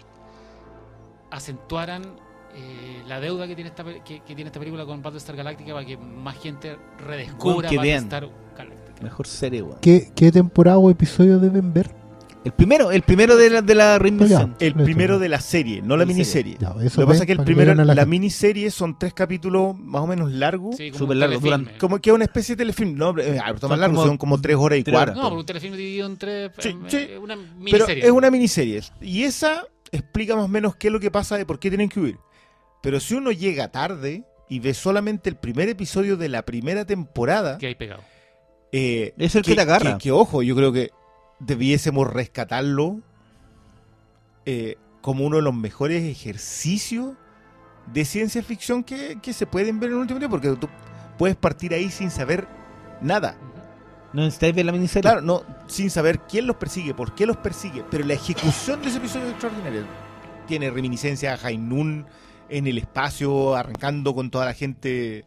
acentuaran 1.31 2.03
eh, 2.57 3.03
la 3.09 3.19
deuda 3.21 3.47
que 3.49 3.55
tiene, 3.57 3.71
esta, 3.71 3.83
que, 3.85 4.21
que 4.21 4.35
tiene 4.35 4.45
esta 4.45 4.61
película 4.61 4.87
con 4.87 5.03
Battlestar 5.03 5.35
Galactica 5.35 5.73
para 5.75 5.85
que 5.85 5.97
más 5.97 6.37
gente 6.39 6.77
redescubra. 6.99 7.69
Battlestar 7.69 8.29
Galactica. 8.57 9.03
Mejor 9.03 9.27
serie, 9.27 9.63
weón. 9.63 9.79
¿Qué, 9.81 10.13
¿Qué 10.15 10.31
temporada 10.31 10.79
o 10.79 10.89
episodio 10.91 11.39
deben 11.41 11.73
ver? 11.73 11.91
El 12.45 12.53
primero, 12.53 12.91
el 12.93 13.03
primero 13.03 13.37
de 13.37 13.49
la, 13.49 13.63
de 13.63 13.75
la 13.75 13.99
reinvención. 13.99 14.55
El 14.61 14.75
primero 14.75 15.19
de 15.19 15.29
la 15.31 15.41
serie, 15.41 15.81
no 15.83 15.97
la 15.97 16.05
Miniserie. 16.05 16.57
miniserie. 16.57 16.79
Ya, 16.81 16.87
eso 16.87 17.01
Lo 17.01 17.07
que 17.07 17.11
pasa 17.13 17.23
es 17.23 17.27
que 17.27 17.33
el 17.33 17.43
primero, 17.45 17.75
la, 17.75 17.85
la 17.95 18.05
miniserie 18.07 18.71
son 18.71 18.99
tres 18.99 19.15
capítulos 19.15 19.75
más 19.79 20.03
o 20.03 20.07
menos 20.07 20.31
largos. 20.31 20.77
Sí, 20.77 20.91
Súper 20.93 21.15
un 21.17 21.21
largo, 21.21 21.39
telefilme. 21.41 21.65
duran- 21.71 21.79
Como 21.79 21.99
que 22.01 22.11
es 22.11 22.15
una 22.15 22.25
especie 22.25 22.55
de 22.55 22.59
telefilm. 22.65 22.95
No, 22.97 23.19
eh, 23.19 23.41
Son 23.61 23.71
más 23.71 23.79
largo, 23.79 23.97
como 23.97 24.07
son 24.07 24.19
como 24.19 24.41
tres 24.41 24.57
horas 24.57 24.79
y 24.79 24.85
tres 24.85 24.95
cuarto. 24.95 25.15
No, 25.15 25.29
pero 25.29 25.41
un 25.41 25.47
telefilme 25.47 25.77
dividido 25.79 26.07
en 26.07 26.17
tres. 26.19 26.51
Sí, 26.59 26.69
em, 26.69 26.83
sí. 26.89 26.97
eh, 26.99 27.19
Una 27.19 27.35
Pero 27.37 27.55
miniserie. 27.59 28.05
es 28.05 28.11
una 28.11 28.31
miniserie. 28.31 28.81
Y 29.01 29.23
esa 29.23 29.65
explica 29.91 30.37
más 30.37 30.45
o 30.45 30.49
menos 30.49 30.77
qué 30.77 30.89
es 30.89 30.93
lo 30.93 31.01
que 31.01 31.11
pasa 31.11 31.39
de 31.39 31.47
por 31.47 31.59
qué 31.59 31.71
tienen 31.71 31.89
que 31.89 31.99
huir. 32.01 32.19
Pero 32.83 33.01
si 33.01 33.15
uno 33.15 33.33
llega 33.33 33.69
tarde 33.71 34.25
y 34.51 34.59
ve 34.59 34.75
solamente 34.75 35.31
el 35.31 35.37
primer 35.37 35.71
episodio 35.71 36.19
de 36.19 36.29
la 36.29 36.43
primera 36.45 36.85
temporada, 36.85 37.57
que 37.57 37.69
hay 37.69 37.75
pegado. 37.75 38.03
eh, 38.73 39.15
Es 39.17 39.35
el 39.35 39.43
que 39.43 39.55
te 39.55 39.61
agarra. 39.63 39.93
Que, 39.97 40.05
que, 40.05 40.11
ojo, 40.11 40.43
yo 40.43 40.55
creo 40.55 40.71
que 40.73 40.91
debiésemos 41.47 42.13
rescatarlo 42.13 43.01
eh, 44.47 44.77
como 45.01 45.25
uno 45.25 45.37
de 45.37 45.43
los 45.43 45.55
mejores 45.55 46.03
ejercicios 46.05 47.15
de 47.93 48.05
ciencia 48.05 48.43
ficción 48.43 48.83
que, 48.83 49.19
que 49.21 49.33
se 49.33 49.47
pueden 49.47 49.79
ver 49.79 49.91
en 49.91 49.97
el 49.97 50.01
último 50.03 50.19
tiempo, 50.19 50.37
porque 50.39 50.57
tú 50.57 50.69
puedes 51.19 51.37
partir 51.37 51.75
ahí 51.75 51.91
sin 51.91 52.11
saber 52.11 52.49
nada. 53.01 53.37
No 54.13 54.23
necesitáis 54.23 54.55
ver 54.55 54.65
la 54.65 54.73
miniserie. 54.73 55.03
Claro, 55.03 55.21
no, 55.21 55.43
sin 55.67 55.91
saber 55.91 56.21
quién 56.21 56.47
los 56.47 56.57
persigue, 56.57 56.95
por 56.95 57.15
qué 57.15 57.27
los 57.27 57.37
persigue, 57.37 57.85
pero 57.91 58.05
la 58.05 58.15
ejecución 58.15 58.81
de 58.81 58.89
ese 58.89 58.99
episodio 58.99 59.27
es 59.27 59.33
extraordinaria. 59.33 59.85
Tiene 60.47 60.71
reminiscencia 60.71 61.35
a 61.35 61.47
Hainun 61.47 62.07
en 62.49 62.67
el 62.67 62.79
espacio, 62.79 63.57
arrancando 63.57 64.15
con 64.15 64.31
toda 64.31 64.45
la 64.47 64.55
gente. 64.55 65.25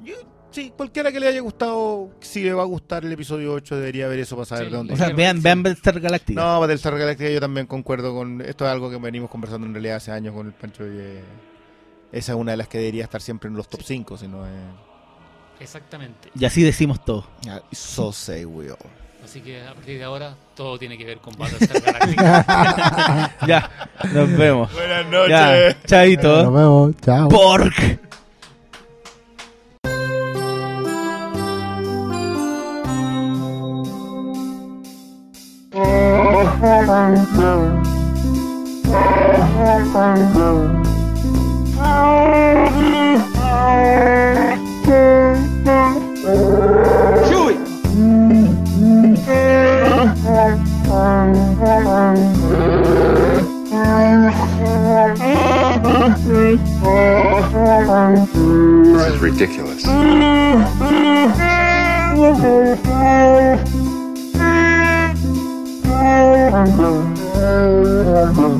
Yo, 0.00 0.14
sí, 0.50 0.72
cualquiera 0.76 1.10
que 1.12 1.20
le 1.20 1.28
haya 1.28 1.40
gustado, 1.40 2.10
si 2.20 2.42
le 2.42 2.52
va 2.52 2.62
a 2.62 2.66
gustar 2.66 3.04
el 3.04 3.12
episodio 3.12 3.52
8, 3.52 3.76
debería 3.76 4.08
ver 4.08 4.18
eso 4.20 4.36
para 4.36 4.46
saber 4.46 4.64
Sí. 4.66 4.70
de 4.70 4.76
dónde. 4.76 4.94
O 4.94 4.96
sea, 4.96 5.08
Sí. 5.08 5.12
vean, 5.14 5.42
vean 5.42 5.62
Battlestar 5.62 6.00
Galactica. 6.00 6.40
no, 6.40 6.60
Battlestar 6.60 6.98
Galactica 6.98 7.30
yo 7.30 7.40
también 7.40 7.66
concuerdo 7.66 8.14
con. 8.14 8.40
Esto 8.40 8.64
es 8.64 8.70
algo 8.70 8.90
que 8.90 8.96
venimos 8.98 9.30
conversando 9.30 9.66
en 9.66 9.74
realidad 9.74 9.96
hace 9.96 10.10
años 10.12 10.34
con 10.34 10.46
el 10.46 10.52
Pancho. 10.52 10.84
Y, 10.86 10.96
eh, 10.98 11.20
esa 12.12 12.32
es 12.32 12.38
una 12.38 12.52
de 12.52 12.56
las 12.56 12.68
que 12.68 12.78
debería 12.78 13.04
estar 13.04 13.20
siempre 13.20 13.48
en 13.50 13.56
los 13.56 13.68
top 13.68 13.82
5, 13.84 14.16
si 14.16 14.28
no 14.28 14.46
es. 14.46 14.52
Exactamente. 15.60 16.30
Y 16.38 16.44
así 16.44 16.62
decimos 16.62 17.04
todo. 17.04 17.26
So 17.72 18.12
say 18.12 18.44
we 18.44 18.70
all. 18.70 18.76
Así 19.24 19.40
que 19.40 19.60
a 19.60 19.74
partir 19.74 19.98
de 19.98 20.04
ahora 20.04 20.34
todo 20.54 20.78
tiene 20.78 20.96
que 20.96 21.04
ver 21.04 21.18
con 21.18 21.34
Battlestar 21.36 21.82
Galactica. 21.82 23.36
ya, 23.46 23.90
nos 24.14 24.30
vemos. 24.38 24.72
Buenas 24.72 25.28
Ya, 25.28 25.82
chaito. 25.84 26.44
Nos 26.44 26.54
vemos. 26.54 26.96
Chao. 27.02 27.28
Pork. 27.28 28.07
This 35.78 35.86
is 59.06 59.18
ridiculous. 59.20 59.84
Thank 66.18 66.78
you. 68.38 68.57